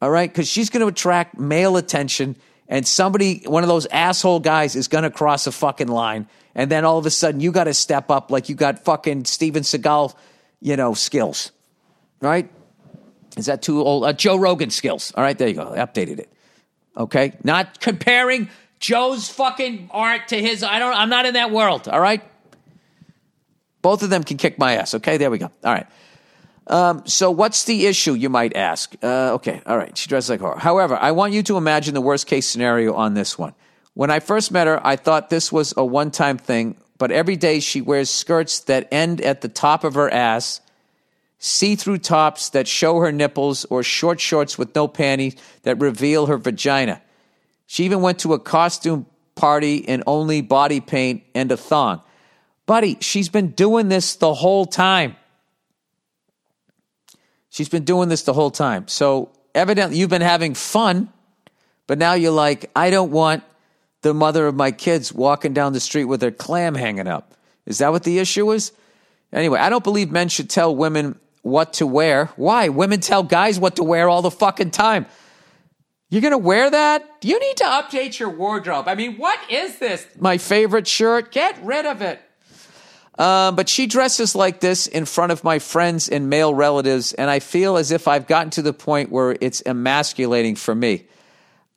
All 0.00 0.10
right, 0.10 0.28
because 0.28 0.48
she's 0.48 0.70
going 0.70 0.80
to 0.80 0.86
attract 0.86 1.38
male 1.38 1.76
attention, 1.76 2.36
and 2.68 2.86
somebody, 2.86 3.42
one 3.46 3.64
of 3.64 3.68
those 3.68 3.86
asshole 3.86 4.40
guys, 4.40 4.76
is 4.76 4.88
going 4.88 5.04
to 5.04 5.10
cross 5.10 5.46
a 5.46 5.52
fucking 5.52 5.88
line, 5.88 6.26
and 6.54 6.70
then 6.70 6.84
all 6.84 6.98
of 6.98 7.06
a 7.06 7.10
sudden 7.10 7.40
you 7.40 7.52
got 7.52 7.64
to 7.64 7.74
step 7.74 8.10
up 8.10 8.30
like 8.30 8.48
you 8.48 8.54
got 8.54 8.84
fucking 8.84 9.24
Steven 9.24 9.62
Seagal, 9.62 10.14
you 10.60 10.76
know, 10.76 10.94
skills, 10.94 11.52
right? 12.20 12.50
Is 13.36 13.46
that 13.46 13.62
too 13.62 13.82
old? 13.82 14.04
Uh, 14.04 14.12
Joe 14.12 14.36
Rogan 14.36 14.70
skills. 14.70 15.12
All 15.16 15.22
right, 15.22 15.36
there 15.36 15.48
you 15.48 15.54
go. 15.54 15.72
I 15.72 15.78
updated 15.78 16.18
it. 16.18 16.32
Okay, 16.96 17.34
not 17.44 17.80
comparing 17.80 18.48
Joe's 18.80 19.28
fucking 19.28 19.90
art 19.92 20.28
to 20.28 20.40
his. 20.40 20.62
I 20.62 20.78
don't. 20.78 20.94
I'm 20.94 21.10
not 21.10 21.26
in 21.26 21.34
that 21.34 21.50
world. 21.50 21.88
All 21.88 22.00
right. 22.00 22.22
Both 23.80 24.02
of 24.02 24.10
them 24.10 24.24
can 24.24 24.36
kick 24.36 24.58
my 24.58 24.76
ass. 24.76 24.94
Okay, 24.94 25.18
there 25.18 25.30
we 25.30 25.38
go. 25.38 25.50
All 25.64 25.72
right. 25.72 25.86
Um, 26.68 27.06
so 27.06 27.30
what's 27.30 27.64
the 27.64 27.86
issue, 27.86 28.12
you 28.12 28.28
might 28.28 28.54
ask? 28.54 28.94
Uh, 29.02 29.34
okay, 29.34 29.62
all 29.64 29.78
right. 29.78 29.96
She 29.96 30.08
dresses 30.08 30.28
like 30.30 30.40
horror. 30.40 30.58
However, 30.58 30.96
I 30.96 31.12
want 31.12 31.32
you 31.32 31.42
to 31.44 31.56
imagine 31.56 31.94
the 31.94 32.00
worst 32.00 32.26
case 32.26 32.46
scenario 32.46 32.92
on 32.94 33.14
this 33.14 33.38
one. 33.38 33.54
When 33.94 34.10
I 34.10 34.20
first 34.20 34.52
met 34.52 34.66
her, 34.66 34.86
I 34.86 34.96
thought 34.96 35.30
this 35.30 35.50
was 35.50 35.72
a 35.76 35.84
one 35.84 36.10
time 36.10 36.36
thing, 36.36 36.76
but 36.98 37.10
every 37.10 37.36
day 37.36 37.60
she 37.60 37.80
wears 37.80 38.10
skirts 38.10 38.60
that 38.60 38.86
end 38.92 39.20
at 39.22 39.40
the 39.40 39.48
top 39.48 39.82
of 39.82 39.94
her 39.94 40.12
ass, 40.12 40.60
see 41.38 41.76
through 41.76 41.98
tops 41.98 42.50
that 42.50 42.66
show 42.66 42.98
her 42.98 43.12
nipples, 43.12 43.64
or 43.66 43.82
short 43.82 44.20
shorts 44.20 44.58
with 44.58 44.74
no 44.74 44.88
panties 44.88 45.36
that 45.62 45.78
reveal 45.78 46.26
her 46.26 46.36
vagina. 46.36 47.00
She 47.66 47.84
even 47.84 48.00
went 48.00 48.18
to 48.20 48.32
a 48.32 48.38
costume 48.38 49.06
party 49.34 49.76
in 49.76 50.02
only 50.06 50.40
body 50.40 50.80
paint 50.80 51.22
and 51.34 51.52
a 51.52 51.56
thong. 51.56 52.02
Buddy, 52.66 52.98
she's 53.00 53.28
been 53.28 53.50
doing 53.52 53.88
this 53.88 54.16
the 54.16 54.34
whole 54.34 54.66
time. 54.66 55.16
She's 57.50 57.68
been 57.68 57.84
doing 57.84 58.08
this 58.08 58.22
the 58.22 58.34
whole 58.34 58.50
time. 58.50 58.88
So 58.88 59.30
evidently 59.54 59.98
you've 59.98 60.10
been 60.10 60.22
having 60.22 60.54
fun, 60.54 61.12
but 61.86 61.98
now 61.98 62.14
you're 62.14 62.32
like, 62.32 62.70
I 62.76 62.90
don't 62.90 63.10
want 63.10 63.42
the 64.02 64.12
mother 64.12 64.46
of 64.46 64.54
my 64.54 64.70
kids 64.70 65.12
walking 65.12 65.54
down 65.54 65.72
the 65.72 65.80
street 65.80 66.04
with 66.04 66.22
her 66.22 66.30
clam 66.30 66.74
hanging 66.74 67.08
up. 67.08 67.34
Is 67.64 67.78
that 67.78 67.92
what 67.92 68.04
the 68.04 68.18
issue 68.18 68.50
is? 68.52 68.72
Anyway, 69.32 69.58
I 69.58 69.70
don't 69.70 69.84
believe 69.84 70.10
men 70.10 70.28
should 70.28 70.48
tell 70.48 70.74
women 70.74 71.18
what 71.48 71.74
to 71.74 71.86
wear. 71.86 72.26
Why? 72.36 72.68
Women 72.68 73.00
tell 73.00 73.22
guys 73.22 73.58
what 73.58 73.76
to 73.76 73.84
wear 73.84 74.08
all 74.08 74.22
the 74.22 74.30
fucking 74.30 74.70
time. 74.70 75.06
You're 76.10 76.22
going 76.22 76.32
to 76.32 76.38
wear 76.38 76.70
that? 76.70 77.04
You 77.22 77.38
need 77.38 77.58
to 77.58 77.64
update 77.64 78.18
your 78.18 78.30
wardrobe. 78.30 78.88
I 78.88 78.94
mean, 78.94 79.16
what 79.16 79.38
is 79.50 79.78
this? 79.78 80.06
My 80.18 80.38
favorite 80.38 80.86
shirt? 80.86 81.32
Get 81.32 81.62
rid 81.62 81.84
of 81.84 82.00
it. 82.00 82.20
Um, 83.18 83.56
but 83.56 83.68
she 83.68 83.86
dresses 83.86 84.34
like 84.34 84.60
this 84.60 84.86
in 84.86 85.04
front 85.04 85.32
of 85.32 85.42
my 85.42 85.58
friends 85.58 86.08
and 86.08 86.30
male 86.30 86.54
relatives, 86.54 87.12
and 87.12 87.28
I 87.28 87.40
feel 87.40 87.76
as 87.76 87.90
if 87.90 88.06
I've 88.06 88.28
gotten 88.28 88.50
to 88.50 88.62
the 88.62 88.72
point 88.72 89.10
where 89.10 89.36
it's 89.40 89.60
emasculating 89.66 90.54
for 90.54 90.74
me. 90.74 91.06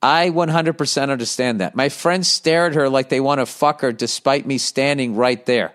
I 0.03 0.29
100% 0.29 1.09
understand 1.09 1.59
that. 1.61 1.75
My 1.75 1.89
friends 1.89 2.27
stare 2.27 2.67
at 2.67 2.75
her 2.75 2.89
like 2.89 3.09
they 3.09 3.19
want 3.19 3.39
to 3.39 3.45
fuck 3.45 3.81
her 3.81 3.91
despite 3.91 4.45
me 4.45 4.59
standing 4.59 5.15
right 5.15 5.43
there. 5.45 5.73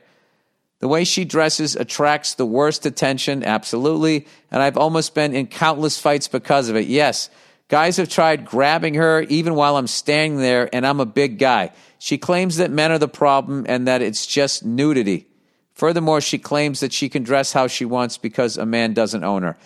The 0.79 0.89
way 0.89 1.05
she 1.05 1.25
dresses 1.25 1.75
attracts 1.75 2.35
the 2.35 2.45
worst 2.45 2.85
attention, 2.85 3.43
absolutely, 3.43 4.27
and 4.51 4.63
I've 4.63 4.77
almost 4.77 5.15
been 5.15 5.35
in 5.35 5.47
countless 5.47 5.99
fights 5.99 6.29
because 6.29 6.69
of 6.69 6.77
it. 6.77 6.87
Yes, 6.87 7.31
guys 7.69 7.97
have 7.97 8.11
tried 8.11 8.45
grabbing 8.45 8.95
her 8.95 9.23
even 9.23 9.55
while 9.55 9.77
I'm 9.77 9.87
standing 9.87 10.39
there, 10.39 10.69
and 10.75 10.87
I'm 10.87 11.01
a 11.01 11.07
big 11.07 11.39
guy. 11.39 11.71
She 11.99 12.19
claims 12.19 12.59
that 12.59 12.71
men 12.71 12.93
are 12.93 12.99
the 12.99 13.09
problem 13.09 13.65
and 13.69 13.89
that 13.89 14.03
it's 14.03 14.27
just 14.27 14.65
nudity. 14.65 15.27
Furthermore, 15.73 16.21
she 16.21 16.39
claims 16.39 16.81
that 16.81 16.93
she 16.93 17.09
can 17.09 17.23
dress 17.23 17.53
how 17.53 17.67
she 17.67 17.85
wants 17.85 18.19
because 18.19 18.57
a 18.57 18.67
man 18.67 18.93
doesn't 18.95 19.25
own 19.25 19.43
her. 19.43 19.57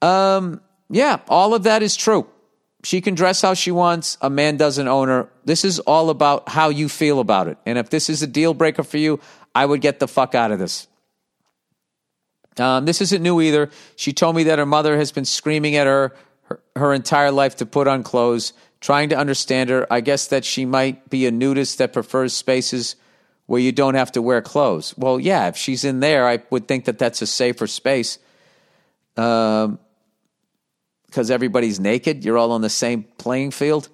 Um, 0.00 0.60
yeah, 0.90 1.20
all 1.28 1.54
of 1.54 1.64
that 1.64 1.82
is 1.82 1.96
true. 1.96 2.26
She 2.84 3.00
can 3.00 3.14
dress 3.14 3.42
how 3.42 3.54
she 3.54 3.72
wants. 3.72 4.16
A 4.20 4.30
man 4.30 4.56
doesn't 4.56 4.86
own 4.86 5.08
her. 5.08 5.28
This 5.44 5.64
is 5.64 5.80
all 5.80 6.10
about 6.10 6.48
how 6.48 6.68
you 6.68 6.88
feel 6.88 7.18
about 7.18 7.48
it. 7.48 7.58
And 7.66 7.78
if 7.78 7.90
this 7.90 8.08
is 8.08 8.22
a 8.22 8.28
deal 8.28 8.54
breaker 8.54 8.84
for 8.84 8.98
you, 8.98 9.18
I 9.56 9.64
would 9.64 9.80
get 9.80 10.00
the 10.00 10.06
fuck 10.06 10.34
out 10.34 10.52
of 10.52 10.58
this. 10.58 10.86
Um, 12.58 12.84
this 12.84 13.00
isn't 13.00 13.22
new 13.22 13.40
either. 13.40 13.70
She 13.96 14.12
told 14.12 14.36
me 14.36 14.44
that 14.44 14.58
her 14.58 14.66
mother 14.66 14.98
has 14.98 15.12
been 15.12 15.24
screaming 15.24 15.76
at 15.76 15.86
her, 15.86 16.14
her 16.42 16.60
her 16.76 16.92
entire 16.92 17.30
life 17.30 17.56
to 17.56 17.66
put 17.66 17.88
on 17.88 18.02
clothes, 18.02 18.52
trying 18.80 19.08
to 19.08 19.16
understand 19.16 19.70
her. 19.70 19.90
I 19.90 20.02
guess 20.02 20.26
that 20.26 20.44
she 20.44 20.66
might 20.66 21.08
be 21.08 21.24
a 21.26 21.30
nudist 21.30 21.78
that 21.78 21.94
prefers 21.94 22.34
spaces 22.34 22.96
where 23.46 23.60
you 23.60 23.72
don't 23.72 23.94
have 23.94 24.12
to 24.12 24.20
wear 24.20 24.42
clothes. 24.42 24.94
Well, 24.98 25.18
yeah, 25.18 25.48
if 25.48 25.56
she's 25.56 25.84
in 25.84 26.00
there, 26.00 26.28
I 26.28 26.42
would 26.50 26.68
think 26.68 26.84
that 26.84 26.98
that's 26.98 27.22
a 27.22 27.26
safer 27.26 27.66
space. 27.66 28.18
Um, 29.16 29.78
because 31.06 31.30
everybody's 31.30 31.80
naked. 31.80 32.26
You're 32.26 32.36
all 32.36 32.52
on 32.52 32.60
the 32.60 32.68
same 32.68 33.04
playing 33.16 33.52
field. 33.52 33.88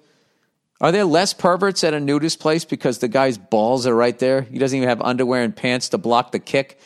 Are 0.81 0.91
there 0.91 1.05
less 1.05 1.33
perverts 1.33 1.83
at 1.83 1.93
a 1.93 1.99
nudist 1.99 2.39
place 2.39 2.65
because 2.65 2.99
the 2.99 3.07
guy's 3.07 3.37
balls 3.37 3.87
are 3.87 3.95
right 3.95 4.17
there? 4.17 4.41
He 4.41 4.57
doesn't 4.57 4.75
even 4.75 4.89
have 4.89 5.01
underwear 5.01 5.43
and 5.43 5.55
pants 5.55 5.89
to 5.89 5.97
block 5.97 6.31
the 6.31 6.39
kick. 6.39 6.79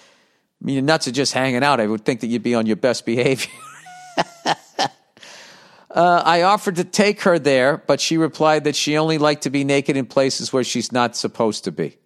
I 0.61 0.65
mean, 0.65 0.76
your 0.76 0.84
nuts 0.84 1.07
are 1.07 1.11
just 1.11 1.34
hanging 1.34 1.64
out. 1.64 1.80
I 1.80 1.88
would 1.88 2.05
think 2.05 2.22
that 2.22 2.27
you'd 2.27 2.43
be 2.43 2.55
on 2.55 2.65
your 2.65 2.76
best 2.76 3.05
behavior. 3.05 3.51
uh, 4.47 4.53
I 5.91 6.43
offered 6.43 6.76
to 6.76 6.84
take 6.84 7.22
her 7.22 7.39
there, 7.39 7.77
but 7.77 8.01
she 8.01 8.18
replied 8.18 8.65
that 8.65 8.76
she 8.76 8.97
only 8.97 9.18
liked 9.18 9.43
to 9.43 9.49
be 9.49 9.64
naked 9.64 9.97
in 9.97 10.05
places 10.05 10.51
where 10.51 10.64
she's 10.64 10.91
not 10.91 11.15
supposed 11.15 11.64
to 11.64 11.72
be. 11.72 11.97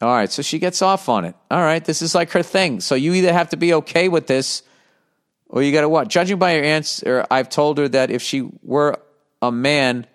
All 0.00 0.10
right, 0.10 0.30
so 0.30 0.42
she 0.42 0.58
gets 0.58 0.82
off 0.82 1.08
on 1.08 1.24
it. 1.24 1.34
All 1.50 1.62
right, 1.62 1.84
this 1.84 2.02
is 2.02 2.14
like 2.14 2.32
her 2.32 2.42
thing. 2.42 2.80
So 2.80 2.94
you 2.94 3.14
either 3.14 3.32
have 3.32 3.50
to 3.50 3.56
be 3.56 3.74
okay 3.74 4.08
with 4.08 4.26
this 4.26 4.62
or 5.54 5.62
you 5.62 5.72
got 5.72 5.82
to 5.82 5.88
what? 5.88 6.08
Judging 6.08 6.38
by 6.38 6.54
her 6.54 6.62
answer, 6.62 7.24
I've 7.30 7.48
told 7.48 7.78
her 7.78 7.88
that 7.88 8.10
if 8.10 8.22
she 8.22 8.48
were 8.62 9.00
a 9.40 9.52
man 9.52 10.06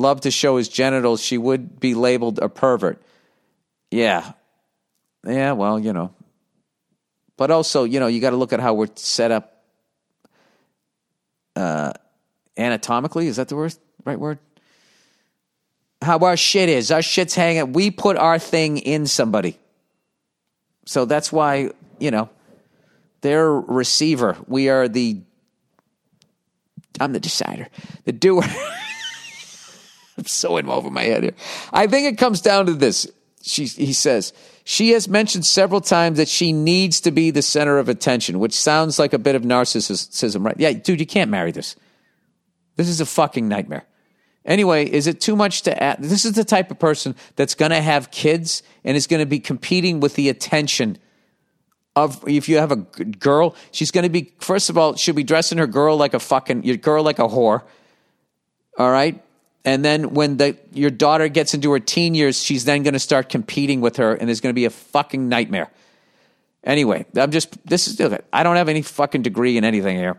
loved 0.00 0.24
to 0.24 0.30
show 0.30 0.56
his 0.56 0.68
genitals, 0.68 1.22
she 1.22 1.38
would 1.38 1.78
be 1.78 1.94
labeled 1.94 2.38
a 2.40 2.48
pervert. 2.48 3.00
Yeah. 3.90 4.32
Yeah, 5.26 5.52
well, 5.52 5.78
you 5.78 5.92
know. 5.92 6.14
But 7.36 7.50
also, 7.50 7.84
you 7.84 8.00
know, 8.00 8.06
you 8.06 8.20
got 8.20 8.30
to 8.30 8.36
look 8.36 8.52
at 8.52 8.60
how 8.60 8.74
we're 8.74 8.88
set 8.96 9.30
up 9.30 9.64
uh, 11.56 11.92
anatomically. 12.56 13.26
Is 13.26 13.36
that 13.36 13.48
the 13.48 13.56
word, 13.56 13.74
right 14.04 14.18
word? 14.18 14.38
How 16.02 16.18
our 16.18 16.36
shit 16.36 16.68
is. 16.68 16.90
Our 16.90 17.02
shit's 17.02 17.34
hanging. 17.34 17.72
We 17.72 17.90
put 17.90 18.16
our 18.16 18.38
thing 18.38 18.78
in 18.78 19.06
somebody. 19.06 19.58
So 20.86 21.04
that's 21.04 21.30
why, 21.30 21.70
you 21.98 22.10
know, 22.10 22.30
their 23.20 23.50
receiver. 23.50 24.36
We 24.46 24.68
are 24.68 24.88
the. 24.88 25.20
I'm 26.98 27.12
the 27.12 27.20
decider, 27.20 27.68
the 28.04 28.12
doer. 28.12 28.44
I'm 30.20 30.26
so 30.26 30.58
in 30.58 30.68
over 30.68 30.90
my 30.90 31.04
head 31.04 31.22
here. 31.22 31.34
I 31.72 31.86
think 31.86 32.06
it 32.06 32.18
comes 32.18 32.42
down 32.42 32.66
to 32.66 32.74
this. 32.74 33.10
She, 33.42 33.64
he 33.64 33.94
says, 33.94 34.34
she 34.64 34.90
has 34.90 35.08
mentioned 35.08 35.46
several 35.46 35.80
times 35.80 36.18
that 36.18 36.28
she 36.28 36.52
needs 36.52 37.00
to 37.00 37.10
be 37.10 37.30
the 37.30 37.40
center 37.40 37.78
of 37.78 37.88
attention, 37.88 38.38
which 38.38 38.52
sounds 38.52 38.98
like 38.98 39.14
a 39.14 39.18
bit 39.18 39.34
of 39.34 39.42
narcissism, 39.42 40.44
right? 40.44 40.54
Yeah, 40.58 40.72
dude, 40.72 41.00
you 41.00 41.06
can't 41.06 41.30
marry 41.30 41.52
this. 41.52 41.74
This 42.76 42.88
is 42.88 43.00
a 43.00 43.06
fucking 43.06 43.48
nightmare. 43.48 43.86
Anyway, 44.44 44.84
is 44.84 45.06
it 45.06 45.22
too 45.22 45.36
much 45.36 45.62
to 45.62 45.82
add? 45.82 46.02
This 46.02 46.26
is 46.26 46.32
the 46.34 46.44
type 46.44 46.70
of 46.70 46.78
person 46.78 47.14
that's 47.36 47.54
going 47.54 47.70
to 47.70 47.80
have 47.80 48.10
kids 48.10 48.62
and 48.84 48.94
is 48.94 49.06
going 49.06 49.20
to 49.20 49.26
be 49.26 49.40
competing 49.40 50.00
with 50.00 50.16
the 50.16 50.28
attention 50.28 50.98
of 51.96 52.22
if 52.28 52.46
you 52.46 52.58
have 52.58 52.72
a 52.72 52.76
girl, 52.76 53.56
she's 53.72 53.90
going 53.90 54.04
to 54.04 54.10
be 54.10 54.34
first 54.38 54.68
of 54.68 54.76
all, 54.76 54.96
she'll 54.96 55.14
be 55.14 55.24
dressing 55.24 55.56
her 55.56 55.66
girl 55.66 55.96
like 55.96 56.12
a 56.12 56.20
fucking 56.20 56.62
your 56.62 56.76
girl 56.76 57.02
like 57.02 57.18
a 57.18 57.26
whore. 57.26 57.62
All 58.78 58.90
right? 58.90 59.22
And 59.64 59.84
then 59.84 60.14
when 60.14 60.38
the 60.38 60.56
your 60.72 60.90
daughter 60.90 61.28
gets 61.28 61.52
into 61.54 61.70
her 61.72 61.80
teen 61.80 62.14
years, 62.14 62.42
she's 62.42 62.64
then 62.64 62.82
going 62.82 62.94
to 62.94 63.00
start 63.00 63.28
competing 63.28 63.80
with 63.80 63.96
her 63.96 64.14
and 64.14 64.28
there's 64.28 64.40
going 64.40 64.50
to 64.50 64.58
be 64.58 64.64
a 64.64 64.70
fucking 64.70 65.28
nightmare. 65.28 65.70
Anyway, 66.64 67.06
I'm 67.16 67.30
just 67.30 67.64
this 67.66 67.88
is 67.88 68.00
I 68.32 68.42
don't 68.42 68.56
have 68.56 68.68
any 68.68 68.82
fucking 68.82 69.22
degree 69.22 69.56
in 69.56 69.64
anything 69.64 69.96
here 69.96 70.18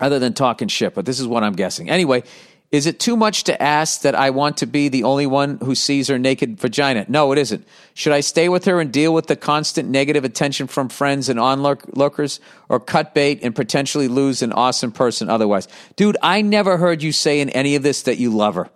other 0.00 0.18
than 0.18 0.34
talking 0.34 0.68
shit, 0.68 0.94
but 0.94 1.04
this 1.06 1.20
is 1.20 1.26
what 1.26 1.42
I'm 1.42 1.54
guessing. 1.54 1.88
Anyway, 1.88 2.22
is 2.72 2.86
it 2.86 2.98
too 2.98 3.16
much 3.16 3.44
to 3.44 3.62
ask 3.62 4.02
that 4.02 4.14
I 4.14 4.30
want 4.30 4.56
to 4.58 4.66
be 4.66 4.88
the 4.88 5.04
only 5.04 5.26
one 5.26 5.58
who 5.58 5.74
sees 5.74 6.08
her 6.08 6.18
naked 6.18 6.58
vagina? 6.58 7.06
No, 7.08 7.30
it 7.32 7.38
isn't. 7.38 7.66
Should 7.94 8.12
I 8.12 8.20
stay 8.20 8.48
with 8.48 8.64
her 8.64 8.80
and 8.80 8.92
deal 8.92 9.14
with 9.14 9.28
the 9.28 9.36
constant 9.36 9.88
negative 9.88 10.24
attention 10.24 10.66
from 10.66 10.88
friends 10.88 11.28
and 11.28 11.38
onlookers 11.38 12.40
or 12.68 12.80
cut 12.80 13.14
bait 13.14 13.40
and 13.42 13.54
potentially 13.54 14.08
lose 14.08 14.42
an 14.42 14.52
awesome 14.52 14.90
person 14.90 15.30
otherwise? 15.30 15.68
Dude, 15.94 16.16
I 16.22 16.42
never 16.42 16.76
heard 16.76 17.02
you 17.02 17.12
say 17.12 17.40
in 17.40 17.50
any 17.50 17.76
of 17.76 17.84
this 17.84 18.02
that 18.02 18.18
you 18.18 18.30
love 18.30 18.56
her. 18.56 18.68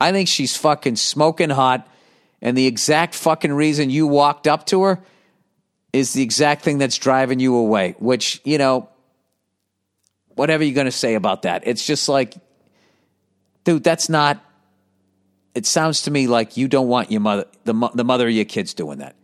I 0.00 0.10
think 0.12 0.28
she's 0.28 0.56
fucking 0.56 0.96
smoking 0.96 1.50
hot 1.50 1.86
and 2.40 2.56
the 2.56 2.66
exact 2.66 3.14
fucking 3.14 3.52
reason 3.52 3.88
you 3.88 4.06
walked 4.06 4.48
up 4.48 4.66
to 4.66 4.82
her 4.82 5.00
is 5.92 6.12
the 6.12 6.22
exact 6.22 6.62
thing 6.62 6.78
that's 6.78 6.96
driving 6.96 7.38
you 7.38 7.54
away, 7.54 7.94
which, 7.98 8.40
you 8.44 8.58
know, 8.58 8.88
whatever 10.34 10.64
you're 10.64 10.74
going 10.74 10.86
to 10.86 10.90
say 10.90 11.14
about 11.14 11.42
that. 11.42 11.62
It's 11.66 11.86
just 11.86 12.08
like 12.08 12.34
dude, 13.64 13.84
that's 13.84 14.08
not. 14.08 14.42
It 15.54 15.66
sounds 15.66 16.02
to 16.02 16.10
me 16.10 16.26
like 16.26 16.56
you 16.56 16.66
don't 16.66 16.88
want 16.88 17.10
your 17.10 17.20
mother, 17.20 17.46
the 17.64 17.74
the 17.94 18.04
mother 18.04 18.26
of 18.26 18.32
your 18.32 18.44
kids, 18.44 18.74
doing 18.74 18.98
that. 18.98 19.16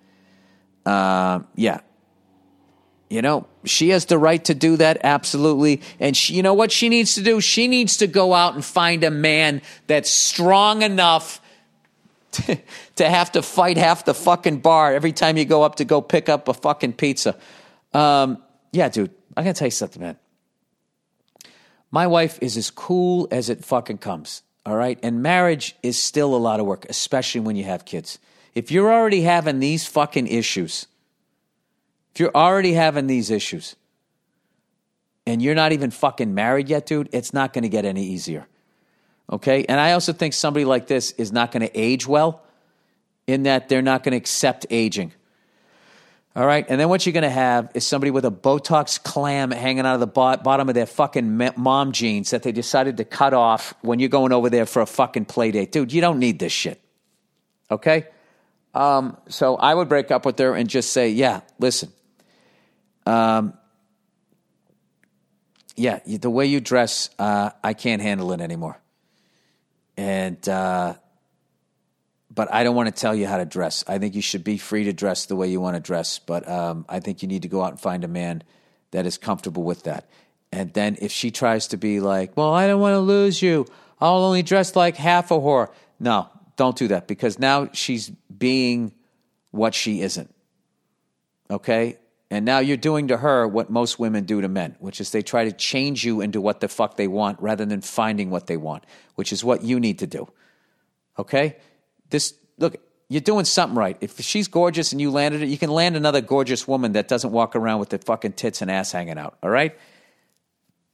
Uh, 0.85 1.41
yeah, 1.55 1.81
you 3.11 3.23
know, 3.23 3.47
she 3.65 3.91
has 3.91 4.07
the 4.07 4.19
right 4.19 4.45
to 4.45 4.55
do 4.55 4.77
that, 4.77 4.99
absolutely. 5.03 5.81
And 5.99 6.17
she, 6.17 6.35
you 6.35 6.43
know 6.43 6.55
what 6.55 6.71
she 6.71 6.89
needs 6.89 7.15
to 7.15 7.23
do? 7.23 7.41
She 7.41 7.67
needs 7.67 7.99
to 7.99 8.07
go 8.07 8.35
out 8.35 8.55
and 8.55 8.65
find 8.65 9.03
a 9.03 9.11
man 9.11 9.63
that's 9.87 10.11
strong 10.11 10.83
enough 10.83 11.41
to, 12.97 13.09
have 13.09 13.33
to 13.33 13.43
fight 13.43 13.79
half 13.79 14.05
the 14.05 14.13
fucking 14.13 14.59
bar 14.61 14.93
every 14.93 15.13
time 15.13 15.39
you 15.39 15.47
go 15.47 15.63
up 15.63 15.77
to 15.77 15.87
go 15.87 16.03
pick 16.03 16.29
up 16.29 16.49
a 16.49 16.55
fucking 16.55 16.93
pizza. 16.93 17.35
Um, 17.95 18.43
yeah, 18.73 18.91
dude, 18.91 19.11
I'm 19.37 19.45
going 19.45 19.55
to 19.55 19.59
tell 19.59 19.69
you 19.69 19.73
something, 19.73 20.03
man. 20.03 20.19
My 21.91 22.07
wife 22.07 22.39
is 22.43 22.57
as 22.57 22.71
cool 22.71 23.29
as 23.31 23.49
it 23.49 23.65
fucking 23.65 23.99
comes. 23.99 24.43
All 24.67 24.77
right. 24.77 24.99
And 25.03 25.23
marriage 25.23 25.77
is 25.83 25.99
still 25.99 26.35
a 26.35 26.37
lot 26.37 26.61
of 26.61 26.67
work, 26.67 26.87
especially 26.89 27.41
when 27.41 27.57
you 27.57 27.65
have 27.65 27.85
kids. 27.85 28.19
If 28.55 28.71
you're 28.71 28.93
already 28.93 29.23
having 29.23 29.61
these 29.61 29.87
fucking 29.87 30.27
issues, 30.27 30.87
if 32.13 32.21
you're 32.21 32.35
already 32.35 32.75
having 32.75 33.07
these 33.07 33.31
issues 33.31 33.77
and 35.27 35.41
you're 35.41 35.55
not 35.55 35.73
even 35.73 35.91
fucking 35.91 36.35
married 36.35 36.69
yet, 36.69 36.87
dude, 36.87 37.09
it's 37.13 37.33
not 37.33 37.53
going 37.53 37.63
to 37.63 37.69
get 37.69 37.85
any 37.85 38.05
easier. 38.05 38.47
Okay. 39.31 39.65
And 39.67 39.81
I 39.81 39.93
also 39.93 40.13
think 40.13 40.35
somebody 40.35 40.65
like 40.65 40.87
this 40.87 41.13
is 41.13 41.33
not 41.33 41.53
going 41.53 41.67
to 41.67 41.79
age 41.79 42.07
well 42.07 42.43
in 43.27 43.45
that 43.45 43.69
they're 43.69 43.83
not 43.83 44.03
going 44.03 44.13
to 44.13 44.19
accept 44.19 44.67
aging. 44.71 45.13
All 46.39 46.47
right. 46.47 46.65
And 46.69 46.81
then 46.81 46.89
what 46.89 47.05
you're 47.05 47.13
going 47.13 47.25
to 47.25 47.31
have 47.31 47.73
is 47.75 47.85
somebody 47.85 48.13
with 48.13 48.25
a 48.25 48.31
Botox 48.31 49.03
clam 49.03 49.51
hanging 49.51 49.85
out 49.85 49.95
of 49.95 50.01
the 50.01 50.07
bottom 50.07 50.69
of 50.69 50.75
their 50.77 50.87
fucking 50.87 51.37
mom 51.57 51.91
jeans 51.91 52.31
that 52.31 52.45
they 52.45 52.53
decided 52.53 52.99
to 52.99 53.05
cut 53.05 53.35
off 53.35 53.75
when 53.81 53.99
you're 53.99 54.09
going 54.09 54.31
over 54.31 54.49
there 54.49 54.65
for 54.65 54.81
a 54.81 54.87
fucking 54.87 55.25
play 55.25 55.51
date. 55.51 55.73
Dude, 55.73 55.93
you 55.93 56.01
don't 56.01 56.21
need 56.21 56.39
this 56.39 56.53
shit. 56.53 56.81
Okay? 57.73 58.07
Um, 58.73 59.17
so 59.29 59.57
I 59.57 59.75
would 59.75 59.89
break 59.89 60.13
up 60.13 60.25
with 60.25 60.39
her 60.39 60.55
and 60.55 60.69
just 60.69 60.93
say, 60.93 61.09
yeah, 61.09 61.41
listen. 61.59 61.93
Um, 63.05 63.55
yeah, 65.75 65.99
the 66.07 66.31
way 66.31 66.47
you 66.47 66.61
dress, 66.61 67.11
uh, 67.19 67.51
I 67.65 67.75
can't 67.75 68.01
handle 68.01 68.31
it 68.31 68.41
anymore. 68.41 68.79
And, 69.97 70.49
uh, 70.49 70.95
but 72.39 72.55
I 72.55 72.63
don't 72.63 72.77
want 72.77 72.87
to 72.87 72.93
tell 72.93 73.17
you 73.17 73.27
how 73.27 73.39
to 73.39 73.45
dress. 73.45 73.83
I 73.89 73.99
think 73.99 74.15
you 74.15 74.23
should 74.23 74.45
be 74.45 74.59
free 74.59 74.85
to 74.85 74.93
dress 74.93 75.27
the 75.27 75.35
way 75.35 75.49
you 75.49 75.61
want 75.61 75.75
to 75.75 75.81
dress, 75.81 76.21
but 76.21 76.49
um, 76.49 76.85
I 76.89 77.01
think 77.01 77.21
you 77.21 77.27
need 77.27 77.43
to 77.43 77.49
go 77.49 77.65
out 77.65 77.73
and 77.73 77.81
find 77.81 78.05
a 78.05 78.09
man 78.09 78.45
that 78.93 79.07
is 79.07 79.19
comfortable 79.19 79.65
with 79.65 79.83
that. 79.83 80.09
And 80.53 80.73
then 80.73 80.97
if 81.01 81.11
she 81.11 81.33
tries 81.33 81.67
to 81.67 81.77
be 81.77 81.99
like, 81.99 82.37
well, 82.37 82.55
I 82.55 82.69
don't 82.69 82.81
want 82.81 82.95
to 82.95 83.01
lose 83.01 83.43
you, 83.43 83.67
I'll 84.01 84.23
only 84.23 84.45
dress 84.45 84.77
like 84.77 84.95
half 84.95 85.33
a 85.33 85.35
whore. 85.35 85.73
No, 85.99 86.29
don't 86.55 86.77
do 86.77 86.87
that 86.87 87.09
because 87.09 87.41
now 87.41 87.71
she's 87.73 88.09
being 88.09 88.93
what 89.51 89.75
she 89.75 90.01
isn't. 90.03 90.33
Okay? 91.51 91.99
And 92.31 92.45
now 92.45 92.61
you're 92.61 92.77
doing 92.77 93.09
to 93.09 93.17
her 93.17 93.49
what 93.49 93.69
most 93.69 93.99
women 93.99 94.27
do 94.27 94.41
to 94.43 94.49
men, 94.49 94.77
which 94.79 95.01
is 95.01 95.11
they 95.11 95.23
try 95.23 95.47
to 95.47 95.51
change 95.51 96.05
you 96.05 96.21
into 96.21 96.41
what 96.41 96.61
the 96.61 96.69
fuck 96.69 96.97
they 96.97 97.09
want 97.09 97.41
rather 97.43 97.67
than 97.67 97.81
finding 97.81 98.31
what 98.31 98.47
they 98.47 98.57
want, 98.57 98.85
which 99.17 99.33
is 99.33 99.43
what 99.43 99.65
you 99.65 99.81
need 99.81 99.99
to 99.99 100.07
do. 100.07 100.29
Okay? 101.19 101.57
This 102.11 102.35
look, 102.59 102.77
you're 103.09 103.21
doing 103.21 103.45
something 103.45 103.77
right. 103.77 103.97
If 104.01 104.21
she's 104.21 104.49
gorgeous 104.49 104.93
and 104.93 105.01
you 105.01 105.11
landed 105.11 105.43
it, 105.43 105.49
you 105.49 105.59
can 105.59 105.71
land 105.71 105.97
another 105.97 106.21
gorgeous 106.21 106.69
woman 106.69 106.93
that 106.93 107.09
doesn't 107.09 107.31
walk 107.31 107.57
around 107.57 107.81
with 107.81 107.89
the 107.89 107.99
fucking 107.99 108.33
tits 108.33 108.61
and 108.61 108.71
ass 108.71 108.93
hanging 108.93 109.19
out. 109.19 109.39
All 109.43 109.51
right, 109.51 109.77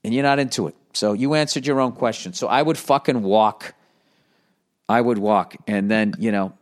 and 0.03 0.13
you're 0.13 0.23
not 0.23 0.39
into 0.39 0.67
it. 0.67 0.75
So 0.93 1.13
you 1.13 1.33
answered 1.33 1.67
your 1.67 1.81
own 1.81 1.91
question. 1.91 2.33
So 2.33 2.47
I 2.47 2.61
would 2.61 2.77
fucking 2.77 3.21
walk. 3.21 3.73
I 4.87 5.01
would 5.01 5.17
walk, 5.17 5.55
and 5.67 5.89
then 5.89 6.13
you 6.19 6.31
know. 6.31 6.53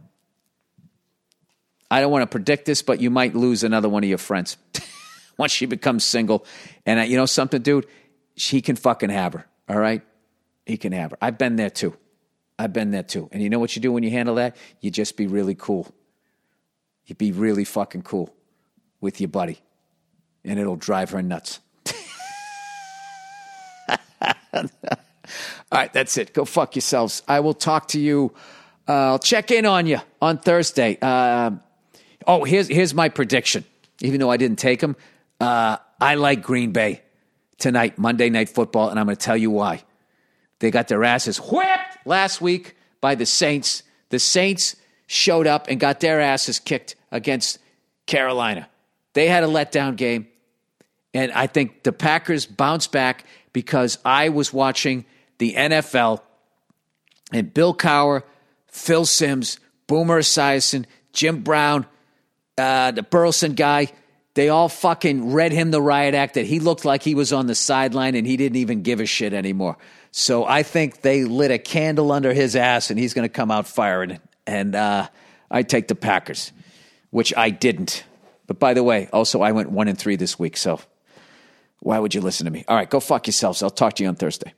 I 1.92 2.02
don't 2.02 2.12
want 2.12 2.24
to 2.24 2.28
predict 2.28 2.66
this, 2.66 2.82
but 2.82 3.02
you 3.02 3.12
might 3.12 3.36
lose 3.36 3.64
another 3.64 3.88
one 3.88 4.04
of 4.04 4.10
your 4.10 4.18
friends 4.18 4.58
once 5.38 5.52
she 5.52 5.68
becomes 5.68 6.04
single. 6.04 6.44
And 6.88 7.00
uh, 7.00 7.04
you 7.04 7.18
know 7.18 7.28
something, 7.28 7.62
dude? 7.62 7.86
He 8.34 8.64
can 8.64 8.76
fucking 8.76 9.12
have 9.12 9.34
her. 9.34 9.46
All 9.70 9.78
right, 9.78 10.02
he 10.66 10.78
can 10.78 10.92
have 10.92 11.12
her. 11.12 11.18
I've 11.22 11.38
been 11.38 11.56
there 11.56 11.70
too. 11.70 11.96
I've 12.58 12.74
been 12.74 12.92
there 12.92 13.04
too. 13.04 13.30
And 13.32 13.42
you 13.42 13.50
know 13.50 13.60
what 13.60 13.76
you 13.76 13.82
do 13.82 13.92
when 13.92 14.04
you 14.04 14.12
handle 14.12 14.36
that? 14.36 14.56
You 14.80 14.92
just 14.92 15.18
be 15.18 15.28
really 15.28 15.56
cool. 15.56 15.88
You 17.06 17.16
be 17.16 17.32
really 17.32 17.66
fucking 17.66 18.04
cool 18.04 18.34
with 19.02 19.20
your 19.20 19.28
buddy, 19.28 19.60
and 20.46 20.60
it'll 20.60 20.78
drive 20.78 21.10
her 21.10 21.22
nuts. 21.22 21.60
All 24.54 24.64
right, 25.72 25.92
that's 25.92 26.16
it. 26.18 26.34
Go 26.34 26.46
fuck 26.46 26.76
yourselves. 26.76 27.24
I 27.28 27.42
will 27.42 27.54
talk 27.54 27.90
to 27.90 28.00
you. 28.00 28.34
Uh, 28.88 29.12
I'll 29.12 29.20
check 29.20 29.52
in 29.52 29.66
on 29.66 29.88
you 29.88 30.00
on 30.22 30.38
Thursday. 30.38 30.98
Uh, 31.02 31.52
oh, 32.28 32.44
here's 32.46 32.68
here's 32.68 32.94
my 32.94 33.10
prediction. 33.10 33.66
Even 34.02 34.20
though 34.20 34.32
I 34.32 34.38
didn't 34.38 34.60
take 34.60 34.80
them, 34.80 34.96
uh, 35.40 35.78
I 36.00 36.16
like 36.16 36.42
Green 36.42 36.72
Bay. 36.72 37.02
tonight, 37.58 37.98
Monday 37.98 38.30
Night 38.30 38.50
Football, 38.50 38.90
and 38.90 39.00
I'm 39.00 39.06
going 39.06 39.16
to 39.16 39.26
tell 39.26 39.38
you 39.38 39.50
why. 39.50 39.84
They 40.60 40.72
got 40.72 40.88
their 40.88 41.04
asses 41.04 41.38
whipped 41.38 41.93
last 42.06 42.42
week 42.42 42.76
by 43.02 43.16
the 43.16 43.26
Saints. 43.26 43.84
The 44.10 44.20
Saints 44.20 44.76
showed 45.08 45.48
up 45.48 45.68
and 45.70 45.80
got 45.80 46.00
their 46.00 46.22
asses 46.22 46.60
kicked 46.60 46.96
against 47.12 47.60
Carolina. 48.06 48.70
They 49.14 49.28
had 49.28 49.44
a 49.44 49.48
letdown 49.48 49.96
game. 49.96 50.28
And 51.14 51.32
I 51.32 51.48
think 51.48 51.84
the 51.84 51.92
Packers 51.92 52.46
bounced 52.46 52.92
back 52.92 53.26
because 53.52 54.00
I 54.04 54.30
was 54.30 54.52
watching 54.52 55.06
the 55.38 55.54
NFL 55.54 56.22
and 57.32 57.54
Bill 57.54 57.76
Cowher, 57.76 58.24
Phil 58.68 59.06
Simms, 59.06 59.60
Boomer 59.88 60.22
Esiason, 60.22 60.86
Jim 61.12 61.42
Brown, 61.42 61.86
uh, 62.58 62.92
the 62.92 63.04
Burleson 63.04 63.54
guy, 63.54 63.92
they 64.36 64.50
all 64.50 64.70
fucking 64.70 65.32
read 65.32 65.52
him 65.52 65.72
the 65.72 65.82
riot 65.82 66.16
act 66.16 66.36
that 66.36 66.48
he 66.48 66.60
looked 66.60 66.86
like 66.86 67.04
he 67.04 67.14
was 67.14 67.32
on 67.32 67.46
the 67.46 67.56
sideline 67.56 68.16
and 68.16 68.26
he 68.26 68.38
didn't 68.38 68.56
even 68.56 68.82
give 68.82 69.00
a 69.00 69.06
shit 69.06 69.34
anymore. 69.34 69.78
So 70.16 70.46
I 70.46 70.62
think 70.62 71.02
they 71.02 71.24
lit 71.24 71.50
a 71.50 71.58
candle 71.58 72.12
under 72.12 72.34
his 72.34 72.56
ass 72.56 72.92
and 72.92 73.00
he's 73.00 73.16
going 73.16 73.28
to 73.28 73.34
come 73.34 73.50
out 73.50 73.66
firing. 73.66 74.20
And 74.46 74.76
uh, 74.76 75.08
I 75.50 75.64
take 75.64 75.88
the 75.88 75.96
Packers, 75.96 76.52
which 77.10 77.34
I 77.36 77.50
didn't. 77.50 78.04
But 78.46 78.60
by 78.60 78.76
the 78.76 78.84
way, 78.84 79.10
also 79.12 79.42
I 79.42 79.54
went 79.54 79.72
one 79.72 79.88
and 79.88 79.98
three 79.98 80.16
this 80.16 80.38
week. 80.38 80.56
So 80.56 80.80
why 81.80 81.98
would 81.98 82.14
you 82.14 82.22
listen 82.22 82.46
to 82.46 82.52
me? 82.52 82.64
All 82.68 82.76
right, 82.76 82.88
go 82.88 83.00
fuck 83.00 83.26
yourselves. 83.26 83.64
I'll 83.64 83.72
talk 83.72 83.96
to 83.96 84.04
you 84.04 84.10
on 84.10 84.16
Thursday. 84.16 84.54